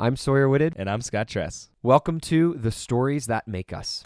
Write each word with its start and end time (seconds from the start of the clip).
I'm 0.00 0.14
Sawyer 0.14 0.48
Whitted. 0.48 0.74
And 0.76 0.88
I'm 0.88 1.00
Scott 1.00 1.26
Tress. 1.26 1.70
Welcome 1.82 2.20
to 2.20 2.54
The 2.54 2.70
Stories 2.70 3.26
That 3.26 3.48
Make 3.48 3.72
Us. 3.72 4.04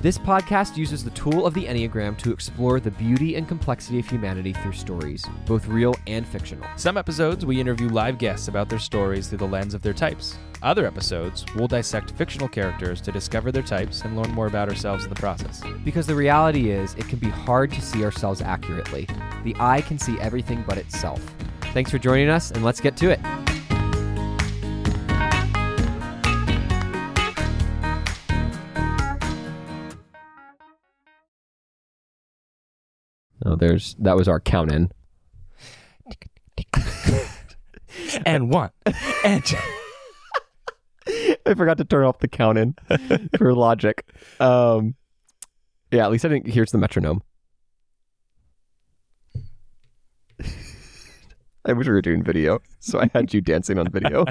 This 0.00 0.16
podcast 0.16 0.78
uses 0.78 1.04
the 1.04 1.10
tool 1.10 1.44
of 1.44 1.52
the 1.52 1.66
Enneagram 1.66 2.16
to 2.18 2.32
explore 2.32 2.80
the 2.80 2.92
beauty 2.92 3.34
and 3.34 3.46
complexity 3.46 3.98
of 3.98 4.08
humanity 4.08 4.54
through 4.54 4.72
stories, 4.72 5.26
both 5.44 5.66
real 5.66 5.94
and 6.06 6.26
fictional. 6.26 6.66
Some 6.76 6.96
episodes, 6.96 7.44
we 7.44 7.60
interview 7.60 7.90
live 7.90 8.16
guests 8.16 8.48
about 8.48 8.70
their 8.70 8.78
stories 8.78 9.28
through 9.28 9.38
the 9.38 9.46
lens 9.46 9.74
of 9.74 9.82
their 9.82 9.92
types. 9.92 10.38
Other 10.60 10.86
episodes, 10.86 11.44
we'll 11.54 11.68
dissect 11.68 12.10
fictional 12.12 12.48
characters 12.48 13.00
to 13.02 13.12
discover 13.12 13.52
their 13.52 13.62
types 13.62 14.02
and 14.02 14.16
learn 14.16 14.32
more 14.32 14.48
about 14.48 14.68
ourselves 14.68 15.04
in 15.04 15.10
the 15.10 15.16
process. 15.16 15.62
Because 15.84 16.06
the 16.06 16.16
reality 16.16 16.70
is, 16.70 16.94
it 16.94 17.06
can 17.06 17.20
be 17.20 17.28
hard 17.28 17.70
to 17.72 17.80
see 17.80 18.04
ourselves 18.04 18.42
accurately. 18.42 19.06
The 19.44 19.54
eye 19.60 19.82
can 19.82 20.00
see 20.00 20.18
everything 20.18 20.64
but 20.66 20.76
itself. 20.76 21.20
Thanks 21.72 21.92
for 21.92 21.98
joining 21.98 22.28
us, 22.28 22.50
and 22.50 22.64
let's 22.64 22.80
get 22.80 22.96
to 22.96 23.10
it. 23.10 23.20
Oh, 33.46 33.54
there's 33.54 33.94
that 34.00 34.16
was 34.16 34.26
our 34.26 34.40
count 34.40 34.72
in. 34.72 34.90
And 38.24 38.50
one. 38.50 38.70
and 39.24 39.44
I 41.48 41.54
forgot 41.54 41.78
to 41.78 41.84
turn 41.84 42.04
off 42.04 42.18
the 42.18 42.28
count 42.28 42.58
in 42.58 42.74
for 43.38 43.54
logic. 43.54 44.04
Um, 44.38 44.94
yeah, 45.90 46.04
at 46.04 46.10
least 46.10 46.26
I 46.26 46.28
didn't. 46.28 46.48
Here's 46.48 46.72
the 46.72 46.78
metronome. 46.78 47.22
I 51.64 51.72
wish 51.72 51.86
we 51.86 51.92
were 51.94 52.02
doing 52.02 52.22
video, 52.22 52.60
so 52.80 53.00
I 53.00 53.10
had 53.14 53.32
you 53.32 53.40
dancing 53.40 53.78
on 53.78 53.90
video. 53.90 54.26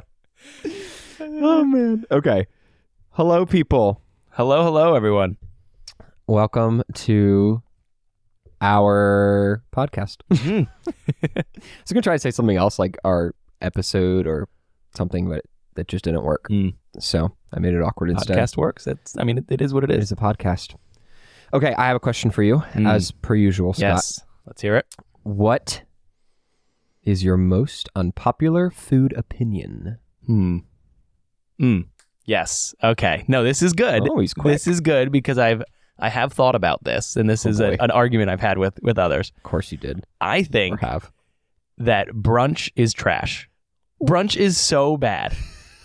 oh 1.19 1.63
man. 1.63 2.05
Okay. 2.11 2.45
Hello, 3.11 3.45
people. 3.47 4.01
hello, 4.31 4.63
hello, 4.63 4.93
everyone. 4.93 5.37
Welcome 6.27 6.83
to 6.93 7.63
our 8.61 9.63
podcast. 9.75 10.17
Mhm. 10.31 10.67
I 11.35 11.43
was 11.83 11.91
gonna 11.91 12.01
try 12.03 12.13
to 12.13 12.19
say 12.19 12.31
something 12.31 12.57
else, 12.57 12.77
like 12.77 12.97
our 13.03 13.33
episode 13.61 14.27
or 14.27 14.47
something, 14.95 15.27
but 15.29 15.43
that 15.77 15.87
just 15.87 16.03
didn't 16.03 16.23
work. 16.23 16.47
Mm. 16.49 16.75
So 16.99 17.31
I 17.53 17.59
made 17.59 17.73
it 17.73 17.81
awkward 17.81 18.09
instead. 18.11 18.37
Podcast 18.37 18.57
works. 18.57 18.85
It's, 18.85 19.17
I 19.17 19.23
mean, 19.23 19.37
it, 19.39 19.45
it 19.49 19.61
is 19.61 19.73
what 19.73 19.83
it 19.85 19.89
It 19.89 19.97
is. 19.99 20.05
is 20.05 20.11
a 20.11 20.15
podcast. 20.17 20.75
Okay, 21.53 21.73
I 21.75 21.87
have 21.87 21.95
a 21.95 21.99
question 22.01 22.29
for 22.29 22.43
you, 22.43 22.57
Mm. 22.73 22.87
as 22.91 23.11
per 23.11 23.33
usual, 23.35 23.73
Scott. 23.73 23.81
Yes. 23.81 24.21
Let's 24.45 24.61
hear 24.61 24.75
it. 24.75 24.85
What 25.23 25.83
is 27.03 27.23
your 27.23 27.37
most 27.37 27.87
unpopular 27.95 28.69
food 28.69 29.13
opinion? 29.13 29.97
Hmm. 30.25 30.57
Hmm. 31.57 31.79
Yes. 32.25 32.75
Okay. 32.83 33.23
No, 33.29 33.43
this 33.43 33.61
is 33.61 33.71
good. 33.73 34.07
Oh, 34.09 34.19
he's 34.19 34.33
quick. 34.33 34.53
This 34.53 34.67
is 34.67 34.81
good 34.81 35.11
because 35.11 35.37
I've 35.37 35.63
I 35.99 36.09
have 36.09 36.31
thought 36.33 36.53
about 36.55 36.83
this, 36.83 37.15
and 37.15 37.27
this 37.29 37.45
Oh, 37.45 37.49
is 37.49 37.59
a, 37.59 37.81
an 37.81 37.89
argument 37.91 38.29
I've 38.29 38.41
had 38.41 38.57
with 38.57 38.77
with 38.83 38.99
others. 38.99 39.31
Of 39.37 39.43
course 39.43 39.71
you 39.71 39.77
did, 39.77 40.05
I 40.21 40.39
or 40.39 40.43
think 40.43 40.79
have. 40.81 41.11
that 41.77 42.09
brunch 42.09 42.69
is 42.75 42.93
trash. 42.93 43.49
Brunch 44.03 44.35
is 44.35 44.57
so 44.57 44.97
bad. 44.97 45.35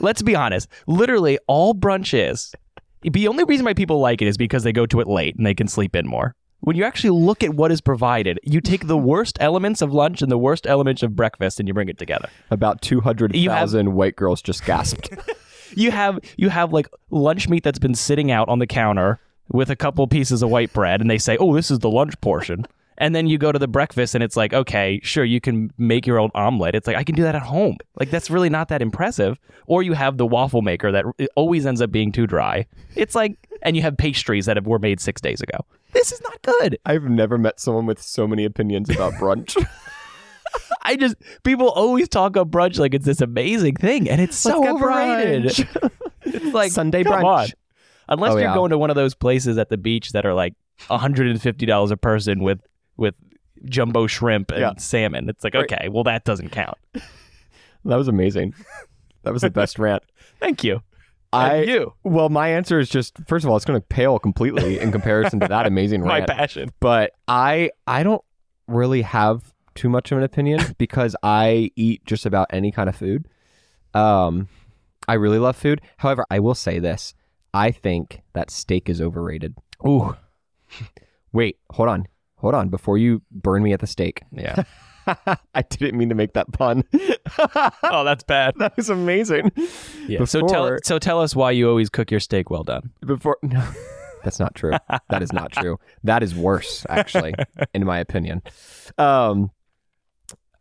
Let's 0.02 0.20
be 0.20 0.34
honest. 0.34 0.68
Literally, 0.86 1.38
all 1.46 1.74
brunch 1.74 2.12
is. 2.12 2.54
The 3.02 3.28
only 3.28 3.44
reason 3.44 3.64
why 3.64 3.74
people 3.74 4.00
like 4.00 4.20
it 4.20 4.28
is 4.28 4.36
because 4.36 4.62
they 4.62 4.72
go 4.72 4.86
to 4.86 5.00
it 5.00 5.08
late 5.08 5.36
and 5.36 5.46
they 5.46 5.54
can 5.54 5.68
sleep 5.68 5.96
in 5.96 6.06
more. 6.06 6.34
When 6.60 6.76
you 6.76 6.84
actually 6.84 7.10
look 7.10 7.42
at 7.42 7.54
what 7.54 7.72
is 7.72 7.80
provided, 7.80 8.38
you 8.44 8.60
take 8.60 8.86
the 8.86 8.96
worst 8.96 9.36
elements 9.40 9.82
of 9.82 9.92
lunch 9.92 10.22
and 10.22 10.30
the 10.30 10.38
worst 10.38 10.66
elements 10.66 11.02
of 11.02 11.16
breakfast 11.16 11.58
and 11.58 11.66
you 11.66 11.74
bring 11.74 11.88
it 11.88 11.98
together. 11.98 12.28
About 12.50 12.82
two 12.82 13.00
hundred 13.00 13.34
thousand 13.34 13.94
white 13.94 14.14
girls 14.14 14.42
just 14.42 14.64
gasped. 14.64 15.10
You 15.74 15.90
have 15.90 16.18
you 16.36 16.50
have 16.50 16.72
like 16.72 16.86
lunch 17.10 17.48
meat 17.48 17.64
that's 17.64 17.78
been 17.78 17.94
sitting 17.94 18.30
out 18.30 18.46
on 18.50 18.58
the 18.58 18.66
counter 18.66 19.18
with 19.48 19.70
a 19.70 19.76
couple 19.76 20.06
pieces 20.06 20.42
of 20.42 20.50
white 20.50 20.70
bread 20.72 21.00
and 21.00 21.10
they 21.10 21.16
say, 21.16 21.38
"Oh, 21.38 21.54
this 21.54 21.70
is 21.70 21.78
the 21.78 21.88
lunch 21.88 22.20
portion." 22.20 22.66
And 22.98 23.14
then 23.14 23.26
you 23.26 23.38
go 23.38 23.50
to 23.52 23.58
the 23.58 23.68
breakfast 23.68 24.14
and 24.14 24.22
it's 24.22 24.36
like, 24.36 24.52
"Okay, 24.52 25.00
sure, 25.02 25.24
you 25.24 25.40
can 25.40 25.70
make 25.78 26.06
your 26.06 26.18
own 26.18 26.30
omelet." 26.34 26.74
It's 26.74 26.86
like, 26.86 26.96
"I 26.96 27.04
can 27.04 27.14
do 27.14 27.22
that 27.22 27.34
at 27.34 27.42
home." 27.42 27.76
Like 27.98 28.10
that's 28.10 28.30
really 28.30 28.50
not 28.50 28.68
that 28.68 28.82
impressive. 28.82 29.38
Or 29.66 29.82
you 29.82 29.92
have 29.94 30.18
the 30.18 30.26
waffle 30.26 30.62
maker 30.62 30.92
that 30.92 31.04
always 31.36 31.64
ends 31.66 31.80
up 31.80 31.90
being 31.90 32.12
too 32.12 32.26
dry. 32.26 32.66
It's 32.96 33.14
like 33.14 33.36
and 33.62 33.76
you 33.76 33.82
have 33.82 33.96
pastries 33.96 34.46
that 34.46 34.56
have, 34.56 34.66
were 34.66 34.78
made 34.80 35.00
6 35.00 35.20
days 35.20 35.40
ago. 35.40 35.58
This 35.92 36.10
is 36.12 36.20
not 36.22 36.40
good. 36.42 36.78
I've 36.84 37.04
never 37.04 37.38
met 37.38 37.60
someone 37.60 37.86
with 37.86 38.02
so 38.02 38.26
many 38.26 38.44
opinions 38.44 38.90
about 38.90 39.12
brunch. 39.14 39.56
I 40.82 40.96
just 40.96 41.14
people 41.44 41.68
always 41.70 42.08
talk 42.08 42.36
about 42.36 42.50
brunch 42.50 42.78
like 42.78 42.92
it's 42.94 43.06
this 43.06 43.20
amazing 43.20 43.76
thing 43.76 44.08
and 44.10 44.20
it's 44.20 44.36
so 44.36 44.68
overrated. 44.68 45.66
It's 46.24 46.54
like 46.54 46.70
Sunday 46.72 47.02
brunch. 47.04 47.24
on. 47.24 47.48
Unless 48.08 48.32
Oh, 48.32 48.36
you're 48.36 48.48
yeah. 48.48 48.54
going 48.54 48.70
to 48.70 48.78
one 48.78 48.90
of 48.90 48.96
those 48.96 49.14
places 49.14 49.58
at 49.58 49.70
the 49.70 49.76
beach 49.76 50.12
that 50.12 50.24
are 50.24 50.34
like 50.34 50.54
$150 50.88 51.90
a 51.90 51.96
person 51.96 52.42
with 52.42 52.60
with 52.96 53.14
jumbo 53.66 54.06
shrimp 54.06 54.50
and 54.50 54.60
Yeah. 54.60 54.72
salmon. 54.78 55.28
It's 55.28 55.44
like, 55.44 55.54
okay, 55.54 55.88
well 55.90 56.04
that 56.04 56.24
doesn't 56.24 56.50
count. 56.50 56.76
that 56.94 57.96
was 57.96 58.08
amazing. 58.08 58.54
That 59.22 59.32
was 59.32 59.42
the 59.42 59.50
best 59.50 59.78
rant. 59.78 60.02
Thank 60.40 60.64
you. 60.64 60.82
I 61.32 61.54
And 61.56 61.68
you, 61.68 61.94
well, 62.02 62.28
my 62.28 62.48
answer 62.48 62.78
is 62.78 62.88
just 62.90 63.16
first 63.26 63.44
of 63.44 63.50
all, 63.50 63.56
it's 63.56 63.64
going 63.64 63.80
to 63.80 63.86
pale 63.86 64.18
completely 64.18 64.78
in 64.78 64.92
comparison 64.92 65.40
to 65.40 65.48
that 65.48 65.66
amazing 65.66 66.02
rant. 66.04 66.28
my 66.28 66.34
passion. 66.34 66.70
but 66.80 67.12
I 67.28 67.70
I 67.86 68.02
don't 68.02 68.22
really 68.66 69.02
have 69.02 69.52
too 69.74 69.88
much 69.88 70.12
of 70.12 70.18
an 70.18 70.24
opinion 70.24 70.60
because 70.76 71.16
I 71.22 71.70
eat 71.76 72.04
just 72.04 72.26
about 72.26 72.48
any 72.50 72.70
kind 72.70 72.88
of 72.90 72.96
food. 72.96 73.26
Um, 73.94 74.48
I 75.08 75.14
really 75.14 75.38
love 75.38 75.56
food. 75.56 75.80
However, 75.96 76.26
I 76.30 76.38
will 76.40 76.54
say 76.54 76.78
this: 76.78 77.14
I 77.54 77.70
think 77.70 78.20
that 78.34 78.50
steak 78.50 78.90
is 78.90 79.00
overrated. 79.00 79.54
Ooh. 79.86 80.14
Wait, 81.32 81.56
hold 81.70 81.88
on, 81.88 82.06
hold 82.42 82.54
on. 82.54 82.68
Before 82.68 82.98
you 82.98 83.22
burn 83.30 83.62
me 83.62 83.72
at 83.72 83.80
the 83.80 83.86
stake, 83.86 84.22
Yeah. 84.30 84.64
I 85.54 85.62
didn't 85.62 85.98
mean 85.98 86.10
to 86.10 86.14
make 86.14 86.34
that 86.34 86.52
pun. 86.52 86.84
oh, 87.82 88.04
that's 88.04 88.22
bad. 88.22 88.54
that 88.58 88.76
was 88.76 88.88
amazing. 88.88 89.50
Yeah. 90.06 90.24
So 90.26 90.46
tell 90.46 90.78
so 90.84 90.98
tell 91.00 91.20
us 91.20 91.34
why 91.34 91.50
you 91.50 91.68
always 91.68 91.88
cook 91.90 92.10
your 92.12 92.20
steak 92.20 92.50
well 92.50 92.62
done. 92.62 92.90
Before 93.04 93.36
no, 93.42 93.66
that's 94.22 94.38
not 94.38 94.54
true. 94.54 94.74
That 95.08 95.22
is 95.22 95.32
not 95.32 95.50
true. 95.58 95.80
That 96.04 96.22
is 96.22 96.36
worse, 96.36 96.86
actually, 96.88 97.34
in 97.74 97.84
my 97.84 97.98
opinion. 97.98 98.42
Um, 98.96 99.50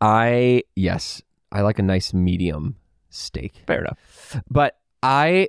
I 0.00 0.62
yes, 0.74 1.22
I 1.52 1.60
like 1.60 1.78
a 1.78 1.82
nice 1.82 2.12
medium 2.12 2.76
steak, 3.10 3.62
Fair 3.66 3.80
enough. 3.82 4.42
but 4.50 4.76
I 5.02 5.48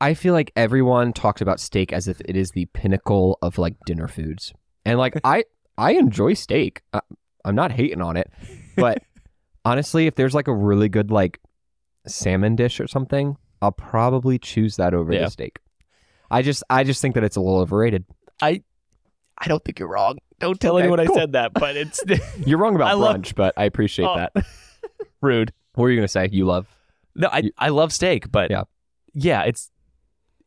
I 0.00 0.14
feel 0.14 0.34
like 0.34 0.52
everyone 0.54 1.12
talks 1.12 1.40
about 1.40 1.58
steak 1.58 1.92
as 1.92 2.06
if 2.06 2.20
it 2.22 2.36
is 2.36 2.52
the 2.52 2.66
pinnacle 2.66 3.38
of 3.42 3.58
like 3.58 3.74
dinner 3.86 4.06
foods, 4.06 4.52
and 4.84 4.98
like 4.98 5.14
I 5.24 5.44
I 5.80 5.92
enjoy 5.92 6.34
steak. 6.34 6.82
I, 6.92 7.00
I'm 7.44 7.54
not 7.54 7.72
hating 7.72 8.00
on 8.02 8.16
it, 8.16 8.30
but 8.76 9.02
honestly, 9.64 10.06
if 10.06 10.14
there's 10.14 10.34
like 10.34 10.48
a 10.48 10.54
really 10.54 10.88
good 10.88 11.10
like 11.10 11.40
salmon 12.06 12.56
dish 12.56 12.80
or 12.80 12.86
something, 12.86 13.36
I'll 13.62 13.72
probably 13.72 14.38
choose 14.38 14.76
that 14.76 14.94
over 14.94 15.12
Yeah. 15.12 15.24
the 15.24 15.30
steak. 15.30 15.58
I 16.30 16.42
just 16.42 16.62
I 16.70 16.84
just 16.84 17.00
think 17.02 17.14
that 17.14 17.24
it's 17.24 17.36
a 17.36 17.40
little 17.40 17.60
overrated. 17.60 18.04
I 18.40 18.62
I 19.38 19.48
don't 19.48 19.64
think 19.64 19.78
you're 19.78 19.88
wrong. 19.88 20.18
Don't 20.38 20.60
tell 20.60 20.76
Okay, 20.76 20.82
anyone 20.84 21.04
cool. 21.06 21.16
I 21.16 21.20
said 21.20 21.32
that, 21.32 21.52
but 21.54 21.76
it's 21.76 22.02
You're 22.46 22.58
wrong 22.58 22.74
about 22.76 22.88
I 22.88 22.92
love- 22.94 23.16
brunch, 23.16 23.34
but 23.34 23.54
I 23.56 23.64
appreciate 23.64 24.06
Oh. 24.06 24.16
that. 24.16 24.32
rude. 25.22 25.52
what 25.74 25.82
were 25.84 25.90
you 25.90 25.96
gonna 25.96 26.08
say? 26.08 26.28
You 26.32 26.44
love? 26.46 26.66
No, 27.14 27.28
I 27.28 27.38
You- 27.38 27.52
I 27.58 27.68
love 27.70 27.92
steak, 27.92 28.30
but 28.30 28.50
Yeah. 28.50 28.62
yeah, 29.12 29.42
it's 29.44 29.70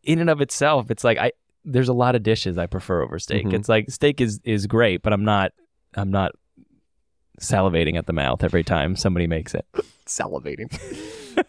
in 0.04 0.20
and 0.20 0.30
of 0.30 0.42
itself. 0.42 0.90
It's 0.92 1.04
like 1.04 1.18
I 1.18 1.32
there's 1.66 1.90
a 1.90 1.94
lot 1.94 2.16
of 2.16 2.24
dishes 2.24 2.58
I 2.58 2.68
prefer 2.68 3.02
over 3.02 3.20
steak. 3.20 3.46
Mhm. 3.46 3.54
It's 3.54 3.70
like 3.70 3.90
steak 3.90 4.20
is 4.22 4.40
is 4.44 4.68
great, 4.68 5.02
but 5.02 5.14
I'm 5.14 5.24
not 5.24 5.52
I'm 5.96 6.12
not 6.12 6.32
salivating 7.40 7.98
at 7.98 8.06
the 8.06 8.14
mouth 8.14 8.44
every 8.44 8.64
time 8.64 8.96
somebody 8.96 9.28
makes 9.28 9.54
it. 9.54 9.66
Salivating. 10.06 10.72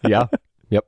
yeah. 0.07 0.27
Yep. 0.69 0.85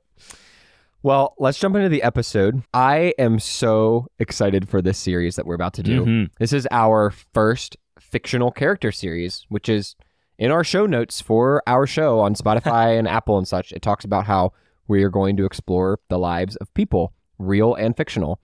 Well, 1.02 1.34
let's 1.38 1.58
jump 1.58 1.76
into 1.76 1.88
the 1.88 2.02
episode. 2.02 2.62
I 2.74 3.14
am 3.18 3.38
so 3.38 4.08
excited 4.18 4.68
for 4.68 4.82
this 4.82 4.98
series 4.98 5.36
that 5.36 5.46
we're 5.46 5.54
about 5.54 5.74
to 5.74 5.82
do. 5.82 6.04
Mhm. 6.04 6.30
This 6.38 6.52
is 6.52 6.66
our 6.70 7.10
first 7.10 7.76
fictional 8.00 8.50
character 8.50 8.90
series, 8.90 9.44
which 9.48 9.68
is 9.68 9.94
in 10.38 10.50
our 10.50 10.64
show 10.64 10.86
notes 10.86 11.20
for 11.20 11.62
our 11.66 11.86
show 11.86 12.18
on 12.20 12.34
Spotify 12.34 12.96
and 12.98 13.06
Apple 13.06 13.38
and 13.38 13.46
such. 13.46 13.70
It 13.72 13.82
talks 13.82 14.04
about 14.04 14.24
how 14.26 14.52
we 14.88 15.04
are 15.04 15.10
going 15.10 15.36
to 15.36 15.44
explore 15.44 16.00
the 16.08 16.18
lives 16.18 16.56
of 16.56 16.72
people, 16.74 17.12
real 17.38 17.74
and 17.74 17.96
fictional. 17.96 18.40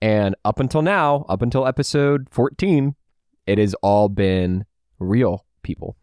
And 0.00 0.34
up 0.44 0.60
until 0.60 0.82
now, 0.82 1.24
up 1.28 1.42
until 1.42 1.66
episode 1.66 2.28
14, 2.30 2.94
it 3.46 3.58
has 3.58 3.74
all 3.82 4.08
been 4.08 4.64
real 4.98 5.44
people. 5.62 5.96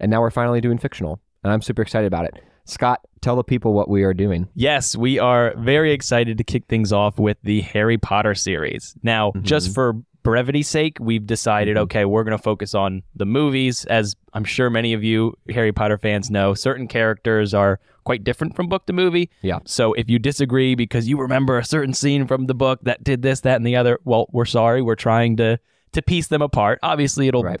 And 0.00 0.10
now 0.10 0.20
we're 0.20 0.30
finally 0.30 0.60
doing 0.60 0.78
fictional. 0.78 1.20
And 1.42 1.52
I'm 1.52 1.62
super 1.62 1.82
excited 1.82 2.06
about 2.06 2.24
it. 2.26 2.34
Scott, 2.64 3.00
tell 3.22 3.36
the 3.36 3.44
people 3.44 3.72
what 3.72 3.88
we 3.88 4.02
are 4.02 4.12
doing. 4.12 4.48
Yes, 4.54 4.94
we 4.94 5.18
are 5.18 5.54
very 5.56 5.92
excited 5.92 6.36
to 6.38 6.44
kick 6.44 6.66
things 6.68 6.92
off 6.92 7.18
with 7.18 7.38
the 7.42 7.62
Harry 7.62 7.96
Potter 7.96 8.34
series. 8.34 8.94
Now, 9.02 9.32
Mhm. 9.32 9.42
just 9.42 9.74
for 9.74 9.94
brevity's 10.22 10.68
sake, 10.68 10.98
we've 11.00 11.24
decided, 11.26 11.76
Mhm. 11.76 11.80
okay, 11.80 12.04
we're 12.04 12.24
going 12.24 12.36
to 12.36 12.42
focus 12.42 12.74
on 12.74 13.02
the 13.14 13.24
movies. 13.24 13.86
As 13.86 14.14
I'm 14.34 14.44
sure 14.44 14.68
many 14.68 14.92
of 14.92 15.02
you 15.02 15.32
Harry 15.48 15.72
Potter 15.72 15.96
fans 15.96 16.30
know, 16.30 16.52
certain 16.52 16.86
characters 16.86 17.54
are 17.54 17.80
quite 18.08 18.24
different 18.24 18.56
from 18.56 18.68
book 18.68 18.86
to 18.86 18.94
movie. 18.94 19.28
Yeah. 19.42 19.58
So 19.66 19.92
if 19.92 20.08
you 20.08 20.18
disagree 20.18 20.74
because 20.74 21.06
you 21.06 21.20
remember 21.20 21.58
a 21.58 21.64
certain 21.64 21.92
scene 21.92 22.26
from 22.26 22.46
the 22.46 22.54
book 22.54 22.80
that 22.84 23.04
did 23.04 23.20
this, 23.20 23.40
that, 23.40 23.56
and 23.56 23.66
the 23.66 23.76
other, 23.76 23.98
well, 24.06 24.28
we're 24.32 24.46
sorry. 24.46 24.80
We're 24.80 24.94
trying 24.94 25.36
to 25.36 25.58
to 25.92 26.00
piece 26.02 26.28
them 26.28 26.40
apart. 26.40 26.78
Obviously, 26.82 27.28
it'll 27.28 27.42
Right. 27.42 27.60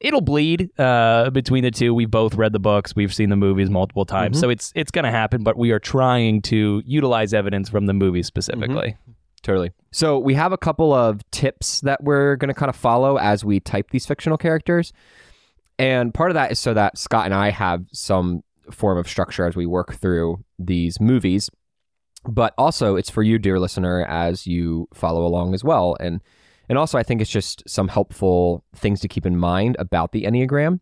it'll 0.00 0.20
bleed 0.20 0.70
uh, 0.80 1.30
between 1.30 1.62
the 1.62 1.70
two. 1.70 1.94
We've 1.94 2.10
both 2.10 2.34
read 2.34 2.52
the 2.52 2.58
books. 2.58 2.96
We've 2.96 3.14
seen 3.14 3.30
the 3.30 3.36
movies 3.36 3.70
multiple 3.70 4.04
times, 4.04 4.36
Mhm. 4.36 4.40
so 4.40 4.50
it's 4.50 4.72
it's 4.74 4.90
going 4.90 5.04
to 5.04 5.12
happen. 5.12 5.44
But 5.44 5.56
we 5.56 5.70
are 5.70 5.78
trying 5.78 6.42
to 6.42 6.82
utilize 6.84 7.32
evidence 7.32 7.68
from 7.68 7.86
the 7.86 7.92
movies 7.94 8.26
specifically. 8.26 8.96
Totally. 9.42 9.70
So 9.92 10.18
we 10.18 10.34
have 10.34 10.50
a 10.52 10.58
couple 10.58 10.92
of 10.92 11.20
tips 11.30 11.80
that 11.82 12.02
we're 12.02 12.34
going 12.34 12.48
to 12.48 12.54
kind 12.54 12.70
of 12.70 12.74
follow 12.76 13.16
as 13.18 13.44
we 13.44 13.60
type 13.60 13.90
these 13.92 14.06
fictional 14.06 14.38
characters. 14.38 14.92
And 15.78 16.12
part 16.14 16.30
of 16.30 16.34
that 16.34 16.50
is 16.52 16.58
so 16.58 16.74
that 16.74 16.98
Scott 16.98 17.26
and 17.26 17.34
I 17.34 17.50
have 17.50 17.84
some 17.92 18.42
form 18.70 18.98
of 18.98 19.08
structure 19.08 19.46
as 19.46 19.56
we 19.56 19.66
work 19.66 19.94
through 19.94 20.44
these 20.58 21.00
movies. 21.00 21.50
But 22.26 22.54
also 22.56 22.96
it's 22.96 23.10
for 23.10 23.22
you, 23.22 23.38
dear 23.38 23.58
listener, 23.58 24.04
as 24.06 24.46
you 24.46 24.88
follow 24.94 25.26
along 25.26 25.54
as 25.54 25.62
well. 25.62 25.96
And 26.00 26.20
and 26.68 26.78
also 26.78 26.96
I 26.96 27.02
think 27.02 27.20
it's 27.20 27.30
just 27.30 27.62
some 27.68 27.88
helpful 27.88 28.64
things 28.74 29.00
to 29.00 29.08
keep 29.08 29.26
in 29.26 29.36
mind 29.36 29.76
about 29.78 30.12
the 30.12 30.24
Enneagram. 30.24 30.80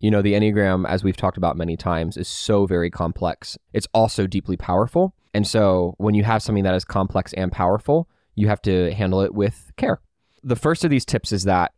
You 0.00 0.10
know, 0.10 0.22
the 0.22 0.34
Enneagram, 0.34 0.86
as 0.86 1.02
we've 1.02 1.16
talked 1.16 1.36
about 1.36 1.56
many 1.56 1.76
times, 1.76 2.16
is 2.16 2.28
so 2.28 2.66
very 2.66 2.90
complex. 2.90 3.58
It's 3.72 3.88
also 3.94 4.26
deeply 4.26 4.56
powerful. 4.56 5.14
And 5.32 5.46
so 5.46 5.94
when 5.98 6.14
you 6.14 6.22
have 6.24 6.42
something 6.42 6.64
that 6.64 6.74
is 6.74 6.84
complex 6.84 7.32
and 7.32 7.50
powerful, 7.50 8.08
you 8.36 8.48
have 8.48 8.62
to 8.62 8.92
handle 8.94 9.20
it 9.20 9.34
with 9.34 9.72
care. 9.76 10.00
The 10.42 10.56
first 10.56 10.84
of 10.84 10.90
these 10.90 11.04
tips 11.04 11.32
is 11.32 11.44
that 11.44 11.72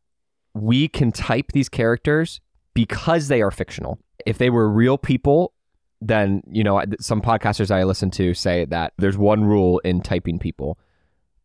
we 0.54 0.88
can 0.88 1.12
type 1.12 1.52
these 1.52 1.68
characters 1.68 2.40
because 2.76 3.28
they 3.28 3.40
are 3.40 3.50
fictional. 3.50 3.98
If 4.26 4.36
they 4.36 4.50
were 4.50 4.68
real 4.68 4.98
people, 4.98 5.54
then, 6.02 6.42
you 6.46 6.62
know, 6.62 6.82
some 7.00 7.22
podcasters 7.22 7.70
I 7.70 7.84
listen 7.84 8.10
to 8.12 8.34
say 8.34 8.66
that 8.66 8.92
there's 8.98 9.16
one 9.16 9.44
rule 9.44 9.78
in 9.78 10.02
typing 10.02 10.38
people, 10.38 10.78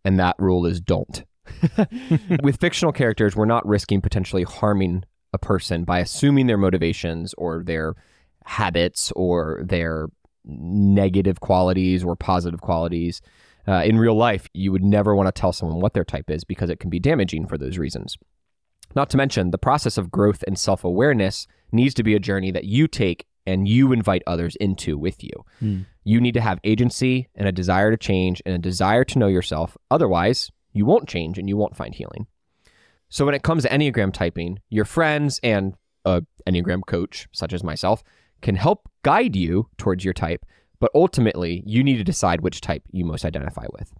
and 0.04 0.20
that 0.20 0.36
rule 0.40 0.66
is 0.66 0.82
don't. 0.82 1.24
with 2.44 2.60
fictional 2.60 2.92
characters, 2.92 3.34
we're 3.34 3.46
not 3.46 3.66
risking 3.66 4.02
potentially 4.02 4.44
harming 4.44 5.06
a 5.32 5.38
person 5.38 5.86
by 5.86 6.00
assuming 6.00 6.48
their 6.48 6.58
motivations 6.58 7.34
or 7.38 7.64
their 7.64 7.96
habits 8.44 9.14
or 9.16 9.62
their 9.64 10.08
negative 10.44 11.40
qualities 11.40 12.04
or 12.04 12.18
positive 12.18 12.60
qualities. 12.60 13.22
Uh, 13.66 13.84
in 13.86 13.98
real 13.98 14.16
life, 14.16 14.50
you 14.54 14.74
would 14.74 14.84
never 14.84 15.16
want 15.16 15.34
to 15.34 15.40
tell 15.40 15.54
someone 15.54 15.80
what 15.80 15.94
their 15.94 16.04
type 16.04 16.30
is 16.30 16.44
because 16.44 16.70
it 16.70 16.82
can 16.82 16.90
be 16.90 17.00
damaging 17.00 17.48
for 17.48 17.58
those 17.58 17.78
reasons. 17.78 18.18
Not 18.96 19.10
to 19.12 19.18
mention, 19.18 19.52
the 19.52 19.58
process 19.58 19.98
of 19.98 20.12
growth 20.12 20.44
and 20.48 20.58
self 20.58 20.84
awareness 20.84 21.48
needs 21.72 21.94
to 21.96 22.04
be 22.04 22.16
a 22.16 22.20
journey 22.20 22.52
that 22.52 22.66
you 22.66 22.88
take 22.88 23.26
and 23.46 23.68
you 23.68 23.92
invite 23.92 24.24
others 24.28 24.56
into 24.58 24.98
with 24.98 25.24
you. 25.24 25.32
Hmm. 25.60 25.82
You 26.04 26.22
need 26.22 26.34
to 26.34 26.42
have 26.42 26.60
agency 26.64 27.28
and 27.36 27.48
a 27.48 27.52
desire 27.52 27.92
to 27.92 27.98
change 27.98 28.42
and 28.46 28.56
a 28.56 28.60
desire 28.60 29.04
to 29.06 29.20
know 29.20 29.28
yourself. 29.28 29.78
Otherwise, 29.90 30.52
you 30.74 30.86
won't 30.86 31.08
change 31.08 31.38
and 31.38 31.48
you 31.48 31.58
won't 31.58 31.76
find 31.76 31.94
healing. 31.94 32.28
So, 33.10 33.26
when 33.26 33.36
it 33.36 33.44
comes 33.44 33.64
to 33.64 33.70
Enneagram 33.70 34.14
typing, 34.14 34.60
your 34.70 34.86
friends 34.86 35.40
and 35.44 35.76
a 36.06 36.24
Enneagram 36.48 36.86
coach, 36.86 37.28
such 37.32 37.54
as 37.54 37.64
myself, 37.64 38.04
can 38.42 38.56
help 38.56 38.90
guide 39.04 39.36
you 39.36 39.70
towards 39.78 40.04
your 40.04 40.14
type, 40.14 40.46
but 40.80 40.92
ultimately, 40.96 41.64
you 41.66 41.84
need 41.84 41.98
to 41.98 42.04
decide 42.04 42.42
which 42.42 42.62
type 42.62 42.84
you 42.92 43.06
most 43.06 43.26
identify 43.26 43.66
with. 43.74 43.94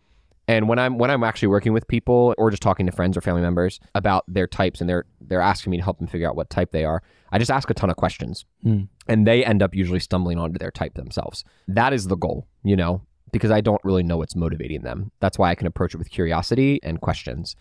And 0.52 0.68
when 0.68 0.80
I'm 0.80 0.98
when 0.98 1.10
I'm 1.10 1.24
actually 1.24 1.48
working 1.48 1.72
with 1.72 1.88
people 1.88 2.36
or 2.38 2.50
just 2.52 2.62
talking 2.62 2.86
to 2.86 2.92
friends 2.92 3.16
or 3.16 3.22
family 3.22 3.42
members 3.42 3.80
about 3.96 4.26
their 4.28 4.48
types 4.48 4.82
and 4.82 4.90
they're 4.90 5.06
they're 5.22 5.40
asking 5.40 5.72
me 5.72 5.78
to 5.78 5.84
help 5.84 5.98
them 6.00 6.08
figure 6.08 6.28
out 6.28 6.36
what 6.36 6.50
type 6.50 6.72
they 6.72 6.84
are, 6.84 7.02
I 7.32 7.40
just 7.40 7.50
ask 7.50 7.70
a 7.70 7.74
ton 7.74 7.90
of 7.90 7.96
questions. 7.96 8.44
Hmm. 8.62 8.82
And 9.08 9.26
they 9.26 9.46
end 9.46 9.64
up 9.64 9.74
usually 9.74 10.02
stumbling 10.02 10.38
onto 10.38 10.60
their 10.60 10.70
type 10.72 10.96
themselves. 10.96 11.46
That 11.70 11.94
is 11.94 12.08
the 12.08 12.18
goal, 12.18 12.48
you 12.64 12.76
know, 12.76 13.02
because 13.32 13.50
I 13.50 13.62
don't 13.62 13.80
really 13.86 14.04
know 14.04 14.18
what's 14.18 14.36
motivating 14.36 14.82
them. 14.82 15.12
That's 15.22 15.40
why 15.40 15.52
I 15.52 15.56
can 15.56 15.68
approach 15.68 15.94
it 15.94 15.98
with 15.98 16.10
curiosity 16.10 16.82
and 16.84 17.00
questions. 17.00 17.56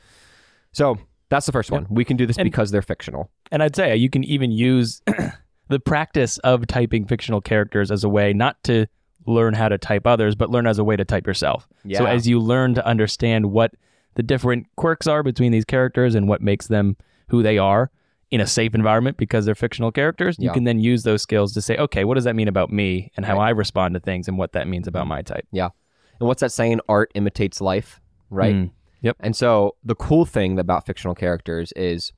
So, 0.73 0.99
that's 1.29 1.47
the 1.47 1.53
first 1.53 1.71
one. 1.71 1.87
We 1.91 2.05
can 2.05 2.17
do 2.17 2.27
this 2.27 2.39
And- 2.39 2.45
because 2.45 2.73
they're 2.73 2.83
fictional. 2.83 3.31
And 3.53 3.63
I'd 3.63 3.77
say 3.77 3.95
you 3.95 4.11
can 4.11 4.25
even 4.25 4.51
use 4.51 5.01
the 5.69 5.79
practice 5.79 6.39
of 6.39 6.67
typing 6.67 7.07
fictional 7.07 7.41
characters 7.41 7.93
as 7.93 8.03
a 8.03 8.09
way 8.09 8.33
not 8.33 8.61
to 8.65 8.89
learn 9.27 9.55
how 9.55 9.69
to 9.69 9.79
type 9.79 10.07
others, 10.07 10.35
but 10.35 10.51
learn 10.51 10.67
as 10.67 10.79
a 10.79 10.85
way 10.85 10.97
to 10.97 11.05
type 11.05 11.27
yourself. 11.27 11.69
Yeah. 11.85 11.99
So 11.99 12.07
as 12.07 12.27
you 12.27 12.41
learn 12.41 12.75
to 12.75 12.87
understand 12.87 13.53
what 13.53 13.75
the 14.15 14.23
different 14.23 14.67
quirks 14.77 15.07
are 15.07 15.23
between 15.23 15.53
these 15.53 15.65
characters 15.65 16.15
and 16.15 16.29
what 16.29 16.41
makes 16.41 16.67
them 16.67 16.97
who 17.29 17.43
they 17.43 17.59
are 17.59 17.91
in 18.31 18.41
a 18.41 18.47
safe 18.47 18.75
environment 18.75 19.17
because 19.17 19.45
they're 19.45 19.55
fictional 19.55 19.91
characters, 19.93 20.37
you 20.39 20.51
can 20.53 20.65
then 20.65 20.79
use 20.79 21.03
those 21.03 21.23
skills 21.23 21.53
to 21.53 21.61
say, 21.63 21.77
okay, 21.77 22.05
what 22.05 22.15
does 22.15 22.25
that 22.25 22.37
mean 22.37 22.49
about 22.49 22.71
me 22.71 23.11
and 23.17 23.27
how 23.27 23.37
Right. 23.39 23.47
I 23.49 23.51
respond 23.51 23.95
to 23.95 24.01
things 24.01 24.29
and 24.29 24.39
what 24.39 24.53
that 24.53 24.69
means 24.69 24.87
about 24.87 25.07
my 25.07 25.23
type. 25.23 25.47
Yeah. 25.53 25.71
And 26.19 26.29
what's 26.29 26.41
that 26.41 26.53
saying? 26.53 26.81
Art 26.89 27.11
imitates 27.15 27.61
life, 27.61 28.01
right? 28.31 28.55
Mm. 28.55 28.71
And 29.21 29.35
so 29.35 29.77
the 29.83 29.95
cool 29.95 30.25
thing 30.27 30.59
about 30.59 30.87
fictional 30.87 31.15
characters 31.15 31.73
is 31.75 32.13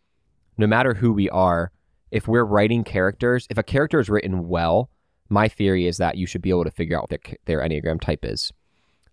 no 0.59 0.67
matter 0.67 0.95
who 0.95 1.13
we 1.13 1.31
are, 1.31 1.71
if 2.11 2.29
we're 2.29 2.45
writing 2.45 2.85
characters, 2.85 3.47
if 3.49 3.57
a 3.57 3.63
character 3.63 4.01
is 4.01 4.11
written 4.11 4.49
well, 4.49 4.91
my 5.33 5.49
theory 5.49 5.87
is 5.87 5.97
that 5.97 6.17
you 6.17 6.27
should 6.27 6.43
be 6.43 6.51
able 6.51 6.65
to 6.65 6.71
figure 6.71 6.97
out 6.97 7.05
what 7.05 7.11
their, 7.11 7.37
their 7.47 7.67
Enneagram 7.67 8.01
type 8.01 8.25
is. 8.25 8.53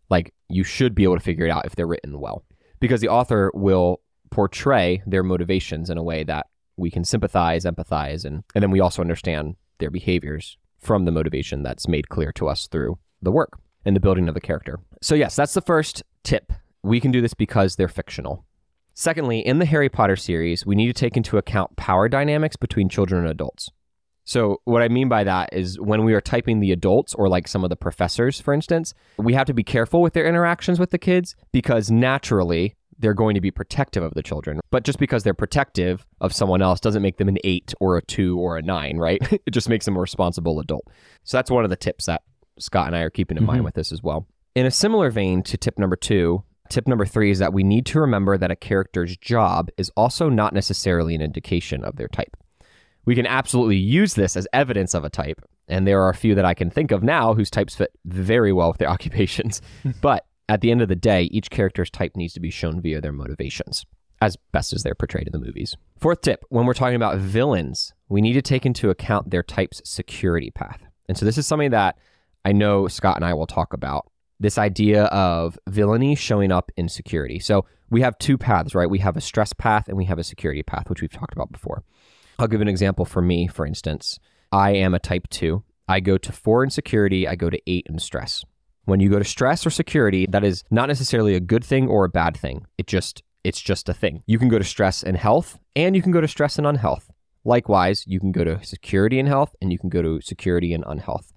Like, 0.09 0.33
you 0.49 0.63
should 0.63 0.93
be 0.93 1.03
able 1.03 1.15
to 1.15 1.23
figure 1.23 1.45
it 1.45 1.51
out 1.51 1.65
if 1.65 1.75
they're 1.75 1.87
written 1.87 2.19
well. 2.19 2.43
Because 2.79 2.99
the 2.99 3.07
author 3.07 3.51
will 3.53 4.01
portray 4.29 5.01
their 5.07 5.23
motivations 5.23 5.89
in 5.89 5.97
a 5.97 6.03
way 6.03 6.23
that 6.23 6.47
we 6.77 6.91
can 6.91 7.03
sympathize, 7.03 7.63
empathize, 7.63 8.25
and, 8.25 8.43
and 8.53 8.61
then 8.61 8.71
we 8.71 8.79
also 8.79 9.01
understand 9.01 9.55
their 9.79 9.89
behaviors 9.89 10.57
from 10.79 11.05
the 11.05 11.11
motivation 11.11 11.63
that's 11.63 11.87
made 11.87 12.09
clear 12.09 12.31
to 12.33 12.47
us 12.47 12.67
through 12.67 12.97
the 13.21 13.31
work 13.31 13.59
and 13.85 13.95
the 13.95 14.01
building 14.01 14.27
of 14.27 14.33
the 14.33 14.41
character. 14.41 14.79
So, 15.01 15.15
yes, 15.15 15.35
that's 15.35 15.53
the 15.53 15.61
first 15.61 16.03
tip. 16.23 16.51
We 16.83 16.99
can 16.99 17.11
do 17.11 17.21
this 17.21 17.33
because 17.33 17.75
they're 17.75 17.87
fictional. 17.87 18.45
Secondly, 18.93 19.39
in 19.39 19.59
the 19.59 19.65
Harry 19.65 19.87
Potter 19.87 20.17
series, 20.17 20.65
we 20.65 20.75
need 20.75 20.87
to 20.87 20.93
take 20.93 21.15
into 21.15 21.37
account 21.37 21.77
power 21.77 22.09
dynamics 22.09 22.57
between 22.57 22.89
children 22.89 23.21
and 23.21 23.31
adults. 23.31 23.69
So, 24.29 24.61
what 24.65 24.83
I 24.83 24.89
mean 24.89 25.09
by 25.09 25.23
that 25.23 25.49
is 25.53 25.79
when 25.79 26.03
we 26.03 26.13
are 26.13 26.21
typing 26.21 26.59
the 26.59 26.71
adults, 26.71 27.15
or 27.15 27.27
like 27.27 27.47
some 27.47 27.63
of 27.63 27.71
the 27.71 27.75
professors, 27.75 28.39
for 28.39 28.53
instance, 28.53 28.93
we 29.17 29.33
have 29.33 29.47
to 29.47 29.55
be 29.55 29.63
careful 29.63 30.03
with 30.03 30.13
their 30.13 30.27
interactions 30.27 30.79
with 30.79 30.91
the 30.91 30.99
kids 30.99 31.35
because 31.51 31.89
naturally 31.89 32.75
they're 32.99 33.15
going 33.15 33.33
to 33.33 33.41
be 33.41 33.49
protective 33.49 34.03
of 34.03 34.13
the 34.13 34.21
children. 34.21 34.59
But 34.69 34.83
just 34.83 34.99
because 34.99 35.23
they're 35.23 35.33
protective 35.33 36.05
of 36.21 36.31
someone 36.31 36.61
else 36.61 36.79
doesn't 36.79 37.01
make 37.01 37.17
them 37.17 37.27
an 37.27 37.39
eight 37.43 37.73
or 37.79 37.97
a 37.97 38.03
two 38.03 38.37
or 38.37 38.55
a 38.55 38.61
nine, 38.61 38.97
right? 38.97 39.19
it 39.47 39.49
just 39.49 39.67
makes 39.67 39.85
them 39.85 39.97
a 39.97 39.99
responsible 39.99 40.59
adult. 40.59 40.85
So, 41.23 41.35
that's 41.35 41.49
one 41.49 41.63
of 41.63 41.71
the 41.71 41.75
tips 41.75 42.05
that 42.05 42.21
Scott 42.59 42.85
and 42.85 42.95
I 42.95 42.99
are 43.01 43.09
keeping 43.09 43.35
in 43.35 43.45
mind 43.45 43.61
Mhm. 43.61 43.65
with 43.65 43.73
this 43.73 43.91
as 43.91 44.03
well. 44.03 44.27
In 44.53 44.67
a 44.67 44.71
similar 44.71 45.09
vein 45.09 45.41
to 45.41 45.57
tip 45.57 45.79
number 45.79 45.95
two, 45.95 46.43
tip 46.69 46.87
number 46.87 47.07
three 47.07 47.31
is 47.31 47.39
that 47.39 47.51
we 47.51 47.63
need 47.63 47.87
to 47.87 47.99
remember 47.99 48.37
that 48.37 48.51
a 48.51 48.55
character's 48.55 49.17
job 49.17 49.69
is 49.75 49.89
also 49.97 50.29
not 50.29 50.53
necessarily 50.53 51.15
an 51.15 51.21
indication 51.23 51.83
of 51.83 51.95
their 51.95 52.07
type. 52.09 52.37
We 53.05 53.15
can 53.15 53.25
absolutely 53.25 53.77
use 53.77 54.13
this 54.13 54.35
as 54.35 54.47
evidence 54.53 54.93
of 54.93 55.03
a 55.03 55.09
type, 55.09 55.41
and 55.67 55.87
there 55.87 56.01
are 56.01 56.09
a 56.09 56.15
few 56.15 56.35
that 56.35 56.45
I 56.45 56.53
can 56.53 56.69
think 56.69 56.91
of 56.91 57.03
now 57.03 57.33
whose 57.33 57.49
types 57.49 57.75
fit 57.75 57.91
very 58.05 58.51
well 58.51 58.69
with 58.69 58.77
their 58.77 58.89
occupations. 58.95 59.61
but 60.01 60.25
at 60.47 60.61
the 60.61 60.71
end 60.71 60.81
of 60.81 60.87
the 60.89 60.95
day, 60.95 61.23
each 61.23 61.49
character's 61.49 61.89
type 61.89 62.15
needs 62.15 62.33
to 62.33 62.39
be 62.39 62.49
shown 62.49 62.81
via 62.81 63.01
their 63.01 63.11
motivations, 63.11 63.85
as 64.21 64.35
best 64.51 64.73
as 64.73 64.83
they're 64.83 64.95
portrayed 64.95 65.27
in 65.27 65.33
the 65.33 65.45
movies. 65.45 65.77
Fourth 65.97 66.21
tip 66.21 66.43
when 66.49 66.65
we're 66.65 66.73
talking 66.73 66.95
about 66.95 67.17
villains, 67.17 67.93
we 68.09 68.21
need 68.21 68.33
to 68.33 68.41
take 68.41 68.65
into 68.65 68.89
account 68.89 69.29
their 69.29 69.43
type's 69.43 69.81
security 69.85 70.51
path. 70.51 70.81
And 71.07 71.17
so 71.17 71.25
this 71.25 71.37
is 71.37 71.47
something 71.47 71.71
that 71.71 71.97
I 72.45 72.51
know 72.51 72.87
Scott 72.87 73.15
and 73.15 73.25
I 73.25 73.33
will 73.33 73.47
talk 73.47 73.73
about 73.73 74.09
this 74.39 74.57
idea 74.57 75.05
of 75.05 75.59
villainy 75.67 76.15
showing 76.15 76.51
up 76.51 76.71
in 76.77 76.87
security. 76.87 77.39
So 77.39 77.65
we 77.89 78.01
have 78.01 78.17
two 78.19 78.37
paths, 78.37 78.73
right? 78.73 78.89
We 78.89 78.99
have 78.99 79.17
a 79.17 79.21
stress 79.21 79.53
path 79.53 79.87
and 79.87 79.97
we 79.97 80.05
have 80.05 80.19
a 80.19 80.23
security 80.23 80.63
path, 80.63 80.89
which 80.89 81.01
we've 81.01 81.11
talked 81.11 81.33
about 81.33 81.51
before. 81.51 81.83
I'll 82.39 82.47
give 82.47 82.61
an 82.61 82.69
example 82.69 83.03
for 83.03 83.21
me, 83.21 83.47
for 83.47 83.65
instance. 83.65 84.17
I 84.51 84.71
am 84.71 84.93
a 84.93 84.99
type 84.99 85.27
two. 85.29 85.63
I 85.89 85.99
go 85.99 86.17
to 86.17 86.31
four 86.31 86.63
in 86.63 86.69
security, 86.69 87.27
I 87.27 87.35
go 87.35 87.49
to 87.49 87.59
eight 87.67 87.85
in 87.89 87.99
stress. 87.99 88.45
When 88.85 89.01
you 89.01 89.09
go 89.09 89.19
to 89.19 89.25
stress 89.25 89.65
or 89.65 89.69
security, 89.69 90.25
that 90.29 90.45
is 90.45 90.63
not 90.71 90.87
necessarily 90.87 91.35
a 91.35 91.41
good 91.41 91.65
thing 91.65 91.89
or 91.89 92.05
a 92.05 92.09
bad 92.09 92.37
thing. 92.37 92.65
It 92.77 92.87
just 92.87 93.23
it's 93.43 93.59
just 93.59 93.89
a 93.89 93.93
thing. 93.93 94.23
You 94.25 94.39
can 94.39 94.47
go 94.47 94.57
to 94.57 94.63
stress 94.63 95.03
and 95.03 95.17
health, 95.17 95.59
and 95.75 95.95
you 95.95 96.01
can 96.01 96.11
go 96.11 96.21
to 96.21 96.27
stress 96.27 96.57
and 96.57 96.65
unhealth. 96.65 97.09
Likewise, 97.43 98.03
you 98.07 98.19
can 98.19 98.31
go 98.31 98.43
to 98.43 98.63
security 98.63 99.19
and 99.19 99.27
health, 99.27 99.55
and 99.61 99.71
you 99.71 99.77
can 99.77 99.89
go 99.89 100.01
to 100.01 100.21
security 100.21 100.73
and 100.73 100.83
unhealth. 100.87 101.33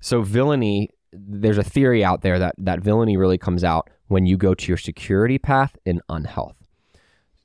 So 0.00 0.22
villainy, 0.22 0.90
there's 1.12 1.58
a 1.58 1.64
theory 1.64 2.04
out 2.04 2.22
there 2.22 2.38
that 2.40 2.56
that 2.58 2.80
villainy 2.80 3.16
really 3.16 3.38
comes 3.38 3.62
out 3.62 3.88
when 4.08 4.26
you 4.26 4.36
go 4.36 4.54
to 4.54 4.68
your 4.68 4.78
security 4.78 5.38
path 5.38 5.76
in 5.84 6.00
unhealth. 6.08 6.63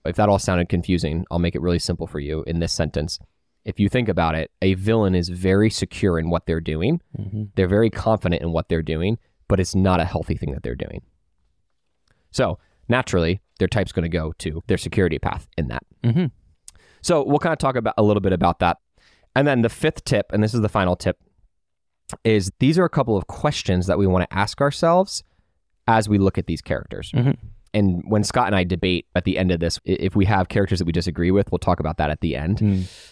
If 0.06 0.16
that 0.16 0.30
all 0.30 0.40
sounded 0.40 0.70
confusing, 0.70 1.26
I'll 1.30 1.40
make 1.40 1.56
it 1.56 1.62
really 1.62 1.80
simple 1.80 2.08
for 2.08 2.20
you 2.20 2.44
in 2.48 2.60
this 2.60 2.74
sentence. 2.74 3.20
If 3.66 3.80
you 3.80 3.90
think 3.90 4.08
about 4.08 4.36
it, 4.36 4.52
a 4.62 4.74
villain 4.76 5.14
is 5.14 5.30
very 5.30 5.70
secure 5.70 6.18
in 6.18 6.30
what 6.30 6.46
they're 6.46 6.62
doing. 6.62 7.02
Mm-hmm. 7.18 7.44
They're 7.56 7.68
very 7.68 7.90
confident 7.90 8.42
in 8.42 8.52
what 8.52 8.70
they're 8.70 8.82
doing, 8.82 9.18
but 9.48 9.60
it's 9.60 9.76
not 9.76 10.00
a 10.00 10.06
healthy 10.06 10.36
thing 10.36 10.54
that 10.54 10.64
they're 10.64 10.76
doing. 10.76 11.02
So, 12.32 12.60
naturally, 12.88 13.42
their 13.60 13.68
type's 13.68 13.92
going 13.92 14.04
to 14.04 14.10
go 14.10 14.34
to 14.40 14.64
their 14.68 14.78
security 14.78 15.20
path 15.20 15.48
in 15.58 15.68
that. 15.68 15.84
Mm-hmm. 16.04 16.26
So 17.02 17.24
we'll 17.24 17.40
kind 17.40 17.54
of 17.54 17.60
talk 17.60 17.76
about 17.76 17.94
a 17.98 18.04
little 18.04 18.22
bit 18.22 18.34
about 18.34 18.60
that. 18.60 18.78
And 19.36 19.48
then 19.48 19.62
the 19.62 19.70
fifth 19.70 20.04
tip, 20.06 20.32
and 20.32 20.42
this 20.44 20.54
is 20.54 20.62
the 20.62 20.70
final 20.70 20.96
tip, 20.96 21.18
is 22.24 22.52
these 22.60 22.80
are 22.80 22.86
a 22.86 22.90
couple 22.90 23.16
of 23.16 23.28
questions 23.28 23.88
that 23.88 23.98
we 23.98 24.08
want 24.08 24.28
to 24.30 24.38
ask 24.38 24.60
ourselves 24.62 25.24
as 25.88 26.10
we 26.10 26.18
look 26.18 26.38
at 26.38 26.48
these 26.48 26.62
characters. 26.62 27.12
Mhm. 27.12 27.38
And 27.74 28.04
when 28.08 28.24
Scott 28.24 28.48
and 28.48 28.56
I 28.56 28.64
debate 28.64 29.06
at 29.16 29.26
the 29.26 29.38
end 29.38 29.52
of 29.52 29.60
this, 29.60 29.80
if 29.86 30.16
we 30.16 30.26
have 30.26 30.50
characters 30.50 30.80
that 30.80 30.86
we 30.86 30.92
disagree 30.92 31.32
with, 31.32 31.52
we'll 31.52 31.60
talk 31.60 31.80
about 31.80 31.98
that 31.98 32.10
at 32.10 32.22
the 32.22 32.36
end, 32.36 32.60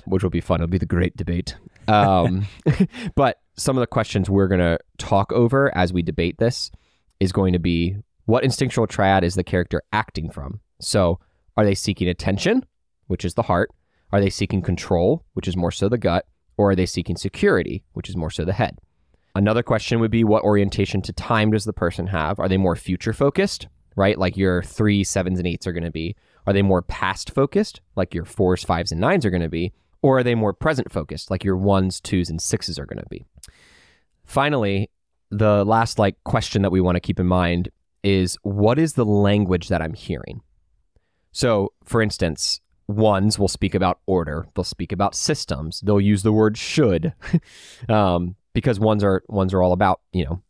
which 0.05 0.23
will 0.23 0.29
be 0.29 0.41
fun. 0.41 0.61
It'll 0.61 0.67
be 0.67 0.77
the 0.77 0.85
great 0.85 1.15
debate. 1.15 1.55
Um, 1.87 2.47
but 3.15 3.37
some 3.55 3.77
of 3.77 3.81
the 3.81 3.87
questions 3.87 4.29
we're 4.29 4.47
going 4.47 4.59
to 4.59 4.79
talk 4.97 5.31
over 5.31 5.75
as 5.75 5.93
we 5.93 6.01
debate 6.01 6.37
this 6.37 6.71
is 7.19 7.31
going 7.31 7.53
to 7.53 7.59
be 7.59 7.97
what 8.25 8.43
instinctual 8.43 8.87
triad 8.87 9.23
is 9.23 9.35
the 9.35 9.43
character 9.43 9.81
acting 9.93 10.29
from? 10.29 10.59
So, 10.79 11.19
are 11.55 11.65
they 11.65 11.75
seeking 11.75 12.07
attention, 12.07 12.65
which 13.07 13.25
is 13.25 13.33
the 13.33 13.43
heart? 13.43 13.71
Are 14.11 14.21
they 14.21 14.29
seeking 14.29 14.61
control, 14.61 15.25
which 15.33 15.47
is 15.47 15.57
more 15.57 15.71
so 15.71 15.89
the 15.89 15.97
gut? 15.97 16.25
Or 16.57 16.71
are 16.71 16.75
they 16.75 16.85
seeking 16.85 17.15
security, 17.15 17.83
which 17.93 18.09
is 18.09 18.17
more 18.17 18.29
so 18.29 18.43
the 18.45 18.53
head? 18.53 18.79
Another 19.35 19.63
question 19.63 19.99
would 19.99 20.11
be 20.11 20.23
what 20.23 20.43
orientation 20.43 21.01
to 21.03 21.13
time 21.13 21.51
does 21.51 21.65
the 21.65 21.73
person 21.73 22.07
have? 22.07 22.39
Are 22.39 22.49
they 22.49 22.57
more 22.57 22.75
future 22.75 23.13
focused, 23.13 23.67
right? 23.97 24.17
Like 24.17 24.37
your 24.37 24.63
three, 24.63 25.03
sevens, 25.03 25.39
and 25.39 25.47
eights 25.47 25.67
are 25.67 25.73
going 25.73 25.83
to 25.83 25.91
be? 25.91 26.15
Are 26.45 26.53
they 26.53 26.61
more 26.61 26.81
past 26.81 27.31
focused, 27.31 27.81
like 27.97 28.13
your 28.13 28.23
fours, 28.23 28.63
fives, 28.63 28.93
and 28.93 29.01
nines 29.01 29.25
are 29.25 29.29
going 29.29 29.41
to 29.41 29.49
be? 29.49 29.73
Or 30.01 30.19
are 30.19 30.23
they 30.23 30.35
more 30.35 30.53
present 30.53 30.91
focused, 30.91 31.29
like 31.29 31.43
your 31.43 31.57
ones, 31.57 31.99
twos, 31.99 32.29
and 32.29 32.41
sixes 32.41 32.79
are 32.79 32.85
going 32.85 32.99
to 32.99 33.09
be? 33.09 33.25
Finally, 34.23 34.89
the 35.31 35.65
last 35.65 35.99
like 35.99 36.15
question 36.23 36.61
that 36.61 36.71
we 36.71 36.79
want 36.79 36.95
to 36.95 37.01
keep 37.01 37.19
in 37.19 37.25
mind 37.25 37.69
is 38.03 38.37
what 38.43 38.79
is 38.79 38.93
the 38.93 39.03
language 39.03 39.67
that 39.67 39.81
I'm 39.81 39.93
hearing? 39.93 40.41
So, 41.31 41.73
for 41.83 42.01
instance, 42.01 42.61
ones 42.87 43.37
will 43.37 43.47
speak 43.47 43.75
about 43.75 43.99
order, 44.05 44.47
they'll 44.55 44.63
speak 44.63 44.91
about 44.91 45.15
systems, 45.15 45.81
they'll 45.81 45.99
use 45.99 46.23
the 46.23 46.31
word 46.31 46.57
should, 46.57 47.13
um, 47.89 48.35
because 48.53 48.79
ones 48.79 49.03
are 49.03 49.23
ones 49.27 49.53
are 49.53 49.61
all 49.61 49.73
about 49.73 50.01
you 50.13 50.23
know 50.23 50.41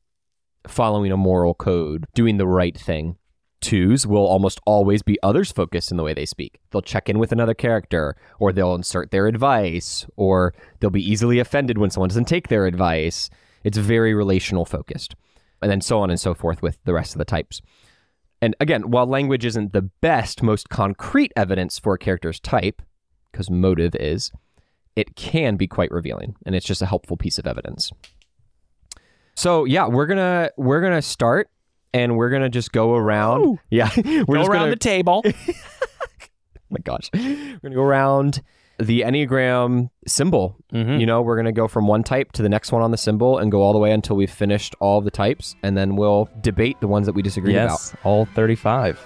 following 0.68 1.12
a 1.12 1.18
moral 1.18 1.54
code, 1.54 2.06
doing 2.14 2.38
the 2.38 2.48
right 2.48 2.78
thing. 2.78 3.18
Twos 3.60 4.06
will 4.06 4.26
almost 4.26 4.60
always 4.66 5.02
be 5.02 5.18
others 5.24 5.52
focused 5.52 5.92
in 5.92 5.98
the 5.98 6.04
way 6.04 6.14
they 6.14 6.26
speak. 6.26 6.60
They'll 6.70 6.82
check 6.82 7.10
in 7.10 7.20
with 7.20 7.32
another 7.32 7.54
character, 7.54 8.16
or 8.40 8.54
they'll 8.54 8.76
insert 8.76 9.12
their 9.12 9.28
advice, 9.28 10.06
or 10.16 10.54
they'll 10.80 10.90
be 10.90 11.12
easily 11.12 11.40
offended 11.40 11.78
when 11.78 11.90
someone 11.90 12.10
doesn't 12.10 12.26
take 12.26 12.48
their 12.48 12.68
advice. 12.68 13.30
It's 13.64 13.78
very 13.78 14.14
relational 14.14 14.66
focused. 14.66 15.16
And 15.62 15.72
then 15.72 15.82
so 15.82 16.00
on 16.02 16.12
and 16.12 16.20
so 16.20 16.36
forth 16.36 16.62
with 16.62 16.78
the 16.86 16.94
rest 16.94 17.16
of 17.16 17.20
the 17.20 17.26
types. 17.26 17.62
And 18.42 18.56
again, 18.60 18.92
while 18.92 19.08
language 19.08 19.44
isn't 19.44 19.74
the 19.74 19.82
best, 19.82 20.44
most 20.44 20.70
concrete 20.70 21.34
evidence 21.36 21.80
for 21.80 21.96
a 21.96 21.98
character's 21.98 22.40
type, 22.40 22.84
because 23.32 23.50
motive 23.50 23.96
is, 23.96 24.32
it 24.96 25.16
can 25.16 25.58
be 25.58 25.68
quite 25.68 25.92
revealing, 25.92 26.36
and 26.46 26.54
it's 26.54 26.66
just 26.66 26.84
a 26.84 26.86
helpful 26.86 27.18
piece 27.18 27.40
of 27.40 27.48
evidence. 27.48 27.92
So 29.36 29.66
yeah, 29.66 29.88
we're 29.88 30.06
gonna 30.08 30.52
we're 30.58 30.82
gonna 30.82 31.02
start, 31.02 31.50
and 31.94 32.16
we're 32.18 32.30
gonna 32.30 32.50
just 32.50 32.72
go 32.72 32.96
around. 32.96 33.42
Ooh. 33.46 33.60
Yeah, 33.70 33.90
we're 34.28 34.38
Go 34.38 34.46
around 34.46 34.48
gonna, 34.48 34.70
the 34.72 34.76
table. 34.78 35.24
oh 35.26 35.32
my 36.70 36.80
gosh, 36.84 37.10
we're 37.14 37.60
gonna 37.62 37.76
go 37.76 37.82
around 37.82 38.42
the 38.80 39.02
enneagram 39.02 39.90
symbol. 40.06 40.56
Mhm. 40.72 41.00
You 41.00 41.06
know, 41.06 41.22
we're 41.22 41.36
gonna 41.38 41.52
go 41.52 41.68
from 41.68 41.88
one 41.88 42.04
type 42.04 42.32
to 42.34 42.42
the 42.44 42.50
next 42.50 42.72
one 42.72 42.82
on 42.82 42.92
the 42.92 42.98
symbol, 42.98 43.38
and 43.40 43.52
go 43.52 43.62
all 43.62 43.74
the 43.74 43.80
way 43.80 43.92
until 43.92 44.16
we've 44.16 44.32
finished 44.32 44.76
all 44.80 45.02
the 45.02 45.12
types, 45.12 45.56
and 45.64 45.76
then 45.78 45.96
we'll 45.96 46.30
debate 46.42 46.80
the 46.80 46.88
ones 46.88 47.06
that 47.08 47.14
we 47.14 47.22
disagree 47.22 47.56
about. 47.56 47.94
All 48.04 48.26
35. 48.26 49.00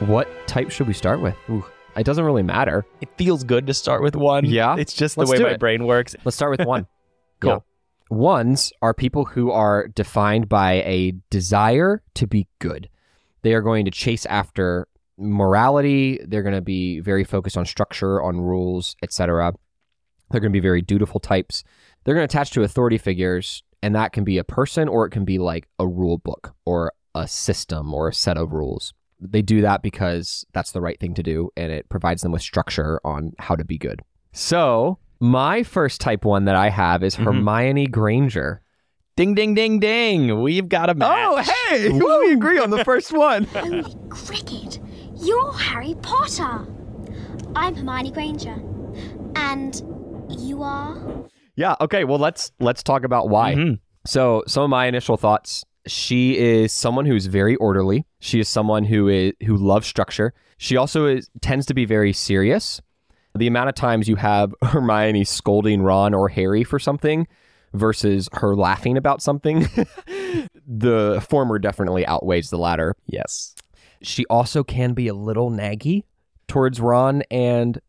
What 0.00 0.28
type 0.46 0.70
should 0.70 0.86
we 0.86 0.94
start 0.94 1.20
with? 1.20 1.34
Ooh, 1.50 1.64
it 1.96 2.04
doesn't 2.04 2.24
really 2.24 2.44
matter. 2.44 2.86
It 3.00 3.08
feels 3.18 3.42
good 3.42 3.66
to 3.66 3.74
start 3.74 4.00
with 4.02 4.14
one. 4.14 4.44
Yeah? 4.44 4.76
It's 4.78 4.94
just 4.94 5.16
the 5.16 5.22
Let's 5.22 5.32
way 5.32 5.38
do 5.38 5.42
my 5.44 5.50
it. 5.50 5.60
brain 5.60 5.84
works. 5.86 6.14
Let's 6.24 6.36
start 6.36 6.56
with 6.56 6.66
one. 6.66 6.86
Cool. 7.40 7.50
Yeah. 7.50 8.16
Ones 8.16 8.72
are 8.82 8.92
people 8.92 9.24
who 9.24 9.52
are 9.52 9.86
defined 9.86 10.48
by 10.48 10.82
a 10.82 11.12
desire 11.30 12.02
to 12.14 12.26
be 12.26 12.48
good. 12.58 12.88
They 13.42 13.54
are 13.54 13.60
going 13.62 13.84
to 13.84 13.92
chase 13.92 14.26
after 14.26 14.88
morality. 15.16 16.18
They're 16.26 16.42
going 16.42 16.56
to 16.56 16.60
be 16.60 16.98
very 16.98 17.22
focused 17.22 17.56
on 17.56 17.64
structure, 17.64 18.20
on 18.20 18.40
rules, 18.40 18.96
etc. 19.04 19.54
They're 20.32 20.40
going 20.40 20.50
to 20.50 20.56
be 20.56 20.58
very 20.58 20.82
dutiful 20.82 21.20
types. 21.20 21.62
They're 22.02 22.14
going 22.16 22.26
to 22.26 22.32
attach 22.36 22.50
to 22.52 22.64
authority 22.64 22.98
figures, 22.98 23.62
and 23.84 23.94
that 23.94 24.12
can 24.12 24.24
be 24.24 24.38
a 24.38 24.42
person 24.44 24.88
or 24.88 25.06
it 25.06 25.10
can 25.10 25.24
be 25.24 25.38
like 25.38 25.68
a 25.78 25.86
rule 25.86 26.18
book 26.18 26.56
or 26.66 26.92
a 27.14 27.28
system 27.28 27.94
or 27.94 28.08
a 28.08 28.12
set 28.12 28.36
of 28.36 28.52
rules. 28.52 28.94
They 29.20 29.42
do 29.42 29.60
that 29.62 29.82
because 29.82 30.44
that's 30.52 30.72
the 30.72 30.80
right 30.80 30.98
thing 31.00 31.14
to 31.14 31.22
do, 31.22 31.50
and 31.56 31.72
it 31.72 31.88
provides 31.88 32.22
them 32.22 32.32
with 32.32 32.42
structure 32.42 33.00
on 33.04 33.32
how 33.38 33.56
to 33.56 33.64
be 33.64 33.76
good. 33.78 34.00
So, 34.32 34.98
my 35.20 35.62
first 35.64 36.00
type 36.00 36.24
one 36.24 36.44
that 36.44 36.54
I 36.54 36.68
have 36.70 37.02
is 37.02 37.16
Mhm. 37.16 37.24
Hermione 37.24 37.86
Granger. 37.88 38.62
Ding, 39.16 39.34
ding, 39.34 39.54
ding, 39.54 39.80
ding. 39.80 40.40
We've 40.42 40.68
got 40.68 40.90
a 40.90 40.94
match. 40.94 41.08
Oh, 41.10 41.42
hey, 41.70 41.88
we 41.90 42.32
agree 42.32 42.58
on 42.60 42.70
the 42.70 42.84
first 42.84 43.12
one. 43.12 43.44
Holy 43.44 43.82
cricket! 44.08 44.78
You're 45.16 45.52
Harry 45.52 45.96
Potter! 46.02 46.66
I'm 47.56 47.74
Hermione 47.74 48.12
Granger. 48.12 48.62
And 49.34 49.82
you 50.28 50.62
are? 50.62 50.96
yeah. 51.56 51.74
Okay. 51.80 52.04
Well, 52.04 52.18
let's 52.20 52.52
let's 52.60 52.84
talk 52.84 53.02
about 53.02 53.28
why. 53.28 53.54
Mhm. 53.56 53.78
So, 54.06 54.44
some 54.46 54.62
of 54.62 54.70
my 54.70 54.86
initial 54.86 55.16
thoughts. 55.16 55.64
She 55.88 56.38
is 56.38 56.72
someone 56.72 57.06
who's 57.06 57.26
very 57.26 57.56
orderly. 57.56 58.04
She 58.20 58.38
is 58.40 58.48
someone 58.48 58.84
who 58.84 59.08
is 59.08 59.32
who 59.46 59.56
loves 59.56 59.86
structure. 59.86 60.32
She 60.58 60.76
also 60.76 61.06
is 61.06 61.28
tends 61.40 61.66
to 61.66 61.74
be 61.74 61.84
very 61.84 62.12
serious. 62.12 62.80
The 63.34 63.46
amount 63.46 63.68
of 63.68 63.74
times 63.74 64.08
you 64.08 64.16
have 64.16 64.54
Hermione 64.62 65.24
scolding 65.24 65.82
Ron 65.82 66.14
or 66.14 66.28
Harry 66.28 66.64
for 66.64 66.78
something 66.78 67.26
versus 67.74 68.28
her 68.34 68.54
laughing 68.56 68.96
about 68.96 69.20
something, 69.22 69.68
the 70.66 71.24
former 71.28 71.58
definitely 71.58 72.06
outweighs 72.06 72.50
the 72.50 72.58
latter. 72.58 72.94
Yes. 73.06 73.54
She 74.02 74.24
also 74.26 74.64
can 74.64 74.94
be 74.94 75.08
a 75.08 75.14
little 75.14 75.50
naggy 75.50 76.04
towards 76.46 76.80
Ron 76.80 77.22
and 77.30 77.80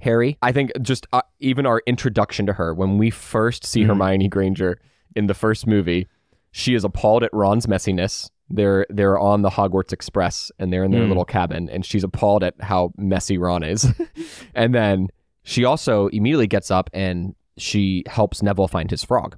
Harry. 0.00 0.38
I 0.42 0.52
think 0.52 0.70
just 0.82 1.06
uh, 1.12 1.22
even 1.40 1.66
our 1.66 1.82
introduction 1.86 2.46
to 2.46 2.52
her 2.54 2.74
when 2.74 2.98
we 2.98 3.10
first 3.10 3.64
see 3.66 3.82
Mhm. 3.82 3.86
Hermione 3.88 4.28
Granger 4.28 4.78
in 5.16 5.26
the 5.26 5.34
first 5.34 5.66
movie, 5.66 6.06
she 6.52 6.74
is 6.74 6.84
appalled 6.84 7.22
at 7.22 7.30
Ron's 7.32 7.66
messiness. 7.66 8.30
They're 8.50 8.86
they're 8.88 9.18
on 9.18 9.42
the 9.42 9.50
Hogwarts 9.50 9.92
Express 9.92 10.50
and 10.58 10.72
they're 10.72 10.84
in 10.84 10.90
their 10.90 11.02
Mm. 11.04 11.08
little 11.08 11.24
cabin 11.24 11.68
and 11.70 11.84
she's 11.84 12.02
appalled 12.04 12.42
at 12.42 12.54
how 12.60 12.92
messy 12.96 13.36
Ron 13.38 13.62
is. 13.62 13.86
and 14.54 14.74
then 14.74 15.08
she 15.42 15.64
also 15.64 16.06
immediately 16.08 16.46
gets 16.46 16.70
up 16.70 16.88
and 16.94 17.34
she 17.58 18.04
helps 18.06 18.42
Neville 18.42 18.68
find 18.68 18.90
his 18.90 19.04
frog. 19.04 19.36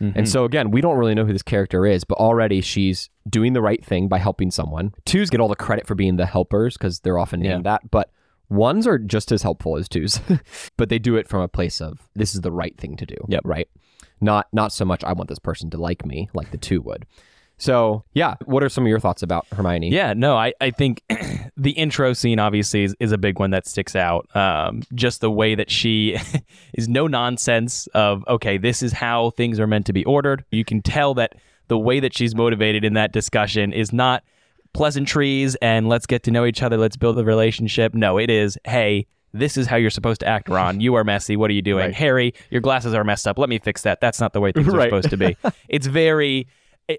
And 0.00 0.14
Mhm. 0.16 0.28
so 0.28 0.44
again, 0.44 0.70
we 0.72 0.80
don't 0.80 0.98
really 0.98 1.14
know 1.14 1.24
who 1.24 1.32
this 1.32 1.42
character 1.42 1.86
is, 1.86 2.04
but 2.04 2.18
already 2.18 2.60
she's 2.60 3.08
doing 3.30 3.52
the 3.54 3.62
right 3.62 3.82
thing 3.82 4.08
by 4.08 4.18
helping 4.18 4.50
someone. 4.50 4.92
Twos 5.06 5.30
get 5.30 5.40
all 5.40 5.48
the 5.48 5.54
credit 5.56 5.86
for 5.86 5.94
being 5.94 6.16
the 6.16 6.26
helpers 6.26 6.76
because 6.76 7.00
they're 7.00 7.18
often 7.18 7.40
named 7.40 7.64
that, 7.64 7.90
but 7.90 8.10
ones 8.50 8.86
are 8.86 8.98
just 8.98 9.32
as 9.32 9.42
helpful 9.42 9.76
as 9.78 9.88
twos. 9.88 10.20
but 10.76 10.88
they 10.90 10.98
do 10.98 11.16
it 11.16 11.28
from 11.28 11.40
a 11.40 11.48
place 11.48 11.80
of 11.80 12.08
this 12.14 12.34
is 12.34 12.40
the 12.42 12.52
right 12.52 12.76
thing 12.76 12.96
to 12.96 13.06
do. 13.06 13.16
Yep. 13.28 13.42
Right. 13.44 13.68
Not 14.24 14.48
not 14.52 14.72
so 14.72 14.84
much 14.84 15.04
I 15.04 15.12
want 15.12 15.28
this 15.28 15.38
person 15.38 15.70
to 15.70 15.76
like 15.76 16.04
me 16.06 16.30
like 16.32 16.50
the 16.50 16.58
two 16.58 16.80
would. 16.82 17.06
So 17.56 18.04
yeah, 18.14 18.34
what 18.46 18.64
are 18.64 18.68
some 18.68 18.84
of 18.84 18.88
your 18.88 18.98
thoughts 18.98 19.22
about 19.22 19.46
Hermione? 19.52 19.90
Yeah, 19.90 20.12
no, 20.14 20.36
I, 20.36 20.54
I 20.60 20.70
think 20.70 21.02
the 21.56 21.70
intro 21.70 22.12
scene 22.12 22.38
obviously 22.38 22.84
is, 22.84 22.96
is 22.98 23.12
a 23.12 23.18
big 23.18 23.38
one 23.38 23.50
that 23.50 23.66
sticks 23.66 23.94
out. 23.94 24.34
Um, 24.34 24.82
just 24.94 25.20
the 25.20 25.30
way 25.30 25.54
that 25.54 25.70
she 25.70 26.18
is 26.74 26.88
no 26.88 27.06
nonsense 27.06 27.86
of, 27.88 28.24
okay, 28.26 28.58
this 28.58 28.82
is 28.82 28.92
how 28.92 29.30
things 29.30 29.60
are 29.60 29.66
meant 29.66 29.86
to 29.86 29.92
be 29.92 30.04
ordered. 30.04 30.44
You 30.50 30.64
can 30.64 30.82
tell 30.82 31.14
that 31.14 31.36
the 31.68 31.78
way 31.78 32.00
that 32.00 32.14
she's 32.14 32.34
motivated 32.34 32.84
in 32.84 32.94
that 32.94 33.12
discussion 33.12 33.72
is 33.72 33.92
not 33.92 34.24
pleasantries 34.72 35.54
and 35.56 35.88
let's 35.88 36.06
get 36.06 36.24
to 36.24 36.30
know 36.30 36.44
each 36.44 36.62
other, 36.62 36.76
let's 36.76 36.96
build 36.96 37.18
a 37.18 37.24
relationship. 37.24 37.94
No, 37.94 38.18
it 38.18 38.30
is, 38.30 38.58
hey, 38.64 39.06
this 39.34 39.56
is 39.58 39.66
how 39.66 39.76
you're 39.76 39.90
supposed 39.90 40.20
to 40.20 40.26
act, 40.26 40.48
Ron. 40.48 40.80
You 40.80 40.94
are 40.94 41.04
messy. 41.04 41.36
What 41.36 41.50
are 41.50 41.54
you 41.54 41.60
doing? 41.62 41.84
Right. 41.86 41.94
Harry, 41.94 42.32
your 42.50 42.60
glasses 42.62 42.94
are 42.94 43.04
messed 43.04 43.26
up. 43.28 43.36
Let 43.38 43.48
me 43.48 43.58
fix 43.58 43.82
that. 43.82 44.00
That's 44.00 44.20
not 44.20 44.32
the 44.32 44.40
way 44.40 44.52
things 44.52 44.68
are 44.72 44.80
supposed 44.82 45.10
to 45.10 45.16
be. 45.16 45.36
It's 45.68 45.86
very 45.86 46.46
eh, 46.88 46.96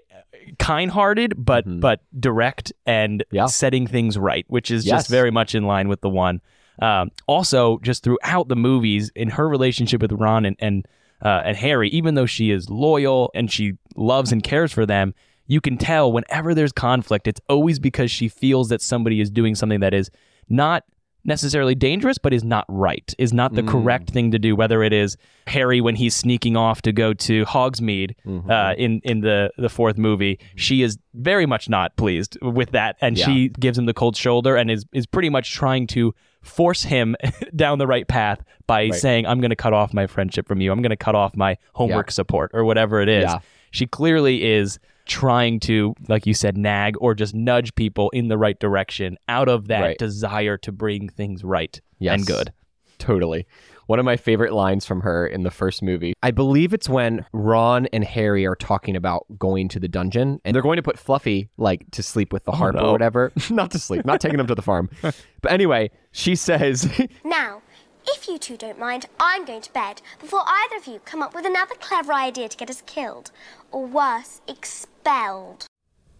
kind-hearted 0.58 1.34
but 1.44 1.66
Mhm. 1.66 1.80
but 1.80 2.00
direct 2.18 2.72
and 2.86 3.24
Yeah. 3.30 3.46
setting 3.46 3.86
things 3.86 4.18
right 4.18 4.44
which 4.48 4.70
is 4.70 4.84
Yes. 4.86 4.92
just 5.02 5.10
very 5.10 5.30
much 5.30 5.54
in 5.54 5.64
line 5.64 5.88
with 5.88 6.00
the 6.00 6.08
one 6.10 6.40
um, 6.82 7.10
also 7.26 7.78
just 7.82 8.02
throughout 8.04 8.48
the 8.48 8.56
movies 8.56 9.10
in 9.14 9.30
her 9.30 9.48
relationship 9.48 10.02
with 10.02 10.12
ron 10.12 10.44
and 10.44 10.56
and, 10.58 10.86
uh, 11.24 11.42
and 11.44 11.56
harry 11.56 11.88
even 11.90 12.14
though 12.16 12.26
she 12.26 12.50
is 12.50 12.68
loyal 12.68 13.30
and 13.34 13.50
she 13.50 13.74
loves 13.96 14.32
and 14.32 14.42
cares 14.42 14.72
for 14.72 14.84
them 14.86 15.14
you 15.48 15.60
can 15.60 15.76
tell 15.78 16.10
whenever 16.10 16.54
there's 16.54 16.72
conflict, 16.72 17.28
it's 17.28 17.40
always 17.48 17.78
because 17.78 18.10
she 18.10 18.26
feels 18.28 18.68
that 18.68 18.82
somebody 18.82 19.20
is 19.20 19.30
doing 19.30 19.54
something 19.54 19.78
that 19.78 19.94
is 19.94 20.10
not 20.48 20.82
necessarily 21.26 21.74
dangerous, 21.74 22.18
but 22.18 22.32
is 22.32 22.44
not 22.44 22.64
right, 22.68 23.14
is 23.18 23.32
not 23.32 23.54
the 23.54 23.62
correct 23.62 24.06
mm. 24.06 24.12
thing 24.12 24.30
to 24.30 24.38
do. 24.38 24.56
Whether 24.56 24.82
it 24.82 24.92
is 24.92 25.16
Harry 25.46 25.80
when 25.80 25.96
he's 25.96 26.14
sneaking 26.14 26.56
off 26.56 26.82
to 26.82 26.92
go 26.92 27.12
to 27.12 27.44
Hogsmeade 27.44 28.14
mm-hmm. 28.24 28.50
uh, 28.50 28.72
in 28.74 29.00
in 29.04 29.20
the 29.20 29.50
the 29.58 29.68
fourth 29.68 29.98
movie, 29.98 30.36
mm-hmm. 30.36 30.56
she 30.56 30.82
is 30.82 30.98
very 31.14 31.46
much 31.46 31.68
not 31.68 31.96
pleased 31.96 32.38
with 32.40 32.70
that, 32.70 32.96
and 33.00 33.18
she 33.18 33.48
gives 33.48 33.76
him 33.76 33.86
the 33.86 33.94
cold 33.94 34.16
shoulder 34.16 34.56
and 34.56 34.70
is 34.70 34.86
is 34.92 35.06
pretty 35.06 35.28
much 35.28 35.52
trying 35.52 35.86
to 35.88 36.14
force 36.42 36.84
him 36.84 37.16
down 37.56 37.78
the 37.78 37.86
right 37.86 38.06
path 38.06 38.42
by 38.66 38.90
saying, 38.90 39.26
"I'm 39.26 39.40
going 39.40 39.50
to 39.50 39.56
cut 39.56 39.72
off 39.72 39.92
my 39.92 40.06
friendship 40.06 40.46
from 40.46 40.60
you. 40.60 40.72
I'm 40.72 40.80
going 40.80 40.90
to 40.90 40.96
cut 40.96 41.14
off 41.14 41.36
my 41.36 41.58
homework 41.74 42.10
support 42.10 42.52
or 42.54 42.64
whatever 42.64 43.00
it 43.00 43.08
is." 43.08 43.24
Yeah. 43.24 43.38
She 43.72 43.86
clearly 43.86 44.44
is 44.44 44.78
trying 45.06 45.60
to, 45.60 45.94
like 46.08 46.26
you 46.26 46.34
said, 46.34 46.56
nag 46.58 46.96
or 47.00 47.14
just 47.14 47.34
nudge 47.34 47.74
people 47.74 48.10
in 48.10 48.28
the 48.28 48.36
right 48.38 48.58
direction 48.58 49.16
out 49.28 49.48
of 49.48 49.68
that 49.68 49.80
Right. 49.80 49.98
desire 49.98 50.56
to 50.58 50.72
bring 50.72 51.08
things 51.08 51.42
right 51.44 51.80
Yes. 51.98 52.18
and 52.18 52.26
good. 52.26 52.52
Totally. 52.98 53.46
One 53.86 53.98
of 54.00 54.04
my 54.04 54.16
favorite 54.16 54.52
lines 54.52 54.84
from 54.84 55.02
her 55.02 55.26
in 55.26 55.42
the 55.44 55.50
first 55.50 55.80
movie. 55.82 56.14
I 56.22 56.32
believe 56.32 56.72
it's 56.74 56.88
when 56.88 57.24
Ron 57.32 57.86
and 57.92 58.02
Harry 58.02 58.44
are 58.44 58.56
talking 58.56 58.96
about 58.96 59.26
going 59.38 59.68
to 59.68 59.78
the 59.78 59.86
dungeon 59.86 60.40
and 60.44 60.54
they're 60.54 60.62
going 60.62 60.76
to 60.76 60.82
put 60.82 60.98
Fluffy 60.98 61.48
like 61.56 61.88
to 61.92 62.02
sleep 62.02 62.32
with 62.32 62.44
the 62.44 62.50
oh, 62.52 62.56
harp 62.56 62.74
no. 62.74 62.86
or 62.86 62.92
whatever. 62.92 63.32
not 63.50 63.70
to 63.72 63.78
sleep, 63.78 64.04
not 64.04 64.20
taking 64.20 64.40
him 64.40 64.46
to 64.48 64.54
the 64.56 64.62
farm. 64.62 64.88
But 65.02 65.52
anyway, 65.52 65.90
she 66.10 66.34
says, 66.34 66.90
Now, 67.24 67.62
if 68.08 68.28
you 68.28 68.38
two 68.38 68.56
don't 68.56 68.78
mind, 68.78 69.06
I'm 69.20 69.44
going 69.44 69.62
to 69.62 69.72
bed 69.72 70.02
before 70.20 70.42
either 70.46 70.76
of 70.76 70.86
you 70.86 71.00
come 71.04 71.22
up 71.22 71.34
with 71.34 71.44
another 71.46 71.74
clever 71.80 72.12
idea 72.12 72.48
to 72.48 72.56
get 72.56 72.70
us 72.70 72.82
killed. 72.86 73.30
Or 73.72 73.84
worse, 73.86 74.40
expelled. 74.48 75.66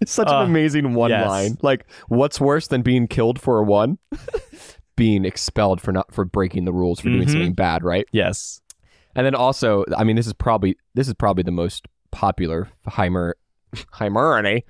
it's 0.01 0.13
such 0.13 0.29
Uh, 0.29 0.41
an 0.41 0.51
amazing 0.51 0.95
one 0.95 1.11
yes. 1.11 1.27
line. 1.27 1.59
Like, 1.63 1.87
what's 2.09 2.39
worse 2.41 2.67
than 2.67 2.83
being 2.83 3.07
killed 3.09 3.41
for 3.41 3.59
a 3.59 3.65
one? 3.65 3.99
being 4.97 5.25
expelled 5.25 5.81
for 5.81 5.93
not 5.93 6.13
for 6.13 6.25
breaking 6.25 6.65
the 6.65 6.73
rules 6.73 7.01
for 7.01 7.09
doing 7.09 7.27
Mhm. 7.29 7.33
something 7.33 7.53
bad, 7.55 7.83
right? 7.85 8.07
Yes. 8.13 8.61
And 9.15 9.25
then 9.27 9.35
also, 9.35 9.85
I 9.97 10.05
mean, 10.05 10.17
this 10.17 10.27
is 10.27 10.33
probably 10.35 10.77
this 10.95 11.09
is 11.09 11.15
probably 11.15 11.43
the 11.43 11.51
most 11.51 11.87
popular 12.11 12.69
Heimer 12.89 13.33
Hermione. 13.93 14.65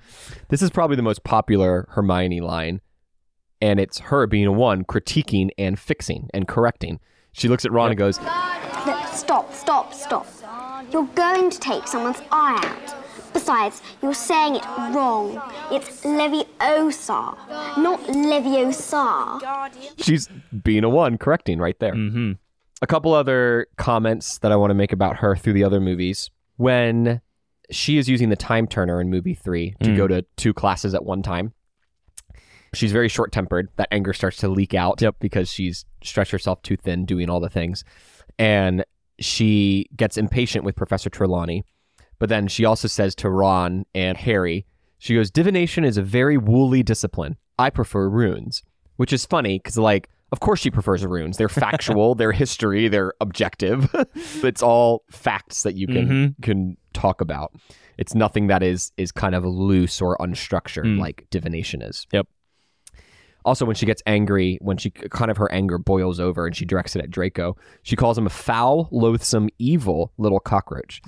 This 0.49 0.61
is 0.61 0.69
probably 0.69 0.95
the 0.95 1.01
most 1.01 1.23
popular 1.23 1.87
Hermione 1.91 2.41
line, 2.41 2.81
and 3.61 3.79
it's 3.79 3.99
her 3.99 4.27
being 4.27 4.45
a 4.45 4.51
one 4.51 4.83
critiquing 4.83 5.49
and 5.57 5.77
fixing 5.79 6.29
and 6.33 6.47
correcting. 6.47 6.99
She 7.31 7.47
looks 7.47 7.65
at 7.65 7.71
Ron 7.71 7.89
and 7.91 7.97
goes, 7.97 8.19
Look, 8.19 9.07
stop, 9.13 9.53
stop, 9.53 9.93
stop. 9.93 10.25
You're 10.91 11.07
going 11.15 11.49
to 11.49 11.59
take 11.59 11.87
someone's 11.87 12.21
eye 12.31 12.59
out. 12.63 12.95
Besides, 13.33 13.81
you're 14.01 14.13
saying 14.13 14.55
it 14.55 14.65
wrong. 14.65 15.41
It's 15.71 16.01
Leviosa, 16.03 17.37
not 17.77 17.99
Leviosa. 18.01 19.71
she's 20.03 20.27
being 20.63 20.83
a 20.83 20.89
one 20.89 21.17
correcting 21.17 21.59
right 21.59 21.77
there. 21.79 21.93
Mm-hmm. 21.93 22.33
A 22.81 22.87
couple 22.87 23.13
other 23.13 23.67
comments 23.77 24.37
that 24.39 24.51
I 24.51 24.55
want 24.55 24.71
to 24.71 24.75
make 24.75 24.91
about 24.93 25.17
her 25.17 25.35
through 25.35 25.53
the 25.53 25.63
other 25.63 25.79
movies. 25.79 26.29
When 26.57 27.21
she 27.69 27.97
is 27.97 28.07
using 28.09 28.29
the 28.29 28.35
time 28.35 28.65
turner 28.67 29.01
in 29.01 29.09
movie 29.09 29.33
three 29.35 29.75
to 29.83 29.89
Mm. 29.89 29.97
go 29.97 30.07
to 30.07 30.25
two 30.37 30.53
classes 30.53 30.93
at 30.95 31.03
one 31.03 31.21
time, 31.21 31.53
she's 32.73 32.91
very 32.91 33.09
short 33.09 33.31
tempered. 33.31 33.69
That 33.77 33.87
anger 33.91 34.13
starts 34.13 34.37
to 34.37 34.47
leak 34.47 34.73
out 34.73 35.01
Yep. 35.01 35.15
because 35.19 35.51
she's 35.51 35.85
stretched 36.03 36.31
herself 36.31 36.61
too 36.61 36.77
thin 36.77 37.05
doing 37.05 37.29
all 37.29 37.39
the 37.39 37.49
things. 37.49 37.83
And 38.39 38.83
she 39.19 39.87
gets 39.95 40.17
impatient 40.17 40.63
with 40.63 40.75
Professor 40.75 41.09
Trelawney. 41.09 41.63
But 42.19 42.29
then 42.29 42.47
she 42.47 42.65
also 42.65 42.87
says 42.87 43.15
to 43.15 43.29
Ron 43.29 43.85
and 43.93 44.17
Harry, 44.17 44.65
she 44.99 45.13
goes, 45.15 45.29
Divination 45.31 45.83
is 45.83 45.97
a 45.97 46.01
very 46.03 46.37
woolly 46.37 46.81
discipline. 46.83 47.35
I 47.59 47.69
prefer 47.69 48.09
runes, 48.09 48.63
which 48.97 49.13
is 49.13 49.25
funny 49.25 49.59
because, 49.59 49.77
like, 49.77 50.09
of 50.31 50.39
course 50.39 50.59
she 50.59 50.69
prefers 50.71 51.05
runes. 51.05 51.37
They're 51.37 51.47
factual, 51.65 52.15
they're 52.15 52.31
history, 52.31 52.87
they're 52.87 53.13
objective. 53.21 53.89
it's 54.43 54.61
all 54.63 55.03
facts 55.11 55.63
that 55.63 55.75
you 55.75 55.87
can 55.87 56.07
Mhm. 56.07 56.41
can 56.41 56.77
talk 56.93 57.21
about. 57.21 57.53
It's 57.97 58.13
nothing 58.13 58.47
that 58.47 58.61
is 58.63 58.91
is 58.97 59.11
kind 59.11 59.33
of 59.35 59.45
loose 59.45 60.01
or 60.01 60.17
unstructured 60.17 60.85
Mm. 60.85 60.99
like 60.99 61.25
divination 61.31 61.81
is. 61.81 62.05
Yep. 62.11 62.27
Also, 63.47 63.65
when 63.65 63.75
she 63.75 63.85
gets 63.87 64.03
angry, 64.05 64.59
when 64.61 64.77
she 64.77 64.91
kind 64.91 65.31
of 65.31 65.37
her 65.37 65.51
anger 65.51 65.77
boils 65.77 66.19
over 66.19 66.45
and 66.45 66.55
she 66.55 66.65
directs 66.65 66.95
it 66.95 67.01
at 67.01 67.09
Draco, 67.09 67.55
she 67.81 67.95
calls 67.95 68.17
him 68.17 68.27
a 68.27 68.29
foul, 68.29 68.89
loathsome, 68.91 69.49
evil 69.57 70.11
little 70.17 70.39
cockroach. 70.39 71.01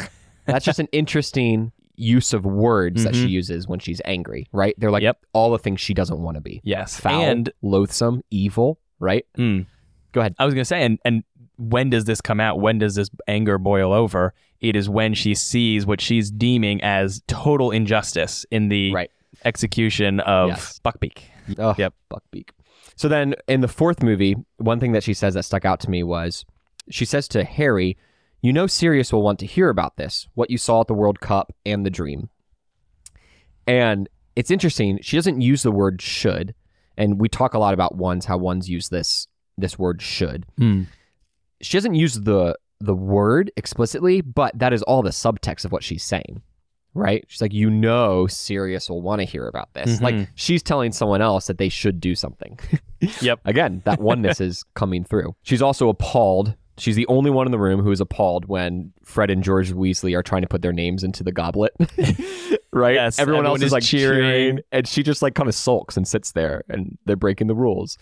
That's 0.45 0.65
just 0.65 0.79
an 0.79 0.87
interesting 0.91 1.71
use 1.95 2.31
of 2.33 2.45
words 2.45 3.03
that 3.03 3.13
she 3.13 3.27
uses 3.27 3.67
when 3.67 3.77
she's 3.79 4.01
angry, 4.05 4.47
right? 4.53 4.73
They're 4.77 4.89
like 4.89 5.01
Mm-hmm. 5.01 5.05
Yep. 5.07 5.25
all 5.33 5.51
the 5.51 5.59
things 5.59 5.81
she 5.81 5.93
doesn't 5.93 6.17
want 6.19 6.35
to 6.35 6.41
be. 6.41 6.61
Yes. 6.63 6.97
Foul, 6.99 7.21
And 7.23 7.51
loathsome, 7.61 8.23
evil, 8.31 8.79
right? 8.99 9.25
mm, 9.37 9.65
Go 10.13 10.21
ahead. 10.21 10.33
I 10.39 10.45
was 10.45 10.53
gonna 10.53 10.63
say, 10.65 10.81
and 10.83 10.97
and 11.05 11.23
when 11.57 11.89
does 11.89 12.05
this 12.05 12.21
come 12.21 12.39
out? 12.39 12.61
When 12.61 12.77
does 12.79 12.95
this 12.95 13.09
anger 13.27 13.57
boil 13.57 13.91
over? 13.91 14.33
It 14.61 14.77
is 14.77 14.89
when 14.89 15.13
she 15.13 15.35
sees 15.35 15.85
what 15.85 15.99
she's 15.99 16.31
deeming 16.31 16.81
as 16.81 17.21
total 17.27 17.69
injustice 17.71 18.45
in 18.49 18.69
the 18.69 18.93
Right. 18.93 19.11
Execution 19.45 20.19
of 20.21 20.49
Yes. 20.49 20.79
Buckbeak. 20.83 21.23
Oh, 21.57 21.75
Yep. 21.77 21.93
Buckbeak. 22.11 22.49
So 22.95 23.07
then 23.07 23.35
in 23.47 23.61
the 23.61 23.67
fourth 23.67 24.03
movie, 24.03 24.35
one 24.57 24.79
thing 24.79 24.91
that 24.91 25.03
she 25.03 25.13
says 25.13 25.33
that 25.35 25.43
stuck 25.43 25.65
out 25.65 25.79
to 25.81 25.89
me 25.89 26.03
was 26.03 26.45
she 26.89 27.05
says 27.05 27.27
to 27.29 27.43
Harry, 27.43 27.97
You 28.41 28.51
know, 28.53 28.67
Sirius 28.67 29.13
will 29.13 29.21
want 29.21 29.39
to 29.39 29.45
hear 29.45 29.69
about 29.69 29.95
this, 29.97 30.27
what 30.33 30.49
you 30.49 30.57
saw 30.57 30.81
at 30.81 30.87
the 30.87 30.93
World 30.93 31.19
Cup 31.19 31.53
and 31.65 31.85
the 31.85 31.89
dream. 31.89 32.29
And 33.67 34.09
it's 34.35 34.51
interesting. 34.51 34.99
She 35.01 35.17
doesn't 35.17 35.41
use 35.41 35.63
the 35.63 35.71
word 35.71 36.01
should. 36.01 36.55
And 36.97 37.19
we 37.19 37.29
talk 37.29 37.53
a 37.53 37.59
lot 37.59 37.73
about 37.73 37.95
ones, 37.95 38.25
how 38.25 38.37
ones 38.37 38.69
use 38.69 38.89
this 38.89 39.27
this 39.57 39.77
word 39.77 40.01
should. 40.01 40.45
Hmm. 40.57 40.83
She 41.61 41.77
doesn't 41.77 41.95
use 41.95 42.15
the 42.21 42.57
the 42.81 42.95
word 42.95 43.51
explicitly, 43.57 44.21
but 44.21 44.57
that 44.57 44.73
is 44.73 44.83
all 44.83 45.01
the 45.01 45.09
subtext 45.09 45.65
of 45.65 45.71
what 45.71 45.83
she's 45.83 46.03
saying. 46.03 46.41
Right? 46.99 47.23
She's 47.27 47.41
like, 47.41 47.53
you 47.53 47.69
know, 47.69 48.27
Sirius 48.27 48.89
will 48.89 49.01
want 49.01 49.19
to 49.21 49.25
hear 49.25 49.47
about 49.47 49.73
this. 49.73 49.99
Mhm. 49.99 50.01
Like 50.01 50.29
she's 50.35 50.61
telling 50.61 50.91
someone 50.91 51.21
else 51.21 51.47
that 51.47 51.57
they 51.57 51.69
should 51.69 51.99
do 51.99 52.15
something. 52.15 52.59
Yep. 53.21 53.39
Again, 53.45 53.81
that 53.85 54.01
oneness 54.01 54.41
is 54.49 54.65
coming 54.73 55.05
through. 55.05 55.33
She's 55.43 55.61
also 55.61 55.87
appalled. 55.87 56.55
She's 56.77 56.97
the 56.97 57.07
only 57.07 57.29
one 57.29 57.47
in 57.47 57.51
the 57.53 57.57
room 57.57 57.81
who 57.81 57.91
is 57.91 58.01
appalled 58.01 58.45
when 58.49 58.91
Fred 59.05 59.29
and 59.29 59.41
George 59.41 59.71
Weasley 59.71 60.17
are 60.17 60.21
trying 60.21 60.41
to 60.41 60.49
put 60.49 60.61
their 60.61 60.73
names 60.73 61.05
into 61.05 61.23
the 61.23 61.31
goblet. 61.31 61.71
right? 62.73 62.95
Yes, 62.95 63.17
everyone, 63.17 63.39
everyone 63.39 63.45
else 63.45 63.59
is 63.59 63.67
is 63.67 63.71
like 63.71 63.83
cheering. 63.83 64.19
cheering. 64.19 64.59
and 64.73 64.85
she 64.85 65.01
just 65.01 65.21
like 65.21 65.33
kind 65.33 65.47
of 65.47 65.55
sulks 65.55 65.95
and 65.95 66.05
sits 66.05 66.33
there 66.33 66.65
and 66.69 66.97
they're 67.05 67.15
breaking 67.15 67.47
the 67.47 67.55
rules. 67.55 67.97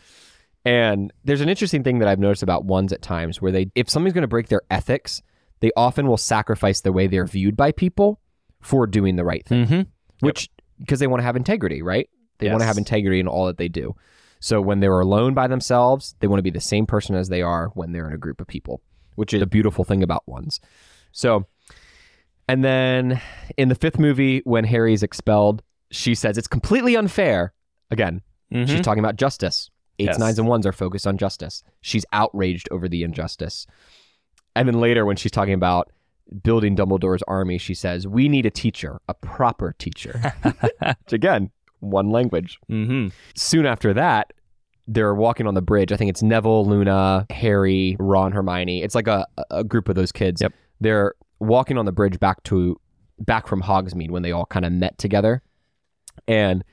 And 0.65 1.13
there's 1.23 1.41
an 1.41 1.49
interesting 1.49 1.83
thing 1.83 1.99
that 1.99 2.07
I've 2.07 2.19
noticed 2.19 2.41
about 2.43 2.65
ones 2.65 2.91
at 2.91 3.01
times 3.03 3.39
where 3.41 3.51
they 3.51 3.67
if 3.75 3.89
somebody's 3.91 4.13
going 4.13 4.23
to 4.23 4.27
break 4.27 4.47
their 4.49 4.63
ethics, 4.71 5.21
they 5.59 5.71
often 5.77 6.07
will 6.07 6.17
sacrifice 6.17 6.81
the 6.81 6.91
way 6.91 7.07
they're 7.07 7.25
viewed 7.27 7.55
by 7.55 7.71
people 7.71 8.19
for 8.61 8.87
doing 8.87 9.15
the 9.15 9.23
right 9.23 9.45
thing 9.45 9.65
Mm-hmm. 9.65 9.81
which 10.25 10.49
because 10.79 10.99
they 10.99 11.07
want 11.07 11.19
to 11.21 11.25
have 11.25 11.35
integrity, 11.35 11.81
right? 11.81 12.09
They 12.39 12.49
want 12.49 12.61
to 12.61 12.65
have 12.67 12.77
integrity 12.77 13.19
in 13.19 13.27
all 13.27 13.47
that 13.47 13.57
they 13.57 13.67
do. 13.67 13.95
So 14.39 14.61
when 14.61 14.79
they're 14.79 14.99
alone 14.99 15.33
by 15.33 15.47
themselves, 15.47 16.13
they 16.19 16.27
want 16.27 16.37
to 16.37 16.43
be 16.43 16.51
the 16.51 16.61
same 16.61 16.85
person 16.85 17.15
as 17.15 17.29
they 17.29 17.41
are 17.41 17.69
when 17.73 17.91
they're 17.91 18.07
in 18.07 18.13
a 18.13 18.17
group 18.19 18.39
of 18.39 18.45
people, 18.47 18.81
which 19.15 19.33
is 19.33 19.41
a 19.41 19.47
beautiful 19.47 19.83
thing 19.83 20.03
about 20.03 20.21
ones. 20.27 20.59
So, 21.11 21.47
and 22.47 22.63
then 22.63 23.19
in 23.57 23.69
the 23.69 23.75
fifth 23.75 23.97
movie, 23.97 24.41
when 24.43 24.63
Harry's 24.65 25.01
expelled, 25.01 25.63
she 25.89 26.13
says 26.13 26.37
it's 26.37 26.47
completely 26.47 26.95
unfair. 26.95 27.53
Again, 27.91 28.21
Mm-hmm. 28.53 28.71
she's 28.71 28.81
talking 28.81 29.03
about 29.03 29.17
justice. 29.17 29.69
Eights, 29.99 30.11
Yes. 30.11 30.19
nines, 30.19 30.39
and 30.39 30.47
ones 30.47 30.65
are 30.65 30.71
focused 30.71 31.05
on 31.07 31.17
justice. 31.17 31.63
She's 31.81 32.05
outraged 32.13 32.69
over 32.71 32.87
the 32.87 33.03
injustice. 33.03 33.65
And 34.55 34.67
then 34.69 34.79
later, 34.79 35.05
when 35.05 35.17
she's 35.17 35.33
talking 35.33 35.53
about 35.55 35.91
building 36.43 36.75
Dumbledore's 36.75 37.23
army, 37.27 37.57
she 37.57 37.73
says, 37.73 38.07
We 38.07 38.27
need 38.27 38.45
a 38.45 38.51
teacher, 38.51 38.99
a 39.07 39.13
proper 39.13 39.75
teacher. 39.77 40.33
Which 40.43 41.13
again, 41.13 41.51
one 41.79 42.09
language. 42.09 42.59
mm-hmm. 42.69 43.09
Soon 43.35 43.65
after 43.65 43.93
that, 43.93 44.33
they're 44.87 45.13
walking 45.13 45.47
on 45.47 45.53
the 45.53 45.61
bridge. 45.61 45.91
I 45.91 45.97
think 45.97 46.09
it's 46.09 46.23
Neville, 46.23 46.65
Luna, 46.65 47.25
Harry, 47.29 47.97
Ron, 47.99 48.31
Hermione. 48.31 48.81
It's 48.83 48.95
like 48.95 49.07
a, 49.07 49.25
a 49.51 49.63
group 49.63 49.89
of 49.89 49.95
those 49.95 50.11
kids. 50.11 50.41
Yep. 50.41 50.53
They're 50.79 51.13
walking 51.39 51.77
on 51.77 51.85
the 51.85 51.91
bridge 51.91 52.19
back 52.19 52.41
to 52.43 52.79
back 53.19 53.47
from 53.47 53.61
Hogsmeade 53.61 54.11
when 54.11 54.23
they 54.23 54.31
all 54.31 54.45
kind 54.45 54.65
of 54.65 54.71
met 54.71 54.97
together. 54.97 55.41
And 56.27 56.63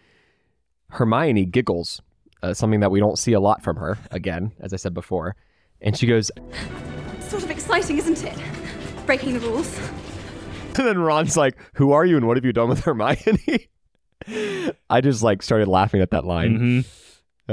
Hermione 0.90 1.45
giggles, 1.47 2.01
uh, 2.43 2.55
something 2.55 2.81
that 2.81 2.90
we 2.90 3.01
don't 3.01 3.19
see 3.19 3.33
a 3.33 3.40
lot 3.40 3.62
from 3.62 3.77
her, 3.77 3.99
again, 4.11 4.53
as 4.61 4.73
I 4.73 4.77
said 4.77 4.95
before. 4.95 5.37
And 5.81 5.97
she 5.97 6.07
goes, 6.07 6.31
Sort 7.21 7.43
of 7.43 7.51
exciting, 7.51 7.99
isn't 7.99 8.23
it? 8.23 8.38
Breaking 9.07 9.35
the 9.35 9.40
rules. 9.40 9.79
and 10.77 10.87
then 10.87 10.99
Ron's 10.99 11.37
like, 11.37 11.57
Who 11.75 11.93
are 11.93 12.05
you 12.05 12.17
and 12.17 12.27
what 12.27 12.37
have 12.37 12.45
you 12.45 12.53
done 12.53 12.69
with 12.69 12.81
Hermione? 12.85 13.69
I 14.90 15.01
just 15.01 15.23
like 15.23 15.43
started 15.43 15.69
laughing 15.69 16.01
at 16.01 16.11
that 16.11 16.25
line. 16.25 16.59
Mm-hmm. 16.59 16.81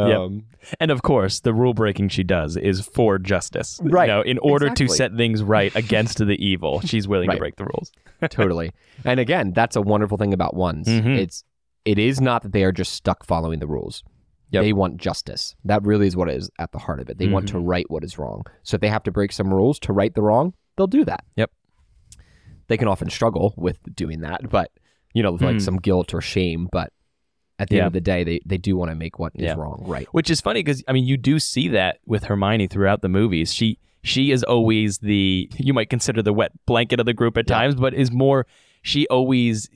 Yep. 0.08 0.18
Um, 0.18 0.46
And 0.80 0.90
of 0.92 1.02
course, 1.02 1.42
the 1.42 1.54
rule 1.54 1.74
breaking 1.74 2.10
she 2.10 2.24
does 2.24 2.56
is 2.56 2.80
for 2.88 3.20
justice. 3.20 3.80
Right. 3.84 4.08
You 4.08 4.14
know, 4.16 4.22
in 4.22 4.38
order 4.38 4.68
Exactly. 4.68 4.88
to 4.88 4.94
set 4.94 5.16
things 5.18 5.44
right 5.44 5.76
against 5.76 6.20
the 6.20 6.36
evil, 6.46 6.80
she's 6.86 7.08
willing 7.10 7.28
Right. 7.28 7.36
to 7.36 7.40
break 7.40 7.56
the 7.58 7.66
rules. 7.66 7.92
totally. 8.30 8.72
And 9.04 9.20
again, 9.20 9.52
that's 9.54 9.76
a 9.76 9.82
wonderful 9.82 10.18
thing 10.18 10.34
about 10.34 10.56
ones. 10.56 10.88
Mhm. 10.88 11.18
It's 11.18 11.44
it 11.84 11.98
is 12.00 12.22
not 12.22 12.44
that 12.44 12.52
they 12.54 12.64
are 12.64 12.72
just 12.72 12.94
stuck 12.94 13.26
following 13.26 13.60
the 13.60 13.68
rules. 13.68 14.04
Yep. 14.52 14.64
They 14.64 14.74
want 14.74 14.98
justice. 14.98 15.56
That 15.66 15.84
really 15.84 16.08
is 16.08 16.16
what 16.16 16.30
is 16.30 16.50
at 16.60 16.72
the 16.74 16.78
heart 16.78 17.00
of 17.00 17.10
it. 17.10 17.18
They 17.18 17.28
want 17.28 17.48
to 17.50 17.60
right 17.60 17.90
what 17.90 18.04
is 18.04 18.18
wrong. 18.20 18.44
So 18.64 18.76
if 18.76 18.82
they 18.82 18.90
have 18.90 19.04
to 19.04 19.12
break 19.12 19.32
some 19.32 19.52
rules 19.54 19.80
to 19.80 19.94
right 19.94 20.14
the 20.14 20.22
wrong, 20.22 20.54
they'll 20.78 20.88
do 20.88 21.06
that. 21.06 21.24
Yep. 21.36 21.52
They 22.68 22.78
can 22.78 22.88
often 22.88 23.10
struggle 23.10 23.54
with 23.58 23.78
doing 23.96 24.22
that, 24.22 24.50
but 24.50 24.72
you 25.14 25.22
know, 25.22 25.32
like 25.34 25.58
Mm. 25.58 25.62
some 25.62 25.78
guilt 25.78 26.14
or 26.14 26.22
shame, 26.22 26.70
but 26.72 26.94
at 27.60 27.70
the 27.70 27.76
Yeah. 27.76 27.82
end 27.82 27.88
of 27.88 27.94
the 27.94 28.02
day, 28.02 28.24
they, 28.24 28.40
they 28.46 28.58
do 28.58 28.78
want 28.78 28.90
to 28.92 28.96
make 28.96 29.20
what 29.20 29.34
is 29.36 29.44
Yeah. 29.44 29.54
wrong 29.56 29.84
right. 29.86 30.08
Which 30.14 30.30
is 30.30 30.40
funny 30.42 30.60
because 30.64 30.84
I 30.88 30.94
mean, 30.94 31.06
you 31.06 31.18
do 31.18 31.38
see 31.40 31.68
that 31.70 31.98
with 32.06 32.24
Hermione 32.26 32.68
throughout 32.68 33.02
the 33.02 33.10
movies. 33.10 33.54
She 33.54 33.78
she 34.04 34.32
is 34.32 34.44
always 34.44 34.98
the 35.00 35.50
you 35.58 35.74
might 35.74 35.90
consider 35.90 36.22
the 36.24 36.34
wet 36.34 36.52
blanket 36.66 37.00
of 37.00 37.06
the 37.06 37.14
group 37.14 37.38
at 37.38 37.46
Yeah. 37.50 37.56
times, 37.58 37.76
but 37.76 37.94
is 37.94 38.12
more 38.12 38.48
she 38.82 39.06
always 39.08 39.70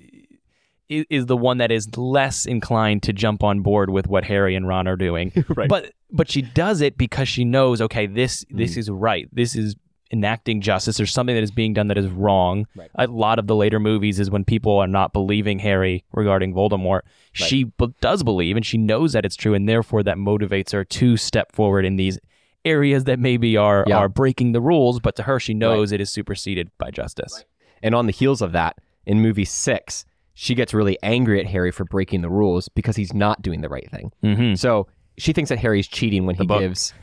is, 0.88 1.06
is 1.10 1.26
the 1.26 1.38
one 1.38 1.58
that 1.58 1.72
is 1.72 1.96
less 1.98 2.46
inclined 2.46 3.04
to 3.04 3.12
jump 3.14 3.44
on 3.44 3.62
board 3.62 3.90
with 3.90 4.08
what 4.08 4.24
Harry 4.24 4.56
and 4.56 4.68
Ron 4.68 4.88
are 4.88 4.96
doing. 4.96 5.32
Right. 5.56 5.68
But 5.70 5.92
but 6.12 6.30
she 6.32 6.42
does 6.44 6.82
it 6.82 6.98
because 6.98 7.28
she 7.28 7.44
knows, 7.44 7.82
okay, 7.82 8.08
this 8.08 8.46
this 8.50 8.78
is 8.78 8.90
right. 8.90 9.28
This 9.34 9.56
is 9.56 9.76
enacting 10.12 10.62
justice. 10.62 10.98
There's 10.98 11.12
something 11.12 11.36
that 11.36 11.44
is 11.44 11.52
being 11.52 11.74
done 11.74 11.88
that 11.88 11.98
is 11.98 12.08
wrong. 12.08 12.68
Right. 12.76 12.90
A 12.96 13.08
lot 13.08 13.40
of 13.40 13.48
the 13.48 13.56
later 13.56 13.80
movies 13.80 14.20
is 14.20 14.30
when 14.30 14.46
people 14.46 14.78
are 14.78 14.88
not 14.88 15.14
believing 15.14 15.60
Harry 15.60 16.04
regarding 16.14 16.54
Voldemort. 16.54 17.02
She 17.34 17.66
b- 17.66 17.94
does 18.02 18.24
believe, 18.24 18.56
and 18.56 18.66
she 18.66 18.78
knows 18.78 19.14
that 19.14 19.26
it's 19.26 19.36
true, 19.36 19.54
and 19.54 19.68
therefore 19.68 20.04
that 20.04 20.18
motivates 20.18 20.72
her 20.74 20.84
to 20.86 21.18
step 21.18 21.52
forward 21.54 21.86
in 21.86 21.96
these 21.96 22.20
areas 22.64 23.04
that 23.06 23.20
maybe 23.20 23.58
are 23.58 23.84
Yeah. 23.88 23.98
are 23.98 24.10
breaking 24.10 24.52
the 24.54 24.62
rules. 24.62 25.00
But 25.00 25.16
to 25.18 25.24
her, 25.24 25.40
she 25.40 25.54
knows 25.54 25.92
it 25.92 26.02
is 26.02 26.10
superseded 26.10 26.70
by 26.78 26.92
justice. 26.92 27.44
And 27.84 27.94
on 27.94 28.06
the 28.06 28.12
heels 28.12 28.42
of 28.42 28.52
that, 28.54 28.78
in 29.06 29.22
movie 29.22 29.46
six, 29.46 30.06
she 30.34 30.56
gets 30.56 30.74
really 30.74 30.98
angry 31.04 31.40
at 31.40 31.48
Harry 31.48 31.72
for 31.72 31.86
breaking 31.86 32.22
the 32.22 32.30
rules 32.30 32.68
because 32.70 32.96
he's 32.96 33.14
not 33.14 33.42
doing 33.42 33.62
the 33.62 33.70
right 33.70 33.90
thing. 33.92 34.12
Mm-hmm. 34.24 34.56
So 34.56 34.88
she 35.18 35.32
thinks 35.34 35.50
that 35.50 35.60
Harry's 35.60 35.88
cheating 35.88 36.26
when 36.26 36.36
he 36.36 36.46
book. 36.46 36.60
gives. 36.60 36.94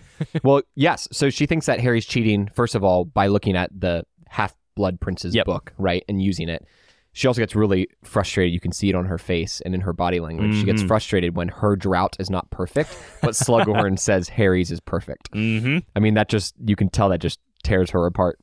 Well, 0.42 0.62
yes. 0.74 1.08
So 1.12 1.30
she 1.30 1.46
thinks 1.46 1.66
that 1.66 1.80
Harry's 1.80 2.06
cheating, 2.06 2.48
first 2.54 2.74
of 2.74 2.82
all, 2.84 3.04
by 3.04 3.26
looking 3.28 3.56
at 3.56 3.70
the 3.78 4.04
Half 4.28 4.54
Blood 4.74 5.00
Prince's 5.00 5.34
Yep. 5.34 5.46
book, 5.46 5.72
right? 5.78 6.04
And 6.08 6.22
using 6.22 6.48
it. 6.48 6.66
She 7.14 7.28
also 7.28 7.42
gets 7.42 7.54
really 7.54 7.88
frustrated. 8.04 8.54
You 8.54 8.60
can 8.60 8.72
see 8.72 8.88
it 8.88 8.94
on 8.94 9.04
her 9.04 9.18
face 9.18 9.60
and 9.66 9.74
in 9.74 9.82
her 9.82 9.92
body 9.92 10.18
language. 10.18 10.52
She 10.52 10.58
Mm-hmm. 10.60 10.66
gets 10.66 10.82
frustrated 10.82 11.36
when 11.36 11.48
her 11.48 11.76
drought 11.76 12.16
is 12.18 12.30
not 12.30 12.48
perfect, 12.50 12.96
but 13.20 13.32
Slughorn 13.32 13.98
says 13.98 14.30
Harry's 14.30 14.70
is 14.70 14.80
perfect. 14.80 15.30
Mm-hmm. 15.32 15.78
I 15.94 16.00
mean, 16.00 16.14
that 16.14 16.30
just, 16.30 16.54
you 16.64 16.74
can 16.74 16.88
tell 16.88 17.10
that 17.10 17.18
just 17.18 17.38
tears 17.62 17.90
her 17.90 18.06
apart. 18.06 18.38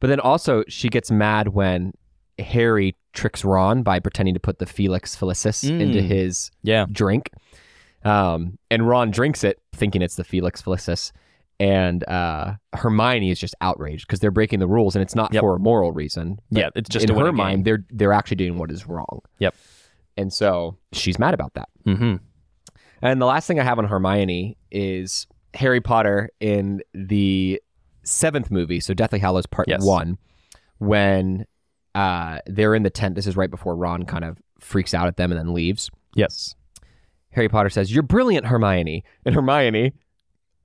But 0.00 0.08
then 0.08 0.20
also, 0.20 0.62
she 0.68 0.88
gets 0.90 1.10
mad 1.10 1.48
when 1.48 1.92
Harry 2.38 2.94
tricks 3.14 3.44
Ron 3.44 3.82
by 3.82 3.98
pretending 3.98 4.34
to 4.34 4.40
put 4.40 4.58
the 4.58 4.66
Felix 4.66 5.16
Felicis 5.16 5.64
into 5.68 6.00
Mm. 6.00 6.06
his 6.06 6.50
Yeah. 6.62 6.84
drink. 6.92 7.30
Um, 8.08 8.58
and 8.70 8.86
Ron 8.88 9.10
drinks 9.10 9.44
it 9.44 9.60
thinking 9.74 10.02
it's 10.02 10.16
the 10.16 10.24
Felix 10.24 10.62
Felicis. 10.62 11.12
And 11.60 12.08
uh, 12.08 12.54
Hermione 12.72 13.30
is 13.30 13.40
just 13.40 13.54
outraged 13.60 14.06
because 14.06 14.20
they're 14.20 14.30
breaking 14.30 14.60
the 14.60 14.68
rules 14.68 14.94
and 14.94 15.02
it's 15.02 15.16
not 15.16 15.34
Yep. 15.34 15.40
for 15.40 15.56
a 15.56 15.58
moral 15.58 15.90
reason. 15.92 16.38
Yeah, 16.50 16.68
it's 16.76 16.88
just 16.88 17.08
in 17.10 17.16
her 17.16 17.32
mind, 17.32 17.64
they're 17.64 17.84
they're 17.90 18.12
actually 18.12 18.36
doing 18.36 18.58
what 18.58 18.70
is 18.70 18.86
wrong. 18.86 19.20
Yep. 19.40 19.54
And 20.16 20.32
so 20.32 20.76
she's 20.92 21.18
mad 21.18 21.34
about 21.34 21.54
that. 21.54 21.68
Mm-hmm. 21.84 22.16
And 23.02 23.20
the 23.20 23.26
last 23.26 23.46
thing 23.48 23.58
I 23.58 23.64
have 23.64 23.78
on 23.78 23.86
Hermione 23.86 24.56
is 24.70 25.26
Harry 25.54 25.80
Potter 25.80 26.30
in 26.38 26.80
the 26.94 27.60
seventh 28.04 28.50
movie, 28.52 28.78
so 28.80 28.94
Deathly 28.94 29.18
Hallows 29.18 29.46
Part 29.46 29.66
Yes. 29.68 29.84
One, 29.84 30.16
when 30.78 31.44
uh, 31.94 32.38
they're 32.46 32.74
in 32.76 32.84
the 32.84 32.90
tent. 32.90 33.16
This 33.16 33.26
is 33.26 33.36
right 33.36 33.50
before 33.50 33.74
Ron 33.76 34.04
kind 34.04 34.24
of 34.24 34.38
freaks 34.60 34.94
out 34.94 35.08
at 35.08 35.16
them 35.16 35.32
and 35.32 35.38
then 35.40 35.52
leaves. 35.54 35.90
Yes. 36.14 36.54
Harry 37.30 37.48
Potter 37.48 37.70
says, 37.70 37.92
"You're 37.92 38.02
brilliant, 38.02 38.46
Hermione." 38.46 39.04
And 39.24 39.34
Hermione, 39.34 39.92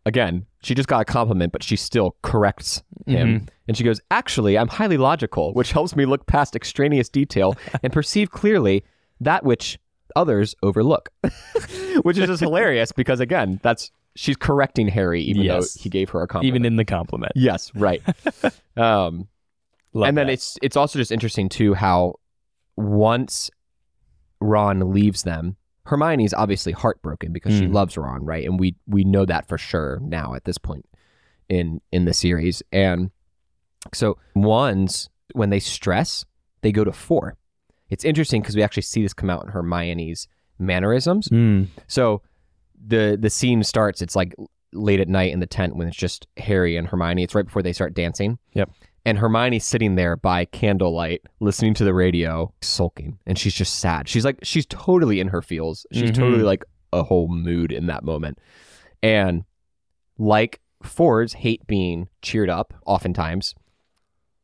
again, 0.05 0.45
she 0.61 0.73
just 0.75 0.87
got 0.89 1.01
a 1.01 1.05
compliment, 1.05 1.51
but 1.51 1.61
she 1.63 1.75
still 1.75 2.15
corrects 2.23 2.83
him. 3.05 3.47
And 3.67 3.77
she 3.77 3.83
goes, 3.83 3.99
"Actually, 4.11 4.57
I'm 4.57 4.67
highly 4.69 4.97
logical, 4.97 5.53
which 5.53 5.71
helps 5.71 5.95
me 5.95 6.05
look 6.05 6.25
past 6.27 6.55
extraneous 6.55 7.09
detail 7.09 7.55
and 7.83 7.91
perceive 7.93 8.31
clearly 8.31 8.83
that 9.19 9.43
which 9.43 9.77
others 10.15 10.55
overlook." 10.63 11.09
which 12.03 12.17
is 12.17 12.27
just 12.27 12.39
hilarious 12.41 12.91
because 12.91 13.19
again, 13.19 13.59
that's 13.63 13.91
she's 14.15 14.35
correcting 14.37 14.87
Harry 14.87 15.21
even 15.23 15.41
Yes. 15.43 15.73
though 15.73 15.81
he 15.83 15.89
gave 15.89 16.09
her 16.11 16.21
a 16.21 16.27
compliment. 16.27 16.47
Even 16.55 16.65
in 16.65 16.75
the 16.75 16.85
compliment. 16.85 17.31
yes, 17.35 17.71
right. 17.75 18.01
um, 18.77 19.27
Love 19.95 20.07
and 20.09 20.17
then 20.17 20.27
that. 20.27 20.33
it's 20.33 20.57
it's 20.61 20.75
also 20.77 20.97
just 20.99 21.11
interesting 21.11 21.49
too 21.49 21.73
how 21.75 22.15
once 22.75 23.49
Ron 24.41 24.91
leaves 24.91 25.23
them, 25.23 25.55
Hermione's 25.85 26.33
obviously 26.33 26.71
heartbroken 26.71 27.33
because 27.33 27.53
she 27.57 27.65
Mm. 27.65 27.73
loves 27.73 27.97
Ron, 27.97 28.23
right? 28.25 28.45
And 28.45 28.59
we 28.59 28.75
we 28.87 29.03
know 29.03 29.25
that 29.25 29.47
for 29.47 29.57
sure 29.57 29.99
now 30.01 30.33
at 30.33 30.45
this 30.45 30.57
point 30.57 30.85
in 31.49 31.81
in 31.91 32.05
the 32.05 32.13
series. 32.13 32.63
And 32.71 33.11
so 33.93 34.17
ones 34.35 35.09
when 35.33 35.49
they 35.49 35.59
stress, 35.59 36.25
they 36.61 36.71
go 36.71 36.83
to 36.83 36.91
four. 36.91 37.35
It's 37.89 38.05
interesting 38.05 38.41
because 38.41 38.55
we 38.55 38.63
actually 38.63 38.83
see 38.83 39.01
this 39.03 39.13
come 39.13 39.29
out 39.29 39.43
in 39.45 39.51
Hermione's 39.51 40.27
mannerisms. 40.57 41.27
Mm. 41.29 41.67
So 41.87 42.21
the 42.85 43.17
the 43.19 43.29
scene 43.29 43.63
starts. 43.63 44.01
It's 44.01 44.15
like 44.15 44.35
late 44.71 44.99
at 44.99 45.07
night 45.09 45.33
in 45.33 45.39
the 45.39 45.45
tent 45.47 45.75
when 45.75 45.87
it's 45.87 45.97
just 45.97 46.27
Harry 46.37 46.77
and 46.77 46.87
Hermione. 46.87 47.23
It's 47.23 47.35
right 47.35 47.45
before 47.45 47.61
they 47.61 47.73
start 47.73 47.93
dancing. 47.93 48.39
Yep. 48.53 48.69
And 49.05 49.17
Hermione's 49.17 49.65
sitting 49.65 49.95
there 49.95 50.15
by 50.15 50.45
candlelight, 50.45 51.21
listening 51.41 51.73
to 51.75 51.83
the 51.83 51.93
radio, 51.93 52.53
sulking, 52.61 53.19
and 53.25 53.37
she's 53.37 53.53
just 53.53 53.79
sad. 53.79 54.07
She's 54.07 54.23
like, 54.23 54.39
she's 54.43 54.65
totally 54.65 55.19
in 55.19 55.27
her 55.27 55.41
feels. 55.41 55.85
She's 55.91 56.11
Mhm. 56.11 56.15
totally 56.15 56.43
like 56.43 56.63
a 56.93 57.03
whole 57.03 57.27
mood 57.27 57.71
in 57.73 57.87
that 57.87 58.03
moment. 58.05 58.39
And 59.01 59.43
like 60.17 60.61
fours 60.81 61.33
hate 61.33 61.65
being 61.67 62.07
cheered 62.21 62.49
up, 62.49 62.73
oftentimes. 62.85 63.55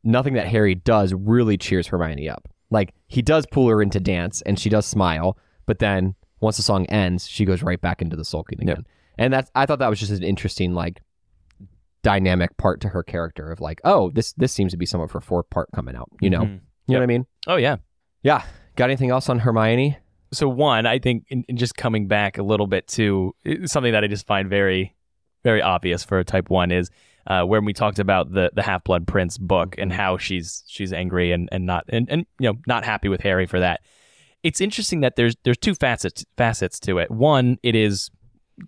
Nothing 0.04 0.34
that 0.34 0.48
Harry 0.48 0.74
does 0.74 1.14
really 1.14 1.56
cheers 1.56 1.86
Hermione 1.86 2.28
up. 2.28 2.48
Like 2.70 2.94
he 3.06 3.22
does 3.22 3.46
pull 3.50 3.68
her 3.68 3.80
into 3.82 3.98
dance, 4.00 4.42
and 4.42 4.58
she 4.58 4.68
does 4.68 4.84
smile, 4.86 5.38
but 5.66 5.78
then 5.78 6.14
once 6.40 6.56
the 6.56 6.62
song 6.62 6.86
ends, 6.86 7.26
she 7.28 7.44
goes 7.44 7.62
right 7.62 7.80
back 7.80 8.00
into 8.02 8.16
the 8.16 8.24
sulking 8.24 8.60
again. 8.62 8.86
And 9.18 9.32
that's 9.32 9.50
I 9.54 9.64
thought 9.66 9.78
that 9.80 9.88
was 9.90 10.00
just 10.00 10.12
an 10.12 10.22
interesting 10.22 10.74
like 10.74 11.00
dynamic 12.02 12.56
part 12.56 12.80
to 12.80 12.88
her 12.88 13.02
character 13.02 13.50
of 13.52 13.60
like, 13.60 13.80
oh, 13.84 14.10
this 14.10 14.32
this 14.34 14.52
seems 14.52 14.72
to 14.72 14.78
be 14.78 14.86
some 14.86 15.00
of 15.00 15.10
her 15.12 15.20
four 15.20 15.42
part 15.42 15.68
coming 15.74 15.94
out. 15.96 16.08
You 16.20 16.30
know, 16.30 16.40
Mhm. 16.42 16.60
you 16.86 16.94
know 16.94 16.98
what 16.98 17.02
I 17.02 17.06
mean? 17.06 17.26
Oh 17.46 17.56
yeah. 17.56 17.76
Yeah. 18.22 18.42
Got 18.76 18.84
anything 18.86 19.10
else 19.10 19.28
on 19.28 19.38
Hermione? 19.40 19.98
So 20.32 20.48
one, 20.48 20.86
I 20.86 20.98
think, 21.00 21.24
in, 21.28 21.44
in 21.48 21.56
just 21.56 21.74
coming 21.74 22.06
back 22.06 22.38
a 22.38 22.42
little 22.42 22.66
bit 22.68 22.86
to 22.88 23.34
something 23.64 23.92
that 23.92 24.04
I 24.04 24.06
just 24.06 24.26
find 24.26 24.48
very, 24.48 24.94
very 25.42 25.60
obvious 25.60 26.04
for 26.04 26.18
a 26.20 26.24
type 26.24 26.50
one 26.50 26.70
is 26.70 26.88
uh, 27.26 27.42
when 27.42 27.64
we 27.64 27.72
talked 27.72 27.98
about 27.98 28.32
the 28.32 28.50
the 28.54 28.62
Half 28.62 28.84
Blood 28.84 29.06
Prince 29.06 29.36
book 29.38 29.74
and 29.76 29.92
how 29.92 30.16
she's 30.18 30.62
she's 30.68 30.92
angry 30.92 31.32
and 31.32 31.48
and 31.52 31.66
not 31.66 31.84
and, 31.88 32.08
and 32.10 32.26
you 32.38 32.48
know 32.48 32.58
not 32.66 32.84
happy 32.84 33.08
with 33.08 33.20
Harry 33.22 33.46
for 33.46 33.58
that. 33.60 33.80
It's 34.42 34.60
interesting 34.60 35.00
that 35.00 35.16
there's 35.16 35.34
there's 35.44 35.58
two 35.58 35.74
facets 35.74 36.24
facets 36.36 36.78
to 36.80 36.98
it. 36.98 37.10
One, 37.10 37.58
it 37.62 37.74
is 37.74 38.10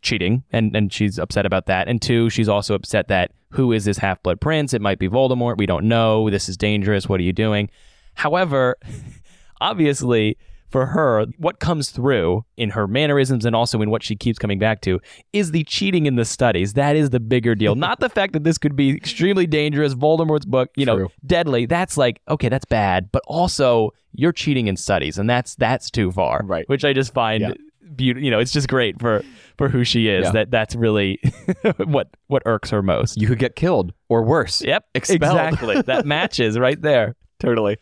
cheating 0.00 0.42
and 0.52 0.74
and 0.74 0.92
she's 0.92 1.18
upset 1.18 1.44
about 1.46 1.66
that. 1.66 1.88
And 1.88 2.00
two 2.00 2.30
she's 2.30 2.48
also 2.48 2.74
upset 2.74 3.08
that 3.08 3.32
who 3.50 3.72
is 3.72 3.84
this 3.84 3.98
half-blood 3.98 4.40
prince? 4.40 4.72
It 4.72 4.80
might 4.80 4.98
be 4.98 5.08
voldemort. 5.08 5.58
We 5.58 5.66
don't 5.66 5.84
know. 5.86 6.30
This 6.30 6.48
is 6.48 6.56
dangerous. 6.56 7.08
What 7.08 7.20
are 7.20 7.24
you 7.24 7.32
doing? 7.32 7.68
However 8.14 8.76
obviously 9.60 10.36
for 10.70 10.86
her 10.86 11.26
what 11.36 11.60
comes 11.60 11.90
through 11.90 12.44
in 12.56 12.70
her 12.70 12.86
mannerisms 12.86 13.44
and 13.44 13.54
also 13.54 13.82
in 13.82 13.90
what 13.90 14.02
she 14.02 14.16
keeps 14.16 14.38
coming 14.38 14.58
back 14.58 14.80
to 14.80 14.98
is 15.34 15.50
the 15.50 15.64
cheating 15.64 16.06
in 16.06 16.16
the 16.16 16.24
studies. 16.24 16.72
That 16.72 16.96
is 16.96 17.10
the 17.10 17.20
bigger 17.20 17.54
deal. 17.54 17.74
Not 17.74 18.00
the 18.00 18.08
fact 18.08 18.32
that 18.32 18.42
this 18.44 18.56
could 18.56 18.74
be 18.74 18.90
extremely 18.96 19.46
dangerous 19.46 19.94
voldemort's 19.94 20.46
book 20.46 20.70
you 20.76 20.86
know 20.86 20.96
True. 20.96 21.08
deadly. 21.26 21.66
That's 21.66 21.96
like 21.98 22.20
okay 22.28 22.48
that's 22.48 22.64
bad. 22.64 23.10
But 23.12 23.22
also 23.26 23.92
you're 24.14 24.32
cheating 24.32 24.66
in 24.66 24.76
studies 24.76 25.18
and 25.18 25.28
that's 25.28 25.54
that's 25.56 25.90
too 25.90 26.10
far 26.12 26.42
Right. 26.44 26.68
which 26.68 26.84
i 26.84 26.92
just 26.92 27.14
find 27.14 27.40
Yeah. 27.40 27.52
Beautiful 27.96 28.24
you 28.24 28.30
know 28.30 28.38
it's 28.38 28.52
just 28.52 28.68
great 28.68 28.98
for 29.00 29.22
for 29.58 29.68
who 29.68 29.84
she 29.84 30.08
is 30.08 30.24
Yeah. 30.26 30.30
that 30.32 30.50
that's 30.50 30.74
really 30.74 31.20
what 31.84 32.08
what 32.28 32.42
irks 32.46 32.70
her 32.70 32.82
most 32.82 33.20
You 33.20 33.26
could 33.26 33.38
get 33.38 33.54
killed 33.56 33.92
or 34.08 34.22
worse. 34.22 34.62
yep 34.62 34.84
Expelled. 34.94 35.20
exactly 35.22 35.82
that 35.82 36.06
matches 36.06 36.58
right 36.58 36.80
there 36.80 37.16
totally. 37.38 37.76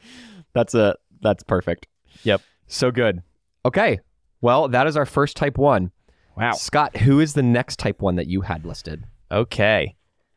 That's 0.52 0.74
a 0.74 0.96
that's 1.22 1.42
perfect. 1.44 1.86
Yep. 2.24 2.40
So 2.66 2.90
good. 2.90 3.22
Okay. 3.64 4.00
Well, 4.40 4.68
that 4.68 4.86
is 4.86 4.96
our 4.96 5.04
first 5.06 5.36
type 5.36 5.58
one. 5.58 5.92
wow 6.36 6.52
Scott, 6.52 6.96
who 6.96 7.20
is 7.20 7.34
the 7.34 7.42
next 7.42 7.78
type 7.78 8.00
one 8.00 8.16
that 8.16 8.26
you 8.26 8.40
had 8.42 8.64
listed? 8.66 9.04
okay 9.32 9.94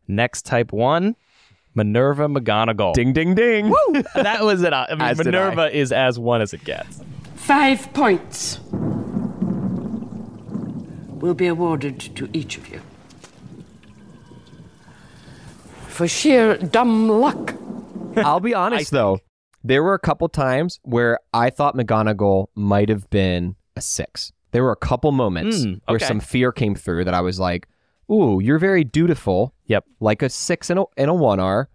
next 0.07 0.45
type 0.45 0.71
one 0.71 1.15
minerva 1.73 2.27
mcgonagall 2.27 2.93
Ding 2.93 3.11
ding 3.13 3.33
ding. 3.33 3.69
Woo! 3.69 4.03
that 4.15 4.43
was 4.43 4.61
it 4.61 4.71
i 4.73 4.85
mean 4.91 5.01
As 5.01 5.17
did 5.17 5.25
minerva 5.27 5.75
is 5.75 5.91
as 5.91 6.19
one 6.19 6.41
as 6.41 6.53
it 6.53 6.63
gets 6.63 7.01
Five 7.35 7.91
points. 7.93 8.59
Will 11.23 11.33
be 11.33 11.47
awarded 11.47 11.97
to 12.17 12.29
each 12.33 12.57
of 12.57 12.67
you. 12.67 12.81
For 15.87 16.05
sheer 16.05 16.57
dumb 16.57 17.07
luck. 17.07 17.55
I'll 18.17 18.41
be 18.41 18.53
honest 18.53 18.91
though, 18.91 19.19
there 19.63 19.81
were 19.83 19.93
a 19.93 19.99
couple 19.99 20.27
times 20.27 20.81
where 20.83 21.19
I 21.33 21.49
thought 21.49 21.77
McGonagall 21.77 22.47
might 22.55 22.89
have 22.89 23.09
been 23.09 23.55
a 23.77 23.81
six. 23.81 24.33
There 24.51 24.63
were 24.63 24.73
a 24.73 24.75
couple 24.75 25.13
moments 25.13 25.65
Mm, 25.65 25.79
where 25.87 25.95
okay. 25.95 26.05
some 26.05 26.19
fear 26.19 26.51
came 26.51 26.75
through 26.75 27.05
that 27.05 27.13
I 27.13 27.21
was 27.21 27.39
like, 27.39 27.69
"Ooh, 28.11 28.41
you're 28.43 28.59
very 28.59 28.83
dutiful." 28.83 29.53
Yep. 29.67 29.85
like 30.01 30.21
a 30.21 30.29
six 30.29 30.69
and 30.69 30.79
a, 30.81 30.83
and 30.97 31.09
a 31.09 31.13
one 31.13 31.39
are, 31.39 31.69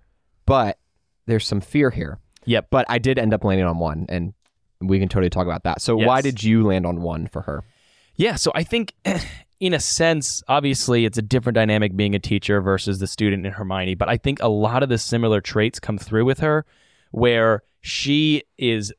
but 0.44 0.78
there's 1.24 1.46
some 1.46 1.62
fear 1.62 1.88
here. 1.90 2.18
Yep. 2.44 2.66
But 2.70 2.84
I 2.90 2.98
did 2.98 3.18
end 3.18 3.32
up 3.32 3.44
landing 3.44 3.66
on 3.66 3.78
one, 3.78 4.04
and 4.10 4.34
we 4.82 4.98
can 5.00 5.08
totally 5.08 5.30
talk 5.30 5.46
about 5.46 5.64
that. 5.64 5.80
So 5.80 5.96
why 5.96 6.16
Yes. 6.16 6.24
did 6.24 6.44
you 6.44 6.64
land 6.64 6.84
on 6.84 7.00
one 7.00 7.26
for 7.28 7.42
her? 7.42 7.64
Yeah, 8.18 8.34
so 8.34 8.52
I 8.54 8.64
think 8.64 8.94
in 9.60 9.72
a 9.72 9.80
sense, 9.80 10.42
obviously 10.48 11.06
it's 11.06 11.16
a 11.16 11.22
different 11.22 11.54
dynamic 11.54 11.96
being 11.96 12.14
a 12.14 12.18
teacher 12.18 12.60
versus 12.60 12.98
the 12.98 13.06
student 13.06 13.46
in 13.46 13.52
Hermione, 13.52 13.94
but 13.94 14.08
I 14.08 14.18
think 14.18 14.42
a 14.42 14.48
lot 14.48 14.82
of 14.82 14.90
the 14.90 14.98
similar 14.98 15.40
traits 15.40 15.80
come 15.80 15.96
through 15.96 16.26
with 16.26 16.40
her 16.40 16.66
where 17.12 17.62
she 17.80 18.42
is 18.58 18.92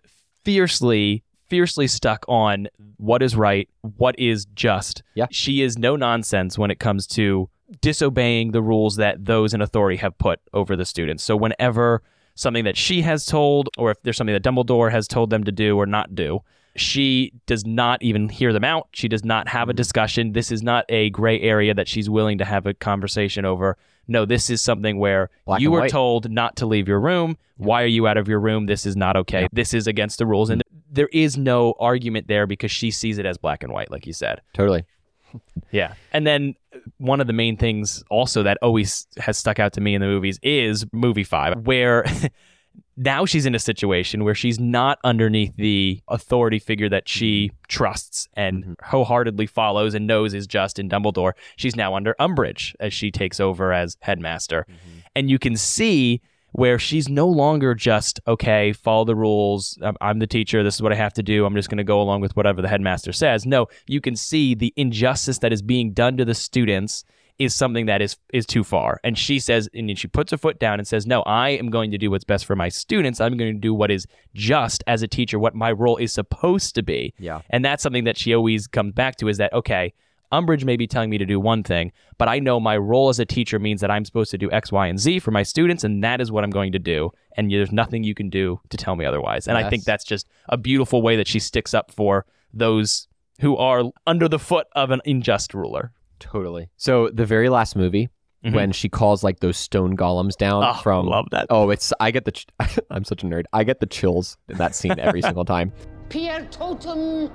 fiercely 0.43 1.23
fiercely 1.47 1.88
stuck 1.88 2.23
on 2.27 2.67
what 2.97 3.23
is 3.23 3.36
right, 3.36 3.67
what 3.82 4.17
is 4.19 4.45
just. 4.53 5.01
Yeah. 5.15 5.25
She 5.32 5.63
is 5.63 5.79
no 5.79 5.95
nonsense 5.95 6.60
when 6.60 6.69
it 6.69 6.79
comes 6.79 7.08
to 7.08 7.49
disobeying 7.82 8.51
the 8.51 8.62
rules 8.62 8.97
that 8.97 9.25
those 9.25 9.53
in 9.53 9.62
authority 9.62 9.97
have 9.97 10.15
put 10.19 10.39
over 10.53 10.75
the 10.75 10.86
students. 10.86 11.23
So 11.23 11.36
whenever 11.36 12.03
something 12.36 12.65
that 12.65 12.77
she 12.77 13.01
has 13.01 13.25
told 13.25 13.69
or 13.79 13.89
if 13.89 14.01
there's 14.03 14.15
something 14.15 14.34
that 14.34 14.43
Dumbledore 14.43 14.91
has 14.91 15.08
told 15.08 15.32
them 15.32 15.43
to 15.43 15.51
do 15.51 15.75
or 15.75 15.88
not 15.88 16.13
do, 16.13 16.41
she 16.75 17.34
does 17.45 17.65
not 17.65 18.01
even 18.01 18.29
hear 18.29 18.53
them 18.53 18.63
out. 18.63 18.88
She 18.91 19.08
does 19.08 19.23
not 19.23 19.47
have 19.47 19.69
a 19.69 19.73
mm. 19.73 19.77
discussion. 19.77 20.34
This 20.34 20.51
is 20.51 20.63
not 20.63 20.86
a 20.89 21.10
gray 21.10 21.39
area 21.41 21.73
that 21.73 21.88
she's 21.88 22.10
willing 22.10 22.38
to 22.38 22.45
have 22.45 22.65
a 22.65 22.73
conversation 22.73 23.45
over. 23.45 23.77
No, 24.08 24.25
this 24.25 24.49
is 24.49 24.62
something 24.62 24.97
where 24.97 25.29
Black 25.45 25.62
you 25.62 25.71
were 25.71 25.82
white. 25.82 25.91
told 25.91 26.32
not 26.32 26.55
to 26.58 26.65
leave 26.65 26.88
your 26.88 26.99
room. 26.99 27.38
Why 27.58 27.84
are 27.84 27.88
you 27.88 28.08
out 28.08 28.17
of 28.17 28.27
your 28.27 28.39
room? 28.39 28.65
This 28.65 28.86
is 28.86 28.95
not 28.95 29.15
okay. 29.17 29.47
This 29.51 29.73
is 29.73 29.86
against 29.86 30.17
the 30.17 30.25
rules. 30.25 30.49
And 30.49 30.63
there 30.91 31.10
is 31.12 31.38
no 31.38 31.75
argument 31.79 32.27
there 32.27 32.47
because 32.47 32.71
she 32.71 32.89
sees 32.89 33.19
it 33.19 33.25
as 33.25 33.38
black 33.38 33.62
and 33.62 33.71
white, 33.71 33.91
like 33.91 34.08
you 34.08 34.13
said. 34.13 34.41
Totally. 34.53 34.86
Yeah. 35.71 35.93
And 36.12 36.25
then 36.25 36.55
one 36.97 37.21
of 37.21 37.27
the 37.27 37.34
main 37.34 37.55
things 37.55 38.03
also 38.10 38.41
that 38.41 38.58
always 38.63 39.05
has 39.17 39.38
stuck 39.38 39.60
out 39.60 39.73
to 39.73 39.82
me 39.82 39.93
in 39.93 40.01
the 40.01 40.08
movies 40.08 40.39
is 40.41 40.86
movie 40.91 41.23
five, 41.23 41.67
where 41.67 42.05
now 42.98 43.26
she's 43.26 43.46
in 43.46 43.56
a 43.56 43.60
situation 43.60 44.24
where 44.24 44.36
she's 44.36 44.60
not 44.60 45.00
underneath 45.04 45.56
the 45.56 46.02
authority 46.08 46.60
figure 46.60 46.89
that 46.89 47.08
she 47.08 47.48
mm-hmm. 47.48 47.56
trusts 47.68 48.28
and 48.34 48.63
mm-hmm. 48.63 48.74
wholeheartedly 48.84 49.48
follows 49.48 49.94
and 49.94 50.08
knows 50.08 50.34
is 50.34 50.48
just 50.48 50.80
in 50.80 50.89
Dumbledore. 50.89 51.34
She's 51.56 51.76
now 51.76 51.96
under 51.96 52.15
Umbridge 52.20 52.76
as 52.80 52.94
she 52.94 53.12
takes 53.12 53.39
over 53.39 53.74
as 53.74 53.98
headmaster. 54.02 54.65
Mm-hmm. 54.70 55.00
And 55.15 55.30
you 55.30 55.39
can 55.39 55.56
see 55.56 56.22
where 56.52 56.80
she's 56.80 57.08
no 57.08 57.28
longer 57.28 57.76
just 57.76 58.20
okay 58.28 58.74
follow 58.74 59.06
the 59.06 59.15
rules. 59.15 59.78
I'm, 59.82 59.96
I'm 60.02 60.20
the 60.20 60.28
teacher. 60.28 60.63
This 60.63 60.76
is 60.76 60.82
what 60.82 60.92
i 60.92 60.96
have 60.96 61.13
to 61.13 61.24
do. 61.24 61.46
I'm 61.46 61.56
just 61.56 61.70
going 61.70 61.78
to 61.78 61.84
go 61.84 62.02
along 62.02 62.22
with 62.22 62.36
whatever 62.36 62.62
the 62.62 62.68
headmaster 62.68 63.13
says. 63.13 63.46
No 63.46 63.68
you 63.88 64.02
can 64.02 64.15
see 64.15 64.56
the 64.56 64.74
injustice 64.76 65.39
that 65.39 65.54
is 65.54 65.62
being 65.62 65.94
done 65.94 66.18
to 66.18 66.26
the 66.26 66.36
students 66.36 67.04
is 67.39 67.56
something 67.56 67.86
that 67.88 68.02
is 68.02 68.17
is 68.34 68.45
too 68.45 68.63
far 68.63 68.99
and 69.04 69.17
she 69.17 69.39
says 69.39 69.69
and 69.73 69.97
she 69.97 70.08
puts 70.08 70.32
her 70.32 70.38
foot 70.38 70.60
down 70.60 70.78
and 70.78 70.88
says 70.88 71.08
no 71.08 71.21
i 71.23 71.49
am 71.49 71.69
going 71.69 71.89
to 71.89 71.97
do 71.97 72.12
what's 72.12 72.25
best 72.25 72.45
for 72.45 72.56
my 72.56 72.67
students 72.69 73.19
i'm 73.21 73.38
going 73.38 73.54
to 73.54 73.60
do 73.60 73.73
what 73.73 73.89
is 73.89 74.06
just 74.36 74.84
as 74.88 75.02
a 75.02 75.08
teacher 75.08 75.39
what 75.39 75.56
my 75.56 75.71
role 75.71 75.97
is 75.97 76.12
supposed 76.12 76.75
to 76.75 76.84
be 76.84 77.13
Yeah. 77.17 77.41
and 77.49 77.63
that's 77.63 77.82
something 77.82 78.04
that 78.04 78.17
she 78.17 78.34
always 78.34 78.67
comes 78.67 78.93
back 78.93 79.15
to 79.17 79.28
is 79.30 79.38
that 79.38 79.54
okay 79.54 79.93
Umbridge 80.32 80.63
may 80.63 80.78
be 80.78 80.86
telling 80.86 81.10
me 81.10 81.17
to 81.17 81.25
do 81.25 81.39
one 81.39 81.63
thing, 81.63 81.91
but 82.19 82.28
I 82.28 82.38
know 82.38 82.60
my 82.60 82.78
role 82.78 83.10
as 83.10 83.19
a 83.19 83.25
teacher 83.25 83.58
means 83.58 83.82
that 83.82 83.89
I'm 83.89 84.06
supposed 84.06 84.30
to 84.30 84.38
do 84.38 84.52
X, 84.52 84.71
Y, 84.71 84.86
and 84.86 84.99
Z 84.99 85.17
for 85.21 85.32
my 85.32 85.41
students, 85.41 85.84
and 85.84 86.04
that 86.04 86.21
is 86.21 86.32
what 86.32 86.43
I'm 86.43 86.52
going 86.52 86.71
to 86.73 86.78
do. 86.78 87.10
And 87.36 87.52
there's 87.52 87.71
nothing 87.71 88.04
you 88.04 88.13
can 88.13 88.30
do 88.30 88.60
to 88.69 88.78
tell 88.78 88.95
me 88.95 89.06
otherwise. 89.06 89.47
And 89.47 89.58
I 89.58 89.67
think 89.71 89.86
that's 89.86 90.04
just 90.04 90.28
a 90.47 90.56
beautiful 90.56 91.02
way 91.02 91.15
that 91.15 91.28
she 91.28 91.39
sticks 91.39 91.73
up 91.73 91.89
for 91.89 92.28
those 92.54 93.08
who 93.41 93.58
are 93.58 93.86
under 94.06 94.28
the 94.28 94.38
foot 94.38 94.67
of 94.75 94.91
an 94.91 95.02
unjust 95.04 95.56
ruler. 95.56 95.93
Totally. 96.19 96.69
So 96.77 97.10
the 97.10 97.25
very 97.25 97.49
last 97.49 97.75
movie, 97.75 98.10
when 98.41 98.71
she 98.71 98.88
calls 98.88 99.21
like 99.23 99.41
those 99.41 99.58
stone 99.58 99.97
golems 99.97 100.38
down 100.38 100.63
Mm-hmm. 100.63 100.79
Oh, 100.79 100.82
from 100.82 101.05
love 101.08 101.25
that. 101.32 101.47
Oh, 101.49 101.69
it's 101.71 101.91
I 101.99 102.12
get 102.12 102.23
the 102.25 102.32
ch- 102.32 102.47
I'm 102.89 103.03
such 103.03 103.23
a 103.23 103.25
nerd. 103.25 103.43
I 103.51 103.63
get 103.65 103.79
the 103.82 103.86
chills 103.86 104.38
in 104.47 104.58
that 104.58 104.75
scene 104.75 104.97
every 104.97 105.21
single 105.29 105.43
time. 105.45 105.73
piertotum 106.10 107.29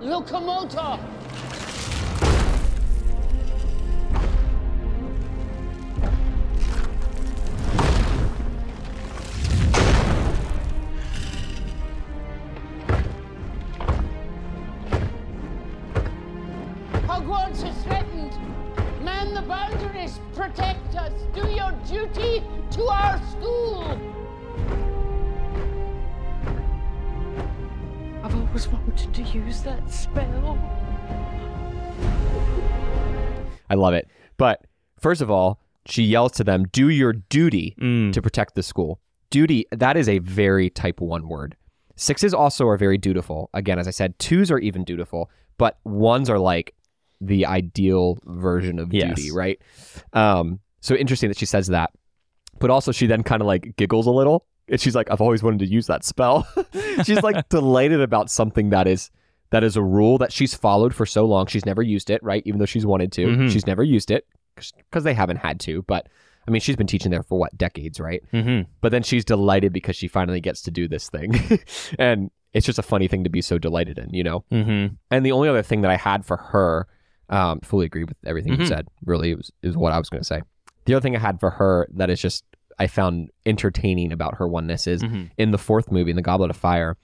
locomotor. 0.00 0.98
Hogwarts 17.24 17.66
is 17.66 17.84
threatened. 17.84 18.32
Man 19.02 19.32
the 19.32 19.40
boundaries. 19.42 20.20
Protect 20.34 20.94
us. 20.94 21.12
Do 21.34 21.48
your 21.48 21.72
duty 21.88 22.42
to 22.72 22.82
our 22.84 23.18
school. 23.30 23.82
I've 28.22 28.34
always 28.34 28.68
wanted 28.68 29.14
to 29.14 29.22
use 29.22 29.62
that 29.62 29.90
spell. 29.90 30.58
I 33.70 33.74
love 33.74 33.94
it. 33.94 34.08
But 34.36 34.66
first 35.00 35.22
of 35.22 35.30
all, 35.30 35.60
she 35.86 36.02
yells 36.02 36.32
to 36.32 36.44
them, 36.44 36.64
"Do 36.72 36.90
your 36.90 37.14
duty 37.14 37.74
Mm. 37.80 38.12
to 38.12 38.20
protect 38.20 38.54
the 38.54 38.62
school." 38.62 39.00
Duty, 39.30 39.66
that 39.70 39.96
is 39.96 40.08
a 40.08 40.18
very 40.18 40.68
type 40.68 41.00
1 41.00 41.26
word. 41.26 41.56
Sixes 41.96 42.34
also 42.34 42.66
are 42.68 42.76
very 42.76 42.98
dutiful. 42.98 43.48
Again, 43.54 43.78
as 43.78 43.88
I 43.88 43.92
said, 43.92 44.18
twos 44.18 44.50
are 44.50 44.58
even 44.58 44.84
dutiful, 44.84 45.30
but 45.56 45.78
ones 45.84 46.28
are 46.28 46.38
like 46.38 46.74
the 47.26 47.46
ideal 47.46 48.18
version 48.24 48.78
of 48.78 48.92
Yes. 48.92 49.16
duty, 49.16 49.30
right? 49.32 49.60
Um, 50.12 50.60
so 50.80 50.94
interesting 50.94 51.28
that 51.30 51.38
she 51.38 51.46
says 51.46 51.68
that. 51.68 51.90
But 52.60 52.70
also 52.70 52.92
she 52.92 53.06
then 53.06 53.22
kind 53.22 53.40
of 53.42 53.46
like 53.46 53.76
giggles 53.76 54.06
a 54.06 54.10
little. 54.10 54.46
And 54.68 54.80
she's 54.80 54.94
like, 54.94 55.10
I've 55.10 55.20
always 55.20 55.42
wanted 55.42 55.58
to 55.60 55.66
use 55.66 55.86
that 55.88 56.04
spell. 56.04 56.46
she's 57.04 57.22
like 57.22 57.48
delighted 57.48 58.00
about 58.00 58.30
something 58.30 58.70
that 58.70 58.86
is 58.86 59.10
that 59.50 59.62
is 59.62 59.76
a 59.76 59.82
rule 59.82 60.18
that 60.18 60.32
she's 60.32 60.54
followed 60.54 60.94
for 60.94 61.04
so 61.06 61.24
long. 61.26 61.46
She's 61.46 61.66
never 61.66 61.82
used 61.82 62.10
it, 62.10 62.22
right? 62.22 62.42
Even 62.46 62.58
though 62.58 62.66
she's 62.66 62.86
wanted 62.86 63.12
to. 63.12 63.26
Mhm. 63.26 63.50
She's 63.50 63.66
never 63.66 63.82
used 63.82 64.10
it 64.10 64.26
because 64.56 65.04
they 65.04 65.14
haven't 65.14 65.36
had 65.36 65.60
to. 65.60 65.82
But 65.82 66.08
I 66.46 66.50
mean, 66.50 66.60
she's 66.60 66.76
been 66.76 66.86
teaching 66.86 67.10
there 67.10 67.22
for 67.22 67.38
what, 67.38 67.56
decades, 67.56 67.98
right? 68.00 68.22
Mm-hmm. 68.32 68.70
But 68.80 68.90
then 68.92 69.02
she's 69.02 69.24
delighted 69.24 69.72
because 69.72 69.96
she 69.96 70.08
finally 70.08 70.40
gets 70.40 70.62
to 70.62 70.70
do 70.70 70.86
this 70.88 71.08
thing. 71.08 71.58
and 71.98 72.30
it's 72.52 72.66
just 72.66 72.78
a 72.78 72.82
funny 72.82 73.08
thing 73.08 73.24
to 73.24 73.30
be 73.30 73.40
so 73.42 73.58
delighted 73.58 73.98
in, 73.98 74.10
you 74.12 74.22
know? 74.22 74.44
Mm-hmm. 74.52 74.94
And 75.10 75.26
the 75.26 75.32
only 75.32 75.48
other 75.48 75.62
thing 75.62 75.80
that 75.82 75.90
I 75.90 75.96
had 75.96 76.24
for 76.24 76.36
her, 76.36 76.86
um, 77.30 77.60
fully 77.60 77.86
agree 77.86 78.04
with 78.04 78.16
everything 78.26 78.52
you 78.52 78.58
Mhm. 78.58 78.68
said. 78.68 78.88
Really, 79.04 79.30
it 79.32 79.36
was, 79.38 79.50
is 79.62 79.76
what 79.76 79.92
I 79.92 79.98
was 79.98 80.08
going 80.10 80.20
to 80.20 80.26
say. 80.26 80.42
The 80.84 80.94
other 80.94 81.00
thing 81.02 81.16
I 81.16 81.18
had 81.18 81.40
for 81.40 81.50
her 81.50 81.88
that 81.94 82.10
is 82.10 82.20
just 82.20 82.44
I 82.78 82.86
found 82.88 83.30
entertaining 83.46 84.12
about 84.12 84.34
her 84.36 84.48
oneness 84.48 84.86
is 84.86 85.02
Mhm. 85.02 85.30
in 85.38 85.50
the 85.52 85.58
fourth 85.58 85.92
movie, 85.92 86.10
in 86.10 86.16
the 86.16 86.22
Goblet 86.22 86.50
of 86.50 86.56
Fire, 86.56 86.96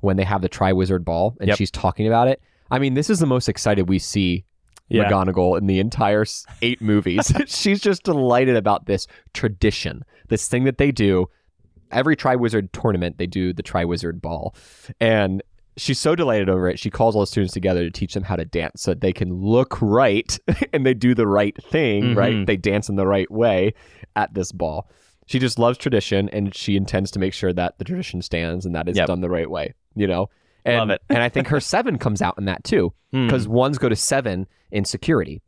when 0.00 0.16
they 0.16 0.24
have 0.24 0.42
the 0.42 0.48
Triwizard 0.48 1.04
Ball 1.04 1.36
and 1.40 1.48
Yep. 1.48 1.58
she's 1.58 1.70
talking 1.72 2.06
about 2.06 2.28
it. 2.28 2.40
I 2.70 2.78
mean, 2.78 2.94
this 2.94 3.10
is 3.10 3.18
the 3.18 3.26
most 3.26 3.48
excited 3.48 3.88
we 3.88 3.98
see 3.98 4.44
Yeah. 4.88 5.10
McGonagall 5.10 5.58
in 5.58 5.66
the 5.66 5.80
entire 5.80 6.24
eight 6.62 6.80
movies. 6.80 7.32
she's 7.46 7.80
just 7.80 8.04
delighted 8.04 8.56
about 8.56 8.86
this 8.86 9.06
tradition, 9.34 10.04
this 10.28 10.46
thing 10.48 10.64
that 10.64 10.78
they 10.78 10.92
do. 10.92 11.26
Every 11.90 12.16
Triwizard 12.16 12.68
tournament, 12.72 13.18
they 13.18 13.26
do 13.26 13.52
the 13.52 13.62
Triwizard 13.62 14.20
Ball, 14.22 14.54
and 15.00 15.42
she's 15.78 15.98
so 15.98 16.14
delighted 16.14 16.48
over 16.50 16.68
it. 16.68 16.78
She 16.78 16.90
calls 16.90 17.14
all 17.14 17.22
the 17.22 17.26
students 17.26 17.54
together 17.54 17.82
to 17.84 17.90
teach 17.90 18.12
them 18.14 18.24
how 18.24 18.36
to 18.36 18.44
dance 18.44 18.82
so 18.82 18.90
that 18.90 19.00
they 19.00 19.12
can 19.12 19.32
look 19.32 19.78
right 19.80 20.38
and 20.72 20.84
they 20.84 20.92
do 20.94 21.14
the 21.14 21.26
right 21.26 21.56
thing, 21.64 22.14
right? 22.14 22.34
Mhm. 22.34 22.46
They 22.46 22.56
dance 22.56 22.88
in 22.88 22.96
the 22.96 23.06
right 23.06 23.30
way 23.30 23.72
at 24.16 24.34
this 24.34 24.52
ball. 24.52 24.90
She 25.26 25.38
just 25.38 25.58
loves 25.58 25.78
tradition 25.78 26.28
and 26.30 26.54
she 26.54 26.76
intends 26.76 27.10
to 27.12 27.18
make 27.18 27.32
sure 27.32 27.52
that 27.52 27.78
the 27.78 27.84
tradition 27.84 28.20
stands 28.22 28.66
and 28.66 28.74
that 28.74 28.88
is 28.88 28.96
Yep. 28.96 29.06
done 29.06 29.20
the 29.20 29.30
right 29.30 29.48
way, 29.50 29.74
you 29.94 30.06
know? 30.06 30.28
And, 30.64 30.78
Love 30.78 30.90
it. 30.90 31.02
and 31.08 31.18
I 31.22 31.28
think 31.28 31.46
her 31.48 31.60
seven 31.74 31.96
comes 31.98 32.20
out 32.20 32.34
in 32.38 32.44
that 32.46 32.64
too, 32.64 32.92
Mm. 33.14 33.26
because 33.26 33.46
ones 33.48 33.78
go 33.78 33.88
to 33.88 33.96
seven 33.96 34.46
in 34.70 34.84
security. 34.84 35.40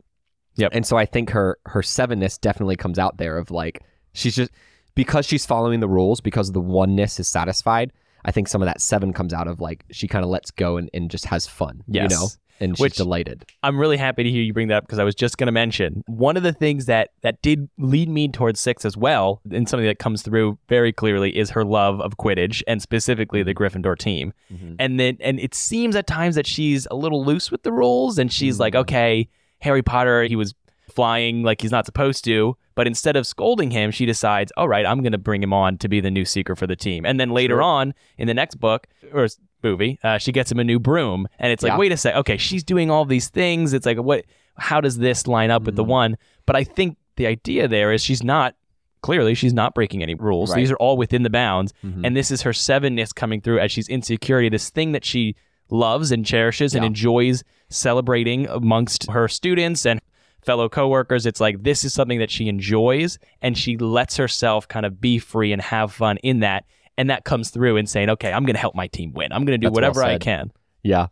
Yep. 0.55 0.71
And 0.73 0.85
so 0.85 0.97
I 0.97 1.05
think 1.05 1.29
her 1.31 1.57
her 1.67 1.81
sevenness 1.81 2.39
definitely 2.41 2.75
comes 2.75 2.97
out 2.99 3.17
there 3.17 3.37
of 3.37 3.51
like 3.51 3.81
she's 4.13 4.35
just 4.35 4.51
because 4.95 5.25
she's 5.25 5.45
following 5.45 5.79
the 5.79 5.87
rules 5.87 6.21
because 6.21 6.51
the 6.51 6.59
oneness 6.59 7.19
is 7.19 7.27
satisfied. 7.27 7.91
I 8.25 8.31
think 8.31 8.47
some 8.47 8.61
of 8.61 8.67
that 8.67 8.81
seven 8.81 9.13
comes 9.13 9.33
out 9.33 9.47
of 9.47 9.59
like 9.59 9.85
she 9.91 10.07
kind 10.07 10.23
of 10.23 10.29
lets 10.29 10.51
go 10.51 10.77
and, 10.77 10.89
and 10.93 11.09
just 11.09 11.25
has 11.25 11.47
fun, 11.47 11.83
Yes. 11.87 12.11
you 12.11 12.17
know, 12.17 12.27
and 12.59 12.77
she's 12.77 12.81
Which- 12.81 12.95
delighted. 12.95 13.45
I'm 13.63 13.77
really 13.77 13.97
happy 13.97 14.23
to 14.23 14.29
hear 14.29 14.41
you 14.43 14.53
bring 14.53 14.67
that 14.69 14.77
up 14.77 14.83
because 14.85 14.99
I 14.99 15.03
was 15.03 15.15
just 15.15 15.37
going 15.37 15.47
to 15.47 15.51
mention 15.51 16.03
one 16.07 16.37
of 16.37 16.43
the 16.43 16.53
things 16.53 16.85
that 16.85 17.09
that 17.21 17.41
did 17.41 17.69
lead 17.77 18.07
me 18.07 18.27
towards 18.27 18.59
six 18.59 18.85
as 18.85 18.95
well, 18.95 19.41
and 19.51 19.67
something 19.67 19.87
that 19.87 19.99
comes 19.99 20.21
through 20.21 20.57
very 20.69 20.93
clearly 20.93 21.35
is 21.37 21.49
her 21.49 21.65
love 21.65 21.99
of 21.99 22.17
Quidditch 22.17 22.61
and 22.67 22.81
specifically 22.81 23.43
the 23.43 23.53
mm-hmm. 23.53 23.77
Gryffindor 23.77 23.97
team. 23.97 24.33
Mm-hmm. 24.53 24.75
And 24.79 24.99
then 24.99 25.17
and 25.19 25.39
it 25.39 25.55
seems 25.55 25.95
at 25.95 26.07
times 26.07 26.35
that 26.35 26.47
she's 26.47 26.87
a 26.91 26.95
little 26.95 27.25
loose 27.25 27.51
with 27.51 27.63
the 27.63 27.71
rules, 27.71 28.17
and 28.17 28.31
she's 28.31 28.55
mm-hmm. 28.55 28.61
like, 28.61 28.75
okay, 28.75 29.27
Harry 29.61 29.81
Potter, 29.81 30.23
he 30.23 30.35
was 30.35 30.53
flying 30.91 31.43
like 31.43 31.61
he's 31.61 31.71
not 31.71 31.85
supposed 31.85 32.23
to. 32.25 32.55
But 32.75 32.87
instead 32.87 33.15
of 33.15 33.27
scolding 33.27 33.71
him, 33.71 33.91
she 33.91 34.05
decides, 34.05 34.51
all 34.57 34.67
right, 34.67 34.85
I'm 34.85 35.01
going 35.01 35.11
to 35.11 35.17
bring 35.17 35.43
him 35.43 35.53
on 35.53 35.77
to 35.79 35.89
be 35.89 35.99
the 35.99 36.09
new 36.11 36.23
seeker 36.25 36.55
for 36.55 36.65
the 36.67 36.75
team. 36.75 37.05
And 37.05 37.19
then 37.19 37.31
later 37.31 37.61
on 37.61 37.93
in 38.17 38.27
the 38.27 38.33
next 38.33 38.55
book 38.55 38.87
or 39.13 39.27
movie, 39.63 39.99
uh, 40.03 40.17
she 40.17 40.31
gets 40.31 40.51
him 40.51 40.59
a 40.59 40.63
new 40.63 40.79
broom. 40.79 41.27
And 41.37 41.51
it's 41.51 41.63
like, 41.63 41.71
Yeah. 41.71 41.77
wait 41.77 41.91
a 41.91 41.97
sec. 41.97 42.15
Okay, 42.15 42.37
she's 42.37 42.63
doing 42.63 42.89
all 42.89 43.05
these 43.05 43.29
things. 43.29 43.73
It's 43.73 43.85
like, 43.85 43.97
what? 43.97 44.25
How 44.57 44.79
does 44.81 44.97
this 44.97 45.27
line 45.27 45.51
up 45.51 45.63
with 45.63 45.73
Mm. 45.75 45.77
the 45.77 45.83
one? 45.83 46.17
But 46.45 46.55
I 46.55 46.63
think 46.63 46.97
the 47.17 47.27
idea 47.27 47.67
there 47.67 47.91
is 47.91 48.01
she's 48.03 48.23
not. 48.23 48.55
Clearly, 49.01 49.33
she's 49.33 49.53
not 49.53 49.73
breaking 49.73 50.03
any 50.03 50.13
rules. 50.13 50.51
Right. 50.51 50.57
Mm-hmm. 50.57 50.61
These 50.61 50.71
are 50.71 50.75
all 50.77 50.95
within 50.95 51.23
the 51.23 51.29
bounds. 51.31 51.73
And 51.81 52.15
this 52.15 52.29
is 52.29 52.43
her 52.43 52.51
sevenness 52.51 53.15
coming 53.15 53.41
through 53.41 53.57
as 53.59 53.71
she's 53.71 53.89
insecurity, 53.89 54.47
this 54.47 54.69
thing 54.69 54.91
that 54.91 55.03
she 55.03 55.35
loves 55.71 56.11
and 56.11 56.23
cherishes 56.23 56.75
and 56.75 56.85
enjoys 56.85 57.43
celebrating 57.69 58.47
amongst 58.47 59.09
her 59.09 59.27
students 59.27 59.85
and 59.87 60.01
fellow 60.43 60.69
coworkers. 60.69 61.25
It's 61.25 61.39
like 61.39 61.63
this 61.63 61.83
is 61.83 61.93
something 61.93 62.19
that 62.19 62.31
she 62.31 62.47
enjoys 62.47 63.19
and 63.41 63.57
she 63.57 63.77
lets 63.77 64.17
herself 64.17 64.67
kind 64.67 64.85
of 64.85 64.99
be 64.99 65.19
free 65.19 65.53
and 65.53 65.61
have 65.61 65.93
fun 65.93 66.17
in 66.17 66.39
that. 66.41 66.65
And 66.97 67.09
that 67.09 67.23
comes 67.23 67.49
through 67.49 67.77
in 67.77 67.87
saying, 67.87 68.09
okay, 68.09 68.31
I'm 68.31 68.43
going 68.43 68.55
to 68.55 68.59
help 68.59 68.75
my 68.75 68.87
team 68.87 69.13
win. 69.13 69.31
I'm 69.31 69.45
going 69.45 69.59
to 69.59 69.65
do 69.65 69.67
That's 69.67 69.81
well 69.81 69.91
whatever 69.91 70.03
I 70.03 70.17
can. 70.17 70.51
Yeah. 70.83 71.07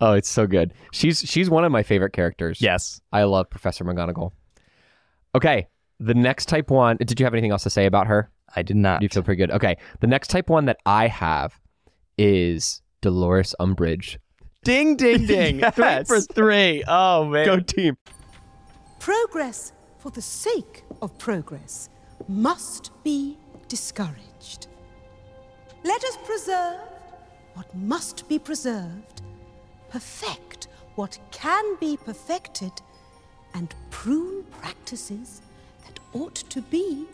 Oh, 0.00 0.14
it's 0.14 0.28
so 0.30 0.46
good. 0.46 0.72
She's 0.92 1.20
she's 1.20 1.50
one 1.50 1.64
of 1.64 1.70
my 1.70 1.82
favorite 1.82 2.12
characters. 2.12 2.60
Yes. 2.60 3.00
I 3.12 3.24
love 3.24 3.50
Professor 3.50 3.84
McGonagall. 3.84 4.32
Okay, 5.34 5.68
the 6.00 6.14
next 6.14 6.46
type 6.46 6.70
one. 6.70 6.96
Did 6.96 7.20
you 7.20 7.26
have 7.26 7.34
anything 7.34 7.50
else 7.52 7.62
to 7.64 7.70
say 7.70 7.86
about 7.86 8.06
her? 8.06 8.30
I 8.56 8.62
did 8.62 8.76
not. 8.76 9.02
You 9.02 9.08
feel 9.08 9.22
pretty 9.22 9.38
good? 9.38 9.50
Okay, 9.52 9.76
the 10.00 10.06
next 10.06 10.28
type 10.28 10.48
one 10.48 10.64
that 10.64 10.78
I 10.86 11.06
have 11.06 11.60
is 12.18 12.82
Dolores 13.00 13.54
Umbridge. 13.60 14.16
ding, 14.64 14.96
ding, 14.96 15.26
ding. 15.26 15.60
Three 15.72 16.04
for 16.04 16.20
three. 16.20 16.82
Oh, 16.88 17.26
man. 17.26 17.46
Go 17.46 17.60
team. 17.60 17.96
Progress 19.00 19.72
for 19.96 20.10
the 20.10 20.20
sake 20.20 20.84
of 21.00 21.16
progress 21.16 21.88
must 22.28 22.90
be 23.02 23.38
discouraged. 23.66 24.66
Let 25.82 26.04
us 26.04 26.18
preserve 26.22 26.80
what 27.54 27.74
must 27.74 28.28
be 28.28 28.38
preserved, 28.38 29.22
perfect 29.88 30.68
what 30.96 31.18
can 31.30 31.76
be 31.76 31.96
perfected, 31.96 32.72
and 33.54 33.74
prune 33.88 34.44
practices 34.60 35.40
that 35.86 35.98
ought 36.12 36.34
to 36.34 36.60
be 36.60 37.06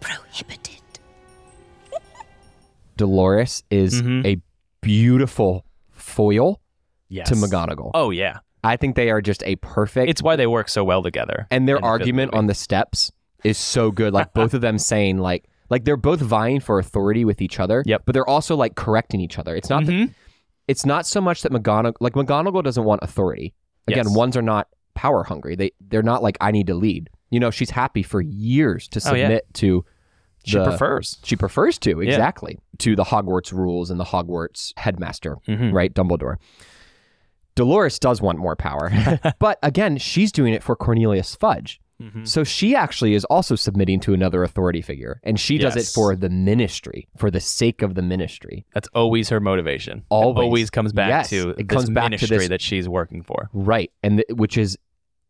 prohibited. 0.00 0.82
Dolores 2.96 3.62
is 3.70 4.02
mm-hmm. 4.02 4.26
a 4.26 4.40
beautiful 4.80 5.64
foil 5.92 6.60
Yes. 7.08 7.28
to 7.28 7.36
McGonagall. 7.36 7.92
Oh, 7.94 8.10
yeah. 8.10 8.38
I 8.66 8.76
think 8.76 8.96
they 8.96 9.10
are 9.10 9.20
just 9.22 9.42
a 9.44 9.56
perfect. 9.56 10.10
It's 10.10 10.22
why 10.22 10.36
they 10.36 10.46
work 10.46 10.68
so 10.68 10.84
well 10.84 11.02
together. 11.02 11.46
and 11.50 11.68
their 11.68 11.78
the 11.78 11.84
argument 11.84 12.34
on 12.34 12.46
the 12.46 12.54
steps 12.54 13.12
is 13.44 13.58
so 13.58 13.90
good. 13.90 14.12
Like 14.12 14.32
both 14.34 14.54
of 14.54 14.60
them 14.60 14.78
saying 14.78 15.18
like 15.18 15.48
like 15.70 15.84
they're 15.84 15.96
both 15.96 16.20
vying 16.20 16.60
for 16.60 16.78
authority 16.78 17.24
with 17.24 17.40
each 17.42 17.58
other. 17.60 17.82
Yep. 17.86 18.02
But 18.06 18.12
they're 18.12 18.28
also 18.28 18.56
like 18.56 18.74
correcting 18.74 19.20
each 19.20 19.38
other. 19.38 19.54
It's 19.56 19.70
not 19.70 19.86
that, 19.86 20.10
it's 20.68 20.84
not 20.86 21.06
so 21.06 21.20
much 21.20 21.42
that 21.42 21.52
McGonagall 21.52 21.94
like 22.00 22.14
McGonagall 22.14 22.62
doesn't 22.64 22.84
want 22.84 23.02
authority. 23.02 23.54
Again, 23.88 24.04
Yes. 24.06 24.16
ones 24.16 24.36
are 24.36 24.42
not 24.42 24.68
power 24.94 25.22
hungry. 25.24 25.54
They 25.56 25.72
they're 25.80 26.02
not 26.02 26.22
like 26.22 26.36
I 26.40 26.50
need 26.50 26.66
to 26.68 26.74
lead. 26.74 27.08
You 27.30 27.40
know, 27.40 27.50
she's 27.50 27.70
happy 27.70 28.02
for 28.02 28.20
years 28.20 28.88
to 28.88 29.00
Oh, 29.06 29.14
yeah. 29.14 29.24
submit 29.24 29.44
to 29.54 29.84
She 30.44 30.56
prefers. 30.58 31.18
She 31.24 31.34
prefers 31.36 31.78
to, 31.80 32.00
exactly. 32.00 32.58
To 32.78 32.94
the 32.96 33.02
Hogwarts 33.04 33.52
rules 33.52 33.90
and 33.90 33.98
the 33.98 34.04
Hogwarts 34.04 34.72
headmaster, 34.76 35.36
Mm-hmm. 35.48 35.72
right? 35.72 35.92
Dumbledore. 35.92 36.36
Dolores 37.56 37.98
does 37.98 38.22
want 38.22 38.38
more 38.38 38.54
power. 38.54 38.92
but 39.40 39.58
again, 39.64 39.98
she's 39.98 40.30
doing 40.30 40.54
it 40.54 40.62
for 40.62 40.76
Cornelius 40.76 41.34
Fudge. 41.34 41.80
Mm-hmm. 42.00 42.24
So 42.24 42.44
she 42.44 42.76
actually 42.76 43.14
is 43.14 43.24
also 43.24 43.56
submitting 43.56 44.00
to 44.00 44.12
another 44.12 44.42
authority 44.44 44.82
figure. 44.82 45.18
And 45.24 45.40
she 45.40 45.56
does 45.56 45.74
it 45.76 45.86
for 45.86 46.14
the 46.14 46.28
ministry, 46.28 47.08
for 47.16 47.30
the 47.30 47.40
sake 47.40 47.80
of 47.80 47.94
the 47.94 48.02
ministry. 48.02 48.66
That's 48.74 48.88
always 48.94 49.30
her 49.30 49.40
motivation. 49.40 49.98
It 50.00 50.04
Always. 50.10 50.44
always 50.44 50.70
comes 50.70 50.92
back 50.92 51.08
Yes, 51.08 51.30
to 51.30 51.50
it 51.50 51.56
this 51.56 51.66
comes 51.68 51.88
back 51.90 52.04
to 52.04 52.10
ministry 52.10 52.36
this- 52.36 52.48
that 52.48 52.60
she's 52.60 52.86
working 52.88 53.22
for. 53.22 53.48
Right. 53.54 53.90
And 54.02 54.18
th- 54.18 54.38
which 54.38 54.58
is 54.58 54.76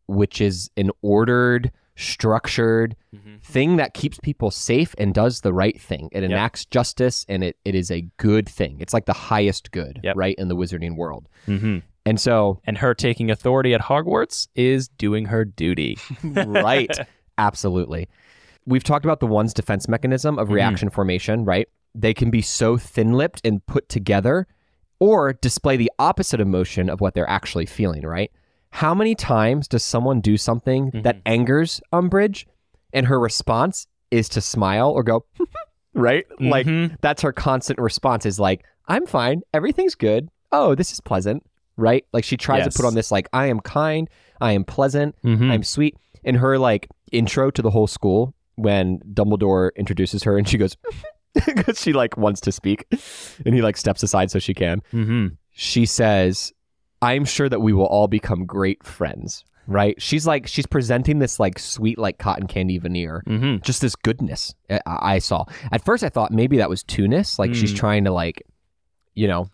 which 0.08 0.40
is 0.40 0.68
an 0.76 0.90
ordered, 1.02 1.70
structured 1.94 2.96
Mm-hmm. 3.14 3.36
thing 3.42 3.76
that 3.76 3.94
keeps 3.94 4.18
people 4.22 4.50
safe 4.50 4.94
and 4.98 5.14
does 5.14 5.40
the 5.40 5.52
right 5.52 5.80
thing. 5.80 6.10
It 6.12 6.22
enacts 6.22 6.66
justice 6.66 7.24
and 7.30 7.42
it, 7.42 7.56
it 7.64 7.74
is 7.74 7.90
a 7.90 8.02
good 8.18 8.46
thing. 8.46 8.76
It's 8.80 8.92
like 8.92 9.06
the 9.06 9.14
highest 9.14 9.70
good, 9.70 10.00
Yep. 10.02 10.16
right, 10.16 10.34
in 10.36 10.48
the 10.48 10.56
wizarding 10.56 10.96
world. 10.96 11.28
Mm-hmm. 11.46 11.78
And 12.06 12.20
so, 12.20 12.60
And 12.64 12.78
her 12.78 12.94
taking 12.94 13.30
authority 13.30 13.74
at 13.74 13.80
Hogwarts 13.82 14.48
is 14.54 14.88
doing 14.88 15.26
her 15.26 15.44
duty. 15.44 15.98
right, 16.22 16.96
absolutely. 17.36 18.08
We've 18.64 18.84
talked 18.84 19.04
about 19.04 19.20
the 19.20 19.26
one's 19.26 19.52
defense 19.52 19.88
mechanism 19.88 20.38
of 20.38 20.46
mm-hmm. 20.46 20.54
reaction 20.54 20.90
formation, 20.90 21.44
right? 21.44 21.68
They 21.94 22.14
can 22.14 22.30
be 22.30 22.42
so 22.42 22.76
thin 22.76 23.12
lipped 23.12 23.40
and 23.44 23.64
put 23.66 23.88
together 23.88 24.46
or 24.98 25.32
display 25.34 25.76
the 25.76 25.90
opposite 25.98 26.40
emotion 26.40 26.88
of 26.88 27.00
what 27.00 27.14
they're 27.14 27.28
actually 27.28 27.66
feeling, 27.66 28.02
right? 28.02 28.30
How 28.70 28.94
many 28.94 29.14
times 29.14 29.68
does 29.68 29.84
someone 29.84 30.20
do 30.20 30.36
something 30.36 30.90
mm-hmm. 30.90 31.02
that 31.02 31.20
angers 31.26 31.80
Umbridge 31.92 32.46
and 32.92 33.06
her 33.06 33.18
response 33.18 33.86
is 34.10 34.28
to 34.30 34.40
smile 34.40 34.90
or 34.90 35.02
go, 35.02 35.24
right? 35.94 36.26
Like 36.40 36.66
mm-hmm. 36.66 36.94
that's 37.00 37.22
her 37.22 37.32
constant 37.32 37.78
response 37.78 38.26
is 38.26 38.38
like, 38.38 38.64
I'm 38.86 39.06
fine. 39.06 39.42
Everything's 39.52 39.94
good. 39.94 40.28
Oh, 40.52 40.74
this 40.74 40.92
is 40.92 41.00
pleasant, 41.00 41.44
right? 41.76 42.04
Like 42.12 42.24
she 42.24 42.36
tries 42.36 42.64
Yes. 42.64 42.74
to 42.74 42.82
put 42.82 42.86
on 42.86 42.94
this, 42.94 43.10
like, 43.10 43.28
I 43.32 43.46
am 43.46 43.60
kind. 43.60 44.08
I 44.40 44.52
am 44.52 44.64
pleasant. 44.64 45.14
Mhm. 45.24 45.50
I'm 45.50 45.62
sweet. 45.62 45.96
In 46.24 46.34
her 46.36 46.58
like 46.58 46.88
intro 47.12 47.50
to 47.50 47.62
the 47.62 47.70
whole 47.70 47.86
school, 47.86 48.34
when 48.56 48.98
Dumbledore 49.12 49.70
introduces 49.76 50.22
her 50.24 50.36
and 50.38 50.48
she 50.48 50.58
goes, 50.58 50.76
because 51.34 51.80
she 51.80 51.92
like 51.92 52.16
wants 52.16 52.40
to 52.42 52.52
speak 52.52 52.86
and 53.44 53.54
he 53.54 53.62
like 53.62 53.76
steps 53.76 54.02
aside 54.02 54.30
so 54.30 54.38
she 54.38 54.54
can. 54.54 54.80
Mm-hmm. 54.92 55.26
She 55.52 55.86
says, 55.86 56.52
I'm 57.02 57.24
sure 57.24 57.48
that 57.48 57.60
we 57.60 57.72
will 57.72 57.86
all 57.86 58.08
become 58.08 58.46
great 58.46 58.84
friends. 58.84 59.44
Right? 59.68 60.00
She's 60.00 60.28
like, 60.28 60.46
she's 60.46 60.64
presenting 60.66 61.18
this 61.18 61.40
like 61.40 61.58
sweet, 61.58 61.98
like 61.98 62.18
cotton 62.18 62.46
candy 62.46 62.78
veneer, 62.78 63.24
Mm-hmm. 63.26 63.62
just 63.64 63.80
this 63.80 63.96
goodness 63.96 64.54
I, 64.70 64.80
I 64.86 65.18
saw. 65.18 65.44
At 65.72 65.84
first, 65.84 66.04
I 66.04 66.08
thought 66.08 66.30
maybe 66.30 66.56
that 66.58 66.70
was 66.70 66.84
two-ness, 66.84 67.36
like 67.36 67.52
she's 67.52 67.72
Mm. 67.72 67.76
trying 67.76 68.04
to 68.04 68.12
like, 68.12 68.46
you 69.14 69.26
know, 69.26 69.48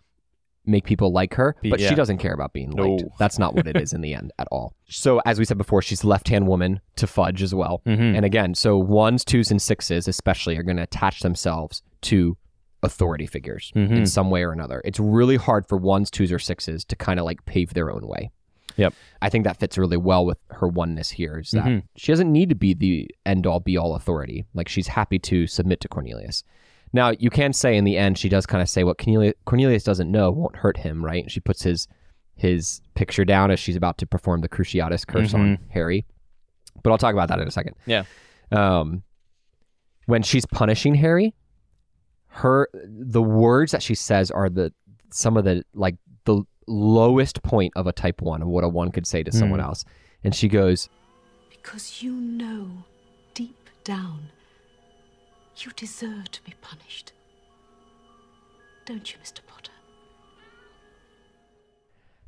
make 0.64 0.84
people 0.84 1.12
like 1.12 1.34
her, 1.34 1.56
but 1.68 1.80
yeah. 1.80 1.88
she 1.88 1.94
doesn't 1.94 2.18
care 2.18 2.32
about 2.34 2.52
being 2.52 2.70
liked. 2.70 3.02
No. 3.02 3.08
That's 3.18 3.38
not 3.38 3.54
what 3.54 3.66
it 3.66 3.76
is 3.76 3.92
in 3.92 4.00
the 4.00 4.14
end 4.14 4.32
at 4.38 4.48
all. 4.52 4.74
So, 4.94 5.22
as 5.24 5.38
we 5.38 5.46
said 5.46 5.56
before, 5.56 5.80
she's 5.80 6.04
left 6.04 6.28
hand 6.28 6.46
woman 6.46 6.78
to 6.96 7.06
Fudge 7.06 7.42
as 7.42 7.54
well. 7.54 7.80
Mhm. 7.86 8.14
And 8.14 8.26
again, 8.26 8.54
so 8.54 8.76
ones, 8.76 9.24
twos, 9.24 9.50
and 9.50 9.60
sixes 9.60 10.06
especially 10.06 10.58
are 10.58 10.62
going 10.62 10.76
to 10.76 10.82
attach 10.82 11.20
themselves 11.20 11.82
to 12.02 12.36
authority 12.82 13.24
figures 13.26 13.72
in 13.74 13.88
Mhm. 13.88 14.08
some 14.08 14.28
way 14.28 14.42
or 14.44 14.52
another. 14.52 14.82
It's 14.84 15.00
really 15.00 15.36
hard 15.36 15.66
for 15.66 15.78
ones, 15.78 16.10
twos, 16.10 16.30
or 16.30 16.38
sixes 16.38 16.84
to 16.84 16.96
kind 16.96 17.18
of 17.18 17.24
like 17.24 17.42
pave 17.46 17.72
their 17.72 17.90
own 17.90 18.06
way. 18.06 18.30
Yep. 18.76 18.92
I 19.22 19.28
think 19.30 19.44
that 19.44 19.58
fits 19.58 19.78
really 19.78 19.96
well 19.96 20.26
with 20.26 20.38
her 20.50 20.68
oneness 20.68 21.10
here 21.10 21.38
is 21.38 21.50
that 21.52 21.64
Mhm. 21.64 21.82
she 21.96 22.12
doesn't 22.12 22.30
need 22.30 22.48
to 22.50 22.54
be 22.54 22.74
the 22.74 23.08
end 23.24 23.46
all 23.46 23.60
be 23.60 23.76
all 23.78 23.94
authority. 23.94 24.44
Like 24.52 24.68
she's 24.68 24.88
happy 24.88 25.18
to 25.20 25.46
submit 25.46 25.80
to 25.80 25.88
Cornelius. 25.88 26.42
Now, 26.92 27.10
you 27.18 27.30
can 27.30 27.52
say 27.52 27.76
in 27.76 27.84
the 27.84 27.96
end, 27.96 28.18
she 28.18 28.28
does 28.28 28.44
kind 28.44 28.60
of 28.60 28.68
say 28.68 28.84
what 28.84 28.98
Cornelius, 28.98 29.34
Cornelius 29.46 29.82
doesn't 29.82 30.10
know 30.10 30.30
won't 30.30 30.56
hurt 30.56 30.76
him, 30.76 31.04
right? 31.04 31.30
She 31.30 31.40
puts 31.40 31.62
his 31.62 31.88
his 32.34 32.80
picture 32.94 33.24
down 33.24 33.50
as 33.50 33.60
she's 33.60 33.76
about 33.76 33.98
to 33.98 34.06
perform 34.06 34.40
the 34.40 34.48
Cruciatus 34.48 35.06
curse 35.06 35.34
on 35.34 35.58
Harry. 35.70 36.04
But 36.82 36.90
I'll 36.90 36.98
talk 36.98 37.12
about 37.12 37.28
that 37.28 37.38
in 37.38 37.46
a 37.46 37.50
second. 37.50 37.76
Yeah. 37.86 38.04
Um, 38.50 39.02
when 40.06 40.22
she's 40.22 40.44
punishing 40.46 40.94
Harry, 40.94 41.34
her 42.28 42.68
the 42.72 43.22
words 43.22 43.72
that 43.72 43.82
she 43.82 43.94
says 43.94 44.30
are 44.30 44.48
the 44.48 44.72
some 45.10 45.36
of 45.36 45.44
the 45.44 45.64
like 45.74 45.96
the 46.24 46.42
lowest 46.66 47.42
point 47.42 47.72
of 47.76 47.86
a 47.86 47.92
type 47.92 48.22
one 48.22 48.42
of 48.42 48.48
what 48.48 48.64
a 48.64 48.68
one 48.68 48.90
could 48.90 49.06
say 49.06 49.22
to 49.22 49.32
someone 49.32 49.60
else. 49.60 49.84
And 50.24 50.34
she 50.34 50.48
goes, 50.48 50.88
Because 51.50 52.02
you 52.02 52.12
know 52.12 52.84
deep 53.34 53.68
down 53.84 54.30
you 55.58 55.70
deserve 55.76 56.30
to 56.30 56.42
be 56.44 56.54
punished. 56.60 57.12
Don't 58.86 59.12
you, 59.12 59.18
Mr. 59.22 59.40
Potter? 59.46 59.70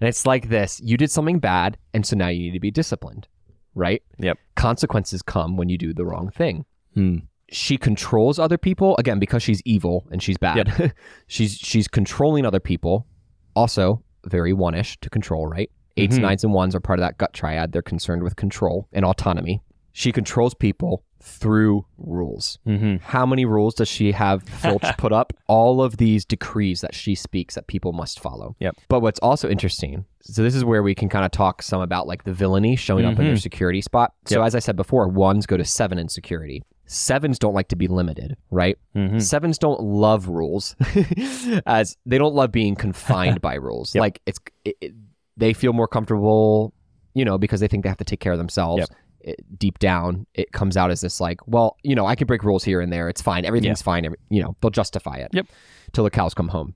and 0.01 0.09
it's 0.09 0.27
like 0.27 0.49
this: 0.49 0.81
you 0.85 0.97
did 0.97 1.11
something 1.11 1.39
bad, 1.39 1.79
and 1.93 2.05
so 2.07 2.17
now 2.17 2.29
you 2.29 2.41
need 2.41 2.53
to 2.53 2.61
be 2.61 2.71
disciplined, 2.71 3.27
right? 3.75 4.03
Yep. 4.19 4.39
Consequences 4.57 5.23
come 5.23 5.57
when 5.57 5.69
you 5.69 5.79
do 5.79 5.93
the 5.95 6.05
wrong 6.05 6.31
thing. 6.31 6.65
Hmm. 6.95 7.19
She 7.51 7.77
controls 7.77 8.39
other 8.39 8.59
people 8.59 8.97
again 8.99 9.19
because 9.19 9.43
she's 9.43 9.61
evil 9.65 10.07
and 10.11 10.23
she's 10.23 10.39
bad. 10.39 10.95
she's 11.27 11.55
she's 11.57 11.89
controlling 11.89 12.45
other 12.47 12.61
people. 12.61 13.07
Also, 13.55 14.03
very 14.27 14.53
one-ish 14.53 14.99
to 15.01 15.11
control, 15.11 15.47
right? 15.47 15.71
8s 15.97 16.19
Mhm. 16.19 16.23
nines, 16.23 16.45
and 16.45 16.53
ones 16.53 16.75
are 16.75 16.81
part 16.81 16.99
of 16.99 17.03
that 17.05 17.19
gut 17.19 17.33
triad. 17.33 17.71
They're 17.73 17.83
concerned 17.83 18.23
with 18.25 18.35
control 18.37 18.89
and 18.93 19.05
autonomy. 19.05 19.63
She 19.97 20.11
controls 20.13 20.53
people 20.55 21.05
through 21.23 21.87
rules. 21.97 22.59
Mm-hmm. 22.67 22.97
How 22.97 23.25
many 23.25 23.45
rules 23.47 23.75
does 23.75 23.89
she 23.89 24.13
have 24.13 24.43
Filch 24.43 24.83
put 24.99 25.13
up? 25.13 25.33
All 25.47 25.81
of 25.83 25.97
these 25.97 26.25
decrees 26.27 26.83
that 26.83 26.95
she 26.95 27.15
speaks 27.15 27.55
that 27.55 27.67
people 27.69 27.93
must 27.95 28.21
follow. 28.21 28.57
Yep. 28.59 28.77
But 28.89 29.01
what's 29.01 29.21
also 29.21 29.49
interesting, 29.49 30.05
so 30.21 30.43
this 30.43 30.55
is 30.55 30.65
where 30.65 30.83
we 30.83 30.95
can 30.95 31.09
kind 31.09 31.25
of 31.25 31.31
talk 31.31 31.63
some 31.63 31.81
about 31.81 32.07
like 32.07 32.25
the 32.25 32.35
villainy 32.35 32.77
showing 32.77 33.07
up 33.07 33.19
in 33.19 33.25
their 33.25 33.37
security 33.39 33.81
spot. 33.81 34.13
So 34.27 34.41
Yep. 34.41 34.47
as 34.49 34.55
I 34.55 34.59
said 34.59 34.77
before, 34.77 35.09
ones 35.09 35.47
go 35.47 35.57
to 35.57 35.65
seven 35.65 35.97
in 35.99 36.09
security. 36.09 36.63
Sevens 36.87 37.39
don't 37.39 37.55
like 37.55 37.69
to 37.69 37.77
be 37.77 37.87
limited, 37.87 38.37
right? 38.51 38.77
Mm-hmm. 38.95 39.21
Sevens 39.21 39.57
don't 39.57 39.81
love 39.81 40.29
rules, 40.29 40.77
as 41.67 41.97
they 42.05 42.19
don't 42.19 42.35
love 42.35 42.53
being 42.53 42.75
confined 42.75 43.41
by 43.41 43.55
rules. 43.55 43.95
Yep. 43.95 44.01
Like 44.01 44.21
it's, 44.27 44.39
it, 44.65 44.77
it- 44.81 44.95
they 45.37 45.53
feel 45.53 45.73
more 45.73 45.89
comfortable, 45.89 46.73
you 47.15 47.25
know, 47.25 47.39
because 47.39 47.59
they 47.61 47.67
think 47.67 47.83
they 47.83 47.89
have 47.89 47.99
to 47.99 48.05
take 48.05 48.21
care 48.21 48.31
of 48.33 48.39
themselves. 48.39 48.81
Yep. 48.81 48.89
It, 49.27 49.59
deep 49.59 49.79
down, 49.79 50.27
it 50.35 50.53
comes 50.53 50.77
out 50.77 50.91
as 50.91 51.01
this 51.01 51.19
like, 51.21 51.41
well, 51.47 51.77
you 51.83 51.95
know, 51.95 52.05
I 52.07 52.15
can 52.15 52.27
break 52.27 52.45
rules 52.45 52.63
here 52.63 52.81
and 52.83 52.93
there. 52.93 53.09
It's 53.09 53.23
fine. 53.23 53.45
Everything's 53.47 53.81
fine. 53.83 54.05
Every, 54.05 54.19
you 54.29 54.43
know, 54.43 54.55
they'll 54.61 54.71
justify 54.71 55.17
it. 55.17 55.31
Yep. 55.33 55.47
Till 55.93 56.05
the 56.05 56.11
cows 56.11 56.35
come 56.35 56.49
home, 56.49 56.75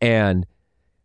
and 0.00 0.46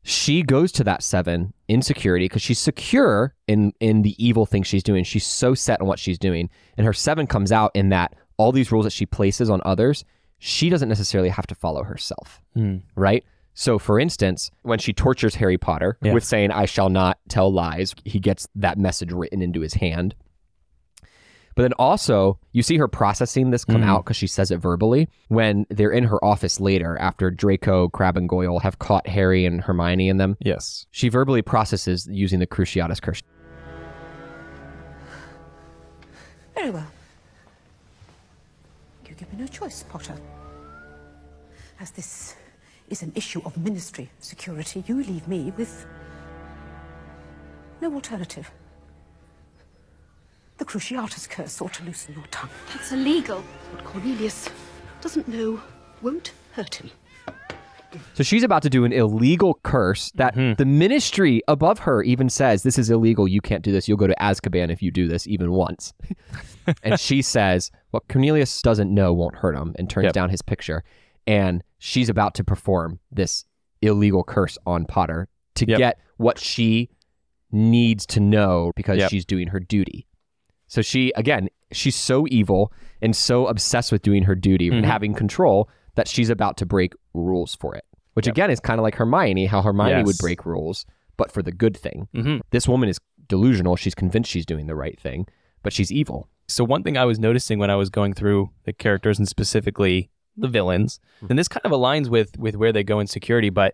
she 0.04 0.42
goes 0.44 0.72
to 0.74 0.84
that 0.84 1.04
seven 1.04 1.54
in 1.68 1.82
security 1.82 2.26
because 2.26 2.42
she's 2.42 2.60
secure 2.60 3.36
in 3.48 3.74
in 3.80 4.02
the 4.02 4.16
evil 4.24 4.46
thing 4.46 4.64
she's 4.64 4.84
doing. 4.84 5.04
She's 5.04 5.26
so 5.26 5.54
set 5.54 5.82
on 5.82 5.88
what 5.88 6.00
she's 6.00 6.18
doing, 6.20 6.50
and 6.78 6.86
her 6.86 6.94
seven 6.94 7.28
comes 7.28 7.52
out 7.52 7.72
in 7.74 7.90
that 7.90 8.16
all 8.38 8.52
these 8.52 8.72
rules 8.72 8.86
that 8.86 8.92
she 8.94 9.06
places 9.06 9.50
on 9.50 9.62
others, 9.66 10.04
she 10.40 10.70
doesn't 10.70 10.90
necessarily 10.90 11.30
have 11.30 11.46
to 11.48 11.56
follow 11.56 11.84
herself, 11.84 12.42
Mm. 12.58 12.82
right? 12.96 13.24
So, 13.54 13.78
for 13.78 14.00
instance, 14.00 14.50
when 14.64 14.80
she 14.80 14.94
tortures 14.94 15.36
Harry 15.36 15.58
Potter 15.58 15.98
Yeah. 16.02 16.14
with 16.14 16.24
saying, 16.24 16.52
"I 16.52 16.66
shall 16.66 16.90
not 16.90 17.20
tell 17.30 17.52
lies," 17.52 17.94
he 18.06 18.20
gets 18.20 18.48
that 18.56 18.78
message 18.78 19.12
written 19.12 19.42
into 19.42 19.62
his 19.62 19.76
hand. 19.76 20.16
But 21.62 21.66
then 21.66 21.74
also, 21.74 22.40
you 22.54 22.64
see 22.64 22.78
her 22.78 22.88
processing 22.88 23.52
this 23.52 23.66
come 23.66 23.84
Mm. 23.84 23.86
out 23.86 24.04
because 24.04 24.18
she 24.18 24.26
says 24.26 24.50
it 24.50 24.58
verbally 24.58 25.08
when 25.28 25.68
they're 25.70 25.92
in 25.92 26.06
her 26.06 26.18
office 26.26 26.60
later 26.60 26.98
after 27.00 27.30
Draco, 27.30 27.88
Crabbe, 27.90 28.18
and 28.18 28.28
Goyle 28.28 28.58
have 28.62 28.80
caught 28.80 29.06
Harry 29.06 29.46
and 29.46 29.62
Hermione 29.62 30.10
in 30.10 30.18
them. 30.18 30.38
Yes. 30.40 30.88
She 30.90 31.08
verbally 31.08 31.44
processes 31.44 32.08
using 32.10 32.40
the 32.40 32.48
Cruciatus 32.48 33.00
curse. 33.00 33.22
Very 36.56 36.72
well. 36.72 36.88
You 39.08 39.14
give 39.14 39.32
me 39.32 39.42
no 39.42 39.46
choice, 39.46 39.84
Potter. 39.88 40.16
As 41.80 41.92
this 41.92 42.34
is 42.90 43.04
an 43.04 43.12
issue 43.14 43.44
of 43.46 43.56
ministry 43.56 44.10
security, 44.20 44.84
you 44.88 44.96
leave 45.04 45.28
me 45.28 45.54
with 45.56 45.86
no 47.84 47.94
alternative. 47.94 48.50
The 50.62 50.68
Cruciatus 50.68 51.28
curse 51.28 51.60
ought 51.60 51.74
to 51.74 51.84
loosen 51.86 52.14
your 52.14 52.24
tongue. 52.30 52.52
That's 52.72 52.92
illegal. 52.92 53.42
What 53.72 53.84
Cornelius 53.84 54.48
doesn't 55.02 55.28
know 55.28 55.60
won't 56.04 56.34
hurt 56.52 56.76
him. 56.76 56.92
So 58.14 58.22
she's 58.22 58.44
about 58.44 58.62
to 58.62 58.70
do 58.70 58.86
an 58.86 58.94
illegal 58.94 59.60
curse 59.64 60.12
that 60.12 60.36
mm-hmm. 60.36 60.54
the 60.60 60.66
ministry 60.66 61.42
above 61.48 61.80
her 61.80 62.04
even 62.04 62.30
says, 62.30 62.62
This 62.62 62.78
is 62.78 62.92
illegal. 62.92 63.28
You 63.28 63.42
can't 63.42 63.64
do 63.64 63.72
this. 63.72 63.88
You'll 63.88 63.98
go 63.98 64.06
to 64.06 64.14
Azkaban 64.22 64.72
if 64.72 64.84
you 64.84 64.92
do 64.92 65.08
this 65.08 65.26
even 65.26 65.52
once. 65.52 65.94
and 66.84 67.00
she 67.00 67.24
says, 67.24 67.72
What 67.90 68.08
Cornelius 68.08 68.62
doesn't 68.62 68.94
know 68.94 69.14
won't 69.14 69.38
hurt 69.38 69.56
him, 69.56 69.74
and 69.80 69.90
turns 69.90 70.06
Yep. 70.06 70.14
down 70.14 70.30
his 70.30 70.44
picture. 70.44 70.84
And 71.26 71.64
she's 71.80 72.08
about 72.08 72.36
to 72.36 72.44
perform 72.44 73.00
this 73.12 73.46
illegal 73.82 74.24
curse 74.24 74.60
on 74.68 74.86
Potter 74.86 75.28
to 75.56 75.66
Yep. 75.68 75.78
get 75.80 76.00
what 76.18 76.38
she 76.38 76.92
needs 77.52 78.06
to 78.06 78.20
know 78.20 78.72
because 78.76 79.00
Yep. 79.00 79.10
she's 79.10 79.26
doing 79.26 79.48
her 79.48 79.60
duty. 79.60 80.06
So 80.72 80.82
she, 80.82 81.12
again, 81.18 81.50
she's 81.74 81.98
so 81.98 82.26
evil 82.30 82.72
and 83.02 83.14
so 83.14 83.48
obsessed 83.48 83.92
with 83.92 84.02
doing 84.04 84.24
her 84.24 84.36
duty 84.36 84.70
and 84.70 84.86
Mhm. 84.86 84.88
having 84.88 85.14
control 85.14 85.70
that 85.96 86.08
she's 86.08 86.30
about 86.30 86.56
to 86.58 86.66
break 86.66 86.94
rules 87.14 87.56
for 87.56 87.76
it. 87.76 87.84
Which 88.14 88.26
Yep. 88.28 88.34
again 88.36 88.52
is 88.52 88.62
kind 88.62 88.80
of 88.80 88.84
like 88.84 88.96
Hermione, 88.96 89.48
how 89.48 89.62
Hermione 89.62 90.04
would 90.06 90.18
break 90.18 90.46
rules, 90.46 90.86
but 91.18 91.30
for 91.30 91.44
the 91.44 91.52
good 91.52 91.76
thing. 91.76 92.08
Mm-hmm. 92.16 92.38
This 92.52 92.70
woman 92.70 92.88
is 92.88 93.00
delusional. 93.28 93.76
She's 93.76 93.94
convinced 93.96 94.32
she's 94.32 94.46
doing 94.46 94.68
the 94.68 94.76
right 94.76 94.98
thing, 94.98 95.28
but 95.62 95.74
she's 95.74 95.92
evil. 95.92 96.30
So 96.48 96.64
one 96.64 96.84
thing 96.84 96.96
I 96.98 97.04
was 97.04 97.20
noticing 97.20 97.60
when 97.60 97.70
I 97.70 97.76
was 97.76 97.90
going 97.90 98.14
through 98.14 98.52
the 98.64 98.72
characters 98.72 99.20
and 99.20 99.28
specifically 99.28 100.10
the 100.38 100.48
villains, 100.48 101.02
and 101.30 101.38
this 101.38 101.50
kind 101.50 101.66
of 101.66 101.72
aligns 101.74 102.08
with 102.08 102.40
with 102.40 102.56
where 102.56 102.72
they 102.72 102.84
go 102.86 103.02
in 103.02 103.08
security, 103.08 103.50
but 103.50 103.74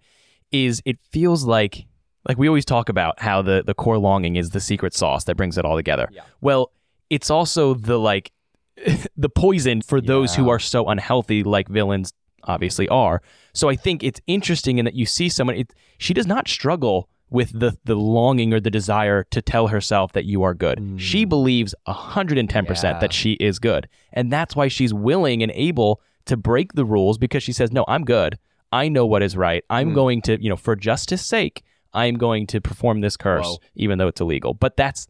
is 0.51 0.81
it 0.83 0.97
feels 1.11 1.45
like 1.45 1.85
like 2.27 2.37
we 2.39 2.47
always 2.47 2.65
talk 2.65 2.89
about 2.89 3.19
how 3.19 3.41
the 3.43 3.63
the 3.65 3.73
core 3.75 3.99
longing 3.99 4.35
is 4.35 4.49
the 4.49 4.59
secret 4.59 4.93
sauce 4.95 5.23
that 5.25 5.35
brings 5.37 5.57
it 5.59 5.65
all 5.65 5.75
together. 5.75 6.09
Yeah. 6.11 6.21
Well, 6.41 6.71
it's 7.09 7.29
also 7.29 7.73
the 7.73 7.97
like 7.97 8.31
the 9.17 9.29
poison 9.29 9.81
for 9.81 10.01
those 10.01 10.35
who 10.35 10.49
are 10.49 10.59
so 10.59 10.87
unhealthy, 10.87 11.43
like 11.43 11.67
villains 11.67 12.13
obviously 12.43 12.87
are. 12.89 13.21
So 13.53 13.69
I 13.69 13.75
think 13.75 14.03
it's 14.03 14.21
interesting 14.27 14.77
in 14.77 14.85
that 14.85 14.93
you 14.93 15.05
see 15.05 15.29
someone. 15.29 15.55
It, 15.55 15.73
she 15.97 16.13
does 16.13 16.27
not 16.27 16.47
struggle 16.47 17.09
with 17.29 17.57
the 17.57 17.77
the 17.83 17.95
longing 17.95 18.53
or 18.53 18.59
the 18.59 18.71
desire 18.71 19.23
to 19.31 19.41
tell 19.41 19.67
herself 19.67 20.13
that 20.13 20.25
you 20.25 20.43
are 20.43 20.53
good. 20.53 20.95
She 20.97 21.25
mm. 21.25 21.29
believes 21.29 21.75
hundred 21.85 22.37
and 22.37 22.49
ten 22.49 22.63
Yeah. 22.63 22.69
percent 22.69 22.99
that 23.01 23.13
she 23.13 23.33
is 23.33 23.59
good, 23.59 23.87
and 24.13 24.31
that's 24.31 24.55
why 24.55 24.67
she's 24.67 24.93
willing 24.93 25.43
and 25.43 25.51
able 25.55 26.01
to 26.25 26.37
break 26.37 26.73
the 26.73 26.85
rules 26.85 27.17
because 27.17 27.43
she 27.43 27.53
says, 27.53 27.71
"No, 27.71 27.83
I'm 27.87 28.05
good. 28.05 28.37
I 28.71 28.89
know 28.89 29.05
what 29.05 29.23
is 29.23 29.37
right. 29.37 29.63
I'm 29.69 29.91
mm. 29.91 29.95
going 29.95 30.21
to, 30.23 30.41
you 30.41 30.49
know, 30.49 30.57
for 30.57 30.75
justice' 30.75 31.25
sake, 31.25 31.63
I'm 31.93 32.15
going 32.15 32.47
to 32.47 32.59
perform 32.59 32.99
this 32.99 33.15
curse, 33.15 33.45
Whoa. 33.45 33.57
even 33.75 33.97
though 33.97 34.07
it's 34.07 34.21
illegal." 34.21 34.53
But 34.53 34.77
that's 34.77 35.07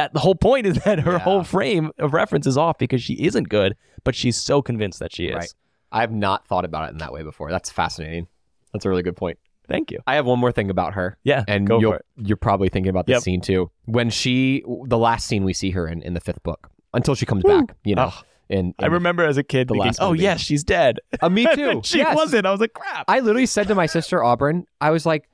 that. 0.00 0.12
The 0.14 0.20
whole 0.20 0.34
point 0.34 0.66
is 0.66 0.76
that 0.84 1.00
her 1.00 1.12
Yeah. 1.12 1.18
whole 1.18 1.44
frame 1.44 1.90
of 1.98 2.12
reference 2.12 2.46
is 2.46 2.56
off 2.56 2.78
because 2.78 3.02
she 3.02 3.14
isn't 3.24 3.48
good, 3.48 3.76
but 4.04 4.14
she's 4.14 4.36
so 4.36 4.62
convinced 4.62 4.98
that 5.00 5.14
she 5.14 5.26
is. 5.26 5.34
Right. 5.36 5.54
I've 5.92 6.12
not 6.12 6.46
thought 6.46 6.64
about 6.64 6.88
it 6.88 6.92
in 6.92 6.98
that 6.98 7.12
way 7.12 7.22
before. 7.22 7.50
That's 7.50 7.70
fascinating. 7.70 8.26
That's 8.72 8.84
a 8.84 8.88
really 8.88 9.02
good 9.02 9.16
point. 9.16 9.38
Thank 9.68 9.90
you. 9.92 9.98
I 10.06 10.14
have 10.16 10.26
one 10.26 10.38
more 10.40 10.50
thing 10.52 10.68
about 10.70 10.94
her. 10.94 11.16
Yeah, 11.22 11.44
and 11.46 11.66
go 11.66 11.78
you'll, 11.78 11.92
for 11.92 11.96
it. 11.98 12.04
you're 12.16 12.36
probably 12.36 12.68
thinking 12.68 12.90
about 12.90 13.06
this 13.06 13.14
Yep. 13.14 13.22
scene 13.22 13.40
too. 13.40 13.70
When 13.84 14.10
she, 14.10 14.64
the 14.86 14.98
last 14.98 15.26
scene 15.28 15.44
we 15.44 15.52
see 15.52 15.70
her 15.70 15.86
in 15.86 16.02
in 16.02 16.14
the 16.14 16.20
fifth 16.20 16.42
book, 16.42 16.68
until 16.92 17.14
she 17.14 17.24
comes 17.26 17.44
back, 17.44 17.76
you 17.84 17.94
know. 17.94 18.10
Oh. 18.12 18.22
in, 18.48 18.74
I 18.80 18.86
remember 18.86 19.24
as 19.24 19.36
a 19.36 19.44
kid 19.44 19.68
the 19.68 19.74
thinking, 19.74 19.86
last 19.86 19.98
"Oh 20.00 20.12
yes, 20.12 20.40
she's 20.40 20.64
dead." 20.64 20.98
Uh, 21.20 21.28
me 21.28 21.46
too. 21.54 21.80
she 21.84 21.98
Yes. 21.98 22.16
wasn't. 22.16 22.46
I 22.46 22.50
was 22.50 22.58
like, 22.60 22.72
"Crap." 22.74 23.04
I 23.06 23.20
literally 23.20 23.46
said 23.46 23.68
to 23.68 23.76
my 23.76 23.86
sister 23.86 24.24
Auburn, 24.24 24.66
I 24.80 24.90
was 24.90 25.06
like, 25.06 25.22
"Does 25.22 25.28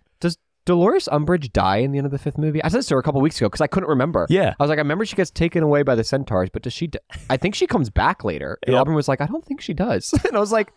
Dolores 0.67 1.09
Umbridge 1.11 1.51
die 1.53 1.79
in 1.79 1.93
the 1.93 1.99
end 1.99 2.05
of 2.07 2.11
the 2.13 2.19
fifth 2.19 2.37
movie?" 2.37 2.63
I 2.63 2.69
said 2.69 2.79
this 2.81 2.87
to 2.89 2.95
her 2.97 3.01
a 3.01 3.03
couple 3.03 3.21
weeks 3.23 3.39
ago 3.39 3.47
because 3.49 3.63
I 3.63 3.67
couldn't 3.67 3.89
remember. 3.89 4.27
Yeah. 4.29 4.53
I 4.61 4.63
was 4.63 4.69
like, 4.69 4.79
I 4.79 4.83
remember 4.83 5.07
she 5.07 5.17
gets 5.17 5.31
taken 5.31 5.63
away 5.63 5.83
by 5.83 5.95
the 5.95 6.05
centaurs, 6.05 6.51
but 6.51 6.63
does 6.63 6.75
she? 6.75 6.89
d 6.89 6.99
I 7.31 7.39
think 7.39 7.55
she 7.55 7.67
comes 7.67 7.89
back 7.89 8.23
later. 8.25 8.59
And 8.67 8.75
Yep. 8.75 8.81
Auburn 8.83 8.95
was 8.95 9.09
like, 9.09 9.21
I 9.23 9.27
don't 9.27 9.45
think 9.45 9.61
she 9.63 9.73
does. 9.73 10.13
and 10.27 10.37
I 10.37 10.41
was 10.41 10.53
like, 10.53 10.71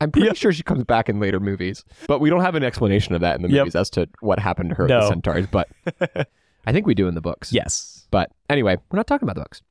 I'm 0.00 0.10
pretty 0.12 0.26
Yep. 0.28 0.36
sure 0.36 0.52
she 0.52 0.62
comes 0.62 0.84
back 0.84 1.08
in 1.08 1.18
later 1.18 1.40
movies, 1.40 1.84
but 2.06 2.20
we 2.20 2.28
don't 2.30 2.42
have 2.42 2.54
an 2.54 2.62
explanation 2.62 3.14
of 3.14 3.20
that 3.22 3.36
in 3.36 3.42
the 3.42 3.48
Yep. 3.48 3.60
movies 3.62 3.74
as 3.76 3.88
to 3.90 4.08
what 4.20 4.38
happened 4.38 4.68
to 4.70 4.74
her 4.76 4.86
No. 4.86 5.00
the 5.00 5.08
centaurs. 5.08 5.46
But 5.46 5.68
I 6.66 6.72
think 6.72 6.86
we 6.86 6.94
do 6.94 7.08
in 7.08 7.14
the 7.14 7.20
books. 7.22 7.52
yes. 7.52 8.06
But 8.10 8.30
anyway, 8.50 8.76
we're 8.90 8.96
not 8.96 9.06
talking 9.06 9.24
about 9.26 9.34
the 9.36 9.42
books. 9.42 9.62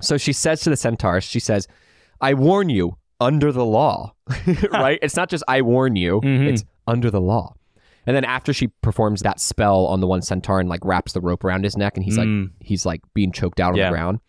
So 0.00 0.16
she 0.16 0.32
says 0.32 0.60
to 0.62 0.70
the 0.70 0.76
centaurs, 0.76 1.24
she 1.24 1.40
says, 1.40 1.66
I 2.20 2.34
warn 2.34 2.68
you 2.70 2.96
under 3.20 3.50
the 3.52 3.64
law, 3.64 4.14
right? 4.72 4.98
It's 5.02 5.16
not 5.16 5.28
just 5.28 5.42
I 5.48 5.62
warn 5.62 5.96
you, 5.96 6.20
Mhm. 6.20 6.46
it's 6.48 6.64
under 6.86 7.10
the 7.10 7.20
law. 7.20 7.54
And 8.08 8.16
then 8.16 8.24
after 8.24 8.54
she 8.54 8.68
performs 8.80 9.20
that 9.20 9.38
spell 9.38 9.84
on 9.84 10.00
the 10.00 10.06
one 10.06 10.22
centaur 10.22 10.60
and 10.60 10.68
like 10.68 10.82
wraps 10.82 11.12
the 11.12 11.20
rope 11.20 11.44
around 11.44 11.62
his 11.64 11.76
neck 11.76 11.92
and 11.94 12.02
he's 12.02 12.16
Mm. 12.16 12.44
like 12.44 12.50
he's 12.62 12.86
like 12.86 13.02
being 13.12 13.30
choked 13.32 13.60
out 13.60 13.72
on 13.72 13.76
Yeah. 13.76 13.90
the 13.90 13.96
ground, 13.96 14.20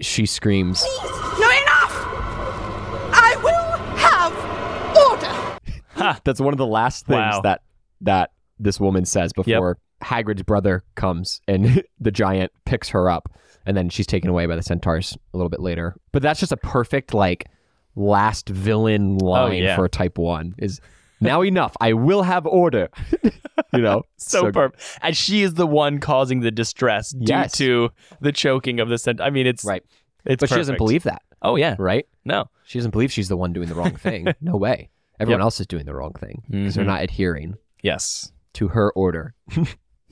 she 0.00 0.26
screams, 0.26 0.82
No, 0.82 1.48
enough! 1.48 1.92
I 3.14 3.36
will 3.42 3.96
have 3.96 5.56
order! 6.04 6.20
That's 6.24 6.40
one 6.40 6.52
of 6.52 6.58
the 6.58 6.66
last 6.66 7.06
things 7.06 7.16
Wow. 7.36 7.40
that 7.42 7.62
that 8.00 8.32
this 8.58 8.80
woman 8.80 9.04
says 9.04 9.32
before 9.32 9.78
Hagrid's 10.02 10.42
brother 10.42 10.82
comes 10.96 11.40
and 11.46 11.82
the 12.00 12.10
giant 12.10 12.50
picks 12.64 12.88
her 12.88 13.08
up, 13.08 13.30
and 13.66 13.76
then 13.76 13.88
she's 13.88 14.06
taken 14.08 14.30
away 14.30 14.46
by 14.46 14.56
the 14.56 14.62
centaurs 14.64 15.16
a 15.32 15.36
little 15.36 15.48
bit 15.48 15.60
later. 15.60 15.94
But 16.10 16.22
that's 16.22 16.40
just 16.40 16.50
a 16.52 16.56
perfect 16.56 17.14
like 17.14 17.46
last 17.94 18.48
villain 18.48 19.18
line 19.18 19.62
Oh, 19.62 19.66
yeah. 19.66 19.76
for 19.76 19.84
a 19.84 19.88
type 19.88 20.18
one 20.18 20.54
is 20.58 20.80
now 21.20 21.42
enough. 21.42 21.76
I 21.80 21.92
will 21.94 22.22
have 22.22 22.46
order. 22.46 22.88
you 23.72 23.80
know, 23.80 24.02
So, 24.16 24.42
good. 24.44 24.54
perfect. 24.54 24.98
And 25.02 25.16
she 25.16 25.42
is 25.42 25.54
the 25.54 25.66
one 25.66 25.98
causing 25.98 26.40
the 26.40 26.50
distress 26.50 27.10
due 27.10 27.24
Yes. 27.32 27.52
to 27.58 27.90
the 28.20 28.32
choking 28.32 28.80
of 28.80 28.88
the 28.88 28.98
cent. 28.98 29.20
I 29.20 29.30
mean, 29.30 29.46
it's 29.46 29.64
right. 29.64 29.82
It's 30.24 30.40
But 30.40 30.48
she 30.48 30.56
doesn't 30.56 30.78
believe 30.78 31.04
that, 31.04 31.22
Oh 31.42 31.56
yeah. 31.56 31.76
right? 31.78 32.06
No. 32.24 32.50
She 32.64 32.78
doesn't 32.78 32.90
believe 32.90 33.10
she's 33.12 33.28
the 33.28 33.36
one 33.36 33.52
doing 33.52 33.68
the 33.68 33.74
wrong 33.74 33.96
thing. 33.96 34.28
No 34.40 34.56
way. 34.56 34.90
Everyone 35.20 35.40
Yep. 35.40 35.44
else 35.44 35.60
is 35.60 35.66
doing 35.66 35.86
the 35.86 35.94
wrong 35.94 36.12
thing 36.12 36.42
because 36.50 36.74
they're 36.74 36.84
Mhm. 36.84 36.88
not 36.88 37.02
adhering 37.02 37.56
Yes. 37.82 38.32
to 38.54 38.68
her 38.68 38.92
order. 38.92 39.34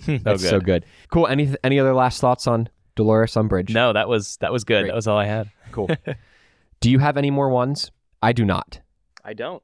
Oh, 0.07 0.18
That's 0.18 0.46
so 0.46 0.61
good. 0.61 0.84
Cool. 1.11 1.26
Any 1.26 1.54
any 1.64 1.80
other 1.80 1.94
last 1.94 2.20
thoughts 2.20 2.46
on 2.46 2.68
Dolores 2.96 3.32
Umbridge? 3.32 3.70
No, 3.72 3.94
that 3.94 4.11
was 4.11 4.36
that 4.42 4.52
was 4.52 4.62
good. 4.62 4.82
Great. 4.82 4.88
That 4.88 4.94
was 4.94 5.07
all 5.09 5.16
I 5.16 5.24
had. 5.24 5.50
Cool. 5.72 5.88
do 6.80 6.90
you 6.90 6.98
have 6.98 7.16
any 7.16 7.30
more 7.30 7.48
ones? 7.48 7.90
I 8.22 8.34
do 8.34 8.44
not. 8.44 8.80
I 9.24 9.32
don't. 9.32 9.62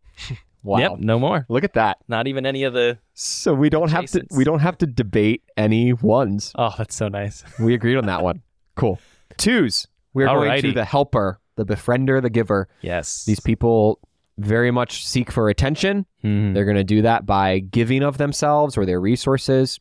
Wow. 0.63 0.79
Yep. 0.79 0.93
No 0.99 1.19
more. 1.19 1.45
Look 1.49 1.65
at 1.65 1.73
that. 1.75 1.99
Not 2.09 2.27
even 2.29 2.47
any 2.47 2.63
of 2.65 2.73
the. 2.73 2.99
So 3.15 3.53
we 3.55 3.69
don't 3.69 3.91
have 3.91 4.07
to 4.13 4.25
we 4.31 4.45
don't 4.45 4.61
have 4.61 4.79
to 4.79 4.87
debate 4.87 5.43
any 5.57 5.93
ones. 5.93 6.53
Oh, 6.55 6.73
that's 6.79 6.95
so 6.95 7.09
nice. 7.09 7.43
We 7.59 7.75
agreed 7.75 7.97
on 7.97 8.07
that 8.07 8.23
one. 8.23 8.43
Cool. 8.77 8.99
Twos. 9.39 9.89
We're 10.15 10.27
going 10.27 10.63
to 10.63 10.69
Alrighty. 10.69 10.75
the 10.75 10.85
helper, 10.85 11.41
the 11.57 11.65
befriender, 11.65 12.21
the 12.23 12.31
giver. 12.31 12.69
Yes. 12.81 13.25
These 13.25 13.41
people 13.41 13.99
very 14.39 14.71
much 14.71 15.05
seek 15.07 15.31
for 15.33 15.49
attention. 15.49 16.07
Mhm. 16.25 16.55
They're 16.55 16.65
going 16.65 16.77
to 16.77 16.85
do 16.85 17.03
that 17.03 17.27
by 17.27 17.59
giving 17.59 18.03
of 18.03 18.19
themselves 18.19 18.77
or 18.79 18.85
their 18.87 19.01
resources. 19.01 19.81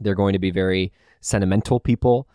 They're 0.00 0.14
going 0.14 0.32
to 0.32 0.38
be 0.38 0.50
very 0.50 0.92
sentimental 1.20 1.78
people, 1.80 2.26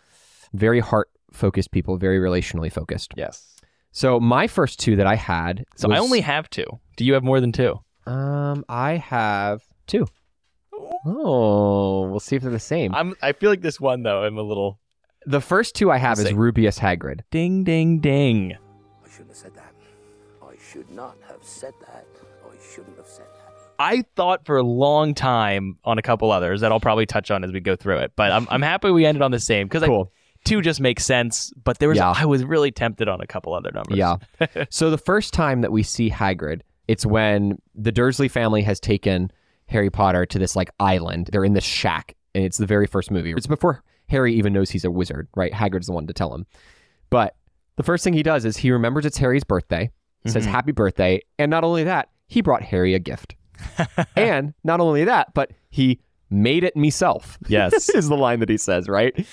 very 0.53 0.79
heart 0.79 1.09
focused 1.33 1.71
people, 1.71 1.97
very 1.97 2.19
relationally 2.19 2.71
focused. 2.71 3.13
Yes. 3.17 3.54
So 3.95 4.19
my 4.19 4.47
first 4.47 4.77
two 4.77 4.97
that 4.97 5.07
I 5.07 5.15
had. 5.15 5.63
So 5.77 5.89
I 5.89 5.99
only 5.99 6.19
have 6.19 6.49
two. 6.49 6.65
Do 6.97 7.05
you 7.05 7.13
have 7.13 7.23
more 7.23 7.39
than 7.39 7.53
two? 7.53 7.79
um 8.05 8.65
I 8.67 8.97
have 8.97 9.63
two. 9.87 10.05
Oh, 11.05 12.05
we'll 12.09 12.19
see 12.19 12.35
if 12.35 12.41
they're 12.41 12.51
the 12.51 12.59
same. 12.59 12.93
I'm. 12.93 13.15
I 13.21 13.31
feel 13.31 13.49
like 13.49 13.61
this 13.61 13.79
one 13.79 14.03
though. 14.03 14.23
I'm 14.23 14.37
a 14.37 14.41
little 14.41 14.79
the 15.25 15.39
first 15.39 15.75
two 15.75 15.91
I 15.91 15.97
have 15.97 16.19
is 16.19 16.25
Say. 16.25 16.33
Rubeus 16.33 16.77
Hagrid. 16.77 17.21
ding, 17.31 17.63
ding, 17.63 17.99
ding. 17.99 18.53
I 18.53 19.09
shouldn't 19.09 19.29
have 19.29 19.37
said 19.37 19.55
that. 19.55 19.73
I 20.43 20.55
should 20.71 20.91
not 20.91 21.15
have 21.29 21.41
said 21.41 21.73
that. 21.87 22.05
I 22.45 22.55
shouldn't 22.73 22.97
have 22.97 23.07
said 23.07 23.27
that. 23.27 23.53
I 23.79 24.03
thought 24.17 24.45
for 24.45 24.57
a 24.57 24.63
long 24.63 25.13
time 25.13 25.77
on 25.85 25.97
a 25.97 26.01
couple 26.01 26.31
others 26.31 26.59
that 26.61 26.71
I'll 26.73 26.81
probably 26.81 27.05
touch 27.05 27.31
on 27.31 27.45
as 27.45 27.53
we 27.53 27.61
go 27.61 27.77
through 27.77 27.99
it, 27.99 28.11
but 28.17 28.33
I'm 28.33 28.45
I'm 28.49 28.61
happy 28.61 28.91
we 28.91 29.05
ended 29.05 29.21
on 29.21 29.31
the 29.31 29.39
same 29.39 29.67
because 29.67 29.83
Cool. 29.83 30.11
Two 30.45 30.61
just 30.61 30.79
makes 30.79 31.03
sense. 31.03 31.51
But 31.61 31.79
there 31.79 31.89
was 31.89 31.97
Yeah. 31.97 32.13
I 32.15 32.25
was 32.25 32.43
really 32.43 32.71
tempted 32.71 33.07
on 33.07 33.19
a 33.19 33.27
couple 33.27 33.53
other 33.53 33.71
numbers. 33.73 33.97
Yeah. 33.97 34.17
so 34.69 34.89
the 34.89 34.97
first 34.97 35.33
time 35.33 35.61
that 35.61 35.71
we 35.71 35.83
see 35.83 36.09
Hagrid, 36.09 36.61
it's 36.87 37.05
when 37.05 37.59
the 37.73 37.91
Dursley 37.91 38.27
family 38.27 38.61
has 38.61 38.79
taken 38.79 39.31
Harry 39.67 39.89
Potter 39.89 40.25
to 40.27 40.39
this 40.39 40.55
like 40.55 40.69
island. 40.79 41.29
They're 41.31 41.43
in 41.45 41.53
this 41.53 41.63
shack, 41.63 42.15
and 42.33 42.45
it's 42.45 42.57
the 42.57 42.65
very 42.65 42.87
first 42.87 43.11
movie. 43.11 43.31
It's 43.31 43.47
before 43.47 43.83
Harry 44.07 44.33
even 44.35 44.53
knows 44.53 44.69
he's 44.69 44.85
a 44.85 44.91
wizard, 44.91 45.27
right? 45.35 45.51
Hagrid's 45.51 45.87
the 45.87 45.93
one 45.93 46.07
to 46.07 46.13
tell 46.13 46.33
him. 46.33 46.45
But 47.09 47.35
the 47.75 47.83
first 47.83 48.03
thing 48.03 48.13
he 48.13 48.23
does 48.23 48.45
is 48.45 48.57
he 48.57 48.71
remembers 48.71 49.05
it's 49.05 49.17
Harry's 49.17 49.43
birthday, 49.43 49.91
says 50.25 50.43
mm-hmm. 50.43 50.51
happy 50.51 50.71
birthday, 50.71 51.21
and 51.39 51.49
not 51.49 51.63
only 51.63 51.83
that, 51.83 52.09
he 52.27 52.41
brought 52.41 52.61
Harry 52.61 52.93
a 52.93 52.99
gift. 52.99 53.35
and 54.15 54.53
not 54.63 54.79
only 54.79 55.03
that, 55.05 55.33
but 55.33 55.51
he 55.69 55.99
made 56.29 56.63
it 56.63 56.75
meself. 56.75 57.37
Yes. 57.47 57.89
is 57.95 58.09
the 58.09 58.17
line 58.17 58.39
that 58.39 58.49
he 58.49 58.57
says, 58.57 58.87
right? 58.87 59.25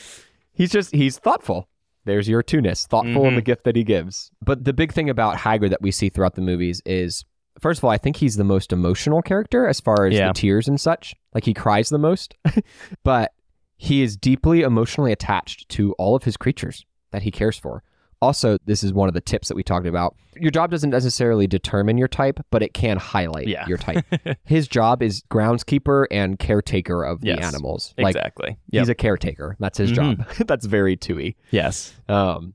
He's 0.53 0.71
just 0.71 0.95
he's 0.95 1.19
thoughtful. 1.19 1.69
There's 2.05 2.29
your 2.29 2.43
two-ness, 2.43 2.87
thoughtful 2.87 3.27
in 3.27 3.35
the 3.35 3.41
mm-hmm. 3.41 3.45
gift 3.45 3.65
that 3.65 3.77
he 3.77 3.85
gives. 3.85 4.31
But 4.43 4.65
the 4.65 4.73
big 4.73 4.93
thing 4.93 5.09
about 5.09 5.37
Hagrid 5.37 5.71
that 5.71 5.83
we 5.83 5.93
see 5.93 6.09
throughout 6.09 6.35
the 6.35 6.41
movies 6.41 6.83
is 6.85 7.25
first 7.61 7.79
of 7.79 7.85
all, 7.85 7.91
I 7.91 7.99
think 7.99 8.17
he's 8.17 8.37
the 8.37 8.45
most 8.45 8.73
emotional 8.73 9.23
character 9.23 9.69
as 9.69 9.81
far 9.81 10.07
as 10.07 10.15
Yeah. 10.15 10.29
the 10.29 10.35
tears 10.35 10.67
and 10.67 10.81
such. 10.81 11.15
Like 11.33 11.45
he 11.45 11.55
cries 11.55 11.91
the 11.91 11.99
most. 11.99 12.35
but 13.05 13.33
he 13.77 14.03
is 14.03 14.17
deeply 14.17 14.63
emotionally 14.63 15.13
attached 15.13 15.69
to 15.71 15.93
all 15.93 16.15
of 16.15 16.25
his 16.25 16.37
creatures 16.37 16.85
that 17.13 17.23
he 17.23 17.31
cares 17.31 17.59
for. 17.59 17.83
Also, 18.23 18.57
this 18.65 18.83
is 18.83 18.93
one 18.95 19.09
of 19.09 19.15
the 19.15 19.21
tips 19.21 19.49
that 19.49 19.55
we 19.57 19.63
talked 19.63 19.87
about. 19.87 20.15
Your 20.41 20.51
job 20.51 20.71
doesn't 20.71 20.91
necessarily 20.91 21.47
determine 21.47 21.99
your 21.99 22.09
type, 22.09 22.41
but 22.51 22.63
it 22.63 22.73
can 22.73 22.97
highlight 22.97 23.49
Yeah. 23.49 23.67
your 23.67 23.77
type. 23.79 24.05
his 24.45 24.69
job 24.69 25.03
is 25.03 25.23
groundskeeper 25.31 26.07
and 26.11 26.39
caretaker 26.39 27.03
of 27.05 27.23
Yes. 27.23 27.39
the 27.41 27.45
animals. 27.45 27.95
Like 27.99 28.15
Exactly. 28.17 28.57
he's 28.71 28.89
a 28.89 28.95
caretaker. 28.95 29.57
That's 29.61 29.77
his 29.77 29.93
Mm-hmm. 29.93 30.23
job. 30.23 30.29
That's 30.47 30.65
very 30.67 30.97
Tui. 30.97 31.37
yes. 31.51 31.93
Um, 32.09 32.55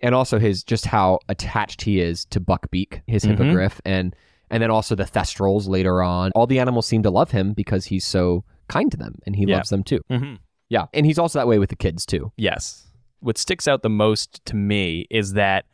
and 0.00 0.14
also 0.14 0.38
his 0.38 0.62
just 0.64 0.84
how 0.86 1.20
attached 1.30 1.80
he 1.82 2.00
is 2.00 2.26
to 2.26 2.40
Buckbeak, 2.40 3.00
his 3.06 3.24
Mhm. 3.24 3.28
hippogriff, 3.30 3.80
and 3.86 4.14
and 4.50 4.62
then 4.62 4.70
also 4.70 4.94
the 4.94 5.04
Thestrals 5.04 5.66
later 5.66 6.02
on. 6.02 6.30
All 6.34 6.46
the 6.46 6.58
animals 6.60 6.86
seem 6.86 7.02
to 7.04 7.10
love 7.10 7.30
him 7.30 7.54
because 7.54 7.86
he's 7.86 8.04
so 8.04 8.44
kind 8.68 8.90
to 8.90 8.96
them 8.96 9.14
and 9.26 9.34
he 9.34 9.46
Yeah. 9.46 9.56
loves 9.56 9.70
them 9.70 9.82
too. 9.82 10.00
Mhm. 10.10 10.38
Yeah, 10.68 10.86
and 10.92 11.06
he's 11.06 11.18
also 11.18 11.38
that 11.38 11.48
way 11.48 11.58
with 11.58 11.70
the 11.70 11.76
kids 11.76 12.04
too. 12.04 12.30
Yes. 12.36 12.86
What 13.24 13.38
sticks 13.38 13.66
out 13.66 13.82
the 13.82 13.88
most 13.90 14.44
to 14.46 14.56
me 14.56 15.06
is 15.10 15.32
that, 15.32 15.64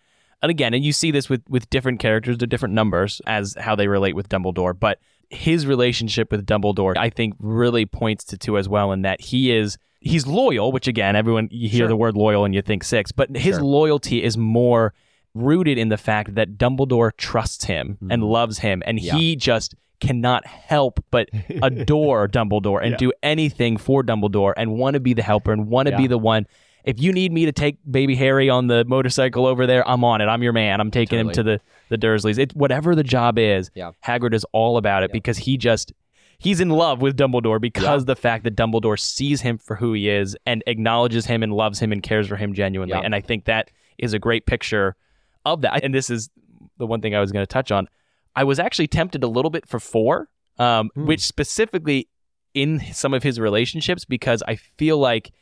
and 0.43 0.51
again, 0.51 0.73
and 0.75 0.85
you 0.85 0.93
see 0.93 1.11
this 1.11 1.29
with 1.29 1.43
with 1.49 1.69
different 1.71 2.01
characters, 2.01 2.39
the 2.39 2.47
different 2.47 2.75
numbers 2.75 3.21
as 3.27 3.57
how 3.59 3.75
they 3.77 3.89
relate 3.89 4.15
with 4.15 4.29
Dumbledore, 4.29 4.79
but 4.79 4.99
his 5.31 5.67
relationship 5.67 6.31
with 6.33 6.47
Dumbledore, 6.47 6.97
I 6.97 7.11
think, 7.11 7.35
really 7.39 7.87
points 7.87 8.25
to 8.27 8.39
two 8.39 8.57
as 8.59 8.69
well, 8.69 8.93
in 8.93 9.03
that 9.03 9.21
he 9.21 9.51
is 9.53 9.79
he's 10.01 10.27
loyal, 10.27 10.73
which 10.73 10.89
again, 10.89 11.15
everyone 11.17 11.49
you 11.51 11.69
hear 11.69 11.81
Sure. 11.81 11.89
the 11.89 11.97
word 11.97 12.17
loyal 12.17 12.45
and 12.45 12.55
you 12.55 12.63
think 12.63 12.85
six, 12.85 13.13
but 13.13 13.37
his 13.37 13.57
Sure. 13.57 13.65
loyalty 13.65 14.23
is 14.23 14.37
more 14.39 14.95
rooted 15.35 15.77
in 15.79 15.89
the 15.91 15.99
fact 15.99 16.35
that 16.37 16.57
Dumbledore 16.57 17.11
trusts 17.17 17.65
him 17.65 17.99
and 18.11 18.25
loves 18.25 18.59
him, 18.61 18.83
and 18.87 18.99
Mm-hmm. 18.99 19.07
Yeah. 19.07 19.15
he 19.17 19.37
just 19.37 19.75
cannot 20.01 20.47
help 20.47 21.05
but 21.11 21.29
adore 21.63 22.27
Dumbledore 22.27 22.81
and 22.83 22.93
Yeah. 22.93 22.97
do 22.97 23.13
anything 23.23 23.77
for 23.77 24.03
Dumbledore 24.03 24.55
and 24.57 24.73
want 24.73 24.95
to 24.95 25.01
be 25.01 25.13
the 25.15 25.23
helper 25.23 25.53
and 25.53 25.69
want 25.69 25.89
to 25.89 25.97
be 25.97 26.07
the 26.07 26.17
one. 26.19 26.47
If 26.85 27.01
you 27.01 27.13
need 27.13 27.33
me 27.33 27.45
to 27.47 27.53
take 27.53 27.77
baby 27.91 28.15
Harry 28.17 28.49
on 28.49 28.67
the 28.67 28.85
motorcycle 28.87 29.47
over 29.47 29.67
there, 29.67 29.87
I'm 29.89 30.03
on 30.05 30.21
it. 30.21 30.27
I'm 30.27 30.43
your 30.43 30.53
man. 30.53 30.81
I'm 30.81 30.91
taking 30.91 31.19
him 31.19 31.31
to 31.33 31.43
the 31.43 31.61
the 31.89 31.99
Dursleys. 31.99 32.39
It 32.39 32.55
whatever 32.55 32.95
the 32.95 33.03
job 33.03 33.39
is. 33.39 33.71
Yeah. 33.75 33.93
Hagrid 34.05 34.33
is 34.35 34.45
all 34.53 34.77
about 34.77 35.03
it 35.03 35.13
because 35.13 35.39
he 35.39 35.57
just 35.57 35.93
he's 36.39 36.61
in 36.61 36.71
love 36.71 37.03
with 37.03 37.17
Dumbledore 37.17 37.61
because 37.61 38.05
the 38.07 38.17
fact 38.17 38.45
that 38.45 38.57
Dumbledore 38.57 38.99
sees 38.99 39.41
him 39.43 39.59
for 39.59 39.77
who 39.77 39.93
he 39.93 40.09
is 40.09 40.37
and 40.47 40.63
acknowledges 40.67 41.27
him 41.27 41.43
and 41.43 41.53
loves 41.53 41.79
him 41.79 41.93
and 41.93 42.03
cares 42.03 42.27
for 42.29 42.37
him 42.37 42.55
genuinely. 42.55 42.95
Yeah. 42.95 43.03
And 43.05 43.15
I 43.15 43.21
think 43.21 43.45
that 43.45 43.71
is 43.99 44.13
a 44.15 44.19
great 44.19 44.47
picture 44.47 44.97
of 45.45 45.61
that. 45.63 45.85
And 45.85 45.95
this 45.95 46.09
is 46.09 46.31
the 46.79 46.87
one 46.87 47.01
thing 47.03 47.15
I 47.15 47.21
was 47.21 47.31
going 47.33 47.43
to 47.43 47.47
touch 47.47 47.71
on. 47.71 47.89
I 48.35 48.45
was 48.45 48.59
actually 48.59 48.87
tempted 48.87 49.23
a 49.23 49.29
little 49.29 49.51
bit 49.51 49.69
for 49.69 49.79
four, 49.81 50.29
um, 50.59 50.91
Hmm. 50.95 51.07
which 51.07 51.21
specifically 51.21 52.09
in 52.55 52.81
some 52.93 53.13
of 53.13 53.23
his 53.23 53.39
relationships, 53.39 54.05
because 54.05 54.43
I 54.49 54.57
feel 54.57 54.97
like 54.99 55.33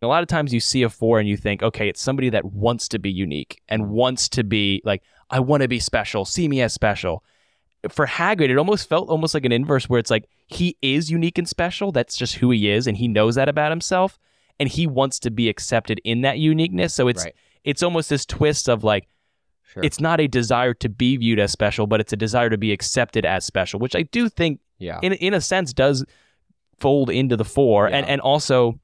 a 0.00 0.06
lot 0.06 0.22
of 0.22 0.28
times 0.28 0.54
you 0.54 0.60
see 0.60 0.82
a 0.82 0.88
four 0.88 1.18
and 1.18 1.28
you 1.28 1.36
think, 1.36 1.62
okay, 1.62 1.88
it's 1.88 2.00
somebody 2.00 2.30
that 2.30 2.44
wants 2.44 2.88
to 2.88 2.98
be 2.98 3.10
unique 3.10 3.60
and 3.68 3.90
wants 3.90 4.28
to 4.30 4.44
be 4.44 4.80
like, 4.84 5.02
I 5.30 5.40
want 5.40 5.62
to 5.62 5.68
be 5.68 5.80
special. 5.80 6.24
See 6.24 6.48
me 6.48 6.60
as 6.62 6.72
special. 6.72 7.24
For 7.90 8.06
Hagrid, 8.06 8.48
it 8.50 8.58
almost 8.58 8.88
felt 8.88 9.08
almost 9.08 9.34
like 9.34 9.44
an 9.44 9.52
inverse 9.52 9.88
where 9.88 10.00
it's 10.00 10.10
like 10.10 10.28
he 10.46 10.76
is 10.82 11.10
unique 11.10 11.38
and 11.38 11.48
special. 11.48 11.92
That's 11.92 12.16
just 12.16 12.36
who 12.36 12.50
he 12.50 12.70
is, 12.70 12.86
and 12.86 12.96
he 12.96 13.08
knows 13.08 13.34
that 13.36 13.48
about 13.48 13.70
himself, 13.70 14.18
and 14.58 14.68
he 14.68 14.86
wants 14.86 15.18
to 15.20 15.30
be 15.30 15.48
accepted 15.48 16.00
in 16.04 16.22
that 16.22 16.38
uniqueness. 16.38 16.94
So 16.94 17.08
it's 17.08 17.24
Right. 17.24 17.34
it's 17.64 17.82
almost 17.82 18.08
this 18.10 18.26
twist 18.26 18.68
of 18.68 18.82
like 18.84 19.06
Sure. 19.72 19.82
it's 19.84 20.00
not 20.00 20.18
a 20.18 20.26
desire 20.26 20.74
to 20.74 20.88
be 20.88 21.16
viewed 21.18 21.38
as 21.38 21.52
special, 21.52 21.86
but 21.86 22.00
it's 22.00 22.12
a 22.12 22.16
desire 22.16 22.50
to 22.50 22.56
be 22.56 22.72
accepted 22.72 23.26
as 23.26 23.44
special, 23.44 23.78
which 23.78 23.94
I 23.94 24.02
do 24.02 24.28
think 24.28 24.60
yeah. 24.78 24.98
in 25.02 25.12
in 25.12 25.34
a 25.34 25.40
sense 25.40 25.72
does 25.72 26.04
fold 26.78 27.10
into 27.10 27.36
the 27.36 27.44
four 27.44 27.86
and 27.86 28.06
and 28.06 28.20
also 28.20 28.80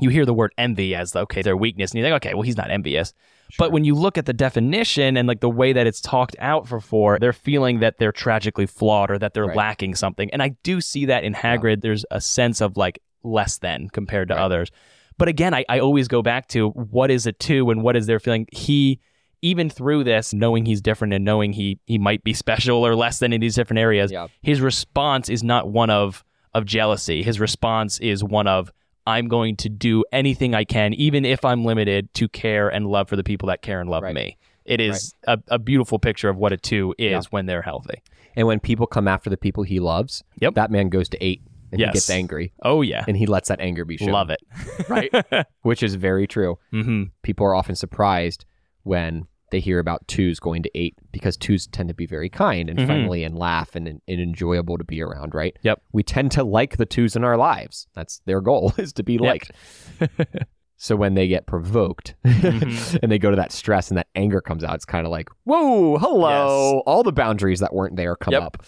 you 0.00 0.08
hear 0.10 0.24
the 0.26 0.34
word 0.34 0.52
envy 0.58 0.94
as 0.94 1.14
okay 1.16 1.42
their 1.42 1.56
weakness 1.56 1.90
and 1.92 1.98
you 1.98 2.04
think 2.04 2.14
okay 2.14 2.34
well 2.34 2.42
he's 2.42 2.56
not 2.56 2.70
envious 2.70 3.12
but 3.58 3.72
when 3.72 3.84
you 3.84 3.94
look 3.94 4.18
at 4.18 4.26
the 4.26 4.32
definition 4.32 5.16
and 5.16 5.26
like 5.26 5.40
the 5.40 5.48
way 5.48 5.72
that 5.72 5.86
it's 5.86 6.00
talked 6.00 6.36
out 6.38 6.66
for 6.68 6.80
four 6.80 7.18
they're 7.18 7.32
feeling 7.32 7.80
that 7.80 7.98
they're 7.98 8.12
tragically 8.12 8.66
flawed 8.66 9.10
or 9.10 9.18
that 9.18 9.34
they're 9.34 9.46
Right. 9.46 9.56
lacking 9.56 9.94
something 9.94 10.30
and 10.32 10.42
i 10.42 10.50
do 10.62 10.80
see 10.80 11.06
that 11.06 11.24
in 11.24 11.32
hagrid 11.34 11.80
there's 11.82 12.04
a 12.10 12.20
sense 12.20 12.60
of 12.60 12.76
like 12.76 13.00
less 13.22 13.58
than 13.58 13.88
compared 13.88 14.28
to 14.28 14.34
Right. 14.34 14.42
others 14.42 14.70
but 15.16 15.28
again 15.28 15.54
I, 15.54 15.64
I 15.68 15.80
always 15.80 16.08
go 16.08 16.22
back 16.22 16.48
to 16.48 16.68
what 16.70 17.10
is 17.10 17.26
a 17.26 17.32
two 17.32 17.70
and 17.70 17.82
what 17.82 17.96
is 17.96 18.06
their 18.06 18.20
feeling 18.20 18.46
he 18.52 19.00
even 19.42 19.70
through 19.70 20.02
this 20.04 20.34
knowing 20.34 20.66
he's 20.66 20.80
different 20.80 21.14
and 21.14 21.24
knowing 21.24 21.52
he 21.52 21.78
he 21.86 21.96
might 21.98 22.22
be 22.24 22.32
special 22.44 22.86
or 22.86 22.94
less 22.94 23.18
than 23.18 23.32
in 23.32 23.40
these 23.40 23.54
different 23.54 23.78
areas 23.78 24.10
Yeah. 24.12 24.26
his 24.42 24.60
response 24.60 25.28
is 25.28 25.42
not 25.42 25.70
one 25.70 25.90
of 25.90 26.24
of 26.54 26.64
jealousy. 26.64 27.22
His 27.22 27.38
response 27.38 27.98
is 28.00 28.24
one 28.24 28.46
of 28.48 28.72
I'm 29.08 29.26
going 29.28 29.56
to 29.56 29.68
do 29.68 30.04
anything 30.12 30.54
I 30.54 30.64
can, 30.64 30.92
even 30.94 31.24
if 31.24 31.44
I'm 31.44 31.64
limited, 31.64 32.12
to 32.14 32.28
care 32.28 32.68
and 32.68 32.86
love 32.86 33.08
for 33.08 33.16
the 33.16 33.24
people 33.24 33.48
that 33.48 33.62
care 33.62 33.80
and 33.80 33.88
love 33.88 34.02
Right. 34.02 34.14
me. 34.14 34.36
It 34.64 34.80
is 34.80 35.14
a, 35.26 35.38
a 35.48 35.58
beautiful 35.58 35.98
picture 35.98 36.28
of 36.28 36.36
what 36.36 36.52
a 36.52 36.58
two 36.58 36.94
is 36.98 37.10
Yeah. 37.10 37.20
when 37.30 37.46
they're 37.46 37.62
healthy. 37.62 38.02
And 38.36 38.46
when 38.46 38.60
people 38.60 38.86
come 38.86 39.08
after 39.08 39.30
the 39.30 39.38
people 39.38 39.62
he 39.64 39.80
loves, 39.80 40.22
Yep. 40.40 40.54
that 40.54 40.70
man 40.70 40.90
goes 40.90 41.08
to 41.08 41.24
eight 41.24 41.40
and 41.72 41.80
Yes. 41.80 41.88
he 41.88 41.92
gets 41.94 42.10
angry 42.10 42.52
Oh 42.62 42.82
yeah, 42.82 43.04
and 43.08 43.16
he 43.16 43.24
lets 43.26 43.48
that 43.48 43.60
anger 43.60 43.84
be 43.86 43.96
shown. 43.96 44.10
love 44.10 44.28
it. 44.30 44.40
Right. 44.88 45.10
Which 45.62 45.82
is 45.82 45.94
very 45.94 46.26
true. 46.26 46.58
hmm 46.70 47.04
People 47.22 47.46
are 47.46 47.54
often 47.54 47.76
surprised 47.76 48.44
when 48.82 49.26
they 49.50 49.60
hear 49.60 49.78
about 49.78 50.06
twos 50.08 50.38
going 50.40 50.62
to 50.62 50.70
eight 50.74 50.94
because 51.12 51.36
twos 51.36 51.66
tend 51.66 51.88
to 51.88 51.94
be 51.94 52.06
very 52.06 52.28
kind 52.28 52.68
and 52.68 52.78
Mhm. 52.78 52.86
friendly 52.86 53.24
and 53.24 53.36
laugh 53.38 53.74
and, 53.74 53.86
and 53.88 54.00
enjoyable 54.08 54.78
to 54.78 54.84
be 54.84 55.02
around, 55.02 55.34
right? 55.34 55.56
Yep. 55.62 55.82
We 55.92 56.02
tend 56.02 56.32
to 56.32 56.44
like 56.44 56.76
the 56.76 56.86
twos 56.86 57.16
in 57.16 57.24
our 57.24 57.36
lives. 57.36 57.86
That's 57.94 58.20
their 58.26 58.40
goal 58.40 58.72
is 58.78 58.92
to 58.94 59.02
be 59.02 59.18
liked. 59.18 59.52
so 60.76 60.94
when 60.96 61.14
they 61.14 61.26
get 61.28 61.46
provoked 61.46 62.14
Mhm. 62.24 62.98
and 63.02 63.10
they 63.10 63.18
go 63.18 63.30
to 63.30 63.36
that 63.36 63.52
stress 63.52 63.90
and 63.90 63.98
that 63.98 64.06
anger 64.14 64.40
comes 64.40 64.62
out, 64.62 64.74
it's 64.74 64.84
kind 64.84 65.06
of 65.06 65.10
like, 65.10 65.28
whoa, 65.44 65.98
hello. 65.98 66.80
All 66.86 67.02
the 67.02 67.12
boundaries 67.12 67.60
that 67.60 67.74
weren't 67.74 67.96
there 67.96 68.14
come 68.16 68.32
Yep. 68.32 68.42
up. 68.42 68.62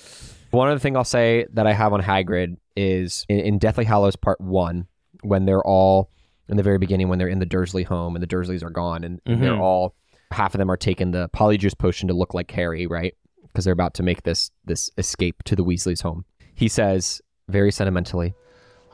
One 0.51 0.69
other 0.69 0.81
thing 0.81 0.97
I'll 0.97 1.05
say 1.05 1.47
that 1.53 1.67
I 1.67 1.73
have 1.73 1.93
on 1.93 2.03
Hagrid 2.03 2.57
is 2.77 3.25
in, 3.29 3.39
in 3.39 3.59
Deathly 3.59 3.85
Hallows 3.85 4.17
Part 4.17 4.41
1, 4.41 4.87
when 5.23 5.45
they're 5.45 5.65
all 5.65 6.11
in 6.49 6.57
the 6.57 6.63
very 6.65 6.79
beginning, 6.79 7.09
when 7.09 7.21
they're 7.21 7.29
in 7.29 7.39
the 7.39 7.47
Dursley 7.47 7.85
home 7.85 8.17
and 8.17 8.23
the 8.23 8.27
Dursleys 8.27 8.65
are 8.65 8.71
gone 8.71 9.05
and 9.05 9.21
they're 9.25 9.53
Mhm. 9.53 9.61
all, 9.61 9.95
half 10.31 10.55
of 10.55 10.59
them 10.59 10.71
are 10.71 10.77
taking 10.77 11.11
the 11.11 11.29
polyjuice 11.31 11.77
potion 11.77 12.09
to 12.09 12.15
look 12.15 12.35
like 12.35 12.51
Harry, 12.53 12.87
right? 12.87 13.15
Because 13.43 13.65
they're 13.65 13.73
about 13.73 13.95
to 13.95 14.03
make 14.03 14.23
this 14.23 14.51
this 14.65 14.91
escape 14.99 15.43
to 15.45 15.57
the 15.57 15.65
Weasleys' 15.65 16.03
home. 16.03 16.25
He 16.55 16.69
says, 16.69 17.21
very 17.49 17.73
sentimentally, 17.73 18.35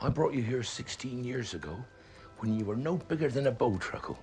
I 0.01 0.09
brought 0.09 0.34
you 0.34 0.43
here 0.43 0.62
16 0.62 1.24
years 1.24 1.55
ago 1.55 1.76
when 2.39 2.59
you 2.59 2.64
were 2.64 2.76
no 2.76 2.97
bigger 2.97 3.28
than 3.28 3.47
a 3.49 3.53
bowtruckle. 3.53 4.16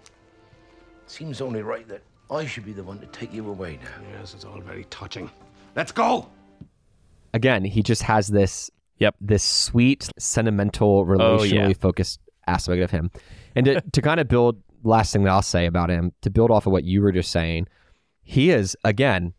Seems 1.08 1.42
only 1.42 1.62
right 1.62 1.88
that 1.88 2.02
I 2.32 2.46
should 2.46 2.66
be 2.66 2.74
the 2.74 2.84
one 2.84 3.00
to 3.00 3.06
take 3.08 3.34
you 3.34 3.48
away 3.50 3.80
now. 3.84 4.06
Yes, 4.20 4.34
it's 4.34 4.46
all 4.46 4.60
very 4.62 4.86
touching. 4.86 5.30
Let's 5.76 5.92
go! 5.92 6.30
Again, 7.34 7.64
he 7.66 7.82
just 7.84 8.04
has 8.04 8.28
this 8.28 8.70
Yep. 9.00 9.16
this 9.20 9.44
sweet, 9.44 10.08
sentimental, 10.18 11.06
relationally 11.06 11.40
Oh, 11.66 11.68
yeah. 11.68 11.74
focused 11.74 12.20
aspect 12.48 12.82
of 12.82 12.92
him. 12.92 13.12
And 13.56 13.66
to, 13.66 13.82
to 13.82 14.02
kind 14.02 14.20
of 14.20 14.28
build, 14.28 14.62
last 14.84 15.14
thing 15.14 15.24
that 15.24 15.32
I'll 15.32 15.42
say 15.42 15.66
about 15.66 15.90
him, 15.90 16.12
to 16.22 16.30
build 16.30 16.52
off 16.52 16.66
of 16.68 16.72
what 16.72 16.84
you 16.84 17.02
were 17.02 17.12
just 17.12 17.32
saying, 17.32 17.68
he 18.22 18.52
is, 18.52 18.76
again, 18.84 19.34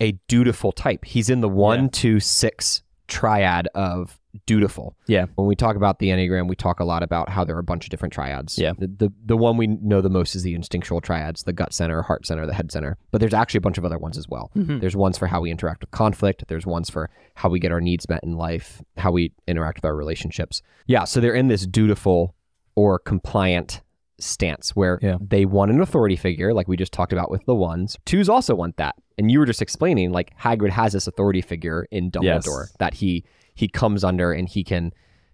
a 0.00 0.12
dutiful 0.28 0.72
type. 0.72 1.04
He's 1.04 1.30
in 1.30 1.40
the 1.40 1.48
one, 1.48 1.84
Yeah. 1.84 1.88
two, 1.92 2.20
six 2.20 2.82
triad 3.08 3.68
of 3.74 4.18
dutiful. 4.46 4.96
Yeah. 5.06 5.26
When 5.34 5.46
we 5.46 5.54
talk 5.54 5.76
about 5.76 5.98
the 5.98 6.08
Enneagram, 6.08 6.48
we 6.48 6.56
talk 6.56 6.80
a 6.80 6.84
lot 6.84 7.02
about 7.02 7.28
how 7.28 7.44
there 7.44 7.54
are 7.54 7.60
a 7.60 7.64
bunch 7.64 7.84
of 7.84 7.90
different 7.90 8.14
triads. 8.14 8.56
Yeah. 8.58 8.72
The, 8.78 8.86
the, 8.86 9.12
the 9.26 9.36
one 9.36 9.58
we 9.58 9.66
know 9.66 10.00
the 10.00 10.08
most 10.08 10.34
is 10.34 10.42
the 10.42 10.54
instinctual 10.54 11.02
triads, 11.02 11.42
the 11.42 11.52
gut 11.52 11.74
center, 11.74 12.00
heart 12.00 12.26
center, 12.26 12.46
the 12.46 12.54
head 12.54 12.72
center. 12.72 12.96
But 13.10 13.20
there's 13.20 13.34
actually 13.34 13.58
a 13.58 13.60
bunch 13.62 13.76
of 13.76 13.84
other 13.84 13.98
ones 13.98 14.16
as 14.16 14.26
well. 14.28 14.50
Mm-hmm. 14.56 14.78
There's 14.78 14.96
ones 14.96 15.18
for 15.18 15.26
how 15.26 15.42
we 15.42 15.50
interact 15.50 15.82
with 15.82 15.90
conflict. 15.90 16.44
There's 16.48 16.64
ones 16.64 16.88
for 16.88 17.10
how 17.34 17.50
we 17.50 17.60
get 17.60 17.72
our 17.72 17.80
needs 17.80 18.08
met 18.08 18.20
in 18.24 18.36
life, 18.36 18.80
how 18.96 19.12
we 19.12 19.32
interact 19.46 19.78
with 19.78 19.84
our 19.84 19.94
relationships. 19.94 20.62
Yeah. 20.86 21.04
So 21.04 21.20
they're 21.20 21.34
in 21.34 21.48
this 21.48 21.66
dutiful 21.66 22.34
or 22.74 22.98
compliant 22.98 23.82
stance 24.22 24.70
where 24.76 24.98
Yeah. 25.02 25.16
they 25.20 25.44
want 25.44 25.70
an 25.70 25.80
authority 25.80 26.16
figure, 26.16 26.54
like 26.54 26.68
we 26.68 26.76
just 26.76 26.92
talked 26.92 27.12
about 27.12 27.30
with 27.30 27.44
the 27.46 27.54
ones. 27.54 27.96
Twos 28.04 28.28
also 28.28 28.54
want 28.54 28.76
that. 28.76 28.94
And 29.18 29.30
you 29.30 29.38
were 29.38 29.46
just 29.46 29.62
explaining 29.62 30.12
like 30.12 30.32
Hagrid 30.38 30.70
has 30.70 30.92
this 30.92 31.06
authority 31.06 31.42
figure 31.42 31.86
in 31.90 32.10
Dumbledore 32.10 32.64
Yes. 32.64 32.76
that 32.78 32.94
he 32.94 33.24
he 33.54 33.68
comes 33.68 34.02
under 34.02 34.32
and 34.32 34.48
he 34.48 34.64
can 34.64 34.92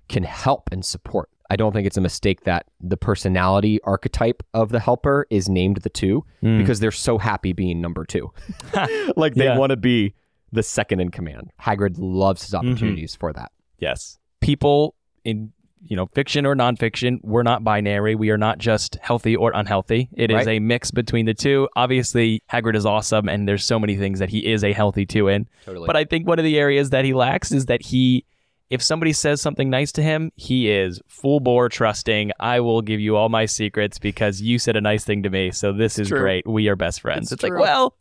can 0.08 0.24
help 0.24 0.68
and 0.72 0.84
support. 0.84 1.28
I 1.50 1.56
don't 1.56 1.72
think 1.72 1.86
it's 1.86 1.96
a 1.96 2.00
mistake 2.02 2.44
that 2.44 2.66
the 2.80 2.96
personality 2.96 3.80
archetype 3.84 4.42
of 4.52 4.70
the 4.70 4.80
helper 4.80 5.26
is 5.30 5.48
named 5.48 5.78
the 5.78 5.88
two 5.90 6.24
hmm. 6.40 6.58
because 6.58 6.80
they're 6.80 6.90
so 6.90 7.16
happy 7.18 7.52
being 7.52 7.80
number 7.80 8.04
two. 8.04 8.30
like 9.16 9.34
they 9.34 9.44
Yeah. 9.44 9.58
want 9.58 9.70
to 9.70 9.76
be 9.76 10.14
the 10.52 10.62
second 10.62 11.00
in 11.00 11.10
command. 11.10 11.50
Hagrid 11.60 11.96
loves 11.98 12.42
his 12.42 12.54
mm-hmm. 12.54 12.68
opportunities 12.68 13.14
for 13.14 13.32
that. 13.32 13.52
Yes. 13.78 14.18
People 14.40 14.94
in 15.24 15.52
you 15.82 15.96
know 15.96 16.06
fiction 16.06 16.44
or 16.46 16.54
nonfiction, 16.54 17.18
we're 17.22 17.42
not 17.42 17.64
binary. 17.64 18.14
We 18.14 18.30
are 18.30 18.38
not 18.38 18.58
just 18.58 18.96
healthy 19.00 19.36
or 19.36 19.52
unhealthy. 19.54 20.08
It 20.14 20.30
is 20.30 20.34
Right. 20.46 20.48
a 20.48 20.58
mix 20.60 20.90
between 20.90 21.26
the 21.26 21.34
two. 21.34 21.68
Obviously, 21.76 22.42
Hagrid 22.52 22.74
is 22.76 22.84
awesome, 22.86 23.28
and 23.28 23.48
there's 23.48 23.64
so 23.64 23.78
many 23.78 23.96
things 23.96 24.18
that 24.18 24.28
he 24.30 24.46
is 24.46 24.64
a 24.64 24.72
healthy 24.72 25.06
two 25.06 25.28
in. 25.28 25.46
Totally. 25.64 25.86
But 25.86 25.96
I 25.96 26.04
think 26.04 26.26
one 26.26 26.38
of 26.38 26.44
the 26.44 26.58
areas 26.58 26.90
that 26.90 27.04
he 27.04 27.14
lacks 27.14 27.52
is 27.52 27.66
that 27.66 27.82
he, 27.82 28.24
if 28.70 28.82
somebody 28.82 29.12
says 29.12 29.40
something 29.40 29.70
nice 29.70 29.92
to 29.92 30.02
him, 30.02 30.30
he 30.36 30.70
is 30.70 31.00
full 31.06 31.40
bore 31.40 31.68
trusting. 31.68 32.32
I 32.38 32.60
will 32.60 32.82
give 32.82 33.00
you 33.00 33.16
all 33.16 33.28
my 33.28 33.46
secrets 33.46 33.98
because 33.98 34.42
you 34.42 34.58
said 34.58 34.76
a 34.76 34.80
nice 34.80 35.04
thing 35.04 35.22
to 35.22 35.30
me. 35.30 35.50
So 35.52 35.72
this 35.72 35.98
is 35.98 36.08
True. 36.08 36.20
great. 36.20 36.46
We 36.46 36.68
are 36.68 36.76
best 36.76 37.00
friends. 37.00 37.32
It's 37.32 37.42
It's, 37.42 37.50
like, 37.50 37.58
well, 37.58 37.94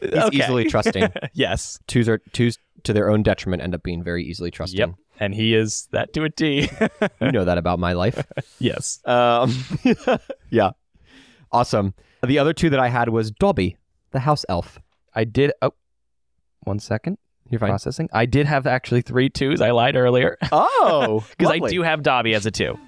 He's 0.00 0.12
okay. 0.14 0.38
easily 0.38 0.64
trusting. 0.64 1.08
yes. 1.34 1.78
twos 1.86 2.08
are 2.08 2.18
twos 2.32 2.56
to 2.84 2.94
their 2.94 3.10
own 3.10 3.22
detriment 3.22 3.62
end 3.62 3.74
up 3.74 3.82
being 3.82 4.02
very 4.02 4.24
easily 4.24 4.50
trusting. 4.50 4.78
Yep. 4.78 4.90
And 5.20 5.34
he 5.34 5.54
is 5.54 5.86
that 5.92 6.14
to 6.14 6.24
a 6.24 6.30
T. 6.30 6.68
You 7.20 7.30
know 7.30 7.44
that 7.44 7.58
about 7.58 7.78
my 7.78 7.92
life. 7.92 8.26
yes. 8.58 9.00
Um, 9.04 9.54
yeah. 10.50 10.70
Awesome. 11.52 11.94
The 12.26 12.38
other 12.38 12.52
two 12.54 12.70
that 12.70 12.80
I 12.80 12.88
had 12.88 13.10
was 13.10 13.30
Dobby, 13.30 13.76
the 14.12 14.20
house 14.20 14.46
elf. 14.48 14.78
I 15.14 15.24
did. 15.24 15.52
Oh, 15.60 15.74
one 16.60 16.78
second. 16.78 17.18
You're 17.50 17.58
fine. 17.58 17.70
Processing. 17.70 18.08
I 18.12 18.26
did 18.26 18.46
have 18.46 18.66
actually 18.66 19.02
three 19.02 19.28
twos. 19.28 19.60
I 19.60 19.72
lied 19.72 19.96
earlier 19.96 20.38
Oh, 20.52 21.24
because 21.38 21.52
I 21.52 21.58
do 21.58 21.82
have 21.82 22.02
Dobby 22.02 22.34
as 22.34 22.46
a 22.46 22.50
two. 22.50 22.78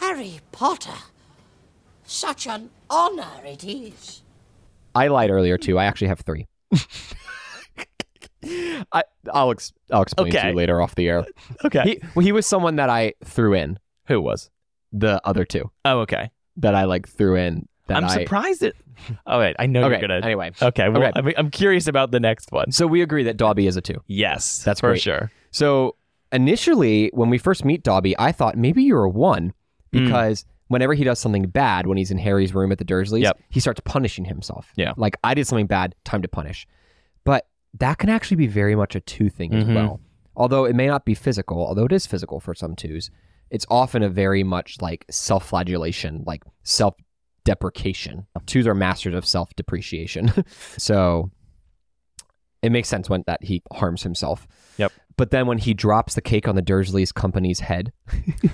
Harry 0.00 0.40
Potter. 0.50 0.90
Such 2.04 2.46
an 2.46 2.70
honor 2.90 3.40
it 3.44 3.64
is. 3.64 4.22
I 4.94 5.08
lied 5.08 5.30
earlier 5.30 5.56
too. 5.58 5.78
I 5.78 5.84
actually 5.86 6.08
have 6.08 6.20
three. 6.20 6.46
I, 8.92 9.04
I'll 9.32 9.52
ex- 9.52 9.72
I'll 9.92 10.02
explain 10.02 10.32
to 10.32 10.48
you 10.48 10.52
later 10.54 10.80
off 10.82 10.94
the 10.96 11.08
air. 11.08 11.24
Okay. 11.64 11.82
He 11.84 12.00
well, 12.16 12.24
he 12.24 12.32
was 12.32 12.44
someone 12.46 12.76
that 12.76 12.90
I 12.90 13.14
threw 13.24 13.54
in 13.54 13.78
Who 14.08 14.20
was? 14.20 14.50
the 14.92 15.20
other 15.24 15.44
two 15.44 15.70
Oh, 15.84 16.00
okay. 16.00 16.30
that 16.56 16.74
I 16.74 16.84
like 16.84 17.08
threw 17.08 17.36
in. 17.36 17.68
That 17.86 17.98
I'm 17.98 18.04
I, 18.04 18.14
surprised 18.14 18.60
that. 18.62 18.74
Oh 19.26 19.38
wait, 19.38 19.54
I 19.58 19.66
know 19.66 19.84
Okay. 19.84 19.92
you're 20.00 20.08
gonna. 20.08 20.20
Anyway, 20.26 20.50
Okay. 20.60 20.88
Well, 20.88 21.02
Okay. 21.04 21.12
I'm, 21.14 21.32
I'm 21.36 21.50
curious 21.50 21.86
about 21.86 22.10
the 22.10 22.20
next 22.20 22.50
one. 22.52 22.72
so 22.72 22.86
we 22.86 23.00
agree 23.00 23.22
that 23.24 23.36
Dobby 23.36 23.66
is 23.68 23.76
a 23.76 23.80
two. 23.80 24.02
Yes, 24.08 24.62
That's 24.64 24.80
for 24.80 24.90
great. 24.90 25.00
sure. 25.02 25.30
So 25.52 25.96
initially, 26.32 27.10
when 27.14 27.30
we 27.30 27.38
first 27.38 27.64
meet 27.64 27.82
Dobby, 27.84 28.16
I 28.18 28.32
thought 28.32 28.56
maybe 28.56 28.82
you're 28.82 29.04
a 29.04 29.08
one 29.10 29.52
Hmm. 29.92 30.04
because 30.06 30.44
whenever 30.72 30.94
he 30.94 31.04
does 31.04 31.18
something 31.18 31.46
bad, 31.46 31.86
when 31.86 31.98
he's 31.98 32.10
in 32.10 32.18
Harry's 32.18 32.54
room 32.54 32.72
at 32.72 32.78
the 32.78 32.84
Dursleys, 32.84 33.22
Yep. 33.22 33.38
he 33.50 33.60
starts 33.60 33.80
punishing 33.84 34.24
himself. 34.24 34.72
Yeah. 34.76 34.92
Like 34.96 35.16
I 35.22 35.34
did 35.34 35.46
something 35.46 35.66
bad, 35.66 35.94
time 36.04 36.22
to 36.22 36.28
punish. 36.28 36.66
But 37.24 37.46
that 37.78 37.98
can 37.98 38.08
actually 38.08 38.36
be 38.38 38.46
very 38.46 38.74
much 38.74 38.94
a 38.96 39.00
two 39.00 39.28
thing 39.30 39.54
as 39.54 39.64
Mhm. 39.64 39.74
well. 39.74 40.00
Although 40.36 40.64
it 40.64 40.74
may 40.74 40.86
not 40.86 41.04
be 41.04 41.14
physical, 41.14 41.58
although 41.66 41.84
it 41.84 41.92
is 41.92 42.06
physical 42.06 42.40
for 42.40 42.54
some 42.54 42.74
twos, 42.74 43.10
it's 43.50 43.66
often 43.70 44.02
a 44.02 44.08
very 44.08 44.42
much 44.42 44.80
like 44.80 45.04
self 45.10 45.46
flagellation, 45.46 46.24
like 46.26 46.42
self 46.62 46.94
deprecation. 47.44 48.26
Twos 48.46 48.66
are 48.66 48.74
masters 48.74 49.14
of 49.14 49.26
self 49.26 49.54
depreciation. 49.56 50.32
so 50.78 51.30
it 52.62 52.70
makes 52.72 52.88
sense 52.88 53.10
when 53.10 53.24
that 53.26 53.42
he 53.44 53.62
harms 53.72 54.02
himself. 54.04 54.46
Yep. 54.78 54.92
But 55.16 55.30
then 55.30 55.46
when 55.46 55.58
he 55.58 55.74
drops 55.74 56.14
the 56.14 56.20
cake 56.20 56.48
on 56.48 56.54
the 56.54 56.62
Dursleys 56.62 57.12
company's 57.12 57.60
head, 57.60 57.92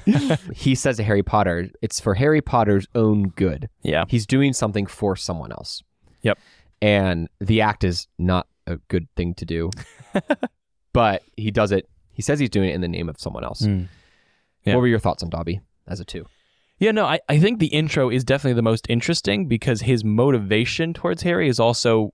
he 0.55 0.75
says 0.75 0.97
to 0.97 1.03
Harry 1.03 1.23
Potter, 1.23 1.71
it's 1.83 2.01
for 2.01 2.15
Harry 2.15 2.41
Potter's 2.41 2.87
own 2.95 3.29
good. 3.29 3.69
Yeah. 3.83 4.05
He's 4.09 4.27
doing 4.27 4.53
something 4.53 4.87
for 4.87 5.17
someone 5.17 5.53
else. 5.53 5.83
Yep. 6.23 6.39
And 6.81 7.29
the 7.41 7.61
act 7.61 7.85
is 7.85 8.09
not 8.19 8.47
a 8.67 8.77
good 8.89 9.09
thing 9.17 9.35
to 9.35 9.45
do. 9.45 9.71
but 10.93 11.23
he 11.37 11.51
does 11.51 11.73
it. 11.73 11.89
He 12.13 12.23
says 12.23 12.39
he's 12.39 12.51
doing 12.51 12.71
it 12.71 12.75
in 12.75 12.81
the 12.81 12.89
name 12.89 13.09
of 13.09 13.21
someone 13.21 13.45
else. 13.45 13.63
Mm. 13.63 13.89
Yeah. 14.65 14.75
What 14.75 14.81
were 14.81 14.89
your 14.89 14.99
thoughts 14.99 15.23
on 15.23 15.31
Dobby 15.31 15.61
as 15.87 16.01
a 16.01 16.05
two? 16.05 16.27
Yeah, 16.79 16.93
no, 16.93 17.07
I, 17.07 17.21
I 17.29 17.41
think 17.41 17.59
the 17.59 17.67
intro 17.67 18.09
is 18.09 18.23
definitely 18.23 18.55
the 18.55 18.63
most 18.63 18.87
interesting 18.89 19.47
because 19.47 19.81
his 19.81 20.05
motivation 20.05 20.95
towards 20.95 21.23
Harry 21.23 21.49
is 21.49 21.59
also 21.59 22.13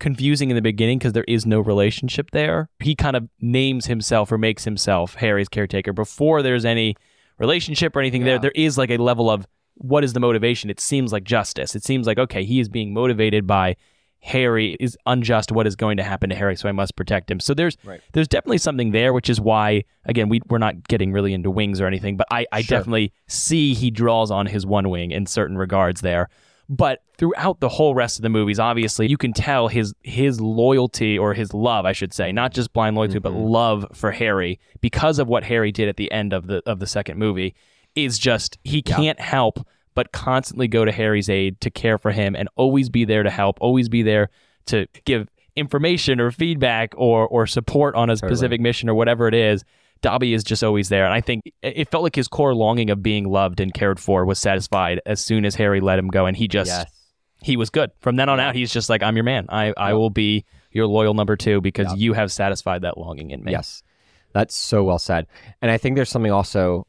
confusing 0.00 0.50
in 0.50 0.56
the 0.56 0.62
beginning 0.62 0.98
because 0.98 1.12
there 1.12 1.24
is 1.28 1.46
no 1.46 1.60
relationship 1.60 2.30
there. 2.32 2.68
He 2.80 2.94
kind 2.94 3.16
of 3.16 3.28
names 3.40 3.86
himself 3.86 4.30
or 4.32 4.38
makes 4.38 4.64
himself 4.64 5.14
Harry's 5.14 5.48
caretaker 5.48 5.92
before 5.92 6.42
there's 6.42 6.64
any 6.64 6.96
relationship 7.38 7.94
or 7.96 8.00
anything 8.00 8.22
Yeah. 8.22 8.32
there. 8.34 8.38
There 8.38 8.52
is 8.54 8.76
like 8.78 8.90
a 8.90 8.96
level 8.98 9.30
of 9.30 9.46
what 9.76 10.04
is 10.04 10.12
the 10.12 10.20
motivation? 10.20 10.70
It 10.70 10.78
seems 10.80 11.12
like 11.12 11.24
justice. 11.24 11.74
It 11.74 11.82
seems 11.84 12.06
like, 12.06 12.18
okay, 12.18 12.44
he 12.44 12.60
is 12.60 12.68
being 12.68 12.92
motivated 12.94 13.46
by 13.46 13.76
Harry 14.20 14.74
is 14.80 14.96
unjust 15.04 15.52
what 15.52 15.66
is 15.66 15.76
going 15.76 15.98
to 15.98 16.02
happen 16.02 16.30
to 16.30 16.36
Harry, 16.36 16.56
so 16.56 16.66
I 16.66 16.72
must 16.72 16.96
protect 16.96 17.30
him. 17.30 17.40
So 17.40 17.52
there's 17.52 17.76
Right. 17.84 18.00
there's 18.14 18.26
definitely 18.28 18.56
something 18.58 18.92
there, 18.92 19.12
which 19.12 19.28
is 19.28 19.38
why 19.38 19.84
again 20.06 20.30
we 20.30 20.40
we're 20.48 20.56
not 20.58 20.88
getting 20.88 21.12
really 21.12 21.34
into 21.34 21.50
wings 21.50 21.78
or 21.80 21.86
anything, 21.86 22.16
but 22.16 22.26
I, 22.30 22.46
I 22.50 22.62
Sure. 22.62 22.78
definitely 22.78 23.12
see 23.26 23.74
he 23.74 23.90
draws 23.90 24.30
on 24.30 24.46
his 24.46 24.64
one 24.64 24.88
wing 24.88 25.10
in 25.10 25.26
certain 25.26 25.58
regards 25.58 26.00
there. 26.00 26.30
But 26.68 27.02
throughout 27.18 27.60
the 27.60 27.68
whole 27.68 27.94
rest 27.94 28.18
of 28.18 28.22
the 28.22 28.30
movies, 28.30 28.58
obviously 28.58 29.06
you 29.08 29.18
can 29.18 29.32
tell 29.32 29.68
his 29.68 29.94
his 30.02 30.40
loyalty 30.40 31.18
or 31.18 31.34
his 31.34 31.52
love, 31.52 31.84
I 31.84 31.92
should 31.92 32.14
say, 32.14 32.32
not 32.32 32.52
just 32.52 32.72
blind 32.72 32.96
loyalty, 32.96 33.18
but 33.18 33.32
mm-hmm. 33.32 33.44
love 33.44 33.86
for 33.92 34.12
Harry 34.12 34.58
because 34.80 35.18
of 35.18 35.28
what 35.28 35.44
Harry 35.44 35.72
did 35.72 35.88
at 35.88 35.96
the 35.96 36.10
end 36.10 36.32
of 36.32 36.46
the 36.46 36.62
of 36.66 36.78
the 36.78 36.86
second 36.86 37.18
movie 37.18 37.54
is 37.94 38.18
just 38.18 38.58
he 38.64 38.82
can't 38.82 39.20
help 39.20 39.66
but 39.94 40.10
constantly 40.12 40.66
go 40.66 40.84
to 40.84 40.90
Harry's 40.90 41.30
aid 41.30 41.60
to 41.60 41.70
care 41.70 41.98
for 41.98 42.10
him 42.10 42.34
and 42.34 42.48
always 42.56 42.88
be 42.88 43.04
there 43.04 43.22
to 43.22 43.30
help, 43.30 43.58
always 43.60 43.88
be 43.88 44.02
there 44.02 44.28
to 44.66 44.86
give 45.04 45.28
information 45.56 46.20
or 46.20 46.30
feedback 46.30 46.94
or 46.96 47.28
or 47.28 47.46
support 47.46 47.94
on 47.94 48.10
a 48.10 48.16
specific 48.16 48.60
mission 48.60 48.88
or 48.88 48.94
whatever 48.94 49.28
it 49.28 49.34
is. 49.34 49.64
Dobby 50.04 50.34
is 50.34 50.44
just 50.44 50.62
always 50.62 50.90
there. 50.90 51.04
And 51.06 51.14
I 51.14 51.20
think 51.20 51.50
it 51.62 51.90
felt 51.90 52.02
like 52.04 52.14
his 52.14 52.28
core 52.28 52.54
longing 52.54 52.90
of 52.90 53.02
being 53.02 53.24
loved 53.28 53.58
and 53.58 53.72
cared 53.72 53.98
for 53.98 54.24
was 54.26 54.38
satisfied 54.38 55.00
as 55.06 55.20
soon 55.20 55.44
as 55.44 55.54
Harry 55.54 55.80
let 55.80 55.98
him 55.98 56.08
go. 56.08 56.26
And 56.26 56.36
he 56.36 56.46
just, 56.46 56.86
he 57.42 57.56
was 57.56 57.70
good. 57.70 57.90
From 58.00 58.16
then 58.16 58.28
on 58.28 58.38
out, 58.38 58.54
he's 58.54 58.72
just 58.72 58.90
like, 58.90 59.02
I'm 59.02 59.16
your 59.16 59.24
man. 59.24 59.46
I, 59.48 59.72
I 59.76 59.94
will 59.94 60.10
be 60.10 60.44
your 60.70 60.86
loyal 60.86 61.14
number 61.14 61.36
two 61.36 61.60
because 61.62 61.94
you 61.96 62.12
have 62.12 62.30
satisfied 62.30 62.82
that 62.82 62.98
longing 62.98 63.30
in 63.30 63.42
me. 63.42 63.52
Yes. 63.52 63.82
That's 64.32 64.54
so 64.54 64.84
well 64.84 64.98
said. 64.98 65.26
And 65.62 65.70
I 65.70 65.78
think 65.78 65.96
there's 65.96 66.10
something 66.10 66.32
also 66.32 66.86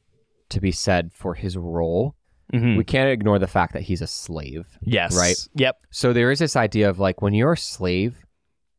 to 0.49 0.59
be 0.59 0.71
said 0.71 1.11
for 1.13 1.33
his 1.35 1.55
role. 1.57 2.15
Mhm. 2.53 2.75
We 2.77 2.83
can't 2.83 3.09
ignore 3.09 3.39
the 3.39 3.47
fact 3.47 3.73
that 3.73 3.83
he's 3.83 4.01
a 4.01 4.07
slave. 4.07 4.65
Yes. 4.81 5.15
Right. 5.17 5.37
Yep. 5.55 5.77
So 5.91 6.11
there 6.13 6.31
is 6.31 6.39
this 6.39 6.55
idea 6.55 6.89
of 6.89 6.99
like 6.99 7.21
when 7.21 7.33
you're 7.33 7.53
a 7.53 7.57
slave, 7.57 8.17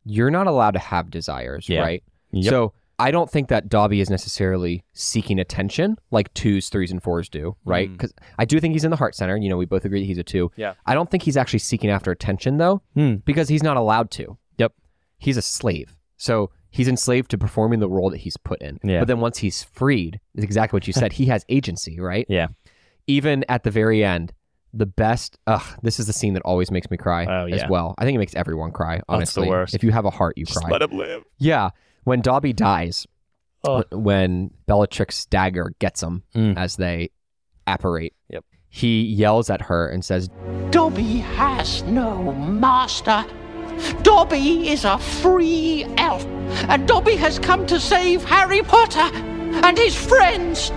you're 0.04 0.30
not 0.30 0.46
allowed 0.46 0.72
to 0.72 0.78
have 0.78 1.10
desires, 1.10 1.68
Yeah. 1.68 1.80
right? 1.80 2.02
Yep. 2.32 2.50
So 2.50 2.72
I 2.98 3.10
don't 3.10 3.30
think 3.30 3.48
that 3.48 3.68
Dobby 3.68 4.00
is 4.00 4.08
necessarily 4.08 4.82
seeking 4.94 5.38
attention 5.38 5.96
like 6.10 6.32
twos, 6.34 6.68
threes, 6.70 6.90
and 6.90 7.02
fours 7.02 7.28
do, 7.28 7.54
right? 7.64 7.92
Because 7.92 8.14
I 8.38 8.44
do 8.46 8.58
think 8.58 8.72
he's 8.72 8.84
in 8.84 8.90
the 8.90 8.96
heart 8.96 9.14
center. 9.14 9.36
You 9.36 9.48
know, 9.50 9.56
we 9.58 9.66
both 9.66 9.84
agree 9.84 10.00
that 10.00 10.06
he's 10.06 10.18
a 10.18 10.24
two. 10.24 10.48
Mm. 10.48 10.52
Yeah. 10.56 10.74
I 10.86 10.94
don't 10.94 11.10
think 11.10 11.22
he's 11.22 11.36
actually 11.36 11.58
seeking 11.58 11.90
after 11.90 12.10
attention 12.10 12.56
though, 12.56 12.82
Hmm. 12.94 13.16
because 13.26 13.48
he's 13.48 13.62
not 13.62 13.76
allowed 13.76 14.10
to. 14.12 14.38
Yep. 14.58 14.72
He's 15.18 15.36
a 15.36 15.42
slave. 15.42 15.94
So 16.16 16.50
he's 16.70 16.88
enslaved 16.88 17.30
to 17.32 17.38
performing 17.38 17.80
the 17.80 17.88
role 17.88 18.08
that 18.10 18.18
he's 18.18 18.36
put 18.38 18.62
in. 18.62 18.78
Yeah. 18.82 19.00
But 19.00 19.08
then 19.08 19.20
once 19.20 19.38
he's 19.38 19.62
freed, 19.62 20.18
is 20.34 20.44
exactly 20.44 20.76
what 20.76 20.86
you 20.86 20.92
said. 20.94 21.12
he 21.20 21.26
has 21.26 21.44
agency, 21.50 22.00
right? 22.00 22.24
Yeah. 22.30 22.48
Even 23.06 23.44
at 23.48 23.62
the 23.62 23.70
very 23.70 24.04
end, 24.04 24.32
the 24.72 24.86
best. 24.86 25.38
Ugh, 25.46 25.62
this 25.82 26.00
is 26.00 26.06
the 26.06 26.12
scene 26.12 26.34
that 26.34 26.42
always 26.42 26.70
makes 26.70 26.90
me 26.90 26.96
cry 26.96 27.24
Oh, 27.26 27.46
as 27.46 27.62
well. 27.68 27.94
I 27.98 28.04
think 28.04 28.16
it 28.16 28.18
makes 28.18 28.34
everyone 28.34 28.72
cry. 28.72 28.96
That's 28.96 29.06
the 29.06 29.12
Honestly, 29.14 29.48
worst. 29.48 29.74
if 29.74 29.84
you 29.84 29.90
have 29.92 30.04
a 30.06 30.10
heart, 30.10 30.36
you 30.36 30.44
cry. 30.46 30.70
Let 30.70 30.82
him 30.82 30.96
live. 30.96 31.22
Yeah, 31.38 31.70
when 32.06 32.22
Dobby 32.22 32.52
dies, 32.52 33.06
Oh. 33.64 33.82
wh- 33.90 33.92
when 33.98 34.50
Bellatrix 34.66 35.26
dagger 35.26 35.72
gets 35.80 36.02
him 36.02 36.22
Mm. 36.34 36.56
as 36.56 36.76
they 36.76 37.10
apparate. 37.66 38.14
Yep. 38.30 38.44
He 38.68 39.02
yells 39.02 39.50
at 39.50 39.62
her 39.62 39.88
and 39.88 40.04
says, 40.04 40.28
Dobby 40.70 41.18
has 41.18 41.82
no 41.84 42.32
master. 42.32 43.24
Dobby 44.02 44.68
is 44.70 44.84
a 44.84 44.98
free 44.98 45.84
elf, 45.98 46.24
and 46.68 46.86
Dobby 46.86 47.16
has 47.16 47.38
come 47.38 47.66
to 47.66 47.78
save 47.80 48.24
Harry 48.24 48.62
Potter 48.62 49.10
and 49.64 49.76
his 49.76 49.94
friends. 49.96 50.70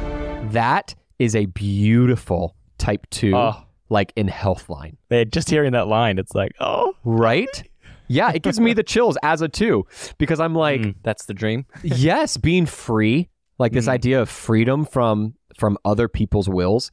"That 0.51 0.95
is 1.19 1.35
a 1.35 1.45
beautiful 1.45 2.55
Type 2.77 3.05
Two, 3.09 3.35
Oh. 3.35 3.55
like 3.89 4.11
in 4.15 4.27
health 4.29 4.69
line, 4.69 4.97
Man, 5.09 5.29
just 5.31 5.49
hearing 5.49 5.73
that 5.73 5.87
line, 5.87 6.17
it's 6.17 6.33
like, 6.33 6.53
oh, 6.59 6.93
right?" 7.03 7.63
Yeah, 8.09 8.31
it 8.33 8.41
gives 8.41 8.59
me 8.59 8.73
the 8.73 8.83
chills 8.83 9.17
as 9.23 9.41
a 9.41 9.47
two 9.47 9.85
because 10.17 10.39
I'm 10.39 10.55
like, 10.55 10.81
mm, 10.81 10.95
that's 11.03 11.25
the 11.25 11.33
dream. 11.33 11.65
yes, 11.83 12.35
being 12.37 12.65
free, 12.65 13.29
like 13.59 13.71
this 13.71 13.85
Mm. 13.85 13.89
idea 13.91 14.21
of 14.21 14.29
freedom 14.29 14.83
from 14.83 15.35
from 15.57 15.77
other 15.85 16.07
people's 16.07 16.49
wills, 16.49 16.89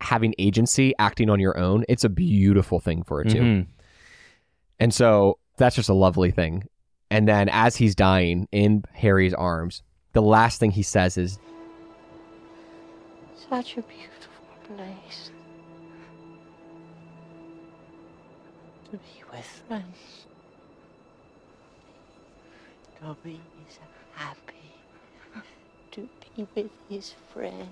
having 0.00 0.34
agency, 0.38 0.92
acting 0.98 1.30
on 1.30 1.40
your 1.40 1.56
own. 1.58 1.84
It's 1.88 2.04
a 2.04 2.08
beautiful 2.08 2.78
thing 2.80 3.02
for 3.04 3.20
a 3.20 3.24
2 3.24 3.38
Mhm. 3.40 3.66
And 4.78 4.92
so 4.94 5.38
that's 5.56 5.76
just 5.76 5.88
a 5.88 5.94
lovely 5.94 6.30
thing. 6.30 6.64
And 7.10 7.26
then 7.28 7.48
as 7.48 7.76
he's 7.76 7.94
dying 7.94 8.48
in 8.52 8.84
Harry's 8.94 9.34
arms, 9.34 9.82
the 10.12 10.22
last 10.22 10.58
thing 10.60 10.70
he 10.72 10.82
says 10.82 11.16
is, 11.18 11.38
Such 13.48 13.76
a 13.76 13.82
beautiful 13.82 14.76
place 14.76 15.30
to 18.90 18.96
be 18.96 19.22
with 19.32 19.44
friends. 19.68 20.26
Dobby 23.02 23.40
is 23.68 23.78
happy 24.14 24.56
to 25.92 26.08
be 26.36 26.46
with 26.54 26.70
his 26.88 27.14
friend, 27.32 27.68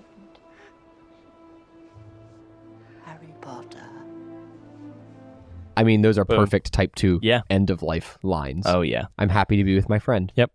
Harry 3.05 3.33
Potter. 3.41 3.85
I 5.77 5.83
mean, 5.83 6.01
those 6.01 6.17
are 6.17 6.25
Boom. 6.25 6.39
perfect 6.39 6.73
type 6.73 6.95
two 6.95 7.19
Yeah. 7.21 7.41
end 7.49 7.69
of 7.69 7.81
life 7.83 8.17
lines. 8.23 8.65
Oh 8.67 8.81
yeah, 8.81 9.05
I'm 9.17 9.29
happy 9.29 9.57
to 9.57 9.63
be 9.63 9.75
with 9.75 9.87
my 9.87 9.99
friend. 9.99 10.31
Yep. 10.35 10.51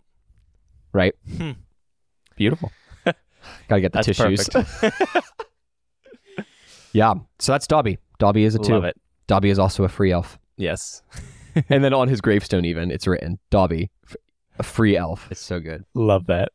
Right? 0.92 1.14
Hmm. 1.36 1.52
beautiful. 2.36 2.70
Gotta 3.68 3.80
get 3.80 3.92
the 3.92 4.02
That's 4.02 4.06
tissues. 4.06 4.48
yeah. 6.92 7.14
So 7.38 7.52
that's 7.52 7.66
Dobby. 7.66 7.98
Dobby 8.18 8.44
is 8.44 8.54
a 8.54 8.58
two. 8.58 8.74
Love 8.74 8.84
it. 8.84 9.00
Dobby 9.26 9.50
is 9.50 9.58
also 9.58 9.84
a 9.84 9.88
free 9.88 10.12
elf. 10.12 10.38
Yes, 10.56 11.02
and 11.68 11.82
then 11.82 11.92
on 11.94 12.08
his 12.08 12.20
gravestone, 12.20 12.64
even, 12.64 12.90
it's 12.92 13.06
written 13.08 13.38
Dobby, 13.50 13.90
f- 14.08 14.14
a 14.58 14.62
free 14.62 14.96
elf. 14.96 15.28
It's 15.30 15.40
so 15.40 15.60
good. 15.60 15.84
love 15.94 16.26
that. 16.26 16.50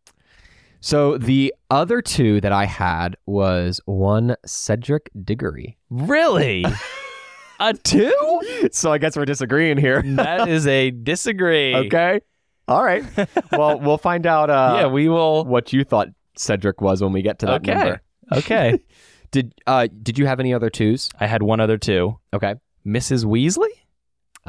So 0.81 1.17
the 1.17 1.53
other 1.69 2.01
two 2.01 2.39
that 2.41 2.51
I 2.53 2.65
had 2.65 3.17
was 3.25 3.81
one 3.85 4.35
Cedric 4.45 5.09
Diggory. 5.25 5.77
Really, 5.89 6.65
a 7.59 7.73
two? 7.73 8.69
So 8.71 8.91
I 8.91 8.97
guess 8.97 9.17
we're 9.17 9.25
disagreeing 9.25 9.77
here. 9.77 10.01
That 10.05 10.47
is 10.47 10.65
a 10.67 10.91
disagree. 10.91 11.75
okay. 11.75 12.21
All 12.67 12.83
right. 12.83 13.03
Well, 13.51 13.79
we'll 13.79 13.97
find 13.97 14.25
out 14.27 14.49
uh, 14.49 14.77
yeah, 14.79 14.87
we 14.87 15.09
will. 15.09 15.43
what 15.43 15.73
you 15.73 15.83
thought 15.83 16.07
Cedric 16.37 16.81
was 16.81 17.01
when 17.01 17.11
we 17.11 17.21
get 17.23 17.39
to 17.39 17.47
that 17.47 17.61
Okay. 17.61 17.73
number. 17.73 18.01
Okay. 18.31 18.79
Did 19.31 19.53
uh 19.67 19.87
did 20.01 20.17
you 20.17 20.25
have 20.25 20.39
any 20.39 20.53
other 20.55 20.69
twos? 20.71 21.09
I 21.19 21.27
had 21.27 21.43
one 21.43 21.59
other 21.59 21.77
two. 21.77 22.17
Okay. 22.33 22.55
Mrs. 22.85 23.25
Weasley? 23.25 23.67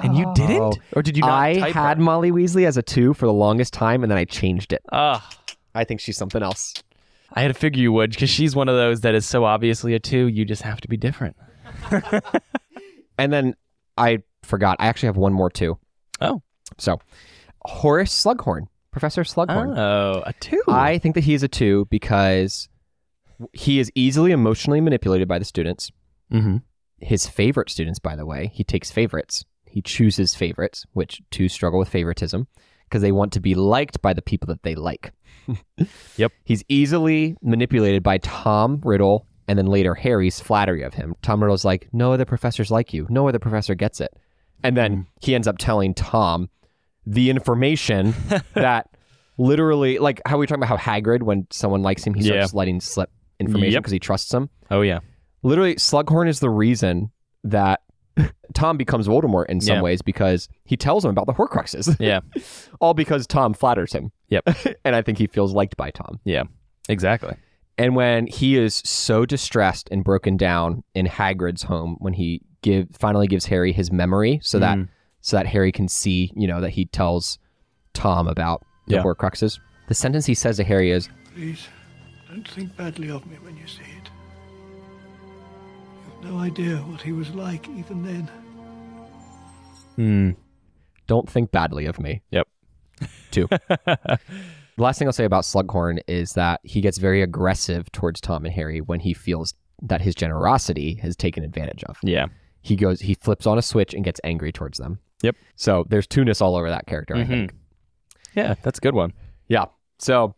And 0.03 0.17
you 0.17 0.33
didn't? 0.35 0.79
Or 0.95 1.03
did 1.03 1.17
you 1.17 1.23
not 1.23 1.31
I 1.31 1.55
type 1.55 1.75
had 1.75 1.97
her? 1.99 2.03
Molly 2.03 2.31
Weasley 2.31 2.67
as 2.67 2.77
a 2.77 2.83
two 2.83 3.15
for 3.15 3.27
the 3.27 3.33
longest 3.33 3.73
time, 3.73 4.03
and 4.03 4.11
then 4.11 4.19
I 4.19 4.25
changed 4.25 4.73
it. 4.73 4.83
Ah, 4.93 5.29
I 5.75 5.85
think 5.85 6.01
she's 6.01 6.17
something 6.17 6.43
else. 6.43 6.75
I 7.33 7.43
had 7.43 7.49
to 7.49 7.55
figure 7.55 7.81
you 7.81 7.93
would 7.93 8.11
because 8.11 8.31
she's 8.31 8.57
one 8.57 8.69
of 8.69 8.75
those 8.75 9.03
that 9.03 9.15
is 9.15 9.25
so 9.25 9.45
obviously 9.45 9.95
a 9.95 10.01
two. 10.01 10.27
You 10.27 10.45
just 10.45 10.63
have 10.63 10.81
to 10.81 10.89
be 10.89 10.97
different. 10.97 11.37
And 13.21 13.31
then 13.31 13.55
I 13.99 14.23
forgot. 14.45 14.79
I 14.81 14.87
actually 14.87 15.09
have 15.09 15.19
one 15.19 15.35
more 15.35 15.51
too. 15.51 15.79
Oh. 16.23 16.41
So 16.79 16.99
Horace 17.67 18.25
Slughorn, 18.25 18.67
Professor 18.93 19.25
Slughorn. 19.25 19.77
Oh, 19.79 20.23
a 20.25 20.33
two. 20.33 20.63
I 20.67 20.97
think 20.97 21.15
that 21.17 21.25
he 21.25 21.35
is 21.35 21.43
a 21.43 21.49
two 21.49 21.87
because 21.91 22.71
he 23.53 23.79
is 23.79 23.93
easily 23.95 24.33
emotionally 24.33 24.81
manipulated 24.81 25.29
by 25.29 25.39
the 25.39 25.45
students. 25.45 25.93
mm-hmm. 26.33 26.57
His 27.03 27.27
favorite 27.27 27.71
students, 27.71 27.99
by 27.99 28.17
the 28.17 28.25
way, 28.27 28.51
he 28.55 28.65
takes 28.65 28.91
favorites. 28.91 29.45
He 29.71 29.83
chooses 29.83 30.35
favorites, 30.35 30.85
which 30.93 31.23
twos 31.31 31.53
struggle 31.53 31.79
with 31.79 31.89
favoritism 31.89 32.47
because 32.85 33.03
they 33.03 33.13
want 33.13 33.33
to 33.35 33.41
be 33.41 33.55
liked 33.55 34.03
by 34.03 34.13
the 34.13 34.23
people 34.23 34.47
that 34.49 34.63
they 34.63 34.75
like. 34.75 35.13
Yep. 36.17 36.33
He's 36.45 36.63
easily 36.69 37.37
manipulated 37.43 38.03
by 38.03 38.19
Tom 38.19 38.81
Riddle 38.85 39.27
and 39.49 39.59
then 39.59 39.67
later 39.67 39.95
Harry's 39.95 40.39
flattery 40.39 40.83
of 40.83 40.95
him. 40.95 41.17
Tom 41.23 41.43
Riddle's 41.43 41.65
like, 41.65 41.89
no 41.93 42.13
other 42.13 42.25
professors 42.25 42.71
like 42.71 42.93
you. 42.93 43.07
No 43.11 43.27
other 43.27 43.39
professor 43.41 43.75
gets 43.75 44.01
it. 44.01 44.13
And 44.63 44.77
then 44.77 44.97
mm. 44.97 45.07
he 45.21 45.35
ends 45.35 45.49
up 45.49 45.59
telling 45.59 45.95
Tom 45.95 46.51
the 47.07 47.31
information 47.31 48.15
that 48.55 48.91
literally, 49.39 49.99
like 49.99 50.21
how 50.27 50.37
we 50.37 50.43
were 50.43 50.47
talking 50.47 50.63
about 50.63 50.79
how 50.79 51.01
Hagrid, 51.01 51.23
when 51.23 51.47
someone 51.51 51.83
likes 51.83 52.05
him, 52.05 52.15
he 52.15 52.23
Yeah. 52.23 52.35
starts 52.43 52.55
letting 52.55 52.81
slip 52.81 53.11
information 53.41 53.73
Yep. 53.73 53.83
because 53.83 53.93
he 53.93 53.99
trusts 53.99 54.33
him. 54.33 54.51
Oh, 54.71 54.83
yeah. 54.83 55.01
Literally, 55.43 55.77
Slughorn 55.77 56.29
is 56.29 56.39
the 56.39 56.51
reason 56.51 57.11
that 57.45 57.81
Tom 58.55 58.77
becomes 58.77 59.07
Voldemort 59.09 59.47
in 59.49 59.61
some 59.61 59.77
Yeah. 59.77 59.83
ways 59.83 60.03
because 60.03 60.49
he 60.65 60.77
tells 60.77 61.05
him 61.05 61.11
about 61.11 61.27
the 61.27 61.33
Horcruxes. 61.35 61.97
Yeah. 62.01 62.21
All 62.81 62.95
because 62.95 63.27
Tom 63.27 63.55
flatters 63.55 63.93
him. 63.93 64.13
Yep. 64.29 64.45
and 64.85 64.97
I 64.97 65.03
think 65.03 65.19
he 65.19 65.27
feels 65.27 65.53
liked 65.55 65.77
by 65.77 65.91
Tom. 65.91 66.21
Yeah. 66.25 66.45
Exactly. 66.89 67.35
And 67.79 67.95
when 67.97 68.27
he 68.27 68.57
is 68.57 68.75
so 68.85 69.25
distressed 69.25 69.89
and 69.91 70.05
broken 70.05 70.37
down 70.37 70.83
in 70.95 71.07
Hagrid's 71.07 71.63
home, 71.63 71.97
when 72.01 72.13
he 72.13 72.43
give 72.63 72.89
finally 72.99 73.27
gives 73.27 73.47
Harry 73.47 73.73
his 73.73 73.91
memory, 73.91 74.39
so 74.43 74.59
that 74.59 74.77
Mm. 74.79 74.89
so 75.23 75.37
that 75.37 75.47
Harry 75.47 75.73
can 75.73 75.89
see, 75.89 76.33
you 76.37 76.47
know, 76.47 76.61
that 76.61 76.71
he 76.71 76.85
tells 76.87 77.39
Tom 77.95 78.27
about 78.29 78.65
the 78.87 78.97
Yeah. 78.97 79.03
Horcruxes. 79.03 79.59
The 79.89 79.95
sentence 79.95 80.27
he 80.27 80.35
says 80.35 80.57
to 80.59 80.65
Harry 80.65 80.91
is, 80.91 81.09
Please, 81.35 81.69
don't 82.29 82.47
think 82.49 82.77
badly 82.77 83.11
of 83.11 83.27
me 83.27 83.37
when 83.43 83.57
you 83.57 83.67
see 83.67 83.83
it. 83.83 84.00
You've 86.23 86.33
no 86.33 86.39
idea 86.39 86.77
what 86.77 87.01
he 87.03 87.13
was 87.13 87.31
like 87.31 87.69
even 87.69 88.03
then. 88.05 88.31
Hmm. 89.97 90.31
"Don't 91.07 91.29
think 91.29 91.51
badly 91.51 91.87
of 91.87 91.99
me." 92.01 92.23
Yep. 92.31 92.47
Two. 93.31 93.47
the 93.69 94.19
last 94.77 94.99
thing 94.99 95.09
I'll 95.09 95.13
say 95.13 95.25
about 95.25 95.45
Slughorn 95.45 96.01
is 96.07 96.33
that 96.35 96.61
he 96.65 96.81
gets 96.81 96.99
very 96.99 97.23
aggressive 97.23 97.91
towards 97.93 98.21
Tom 98.21 98.45
and 98.45 98.55
Harry 98.55 98.81
when 98.81 99.01
he 99.01 99.15
feels 99.15 99.55
that 99.83 100.01
his 100.03 100.15
generosity 100.15 100.95
has 100.97 101.17
taken 101.17 101.43
advantage 101.43 101.83
of. 101.85 101.97
Yeah. 102.03 102.27
He 102.63 102.77
goes, 102.77 103.01
he 103.01 103.15
flips 103.15 103.47
on 103.47 103.57
a 103.57 103.63
switch 103.63 103.95
and 103.95 104.05
gets 104.05 104.21
angry 104.23 104.53
towards 104.53 104.77
them. 104.79 104.99
Yep. 105.23 105.37
So 105.57 105.87
there's 105.89 106.07
two-ness 106.07 106.43
all 106.43 106.55
over 106.57 106.69
that 106.69 106.87
character, 106.87 107.15
I 107.17 107.21
Mhm. 107.25 107.29
think. 107.29 107.55
Yeah. 108.35 108.55
That's 108.63 108.79
a 108.79 108.83
good 108.83 108.95
one. 108.95 109.15
Yeah. 109.49 109.67
So, 109.99 110.35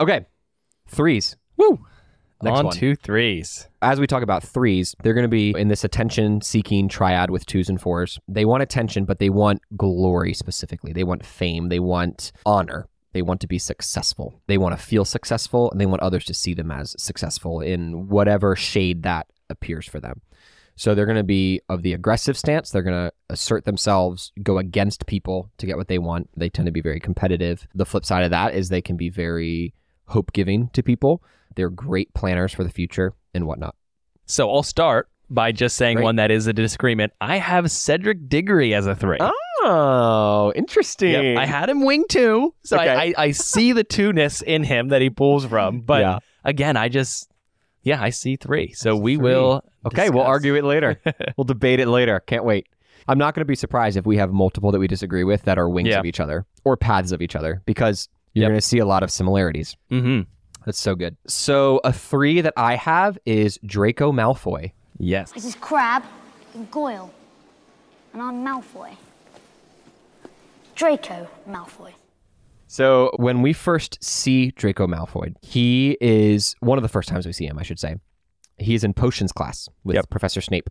okay, 0.00 0.26
threes. 0.88 1.36
Woo. 1.56 1.86
Next 2.44 2.58
On 2.58 2.66
one. 2.66 2.74
two 2.76 2.94
threes. 2.94 3.68
As 3.82 3.98
we 3.98 4.06
talk 4.06 4.22
about 4.22 4.42
threes, 4.42 4.94
they're 5.02 5.14
going 5.14 5.24
to 5.24 5.28
be 5.28 5.54
in 5.56 5.68
this 5.68 5.82
attention-seeking 5.82 6.88
triad 6.88 7.30
with 7.30 7.46
twos 7.46 7.68
and 7.68 7.80
fours. 7.80 8.18
They 8.28 8.44
want 8.44 8.62
attention, 8.62 9.06
but 9.06 9.18
they 9.18 9.30
want 9.30 9.62
glory 9.76 10.34
specifically. 10.34 10.92
They 10.92 11.04
want 11.04 11.24
fame. 11.24 11.68
They 11.70 11.80
want 11.80 12.32
honor. 12.44 12.86
They 13.12 13.22
want 13.22 13.40
to 13.40 13.46
be 13.46 13.58
successful. 13.58 14.40
They 14.46 14.58
want 14.58 14.78
to 14.78 14.84
feel 14.84 15.04
successful, 15.04 15.70
and 15.70 15.80
they 15.80 15.86
want 15.86 16.02
others 16.02 16.24
to 16.26 16.34
see 16.34 16.52
them 16.52 16.70
as 16.70 16.94
successful 16.98 17.60
in 17.60 18.08
whatever 18.08 18.56
shade 18.56 19.04
that 19.04 19.26
appears 19.48 19.86
for 19.86 20.00
them. 20.00 20.20
So 20.76 20.94
they're 20.94 21.06
going 21.06 21.16
to 21.16 21.22
be 21.22 21.60
of 21.68 21.82
the 21.82 21.92
aggressive 21.92 22.36
stance. 22.36 22.70
They're 22.70 22.82
going 22.82 23.06
to 23.06 23.12
assert 23.30 23.64
themselves, 23.64 24.32
go 24.42 24.58
against 24.58 25.06
people 25.06 25.50
to 25.58 25.66
get 25.66 25.76
what 25.76 25.86
they 25.86 25.98
want. 25.98 26.28
They 26.36 26.48
tend 26.48 26.66
to 26.66 26.72
be 26.72 26.80
very 26.80 26.98
competitive. 26.98 27.68
The 27.74 27.86
flip 27.86 28.04
side 28.04 28.24
of 28.24 28.30
that 28.32 28.54
is 28.54 28.68
they 28.68 28.82
can 28.82 28.96
be 28.96 29.08
very 29.08 29.72
hope 30.06 30.32
giving 30.32 30.68
to 30.70 30.82
people. 30.82 31.22
They're 31.56 31.70
great 31.70 32.12
planners 32.14 32.52
for 32.52 32.64
the 32.64 32.70
future 32.70 33.12
and 33.32 33.46
whatnot. 33.46 33.74
So 34.26 34.50
I'll 34.50 34.62
start 34.62 35.08
by 35.30 35.52
just 35.52 35.76
saying 35.76 35.96
Great. 35.96 36.04
one 36.04 36.16
that 36.16 36.30
is 36.30 36.46
a 36.46 36.52
disagreement. 36.52 37.12
I 37.20 37.38
have 37.38 37.70
Cedric 37.70 38.28
Diggory 38.28 38.74
as 38.74 38.86
a 38.86 38.94
three. 38.94 39.18
Oh, 39.66 40.52
interesting. 40.54 41.12
Yep, 41.12 41.38
I 41.38 41.46
had 41.46 41.68
him 41.70 41.84
wing 41.84 42.04
two, 42.08 42.54
so 42.64 42.76
I, 42.76 42.82
Okay. 42.82 43.14
I, 43.16 43.24
I 43.24 43.30
see 43.30 43.72
the 43.72 43.84
two-ness 43.84 44.42
in 44.42 44.62
him 44.64 44.88
that 44.88 45.00
he 45.00 45.10
pulls 45.10 45.46
from. 45.46 45.80
But 45.86 46.00
Yeah. 46.02 46.18
again, 46.44 46.76
I 46.76 46.88
just, 46.88 47.30
yeah, 47.82 48.02
I 48.02 48.10
see 48.10 48.36
three. 48.36 48.72
So 48.72 48.96
we 48.96 49.16
Three. 49.16 49.24
will. 49.24 49.62
Okay, 49.86 50.10
we'll 50.10 50.22
argue 50.24 50.54
it 50.54 50.64
later. 50.64 51.00
we'll 51.36 51.44
debate 51.44 51.80
it 51.80 51.88
later. 51.88 52.20
Can't 52.20 52.44
wait. 52.44 52.66
I'm 53.08 53.18
not 53.18 53.34
going 53.34 53.42
to 53.42 53.46
be 53.46 53.54
surprised 53.54 53.96
if 53.98 54.06
we 54.06 54.16
have 54.16 54.32
multiple 54.32 54.70
that 54.72 54.78
we 54.78 54.86
disagree 54.86 55.24
with 55.24 55.42
that 55.42 55.58
are 55.58 55.68
wings 55.68 55.88
Yeah. 55.90 55.98
of 56.00 56.06
each 56.06 56.20
other. 56.20 56.46
or 56.64 56.76
paths 56.76 57.12
of 57.12 57.20
each 57.20 57.36
other 57.36 57.62
because 57.66 58.08
you're 58.34 58.42
Yep. 58.42 58.50
going 58.50 58.60
to 58.60 58.66
see 58.66 58.78
a 58.78 58.86
lot 58.86 59.02
of 59.02 59.10
similarities. 59.10 59.76
Mm-hmm. 59.90 60.22
That's 60.66 60.78
so 60.80 60.94
good. 60.94 61.16
So 61.26 61.80
a 61.84 61.92
three 61.92 62.40
that 62.40 62.54
I 62.56 62.76
have 62.76 63.18
is 63.26 63.58
Draco 63.64 64.12
Malfoy. 64.12 64.72
Yes. 64.98 65.32
This 65.32 65.44
is 65.44 65.54
Crabbe 65.56 66.04
and 66.54 66.70
Goyle. 66.70 67.12
And 68.12 68.22
I'm 68.22 68.44
Malfoy. 68.44 68.96
Draco 70.74 71.28
Malfoy. 71.48 71.92
So 72.66 73.12
when 73.16 73.42
we 73.42 73.52
first 73.52 74.02
see 74.02 74.50
Draco 74.52 74.86
Malfoy, 74.86 75.34
he 75.42 75.96
is 76.00 76.56
one 76.60 76.78
of 76.78 76.82
the 76.82 76.88
first 76.88 77.08
times 77.08 77.26
we 77.26 77.32
see 77.32 77.46
him, 77.46 77.58
I 77.58 77.62
should 77.62 77.78
say. 77.78 77.96
He's 78.58 78.82
in 78.84 78.94
potions 78.94 79.32
class 79.32 79.68
with 79.84 79.94
Yep. 79.96 80.10
Professor 80.10 80.40
Snape. 80.40 80.68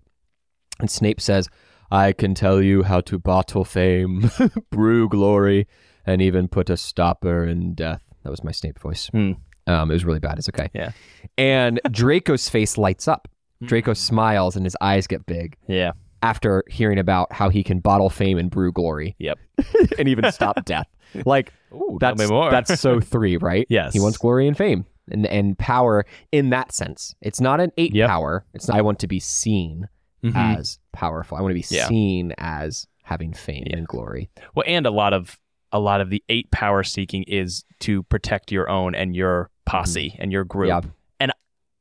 And 0.79 0.89
Snape 0.89 1.21
says, 1.21 1.47
I 1.91 2.11
can 2.13 2.33
tell 2.33 2.61
you 2.61 2.83
how 2.83 3.01
to 3.01 3.19
bottle 3.19 3.63
fame, 3.63 4.29
brew 4.71 5.07
glory, 5.07 5.67
and 6.05 6.21
even 6.21 6.47
put 6.47 6.69
a 6.69 6.77
stopper 6.77 7.45
in 7.45 7.73
death. 7.73 8.01
That 8.23 8.29
was 8.29 8.43
my 8.43 8.51
Snape 8.51 8.79
voice. 8.79 9.07
Hmm. 9.07 9.33
Um, 9.67 9.89
it 9.91 9.93
was 9.93 10.05
really 10.05 10.19
bad. 10.19 10.37
It's 10.37 10.49
okay. 10.49 10.69
Yeah. 10.73 10.91
And 11.37 11.79
Draco's 11.91 12.49
face 12.49 12.77
lights 12.77 13.07
up. 13.07 13.27
Hmm. 13.59 13.67
Draco 13.67 13.93
smiles 13.93 14.55
and 14.55 14.65
his 14.65 14.75
eyes 14.81 15.07
get 15.07 15.25
big 15.25 15.55
Yeah. 15.67 15.91
after 16.21 16.63
hearing 16.69 16.99
about 16.99 17.31
how 17.31 17.49
he 17.49 17.63
can 17.63 17.79
bottle 17.79 18.09
fame 18.09 18.37
and 18.37 18.49
brew 18.49 18.71
glory 18.71 19.15
Yep. 19.19 19.39
and 19.97 20.07
even 20.09 20.31
stop 20.31 20.63
death. 20.65 20.87
Like 21.25 21.53
Ooh, 21.73 21.97
that's 21.99 22.17
tell 22.19 22.27
me 22.27 22.33
more. 22.33 22.49
that's 22.51 22.79
so 22.79 22.99
three, 22.99 23.37
right? 23.37 23.65
Yes. 23.69 23.93
He 23.93 23.99
wants 23.99 24.17
glory 24.17 24.47
and 24.47 24.57
fame 24.57 24.85
and 25.11 25.25
and 25.27 25.57
power 25.57 26.05
in 26.31 26.49
that 26.49 26.71
sense. 26.71 27.13
It's 27.21 27.39
not 27.41 27.59
an 27.61 27.71
eight 27.77 27.93
Yep. 27.93 28.09
power. 28.09 28.45
It's 28.53 28.67
not, 28.67 28.77
I 28.77 28.81
want 28.81 28.99
to 28.99 29.07
be 29.07 29.19
seen 29.19 29.87
Mhm. 30.23 30.57
as 30.57 30.79
powerful. 30.93 31.37
I 31.37 31.41
want 31.41 31.51
to 31.51 31.55
be 31.61 31.65
Yeah. 31.75 31.87
seen 31.87 32.33
as 32.37 32.87
having 33.03 33.33
fame 33.33 33.67
and 33.71 33.85
glory. 33.87 34.29
Well, 34.55 34.63
and 34.67 34.85
a 34.85 34.91
lot 34.91 35.13
of 35.13 35.37
a 35.73 35.79
lot 35.79 35.99
of 35.99 36.09
the 36.09 36.23
eight 36.29 36.49
power 36.51 36.83
seeking 36.83 37.23
is 37.23 37.65
to 37.81 38.03
protect 38.03 38.51
your 38.51 38.69
own 38.69 38.95
and 38.95 39.15
your 39.15 39.49
posse 39.65 40.15
and 40.19 40.31
your 40.31 40.45
group. 40.45 40.69
Mm-hmm. 40.71 40.89
And 41.19 41.33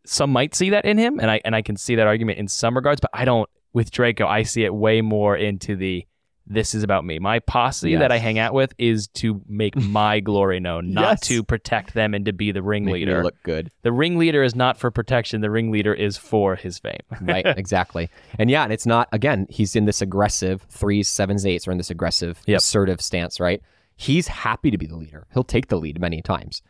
some 0.05 0.31
might 0.33 0.55
see 0.57 0.71
that 0.71 0.85
in 0.85 0.99
him, 0.99 1.21
and 1.21 1.31
I 1.31 1.41
and 1.45 1.55
I 1.55 1.63
can 1.63 1.77
see 1.77 1.95
that 1.97 2.07
argument 2.09 2.39
in 2.39 2.49
some 2.49 2.75
regards, 2.75 3.01
but 3.01 3.11
I 3.15 3.25
don't. 3.25 3.49
With 3.75 3.91
Draco, 3.91 4.27
I 4.27 4.43
see 4.43 4.65
it 4.65 4.75
way 4.75 5.01
more 5.01 5.35
into 5.37 5.77
the 5.77 6.07
this 6.47 6.75
is 6.75 6.83
about 6.83 7.05
me. 7.05 7.19
My 7.21 7.39
posse 7.39 7.95
that 7.97 8.11
I 8.11 8.19
hang 8.19 8.39
out 8.39 8.53
with 8.53 8.75
is 8.77 9.07
to 9.15 9.41
make 9.49 9.77
my 9.81 10.19
glory 10.21 10.59
known, 10.61 10.93
not 10.93 11.03
Yes. 11.13 11.21
to 11.29 11.43
protect 11.45 11.95
them 11.95 12.13
and 12.15 12.25
to 12.27 12.33
be 12.33 12.51
the 12.53 12.61
Make 12.61 12.69
ringleader. 12.69 13.23
look 13.23 13.41
good. 13.45 13.71
The 13.83 13.93
ringleader 13.93 14.43
is 14.43 14.57
not 14.57 14.77
for 14.77 14.91
protection. 14.91 15.41
The 15.41 15.51
ringleader 15.51 15.95
is 15.95 16.17
for 16.19 16.57
his 16.57 16.79
fame. 16.81 16.99
right 17.23 17.47
exactly 17.47 18.11
and 18.39 18.51
yeah 18.51 18.65
and 18.65 18.73
it's 18.73 18.85
not 18.87 19.09
again 19.13 19.47
he's 19.49 19.77
in 19.77 19.85
this 19.85 20.03
aggressive 20.03 20.67
threes 20.69 21.09
sevens 21.09 21.47
eights 21.47 21.67
are 21.69 21.73
in 21.73 21.79
this 21.79 21.91
aggressive 21.91 22.41
Yep. 22.47 22.59
assertive 22.59 23.01
stance 23.01 23.39
right 23.39 23.63
he's 23.97 24.29
happy 24.29 24.71
to 24.71 24.79
be 24.79 24.87
the 24.87 24.97
leader 24.97 25.27
he'll 25.33 25.45
take 25.45 25.69
the 25.69 25.77
lead 25.77 26.01
many 26.01 26.21
times 26.23 26.63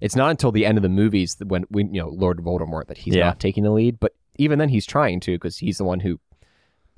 it's 0.00 0.16
not 0.16 0.30
until 0.30 0.50
the 0.52 0.64
end 0.64 0.78
of 0.78 0.82
the 0.82 0.88
movies 0.88 1.36
that 1.36 1.48
when 1.48 1.64
when 1.70 1.92
you 1.94 2.00
know 2.00 2.08
lord 2.08 2.38
voldemort 2.38 2.86
that 2.86 2.98
he's 2.98 3.14
Yeah. 3.14 3.26
not 3.26 3.40
taking 3.40 3.64
the 3.64 3.70
lead 3.70 4.00
but 4.00 4.12
even 4.36 4.58
then 4.58 4.68
he's 4.70 4.86
trying 4.86 5.20
to 5.20 5.32
because 5.32 5.58
he's 5.58 5.78
the 5.78 5.84
one 5.84 6.00
who 6.00 6.18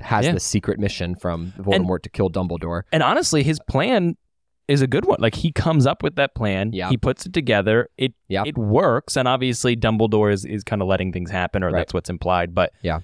has 0.01 0.27
Yeah. 0.27 0.33
the 0.33 0.41
secret 0.41 0.79
mission 0.79 1.15
from 1.15 1.53
voldemort 1.59 2.03
to 2.03 2.11
kill 2.11 2.31
dumbledore 2.31 2.83
And 2.93 3.03
honestly, 3.03 3.43
his 3.43 3.59
plan 3.69 4.17
is 4.69 4.81
a 4.81 4.87
good 4.87 5.05
one. 5.05 5.19
Like 5.21 5.35
he 5.35 5.51
comes 5.53 5.87
up 5.87 6.03
with 6.05 6.15
that 6.17 6.35
plan, 6.37 6.71
Yeah. 6.73 6.89
he 6.89 6.97
puts 6.97 7.27
it 7.27 7.33
together, 7.33 7.89
it 7.99 8.15
Yeah. 8.29 8.45
it 8.47 8.57
works, 8.57 9.17
and 9.17 9.27
obviously 9.27 9.77
Dumbledore 9.77 10.33
is, 10.33 10.45
is 10.45 10.63
kind 10.65 10.81
of 10.81 10.89
letting 10.89 11.13
things 11.13 11.31
happen, 11.33 11.63
or 11.65 11.67
Right. 11.67 11.81
that's 11.81 11.93
what's 11.93 12.09
implied. 12.09 12.55
But 12.55 12.73
Yeah. 12.81 13.01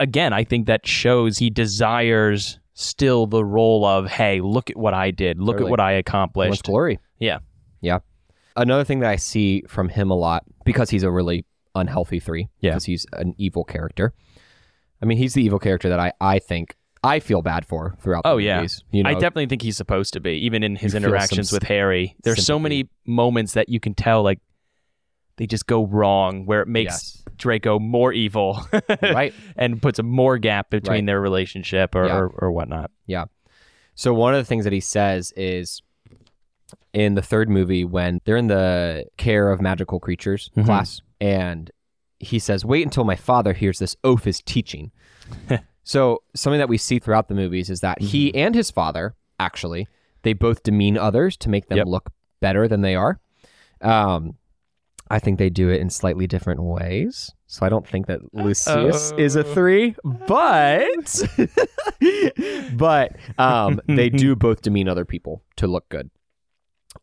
again, 0.00 0.32
I 0.32 0.42
think 0.42 0.66
that 0.66 0.86
shows 0.86 1.36
he 1.38 1.50
desires 1.50 2.58
still 2.82 3.26
the 3.26 3.44
role 3.44 3.84
of, 3.84 4.08
hey, 4.08 4.40
look 4.40 4.70
at 4.70 4.76
what 4.76 4.94
I 4.94 5.10
did, 5.10 5.38
look 5.38 5.56
Totally. 5.56 5.68
at 5.68 5.70
what 5.70 5.80
I 5.80 5.92
accomplished. 5.92 6.64
glory 6.64 6.98
Yeah. 7.18 7.38
Yeah. 7.80 7.98
Another 8.56 8.84
thing 8.84 9.00
that 9.00 9.10
I 9.10 9.16
see 9.16 9.62
from 9.68 9.88
him 9.88 10.10
a 10.10 10.14
lot, 10.14 10.44
because 10.64 10.90
he's 10.90 11.02
a 11.02 11.10
really 11.10 11.46
unhealthy 11.74 12.20
three, 12.20 12.48
Yeah. 12.60 12.70
because 12.72 12.84
he's 12.84 13.06
an 13.14 13.34
evil 13.38 13.64
character. 13.64 14.12
I 15.00 15.06
mean, 15.06 15.18
he's 15.18 15.34
the 15.34 15.42
evil 15.42 15.58
character 15.58 15.88
that 15.88 15.98
I, 15.98 16.12
I 16.20 16.38
think 16.38 16.76
I 17.02 17.18
feel 17.18 17.42
bad 17.42 17.66
for 17.66 17.96
throughout 18.00 18.22
oh, 18.24 18.30
the 18.30 18.34
Oh 18.34 18.38
yeah, 18.38 18.56
movies. 18.58 18.84
You 18.92 19.02
know, 19.02 19.10
I 19.10 19.14
definitely 19.14 19.46
think 19.46 19.62
he's 19.62 19.76
supposed 19.76 20.12
to 20.12 20.20
be. 20.20 20.32
Even 20.44 20.62
in 20.62 20.76
his 20.76 20.92
You 20.92 20.98
interactions 20.98 21.50
with 21.50 21.64
Harry, 21.64 22.14
there's 22.22 22.46
so 22.46 22.58
many 22.58 22.88
moments 23.06 23.54
that 23.54 23.68
you 23.68 23.80
can 23.80 23.94
tell 23.94 24.22
like 24.22 24.38
they 25.36 25.46
just 25.46 25.66
go 25.66 25.86
wrong, 25.86 26.46
where 26.46 26.60
it 26.62 26.68
makes 26.68 26.92
Yes. 26.92 27.21
Draco 27.42 27.78
more 27.78 28.12
evil, 28.12 28.64
Right. 29.02 29.34
and 29.56 29.82
puts 29.82 29.98
a 29.98 30.02
more 30.02 30.38
gap 30.38 30.70
between 30.70 30.92
Right. 31.00 31.06
their 31.06 31.20
relationship 31.20 31.94
or, 31.94 32.06
Yeah. 32.06 32.16
or 32.16 32.28
or 32.28 32.52
whatnot. 32.52 32.90
Yeah. 33.06 33.24
So 33.94 34.14
one 34.14 34.32
of 34.34 34.38
the 34.40 34.44
things 34.44 34.64
that 34.64 34.72
he 34.72 34.80
says 34.80 35.32
is 35.36 35.82
in 36.92 37.14
the 37.14 37.22
third 37.22 37.48
movie 37.50 37.84
when 37.84 38.20
they're 38.24 38.36
in 38.36 38.46
the 38.46 39.06
care 39.18 39.50
of 39.50 39.60
magical 39.60 39.98
creatures 40.00 40.50
Mhm. 40.56 40.64
class 40.64 41.00
and 41.20 41.70
he 42.20 42.38
says, 42.38 42.64
"Wait 42.64 42.84
until 42.84 43.04
my 43.04 43.16
father 43.16 43.52
hears 43.52 43.78
this 43.78 43.96
oaf 44.04 44.26
is 44.26 44.40
teaching." 44.40 44.90
so 45.84 46.22
something 46.34 46.58
that 46.60 46.68
we 46.68 46.78
see 46.78 46.98
throughout 46.98 47.28
the 47.28 47.34
movies 47.34 47.68
is 47.70 47.80
that 47.80 48.00
he 48.00 48.34
and 48.34 48.54
his 48.54 48.70
father 48.70 49.14
actually 49.40 49.86
they 50.22 50.32
both 50.32 50.62
demean 50.62 50.96
others 50.96 51.36
to 51.36 51.48
make 51.48 51.66
them 51.68 51.78
Yep. 51.78 51.86
look 51.88 52.10
better 52.40 52.68
than 52.68 52.80
they 52.82 52.94
are. 52.94 53.18
Um, 53.80 54.36
I 55.12 55.18
think 55.18 55.38
they 55.38 55.50
do 55.50 55.68
it 55.68 55.78
in 55.82 55.90
slightly 55.90 56.26
different 56.26 56.62
ways. 56.62 57.30
So 57.46 57.66
I 57.66 57.68
don't 57.68 57.86
think 57.86 58.06
that 58.06 58.20
Lucius 58.32 59.12
is 59.18 59.36
a 59.36 59.44
three, 59.44 59.94
but 60.04 61.22
but 62.72 63.16
um, 63.36 63.78
they 63.88 64.08
do 64.08 64.34
both 64.46 64.62
demean 64.62 64.88
other 64.88 65.04
people 65.04 65.42
to 65.56 65.66
look 65.66 65.86
good. 65.90 66.10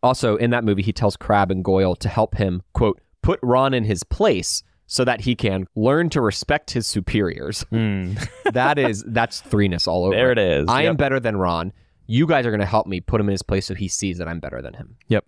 Also, 0.01 0.38
in 0.38 0.49
that 0.49 0.64
movie, 0.64 0.82
he 0.82 0.91
tells 0.91 1.16
Crabbe 1.18 1.51
and 1.51 1.64
Goyle 1.64 1.95
to 1.97 2.10
help 2.10 2.36
him 2.36 2.64
quote 2.74 2.99
put 3.22 3.39
Ron 3.43 3.76
in 3.76 3.84
his 3.84 4.03
place 4.03 4.64
so 4.88 5.05
that 5.05 5.22
he 5.22 5.36
can 5.36 5.68
learn 5.76 6.10
to 6.10 6.20
respect 6.20 6.72
his 6.72 6.88
superiors. 6.88 7.64
that 8.51 8.80
is 8.80 9.03
that's 9.05 9.39
threeness 9.39 9.88
all 9.88 10.05
over. 10.05 10.16
There 10.16 10.32
it 10.32 10.39
is. 10.39 10.66
I 10.68 10.84
am 10.84 10.95
better 10.95 11.20
than 11.20 11.38
Ron. 11.38 11.74
You 12.07 12.26
guys 12.26 12.47
are 12.47 12.49
going 12.49 12.60
to 12.60 12.66
help 12.66 12.88
me 12.88 13.01
put 13.01 13.22
him 13.22 13.28
in 13.28 13.34
his 13.34 13.43
place 13.43 13.68
so 13.68 13.76
he 13.76 13.88
sees 13.88 14.18
that 14.18 14.28
I'm 14.28 14.39
better 14.39 14.64
than 14.64 14.74
him. 14.74 14.97
Yep. 15.10 15.26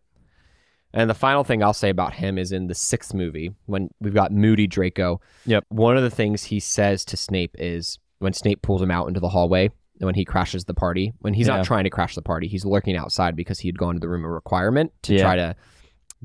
And 0.94 1.10
the 1.10 1.14
final 1.14 1.44
thing 1.44 1.64
I'll 1.64 1.74
say 1.74 1.90
about 1.90 2.14
him 2.14 2.38
is 2.38 2.52
in 2.52 2.68
the 2.68 2.76
sixth 2.76 3.14
movie 3.14 3.52
when 3.66 3.90
we've 4.02 4.14
got 4.14 4.32
Moody 4.32 4.68
Draco. 4.68 5.22
Yep. 5.46 5.66
One 5.70 5.96
of 5.98 6.04
the 6.04 6.10
things 6.10 6.44
he 6.46 6.60
says 6.60 7.06
to 7.06 7.18
Snape 7.18 7.56
is 7.58 7.98
when 8.20 8.34
Snape 8.34 8.62
pulls 8.62 8.82
him 8.82 8.92
out 8.92 9.08
into 9.08 9.20
the 9.20 9.30
hallway 9.30 9.70
when 10.00 10.16
he 10.16 10.26
crashes 10.26 10.66
the 10.66 10.74
party. 10.74 11.14
When 11.20 11.34
he's 11.34 11.48
Yeah. 11.48 11.58
not 11.58 11.66
trying 11.66 11.86
to 11.86 11.90
crash 11.90 12.16
the 12.16 12.22
party, 12.22 12.48
he's 12.48 12.66
lurking 12.66 12.96
outside 12.98 13.36
because 13.36 13.60
he 13.60 13.68
had 13.68 13.78
gone 13.78 13.94
to 13.96 14.00
the 14.00 14.10
room 14.10 14.26
of 14.26 14.32
requirement 14.32 14.92
to 15.04 15.14
Yeah. 15.16 15.22
try 15.24 15.36
to 15.38 15.56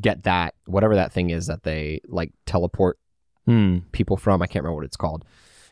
get 0.01 0.25
that 0.25 0.55
whatever 0.67 0.95
that 0.97 1.13
thing 1.13 1.31
is 1.31 1.47
that 1.47 1.63
they 1.63 2.01
like 2.09 2.33
teleport 2.45 2.99
Hmm. 3.47 3.79
people 3.93 4.17
from. 4.17 4.43
I 4.43 4.47
can't 4.47 4.65
remember 4.65 4.77
what 4.77 4.85
it's 4.87 4.97
called. 4.97 5.25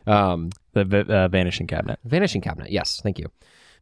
Um, 0.07 0.51
The 0.73 1.05
uh, 1.09 1.27
vanishing 1.27 1.67
cabinet. 1.67 1.99
Vanishing 2.05 2.41
cabinet. 2.41 2.71
Yes, 2.71 3.01
thank 3.03 3.19
you. 3.19 3.27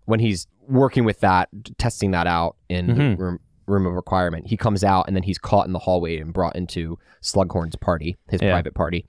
When 0.05 0.19
he's 0.19 0.47
working 0.67 1.05
with 1.05 1.19
that, 1.19 1.49
testing 1.77 2.11
that 2.11 2.25
out 2.27 2.55
in 2.69 2.87
Mhm. 2.87 2.95
the 3.17 3.23
room, 3.23 3.39
room 3.67 3.85
of 3.85 3.93
requirement, 3.93 4.47
he 4.47 4.57
comes 4.57 4.83
out 4.83 5.05
and 5.07 5.15
then 5.15 5.23
he's 5.23 5.37
caught 5.37 5.65
in 5.67 5.73
the 5.73 5.79
hallway 5.79 6.17
and 6.19 6.33
brought 6.33 6.55
into 6.55 6.97
Slughorn's 7.21 7.75
party, 7.75 8.17
his 8.29 8.41
Yeah. 8.41 8.51
private 8.51 8.73
party. 8.73 9.05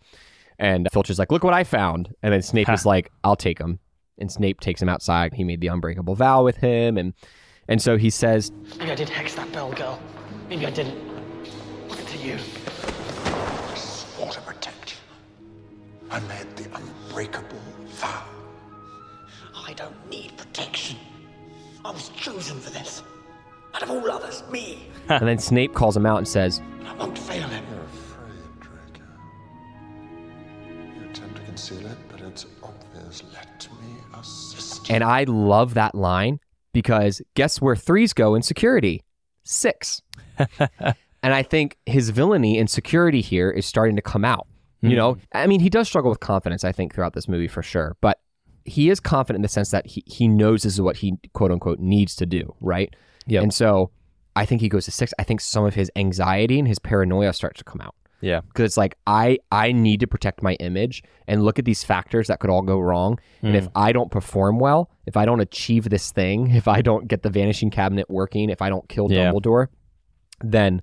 And 0.59 0.89
Filcher's 0.93 1.19
like, 1.19 1.33
"Look 1.33 1.43
what 1.45 1.55
I 1.55 1.65
found!" 1.65 2.15
And 2.23 2.33
then 2.33 2.43
Snape 2.43 2.69
is 2.69 2.87
like, 2.95 3.11
"I'll 3.25 3.37
take 3.37 3.59
him." 3.59 3.81
And 4.19 4.31
Snape 4.31 4.61
takes 4.61 4.81
him 4.81 4.89
outside. 4.89 5.35
He 5.35 5.43
made 5.45 5.61
the 5.61 5.67
unbreakable 5.67 6.15
vow 6.15 6.45
with 6.45 6.59
him, 6.59 6.97
and 6.97 7.13
and 7.69 7.81
so 7.83 7.97
he 7.97 8.11
says, 8.11 8.53
Maybe 8.79 8.93
I 8.93 8.95
did 8.95 9.09
hex 9.09 9.35
that 9.35 9.51
bell 9.51 9.73
girl. 9.73 9.99
Maybe 10.49 10.67
I 10.67 10.71
didn't. 10.71 10.99
Look 11.89 12.05
to 12.07 12.19
you. 12.19 12.35
I 12.35 13.75
swore 13.75 14.31
to 14.31 14.41
protect 14.43 14.93
you. 14.93 16.09
I 16.11 16.21
made 16.21 16.57
the 16.57 16.69
unbreakable 16.77 17.59
vow. 17.89 18.23
I 19.67 19.73
don't 19.73 19.97
need 20.11 20.37
protection. 20.37 20.99
I 21.85 21.91
was 21.91 22.11
chosen 22.11 22.61
for 22.61 22.71
this. 22.71 23.03
Out 23.75 23.83
of 23.83 23.91
all 23.91 24.11
others, 24.11 24.45
me. 24.51 24.89
and 25.09 25.27
then 25.27 25.39
Snape 25.39 25.75
calls 25.75 25.97
him 25.97 26.07
out 26.07 26.19
and 26.19 26.29
says, 26.29 26.63
I 26.87 26.95
won't 26.95 27.19
fail 27.19 27.49
him. 27.49 27.65
You're 27.71 27.83
afraid, 27.83 28.61
Draco. 28.61 29.05
You 30.97 31.11
attempt 31.11 31.37
to 31.37 31.43
conceal 31.43 31.87
it, 31.87 31.99
but 32.09 32.21
it's 32.21 32.47
obvious. 32.63 33.25
Let 33.33 33.69
me 33.83 33.97
assist. 34.19 34.91
and 34.91 35.03
I 35.03 35.25
love 35.25 35.75
that 35.75 35.95
line 35.95 36.39
because 36.73 37.21
guess 37.35 37.61
where 37.61 37.77
threes 37.77 38.13
go 38.13 38.35
in 38.35 38.43
security? 38.43 39.03
Six. 39.43 40.03
and 40.59 41.35
I 41.35 41.43
think 41.43 41.79
his 41.87 42.11
villainy 42.11 42.59
in 42.59 42.69
security 42.69 43.21
here 43.21 43.51
is 43.51 43.67
starting 43.67 43.97
to 43.97 44.03
come 44.03 44.25
out. 44.25 44.47
You 44.83 44.91
hmm. 44.91 44.97
know, 44.97 45.17
I 45.33 45.47
mean, 45.47 45.61
he 45.61 45.71
does 45.71 45.89
struggle 45.89 46.11
with 46.11 46.21
confidence, 46.21 46.63
I 46.63 46.73
think, 46.73 46.95
throughout 46.95 47.15
this 47.15 47.29
movie 47.29 47.49
for 47.49 47.63
sure. 47.63 47.97
But 48.01 48.19
he 48.65 48.91
is 48.91 49.01
confident 49.01 49.39
in 49.39 49.43
the 49.43 49.49
sense 49.49 49.71
that 49.71 49.87
he, 49.87 50.03
he 50.07 50.27
knows 50.29 50.63
this 50.63 50.75
is 50.75 50.81
what 50.81 50.97
he 50.99 51.19
quote 51.33 51.51
unquote 51.53 51.79
needs 51.79 52.17
to 52.17 52.27
do, 52.27 52.55
right? 52.61 52.95
Yeah. 53.27 53.41
And 53.43 53.53
so 53.53 53.91
I 54.37 54.47
think 54.47 54.61
he 54.61 54.69
goes 54.69 54.85
to 54.87 54.91
six. 54.91 55.13
I 55.19 55.23
think 55.25 55.41
some 55.41 55.65
of 55.65 55.75
his 55.75 55.91
anxiety 55.97 56.59
and 56.59 56.67
his 56.67 56.79
paranoia 56.79 57.33
starts 57.33 57.59
to 57.59 57.65
come 57.65 57.81
out. 57.81 57.95
Yeah. 58.21 58.41
because 58.41 58.65
it's 58.65 58.77
like 58.79 58.97
I 59.07 59.39
I 59.53 59.73
need 59.73 60.01
to 60.01 60.07
protect 60.07 60.43
my 60.43 60.55
image 60.55 61.03
and 61.29 61.43
look 61.43 61.59
at 61.59 61.67
these 61.67 61.85
factors 61.85 62.29
that 62.29 62.41
could 62.41 62.49
all 62.49 62.63
go 62.63 62.79
wrong. 62.81 63.19
And 63.43 63.55
if 63.55 63.65
Mm. 63.67 63.73
I 63.77 63.93
don't 63.93 64.11
perform 64.11 64.59
well, 64.59 64.91
if 65.05 65.15
I 65.19 65.27
don't 65.27 65.41
achieve 65.41 65.91
this 65.91 66.11
thing, 66.11 66.51
if 66.55 66.67
I 66.67 66.81
don't 66.81 67.07
get 67.07 67.23
the 67.23 67.29
vanishing 67.29 67.69
cabinet 67.71 68.09
working, 68.09 68.49
if 68.49 68.63
I 68.63 68.71
don't 68.71 68.89
kill 68.89 69.13
Yeah. 69.13 69.31
Dumbledore, 69.31 69.67
then 70.41 70.81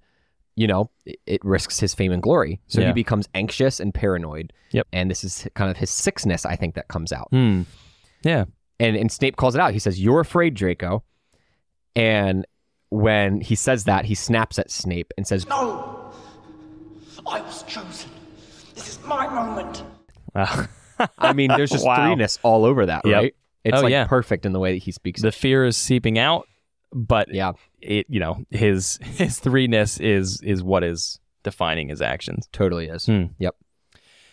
you 0.56 0.68
know 0.68 0.90
it, 1.06 1.20
it 1.26 1.46
risks 1.46 1.80
his 1.80 1.94
fame 1.94 2.12
and 2.12 2.22
glory. 2.22 2.60
So 2.68 2.82
Yeah. 2.82 2.88
he 2.88 2.94
becomes 2.94 3.28
anxious 3.34 3.80
and 3.80 3.94
paranoid. 3.94 4.54
Yep. 4.72 4.88
And 4.94 5.10
this 5.12 5.24
is 5.24 5.48
kind 5.56 5.70
of 5.72 5.78
his 5.78 5.90
sickness, 5.90 6.46
I 6.46 6.56
think, 6.56 6.76
that 6.76 6.88
comes 6.88 7.12
out. 7.12 7.28
Hmm. 7.32 7.64
Yeah. 8.24 8.46
And 8.80 8.96
and 8.96 9.12
Snape 9.12 9.36
calls 9.38 9.56
it 9.56 9.62
out. 9.62 9.74
He 9.74 9.80
says, 9.80 10.00
"You're 10.00 10.20
afraid, 10.22 10.54
Draco." 10.56 11.04
And 11.96 12.46
when 12.90 13.42
he 13.42 13.56
says 13.56 13.84
that, 13.86 14.06
he 14.06 14.16
snaps 14.16 14.58
at 14.60 14.70
Snape 14.72 15.14
and 15.18 15.26
says, 15.28 15.48
No! 15.48 16.12
I 17.28 17.42
was 17.42 17.64
chosen. 17.64 18.10
This 18.76 18.88
is 18.90 19.00
my 19.06 19.28
moment. 19.28 19.84
Uh, 20.34 20.66
I 21.18 21.34
mean, 21.34 21.50
there's 21.56 21.70
just 21.78 21.86
Wow. 21.86 21.98
threeness 21.98 22.40
all 22.44 22.66
over 22.66 22.86
that, 22.86 23.06
Yep. 23.06 23.16
right? 23.16 23.36
It's 23.64 23.78
Oh, 23.78 23.82
like 23.82 23.92
yeah. 23.92 24.06
perfect 24.08 24.46
in 24.46 24.54
the 24.54 24.60
way 24.60 24.74
that 24.74 24.84
he 24.84 24.92
speaks. 24.92 25.22
the 25.22 25.32
fear 25.32 25.66
is 25.66 25.78
seeping 25.78 26.18
out, 26.18 26.48
but 26.94 27.34
yeah, 27.34 27.52
it 27.82 28.06
you 28.10 28.20
know 28.20 28.44
his 28.50 28.98
his 29.04 29.40
threeness 29.40 30.00
is 30.00 30.42
is 30.42 30.64
what 30.64 30.84
is 30.84 31.20
defining 31.44 31.90
his 31.90 32.02
actions. 32.02 32.48
totally 32.52 32.88
is. 32.88 33.06
Hmm. 33.08 33.26
Yep. 33.40 33.56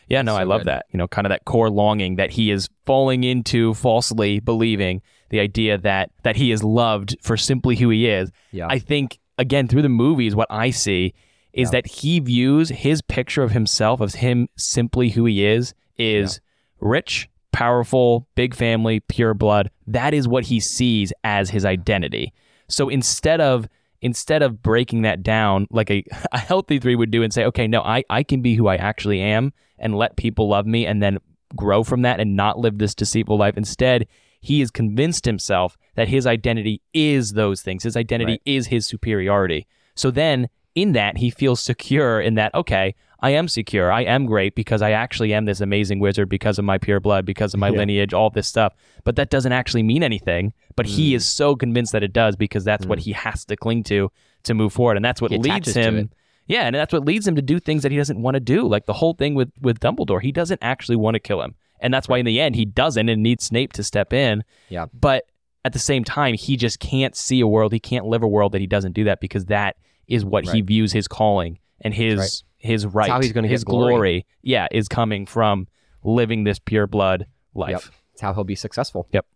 Yeah, 0.08 0.22
no, 0.22 0.32
So 0.34 0.40
I 0.40 0.44
love 0.44 0.60
good. 0.60 0.68
that. 0.68 0.86
You 0.90 0.98
know, 0.98 1.06
kind 1.08 1.26
of 1.26 1.30
that 1.30 1.44
core 1.44 1.68
longing 1.70 2.16
that 2.16 2.30
he 2.30 2.50
is 2.50 2.68
falling 2.86 3.24
into 3.24 3.74
falsely 3.74 4.40
believing 4.40 5.02
the 5.30 5.40
idea 5.40 5.76
that 5.78 6.10
that 6.22 6.36
he 6.36 6.50
is 6.50 6.62
loved 6.64 7.16
for 7.22 7.36
simply 7.36 7.76
who 7.76 7.90
he 7.90 8.08
is. 8.08 8.30
Yeah. 8.52 8.66
I 8.68 8.78
think 8.78 9.18
again 9.36 9.68
through 9.68 9.82
the 9.82 9.88
movies 9.88 10.34
what 10.34 10.48
I 10.50 10.70
see 10.70 11.14
is 11.52 11.70
that 11.72 11.86
he 11.86 12.20
views 12.20 12.68
his 12.68 13.02
picture 13.02 13.42
of 13.42 13.50
himself 13.52 14.00
as 14.00 14.14
him 14.16 14.48
simply 14.56 15.08
who 15.10 15.24
he 15.24 15.44
is 15.44 15.74
is 15.96 16.40
rich, 16.80 17.28
powerful, 17.52 18.28
big 18.34 18.54
family, 18.54 19.00
pure 19.00 19.34
blood. 19.34 19.70
That 19.86 20.14
is 20.14 20.28
what 20.28 20.44
he 20.44 20.60
sees 20.60 21.12
as 21.24 21.50
his 21.50 21.64
identity. 21.64 22.32
So 22.68 22.88
instead 22.88 23.40
of 23.40 23.68
instead 24.00 24.42
of 24.42 24.62
breaking 24.62 25.02
that 25.02 25.22
down 25.22 25.66
like 25.70 25.90
a, 25.90 26.04
a 26.32 26.38
healthy 26.38 26.78
three 26.78 26.94
would 26.94 27.10
do 27.10 27.22
and 27.22 27.32
say, 27.32 27.44
okay, 27.44 27.66
no, 27.66 27.82
I, 27.82 28.04
I 28.08 28.22
can 28.22 28.42
be 28.42 28.54
who 28.54 28.68
I 28.68 28.76
actually 28.76 29.20
am 29.20 29.52
and 29.78 29.96
let 29.96 30.16
people 30.16 30.48
love 30.48 30.66
me 30.66 30.86
and 30.86 31.02
then 31.02 31.18
grow 31.56 31.82
from 31.82 32.02
that 32.02 32.20
and 32.20 32.36
not 32.36 32.58
live 32.58 32.78
this 32.78 32.94
deceitful 32.94 33.36
life. 33.36 33.56
Instead, 33.56 34.06
he 34.40 34.60
has 34.60 34.70
convinced 34.70 35.24
himself 35.24 35.76
that 35.96 36.08
his 36.08 36.26
identity 36.26 36.80
is 36.94 37.32
those 37.32 37.62
things. 37.62 37.82
His 37.82 37.96
identity 37.96 38.32
Right. 38.32 38.42
is 38.44 38.68
his 38.68 38.86
superiority. 38.86 39.66
So 39.96 40.10
then 40.12 40.48
in 40.82 40.92
that, 40.92 41.16
he 41.18 41.30
feels 41.30 41.60
secure 41.60 42.20
in 42.20 42.34
that, 42.34 42.54
okay, 42.54 42.94
I 43.20 43.30
am 43.30 43.48
secure. 43.48 43.90
I 43.90 44.02
am 44.02 44.26
great 44.26 44.54
because 44.54 44.80
I 44.80 44.92
actually 44.92 45.34
am 45.34 45.44
this 45.44 45.60
amazing 45.60 45.98
wizard 45.98 46.28
because 46.28 46.58
of 46.58 46.64
my 46.64 46.78
pure 46.78 47.00
blood, 47.00 47.24
because 47.26 47.52
of 47.52 47.58
my 47.60 47.68
Yeah. 47.68 47.78
lineage, 47.78 48.14
all 48.14 48.30
this 48.30 48.46
stuff. 48.46 48.74
But 49.04 49.16
that 49.16 49.28
doesn't 49.30 49.50
actually 49.52 49.82
mean 49.82 50.02
anything. 50.04 50.52
But 50.76 50.86
Mm. 50.86 50.90
he 50.90 51.14
is 51.14 51.24
so 51.28 51.56
convinced 51.56 51.90
that 51.92 52.04
it 52.04 52.12
does 52.12 52.36
because 52.36 52.64
that's 52.64 52.86
what 52.86 53.00
he 53.00 53.12
has 53.12 53.44
to 53.46 53.56
cling 53.56 53.82
to 53.84 54.10
to 54.44 54.54
move 54.54 54.72
forward. 54.72 54.96
And 54.96 55.04
that's 55.04 55.20
what 55.20 55.32
He 55.32 55.38
leads 55.38 55.74
him. 55.74 56.10
Yeah, 56.46 56.62
and 56.62 56.74
that's 56.76 56.92
what 56.92 57.04
leads 57.04 57.26
him 57.26 57.34
to 57.34 57.42
do 57.42 57.58
things 57.58 57.82
that 57.82 57.90
he 57.92 57.98
doesn't 57.98 58.22
want 58.22 58.34
to 58.36 58.40
do. 58.40 58.66
Like 58.66 58.86
the 58.86 58.92
whole 58.94 59.14
thing 59.14 59.34
with 59.34 59.50
with 59.60 59.80
Dumbledore, 59.80 60.22
he 60.22 60.30
doesn't 60.32 60.60
actually 60.62 60.96
want 60.96 61.14
to 61.16 61.20
kill 61.20 61.42
him, 61.42 61.56
and 61.80 61.92
that's 61.92 62.08
why 62.08 62.18
in 62.18 62.24
the 62.24 62.40
end 62.40 62.54
he 62.54 62.64
doesn't 62.64 63.08
and 63.08 63.20
needs 63.22 63.44
Snape 63.44 63.72
to 63.74 63.82
step 63.82 64.12
in. 64.12 64.44
Yeah. 64.68 64.86
But 64.98 65.24
at 65.64 65.72
the 65.72 65.78
same 65.80 66.04
time, 66.04 66.34
he 66.34 66.56
just 66.56 66.78
can't 66.78 67.16
see 67.16 67.40
a 67.40 67.46
world. 67.48 67.72
He 67.72 67.80
can't 67.80 68.06
live 68.06 68.22
a 68.22 68.28
world 68.28 68.52
that 68.52 68.60
he 68.60 68.66
doesn't 68.68 68.92
do 68.92 69.04
that 69.04 69.20
because 69.20 69.46
that 69.46 69.74
is 70.08 70.24
what 70.24 70.48
he 70.48 70.60
views 70.62 70.92
his 70.92 71.06
calling 71.06 71.58
and 71.80 71.94
his 71.94 72.18
right. 72.18 72.42
his 72.56 72.86
right, 72.86 73.10
how 73.10 73.20
he's 73.20 73.32
gonna 73.32 73.48
his 73.48 73.64
glory. 73.64 74.26
Yeah, 74.42 74.66
is 74.72 74.88
coming 74.88 75.26
from 75.26 75.68
living 76.02 76.44
this 76.44 76.58
pure 76.58 76.86
blood 76.86 77.26
life. 77.54 77.70
Yep. 77.70 77.82
It's 78.14 78.22
how 78.22 78.34
he'll 78.34 78.44
be 78.44 78.54
successful. 78.54 79.06
Yep. 79.12 79.26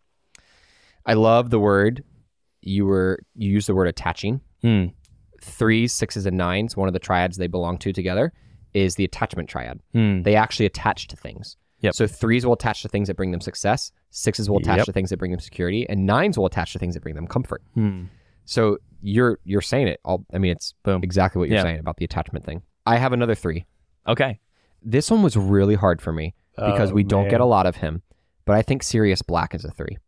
I 1.07 1.14
love 1.14 1.51
the 1.51 1.61
word 1.61 2.05
you 2.62 2.87
were 2.87 3.20
you 3.35 3.51
used 3.51 3.68
the 3.68 3.75
word 3.75 3.89
attaching. 3.89 4.41
Hmm. 4.62 4.87
Threes, 5.41 5.93
sixes, 5.93 6.25
and 6.25 6.37
nines, 6.37 6.77
one 6.77 6.87
of 6.89 6.95
the 6.95 7.01
triads 7.01 7.37
they 7.37 7.49
belong 7.49 7.77
to 7.79 7.93
together, 7.93 8.33
is 8.75 8.95
the 8.95 9.05
attachment 9.05 9.49
triad. 9.49 9.81
Hmm. 9.93 10.23
They 10.23 10.37
actually 10.37 10.66
attach 10.66 11.09
to 11.09 11.16
things. 11.16 11.57
Yep. 11.81 11.95
So 11.95 12.07
threes 12.07 12.47
will 12.47 12.53
attach 12.53 12.83
to 12.83 12.89
things 12.89 13.09
that 13.09 13.16
bring 13.16 13.33
them 13.33 13.41
success, 13.41 13.91
sixes 14.11 14.49
will 14.49 14.59
attach 14.59 14.79
Yep. 14.79 14.87
to 14.87 14.93
things 14.93 15.11
that 15.11 15.16
bring 15.16 15.33
them 15.33 15.41
security, 15.41 15.85
and 15.89 16.07
nines 16.07 16.39
will 16.39 16.47
attach 16.47 16.73
to 16.75 16.79
things 16.79 16.95
that 16.95 17.03
bring 17.03 17.16
them 17.16 17.27
comfort. 17.27 17.61
Hmm. 17.75 18.05
So 18.45 18.78
you're 19.03 19.38
you're 19.45 19.61
saying 19.61 19.88
it 19.88 20.01
all 20.05 20.24
I 20.32 20.38
mean 20.38 20.53
it's 20.53 20.74
Boom. 20.84 21.01
exactly 21.03 21.40
what 21.40 21.49
you're 21.49 21.59
Yeah. 21.59 21.62
saying 21.64 21.80
about 21.80 21.97
the 21.97 22.05
attachment 22.05 22.45
thing. 22.45 22.62
I 22.86 22.97
have 22.99 23.12
another 23.12 23.34
three. 23.34 23.64
Okay. 24.07 24.38
This 24.82 25.11
one 25.11 25.22
was 25.22 25.36
really 25.36 25.74
hard 25.74 26.01
for 26.03 26.12
me 26.12 26.34
because 26.57 26.90
Oh, 26.90 26.95
we 26.95 27.03
don't 27.05 27.28
get 27.28 27.40
a 27.40 27.45
lot 27.45 27.66
of 27.66 27.76
him, 27.76 28.03
but 28.45 28.55
I 28.57 28.62
think 28.62 28.82
Sirius 28.82 29.22
Black 29.22 29.55
is 29.55 29.64
a 29.64 29.70
three. 29.70 29.99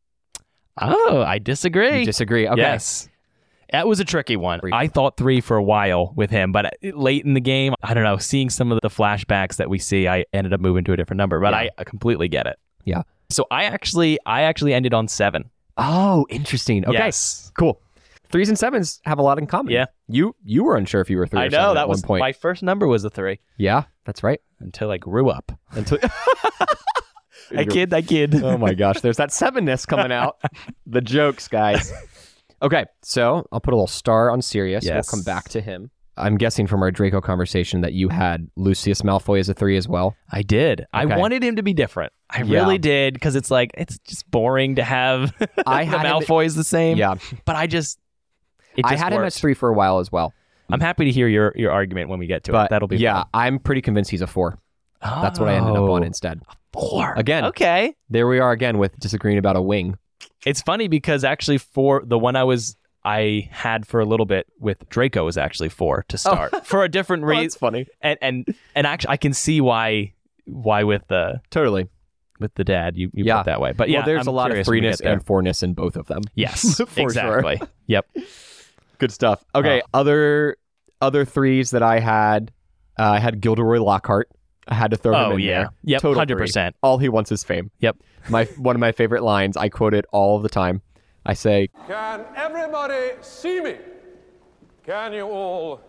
Oh, 0.81 1.23
I 1.23 1.39
disagree. 1.39 2.01
You 2.01 2.05
disagree? 2.05 2.49
Okay. 2.49 2.61
Yes. 2.61 3.09
That 3.73 3.87
was 3.89 3.99
a 4.01 4.05
tricky 4.05 4.37
one. 4.37 4.61
Three. 4.61 4.73
I 4.73 4.89
thought 4.89 5.17
three 5.17 5.41
for 5.41 5.57
a 5.57 5.63
while 5.63 6.13
with 6.17 6.31
him, 6.31 6.53
but 6.53 6.75
late 6.83 7.25
in 7.25 7.35
the 7.35 7.41
game, 7.41 7.75
I 7.83 7.95
don't 7.95 8.05
know, 8.05 8.19
seeing 8.19 8.51
some 8.51 8.71
of 8.73 8.79
the 8.83 8.91
flashbacks 8.91 9.57
that 9.57 9.71
we 9.71 9.79
see, 9.79 10.07
I 10.07 10.25
ended 10.33 10.53
up 10.53 10.61
moving 10.61 10.85
to 10.85 10.93
a 10.93 10.97
different 10.97 11.19
number, 11.19 11.41
but 11.41 11.53
Yeah. 11.53 11.59
I, 11.59 11.71
I 11.79 11.85
completely 11.85 12.29
get 12.29 12.47
it. 12.47 12.57
Yeah. 12.85 13.03
So 13.31 13.47
I 13.51 13.65
actually 13.65 14.19
I 14.27 14.43
actually 14.43 14.75
ended 14.75 14.95
on 14.95 15.09
7. 15.09 15.49
Oh, 15.77 16.27
interesting. 16.29 16.85
Okay. 16.85 16.93
Yes. 16.99 17.51
Cool. 17.59 17.81
Threes 18.31 18.49
and 18.49 18.59
sevens 18.59 19.01
have 19.05 19.19
a 19.19 19.23
lot 19.23 19.39
in 19.39 19.47
common. 19.47 19.73
Yeah. 19.73 19.87
You 20.09 20.35
you 20.45 20.65
were 20.65 20.77
unsure 20.77 21.01
if 21.01 21.09
you 21.11 21.17
were 21.19 21.27
three. 21.27 21.41
I 21.41 21.47
or 21.47 21.51
know 21.51 21.75
that 21.75 21.83
at 21.83 21.89
was 21.89 22.03
point. 22.03 22.21
my 22.21 22.33
first 22.33 22.63
number 22.63 22.87
was 22.87 23.05
a 23.05 23.11
3 23.11 23.39
Yeah, 23.59 23.85
that's 24.05 24.23
right. 24.23 24.41
until 24.61 24.91
I 24.91 24.99
grew 24.99 25.29
up. 25.31 25.53
Until 25.73 25.99
I 27.57 27.65
kid, 27.65 27.93
I 27.93 28.03
kid. 28.03 28.43
oh 28.43 28.57
my 28.59 28.75
gosh, 28.75 29.01
there's 29.01 29.19
that 29.19 29.31
sevenness 29.31 29.87
coming 29.87 30.11
out. 30.13 30.41
the 30.87 31.01
jokes, 31.01 31.47
guys. 31.49 31.93
Okay, 32.63 32.85
so 33.03 33.47
I'll 33.53 33.61
put 33.61 33.75
a 33.75 33.77
little 33.77 33.87
star 33.87 34.31
on 34.31 34.41
Sirius. 34.43 34.85
Yes. 34.85 34.95
We'll 35.13 35.19
come 35.19 35.25
back 35.25 35.49
to 35.51 35.61
him. 35.61 35.91
I'm 36.17 36.37
guessing 36.39 36.67
from 36.69 36.81
our 36.83 36.93
Draco 36.93 37.21
conversation 37.21 37.81
that 37.81 37.93
you 37.93 38.09
had 38.09 38.49
Lucius 38.57 39.03
Malfoy 39.03 39.41
as 39.41 39.49
a 39.49 39.55
three 39.55 39.77
as 39.77 39.89
well. 39.89 40.15
I 40.31 40.43
did. 40.43 40.87
I 40.93 41.07
wanted 41.07 41.43
him 41.43 41.57
to 41.57 41.63
be 41.65 41.75
different. 41.75 42.13
I 42.31 42.43
Yeah. 42.43 42.61
really 42.61 42.79
did 42.79 43.15
because 43.15 43.35
it's 43.35 43.51
like 43.51 43.73
it's 43.75 43.99
just 43.99 44.31
boring 44.31 44.77
to 44.77 44.85
have 44.85 45.35
I 45.67 45.85
the 45.85 45.91
had 45.91 46.07
Malfoys 46.07 46.55
the 46.55 46.63
same. 46.65 46.97
Yeah, 46.99 47.17
but 47.45 47.57
I 47.57 47.67
just 47.67 47.99
I 48.83 48.97
had 48.97 49.13
him 49.13 49.23
as 49.23 49.39
three 49.39 49.55
for 49.55 49.69
a 49.69 49.75
while 49.75 49.99
as 49.99 50.11
well. 50.11 50.33
I'm 50.71 50.81
happy 50.81 51.05
to 51.05 51.11
hear 51.11 51.29
your 51.29 51.53
your 51.55 51.71
argument 51.71 52.09
when 52.09 52.19
we 52.19 52.27
get 52.27 52.45
to 52.45 52.53
But 52.53 52.67
it. 52.67 52.71
That'll 52.71 52.89
be 52.89 52.97
yeah, 52.97 53.15
fun. 53.23 53.27
I'm 53.35 53.59
pretty 53.59 53.83
convinced 53.83 54.11
he's 54.11 54.23
a 54.23 54.27
four. 54.27 54.59
That's 55.03 55.39
what 55.39 55.51
I 55.51 55.55
ended 55.55 55.73
up 55.77 55.83
on 55.83 56.03
Oh, 56.03 56.07
instead. 56.07 56.41
Four 56.73 57.13
Again. 57.15 57.45
Okay. 57.45 57.95
There 58.09 58.27
we 58.27 58.39
are 58.41 58.51
again 58.53 58.79
with 58.79 58.99
disagreeing 58.99 59.39
about 59.39 59.57
a 59.57 59.63
wing. 59.63 59.99
It's 60.47 60.63
funny 60.63 60.89
because 60.89 61.23
actually 61.23 61.59
for 61.59 62.03
the 62.05 62.19
one 62.19 62.35
I 62.37 62.45
was 62.45 62.77
I 63.05 63.49
had 63.53 63.87
for 63.87 64.01
a 64.01 64.07
little 64.07 64.25
bit 64.25 64.47
with 64.59 64.89
Draco 64.89 65.27
was 65.27 65.37
actually 65.37 65.69
four 65.69 66.07
to 66.09 66.17
oh. 66.17 66.19
start 66.19 66.67
for 66.67 66.83
a 66.85 66.89
different 66.89 67.25
reason. 67.27 67.45
that's 67.45 67.57
funny. 67.57 67.87
And 68.01 68.19
and 68.23 68.55
and 68.75 68.87
actually 68.87 69.11
I 69.11 69.17
can 69.19 69.35
see 69.35 69.61
why 69.61 70.15
why 70.47 70.85
with 70.85 71.07
the 71.09 71.41
Totally. 71.51 71.89
with 72.41 72.55
the 72.55 72.65
dad 72.65 72.97
you, 72.97 73.11
you 73.13 73.25
Yeah. 73.25 73.37
put 73.37 73.41
it 73.43 73.45
that 73.53 73.61
way. 73.61 73.73
But 73.73 73.91
yeah, 73.91 73.99
well, 73.99 74.07
there's 74.07 74.27
I'm 74.27 74.33
a 74.33 74.37
lot 74.37 74.47
of 74.51 74.55
curious 74.55 74.69
when 74.69 74.81
we 74.81 74.87
threeness 74.89 75.03
get 75.03 75.13
and 75.13 75.25
fourness 75.27 75.63
in 75.63 75.75
both 75.75 75.97
of 75.97 76.07
them. 76.07 76.23
yes, 76.35 76.81
exactly. 76.97 77.61
Yep. 77.87 78.07
Good 79.05 79.13
stuff. 79.13 79.45
Okay, 79.55 79.81
Uh, 79.83 79.85
other 79.99 80.57
other 81.03 81.27
threes 81.27 81.73
that 81.73 81.83
I 81.83 81.99
had, 82.01 82.51
uh, 82.99 83.03
I 83.11 83.19
had 83.19 83.43
Gilderoy 83.43 83.79
Lockhart. 83.81 84.31
I 84.67 84.75
had 84.75 84.93
to 84.93 84.97
throw 84.97 85.13
him 85.13 85.33
Oh, 85.33 85.35
in 85.35 85.41
yeah. 85.41 85.59
there. 85.59 85.71
Yep, 85.83 86.01
Total 86.01 86.23
100%. 86.25 86.73
three. 86.73 86.79
All 86.83 86.97
he 86.97 87.11
wants 87.11 87.31
is 87.31 87.45
fame. 87.45 87.71
Yep. 87.81 87.99
My 88.31 88.45
one 88.57 88.75
of 88.75 88.81
my 88.81 88.93
favorite 88.93 89.23
lines. 89.23 89.59
I 89.59 89.69
quote 89.69 89.93
it 89.93 90.07
all 90.11 90.39
the 90.39 90.49
time. 90.49 90.81
I 91.27 91.35
say, 91.35 91.69
Can 91.87 92.25
everybody 92.35 93.11
see 93.21 93.61
me? 93.61 93.77
Can 94.87 95.13
you 95.13 95.27
all 95.29 95.83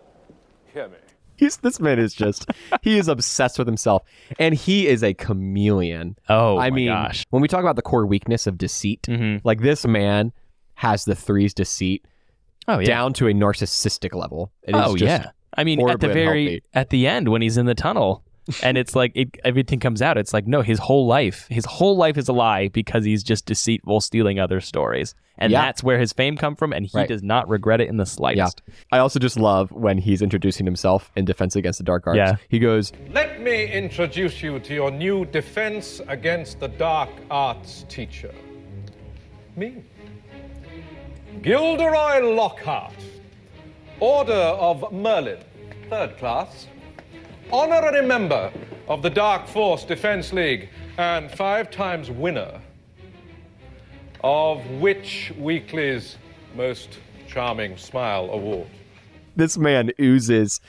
hear 0.74 0.88
me? 0.88 0.96
"He's 1.36 1.56
this 1.58 1.80
man 1.80 1.98
is 1.98 2.12
just 2.12 2.44
he 2.82 2.98
is 2.98 3.08
obsessed 3.08 3.58
with 3.58 3.66
himself, 3.66 4.02
and 4.38 4.54
he 4.54 4.86
is 4.88 5.02
a 5.02 5.14
chameleon." 5.14 6.16
Oh 6.28 6.58
I 6.58 6.68
my 6.68 6.76
mean, 6.76 6.88
gosh. 6.88 7.24
when 7.30 7.40
we 7.40 7.48
talk 7.48 7.60
about 7.62 7.76
the 7.76 7.82
core 7.82 8.04
weakness 8.04 8.46
of 8.46 8.58
deceit, 8.58 9.02
Mhm. 9.08 9.40
like 9.42 9.60
this 9.62 9.86
man 9.86 10.32
has 10.74 11.06
the 11.06 11.14
threes 11.14 11.54
deceit 11.54 12.04
Oh 12.68 12.78
yeah. 12.78 12.86
down 12.86 13.12
to 13.14 13.28
a 13.28 13.32
narcissistic 13.32 14.14
level. 14.14 14.52
It 14.62 14.74
is 14.76 14.82
oh 14.84 14.96
just 14.96 15.22
yeah. 15.22 15.30
I 15.56 15.64
mean, 15.64 15.88
at 15.88 16.00
the 16.00 16.08
very 16.08 16.46
unhealthy. 16.46 16.62
at 16.74 16.90
the 16.90 17.06
end 17.06 17.28
when 17.28 17.40
he's 17.42 17.56
in 17.56 17.66
the 17.66 17.74
tunnel, 17.74 18.22
and 18.62 18.76
it's 18.76 18.94
like 18.94 19.12
it, 19.14 19.30
everything 19.44 19.80
comes 19.80 20.02
out. 20.02 20.18
It's 20.18 20.32
like 20.34 20.46
no, 20.46 20.62
his 20.62 20.78
whole 20.78 21.06
life, 21.06 21.46
his 21.48 21.64
whole 21.64 21.96
life 21.96 22.16
is 22.18 22.28
a 22.28 22.32
lie 22.32 22.68
because 22.68 23.04
he's 23.04 23.22
just 23.22 23.46
deceitful, 23.46 24.00
stealing 24.02 24.38
other 24.38 24.60
stories, 24.60 25.14
and 25.38 25.50
Yeah. 25.50 25.62
that's 25.62 25.82
where 25.82 25.98
his 25.98 26.12
fame 26.12 26.36
come 26.36 26.54
from, 26.56 26.72
and 26.72 26.84
he 26.86 26.92
Right. 26.94 27.08
does 27.08 27.22
not 27.22 27.48
regret 27.48 27.80
it 27.80 27.88
in 27.88 27.96
the 27.96 28.02
Yeah. 28.02 28.18
slightest. 28.18 28.62
I 28.92 28.98
also 28.98 29.18
just 29.18 29.38
love 29.38 29.72
when 29.72 29.96
he's 29.98 30.20
introducing 30.20 30.66
himself 30.66 31.10
in 31.16 31.24
Defense 31.24 31.56
Against 31.56 31.78
the 31.78 31.84
Dark 31.84 32.06
Arts. 32.06 32.18
Yeah. 32.18 32.36
He 32.48 32.58
goes, 32.58 32.92
Let 33.12 33.40
me 33.40 33.66
introduce 33.72 34.42
you 34.42 34.58
to 34.60 34.74
your 34.74 34.90
new 34.90 35.24
defense 35.24 36.00
against 36.06 36.60
the 36.60 36.68
dark 36.68 37.10
arts 37.30 37.84
teacher. 37.88 38.32
Me. 39.56 39.82
Gilderoy 41.42 42.20
Lockhart, 42.20 42.94
Order 44.00 44.32
of 44.32 44.92
Merlin, 44.92 45.38
third 45.90 46.16
class. 46.18 46.66
honorary 47.52 48.04
member 48.04 48.50
of 48.88 49.02
the 49.02 49.10
Dark 49.10 49.46
Force 49.46 49.84
Defense 49.84 50.32
League, 50.32 50.68
and 50.98 51.30
five 51.30 51.70
times 51.70 52.10
winner 52.10 52.60
of 54.24 54.66
Witch 54.80 55.32
Weekly's 55.38 56.16
Most 56.56 56.98
Charming 57.28 57.76
Smile 57.76 58.30
Award. 58.30 58.68
This 59.36 59.56
man 59.58 59.92
oozes 60.00 60.60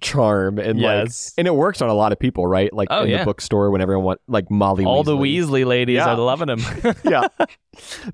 charm 0.00 0.58
and 0.58 0.80
Yes. 0.80 1.28
like, 1.28 1.34
and 1.38 1.46
it 1.46 1.54
works 1.54 1.80
on 1.82 1.88
a 1.88 1.94
lot 1.94 2.10
of 2.12 2.18
people, 2.18 2.46
right? 2.46 2.72
Like 2.72 2.88
Oh, 2.90 3.04
in 3.04 3.10
yeah. 3.10 3.18
the 3.18 3.24
bookstore 3.26 3.70
when 3.70 3.80
everyone 3.80 4.04
want 4.04 4.20
like 4.26 4.50
Molly. 4.50 4.84
All 4.84 5.04
the 5.04 5.16
Weasley. 5.16 5.62
Weasley 5.62 5.66
ladies 5.66 5.96
Yeah. 5.96 6.08
are 6.14 6.16
loving 6.16 6.48
him. 6.48 6.60
yeah. 7.04 7.28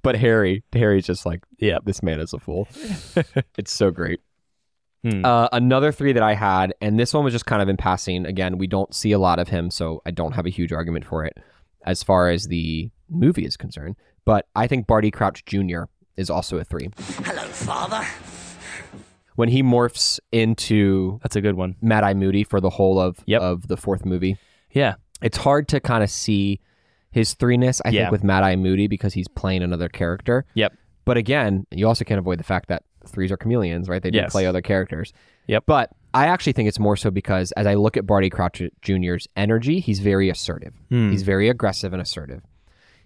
But 0.03 0.17
Harry, 0.17 0.63
Harry's 0.73 1.07
just 1.07 1.25
like, 1.25 1.43
yeah, 1.59 1.79
this 1.85 2.03
man 2.03 2.21
is 2.21 2.33
a 2.33 2.39
fool. 2.39 2.69
it's 3.57 3.73
so 3.73 3.91
great. 3.91 4.21
Hmm. 5.03 5.25
Uh, 5.25 5.49
another 5.53 5.93
three 5.93 6.13
that 6.13 6.23
I 6.23 6.35
had, 6.35 6.73
and 6.81 6.99
this 6.99 7.13
one 7.13 7.25
was 7.25 7.33
just 7.35 7.47
kind 7.47 7.61
of 7.63 7.69
in 7.69 7.77
passing. 7.77 8.25
Again, 8.27 8.57
we 8.59 8.67
don't 8.67 8.95
see 8.95 9.13
a 9.13 9.19
lot 9.19 9.39
of 9.39 9.49
him, 9.49 9.71
so 9.71 10.01
I 10.07 10.11
don't 10.11 10.33
have 10.33 10.47
a 10.47 10.51
huge 10.51 10.73
argument 10.73 11.05
for 11.05 11.25
it 11.25 11.37
as 11.85 12.03
far 12.03 12.31
as 12.31 12.47
the 12.47 12.91
movie 13.11 13.45
is 13.45 13.57
concerned. 13.59 13.97
But 14.25 14.47
I 14.57 14.67
think 14.67 14.87
Barty 14.87 15.11
Crouch 15.11 15.45
Jr. 15.45 15.83
is 16.17 16.31
also 16.31 16.57
a 16.57 16.65
three. 16.65 16.89
Hello, 17.23 17.43
Father. 17.49 18.07
When 19.37 19.49
he 19.49 19.63
morphs 19.63 20.21
into 20.33 21.19
that's 21.23 21.37
a 21.37 21.41
good 21.41 21.57
one, 21.57 21.77
Mad 21.83 22.05
Eye 22.05 22.15
Moody 22.15 22.45
for 22.45 22.61
the 22.61 22.71
whole 22.71 23.01
of 23.01 23.19
of 23.41 23.69
the 23.69 23.77
fourth 23.77 24.05
movie. 24.05 24.37
Yeah, 24.71 24.95
it's 25.23 25.37
hard 25.39 25.69
to 25.69 25.81
kind 25.81 26.03
of 26.05 26.11
see 26.11 26.61
his 27.11 27.35
threeness. 27.35 27.81
I 27.85 27.91
Yeah. 27.91 28.03
think 28.03 28.13
with 28.13 28.25
Mad 28.25 28.43
Eye 28.43 28.57
Moody 28.57 28.87
because 28.87 29.15
he's 29.15 29.29
playing 29.29 29.63
another 29.63 29.89
character. 29.89 30.45
Yep. 30.55 30.73
But 31.05 31.17
again, 31.17 31.67
you 31.71 31.87
also 31.87 32.05
can't 32.05 32.19
avoid 32.19 32.39
the 32.39 32.45
fact 32.45 32.69
that 32.69 32.83
threes 33.07 33.31
are 33.31 33.37
chameleons, 33.37 33.89
right? 33.89 34.03
They 34.03 34.11
do 34.11 34.19
Yes. 34.19 34.33
play 34.33 34.47
other 34.47 34.63
characters. 34.63 35.13
Yep. 35.49 35.65
But 35.67 35.91
I 36.15 36.27
actually 36.29 36.53
think 36.55 36.69
it's 36.69 36.79
more 36.79 36.97
so 36.97 37.11
because 37.11 37.53
as 37.53 37.67
I 37.67 37.75
look 37.75 37.97
at 37.97 38.07
Barty 38.07 38.31
Crouch 38.31 38.63
Jr.'s 38.83 39.29
energy, 39.37 39.81
he's 39.81 40.01
very 40.01 40.31
assertive. 40.31 40.73
Hmm. 40.89 41.11
He's 41.11 41.23
very 41.23 41.49
aggressive 41.49 41.93
and 41.93 42.01
assertive. 42.01 42.41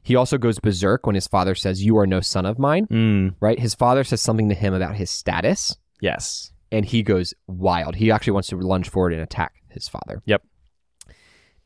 He 0.02 0.14
also 0.14 0.38
goes 0.38 0.58
berserk 0.60 1.04
when 1.06 1.14
his 1.16 1.26
father 1.26 1.54
says, 1.54 1.84
You 1.84 1.98
are 1.98 2.06
no 2.06 2.20
son 2.20 2.46
of 2.46 2.58
mine, 2.58 2.84
Hmm. 2.84 3.28
right? 3.40 3.58
His 3.58 3.74
father 3.74 4.04
says 4.04 4.20
something 4.20 4.48
to 4.48 4.54
him 4.54 4.72
about 4.74 4.94
his 4.96 5.10
status. 5.10 5.76
Yes. 6.00 6.52
And 6.70 6.84
he 6.84 7.02
goes 7.02 7.34
wild. 7.46 7.96
He 7.96 8.10
actually 8.10 8.32
wants 8.34 8.48
to 8.48 8.56
lunge 8.56 8.88
forward 8.90 9.12
and 9.12 9.22
attack 9.22 9.54
his 9.70 9.88
father. 9.88 10.22
Yep. 10.26 10.42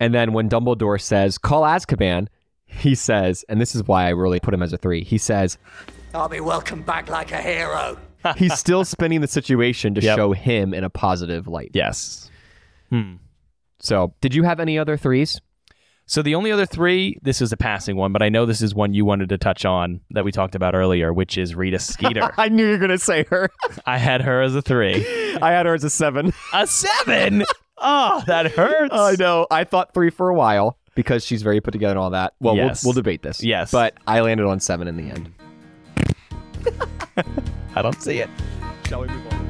And 0.00 0.14
then 0.14 0.32
when 0.32 0.48
Dumbledore 0.48 1.00
says, 1.00 1.38
Call 1.38 1.62
Azkaban, 1.62 2.28
he 2.66 2.94
says, 2.94 3.44
and 3.48 3.60
this 3.60 3.74
is 3.74 3.84
why 3.86 4.06
I 4.06 4.10
really 4.10 4.40
put 4.40 4.54
him 4.54 4.62
as 4.62 4.72
a 4.72 4.76
three, 4.78 5.04
he 5.04 5.18
says, 5.18 5.58
I'll 6.14 6.28
be 6.28 6.40
welcomed 6.40 6.86
back 6.86 7.08
like 7.08 7.32
a 7.32 7.40
hero. 7.40 7.98
he's 8.36 8.58
still 8.58 8.84
spinning 8.84 9.20
the 9.20 9.26
situation 9.28 9.94
to 9.94 10.00
Yep. 10.00 10.16
show 10.16 10.32
him 10.32 10.72
in 10.74 10.84
a 10.84 10.90
positive 10.90 11.46
light. 11.48 11.70
Yes. 11.74 12.30
Hmm. 12.90 13.14
So, 13.80 14.14
did 14.20 14.34
you 14.34 14.44
have 14.44 14.60
any 14.60 14.78
other 14.78 14.96
threes? 14.96 15.40
So 16.06 16.20
the 16.20 16.34
only 16.34 16.52
other 16.52 16.66
three, 16.66 17.18
this 17.22 17.40
is 17.40 17.52
a 17.52 17.56
passing 17.56 17.96
one, 17.96 18.12
but 18.12 18.22
I 18.22 18.28
know 18.28 18.44
this 18.44 18.60
is 18.60 18.74
one 18.74 18.92
you 18.92 19.04
wanted 19.04 19.28
to 19.30 19.38
touch 19.38 19.64
on 19.64 20.00
that 20.10 20.24
we 20.24 20.32
talked 20.32 20.54
about 20.54 20.74
earlier, 20.74 21.12
which 21.12 21.38
is 21.38 21.54
Rita 21.54 21.78
Skeeter. 21.78 22.30
I 22.38 22.48
knew 22.48 22.64
you 22.66 22.72
were 22.72 22.78
going 22.78 22.90
to 22.90 22.98
say 22.98 23.24
her. 23.30 23.50
I 23.86 23.98
had 23.98 24.20
her 24.22 24.42
as 24.42 24.54
a 24.54 24.60
three. 24.62 25.06
I 25.40 25.52
had 25.52 25.64
her 25.66 25.74
as 25.74 25.84
a 25.84 25.90
seven. 25.90 26.32
A 26.52 26.66
seven? 26.66 27.44
oh, 27.78 28.22
that 28.26 28.50
hurts. 28.52 28.92
I 28.94 29.14
know. 29.18 29.46
I 29.50 29.64
thought 29.64 29.94
three 29.94 30.10
for 30.10 30.28
a 30.28 30.34
while 30.34 30.76
because 30.94 31.24
she's 31.24 31.42
very 31.42 31.60
put 31.62 31.70
together 31.70 31.92
and 31.92 31.98
all 31.98 32.10
that. 32.10 32.34
Well, 32.40 32.56
Yes. 32.56 32.84
we'll, 32.84 32.90
we'll 32.90 32.94
debate 33.02 33.22
this. 33.22 33.42
Yes. 33.42 33.70
But 33.70 33.94
I 34.06 34.20
landed 34.20 34.44
on 34.46 34.60
seven 34.60 34.88
in 34.88 34.96
the 34.96 35.04
end. 35.04 35.32
I 37.74 37.80
don't 37.80 38.00
see 38.02 38.18
it. 38.18 38.28
Shall 38.86 39.00
we 39.00 39.08
move 39.08 39.32
on? 39.32 39.41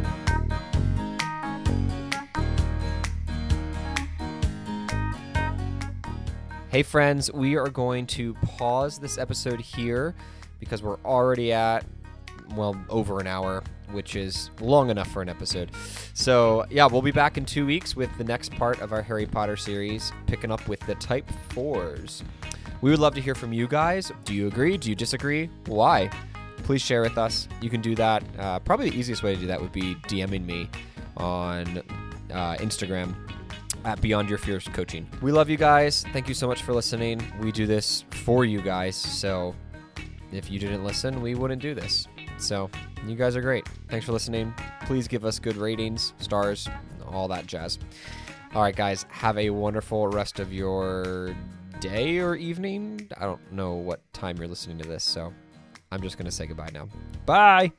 Hey, 6.73 6.83
friends, 6.83 7.31
we 7.31 7.59
are 7.59 7.69
going 7.69 8.07
to 8.07 8.33
pause 8.57 8.99
this 8.99 9.19
episode 9.19 9.61
here 9.61 10.15
because 10.59 10.83
we're 10.83 10.97
already 11.05 11.53
at, 11.53 11.85
well, 12.57 12.75
over 12.89 13.21
an 13.21 13.27
hour, 13.27 13.63
which 13.91 14.17
is 14.17 14.49
long 14.59 14.89
enough 14.89 15.09
for 15.09 15.21
an 15.21 15.29
episode. 15.29 15.71
So, 16.15 16.65
yeah, 16.71 16.87
we'll 16.87 17.03
be 17.03 17.11
back 17.11 17.37
in 17.37 17.45
two 17.45 17.67
weeks 17.67 17.95
with 17.95 18.09
the 18.17 18.25
next 18.25 18.53
part 18.53 18.81
of 18.81 18.95
our 18.95 19.03
Harry 19.03 19.27
Potter 19.27 19.55
series, 19.55 20.13
picking 20.27 20.51
up 20.51 20.67
with 20.67 20.81
the 20.87 20.95
Type 20.95 21.31
4s. 21.51 22.23
We 22.81 22.91
would 22.91 23.01
love 23.01 23.15
to 23.17 23.21
hear 23.21 23.35
from 23.35 23.53
you 23.53 23.69
guys. 23.69 24.11
Do 24.25 24.33
you 24.33 24.47
agree? 24.47 24.79
Do 24.79 24.89
you 24.89 24.97
disagree? 24.97 25.51
Why? 25.67 26.09
Please 26.63 26.81
share 26.81 27.03
with 27.03 27.19
us. 27.19 27.49
You 27.61 27.69
can 27.69 27.83
do 27.83 27.95
that. 27.97 28.25
Uh, 28.39 28.61
probably 28.61 28.89
the 28.89 28.97
easiest 28.97 29.23
way 29.23 29.35
to 29.35 29.41
do 29.43 29.47
that 29.47 29.61
would 29.61 29.73
be 29.73 29.95
DMing 30.09 30.47
me 30.47 30.71
on 31.19 31.83
uh, 32.33 32.57
Instagram 32.57 33.15
at 33.85 34.01
Beyond 34.01 34.29
Your 34.29 34.39
Fears 34.39 34.69
Coaching. 34.73 35.09
We 35.21 35.33
love 35.33 35.51
you 35.51 35.57
guys. 35.57 36.05
Thank 36.13 36.29
you 36.29 36.35
so 36.35 36.47
much 36.47 36.63
for 36.63 36.73
listening. 36.73 37.21
We 37.41 37.53
do 37.53 37.67
this 37.67 38.05
for 38.11 38.45
you 38.45 38.61
guys. 38.63 38.97
So 38.97 39.55
if 40.33 40.51
you 40.51 40.59
didn't 40.59 40.85
listen, 40.85 41.21
we 41.21 41.35
wouldn't 41.35 41.63
do 41.63 41.75
this. 41.75 42.07
So 42.39 42.71
you 43.07 43.17
guys 43.17 43.37
are 43.37 43.41
great. 43.41 43.67
Thanks 43.89 44.07
for 44.07 44.13
listening. 44.13 44.55
Please 44.83 45.07
give 45.09 45.25
us 45.25 45.39
good 45.39 45.57
ratings, 45.57 46.15
stars, 46.19 46.69
all 47.07 47.29
that 47.29 47.47
jazz. 47.47 47.79
All 48.55 48.63
right, 48.63 48.77
guys, 48.77 49.07
have 49.11 49.39
a 49.39 49.51
wonderful 49.51 50.09
rest 50.09 50.39
of 50.39 50.53
your 50.53 51.35
day 51.81 52.19
or 52.19 52.35
evening. 52.35 53.09
I 53.17 53.25
don't 53.25 53.53
know 53.53 53.75
what 53.75 54.01
time 54.13 54.37
you're 54.37 54.49
listening 54.49 54.79
to 54.79 54.89
this, 54.89 55.05
so 55.05 55.33
I'm 55.91 56.03
just 56.03 56.17
going 56.17 56.27
to 56.27 56.33
say 56.33 56.47
goodbye 56.47 56.71
now. 56.73 56.89
Bye. 57.27 57.73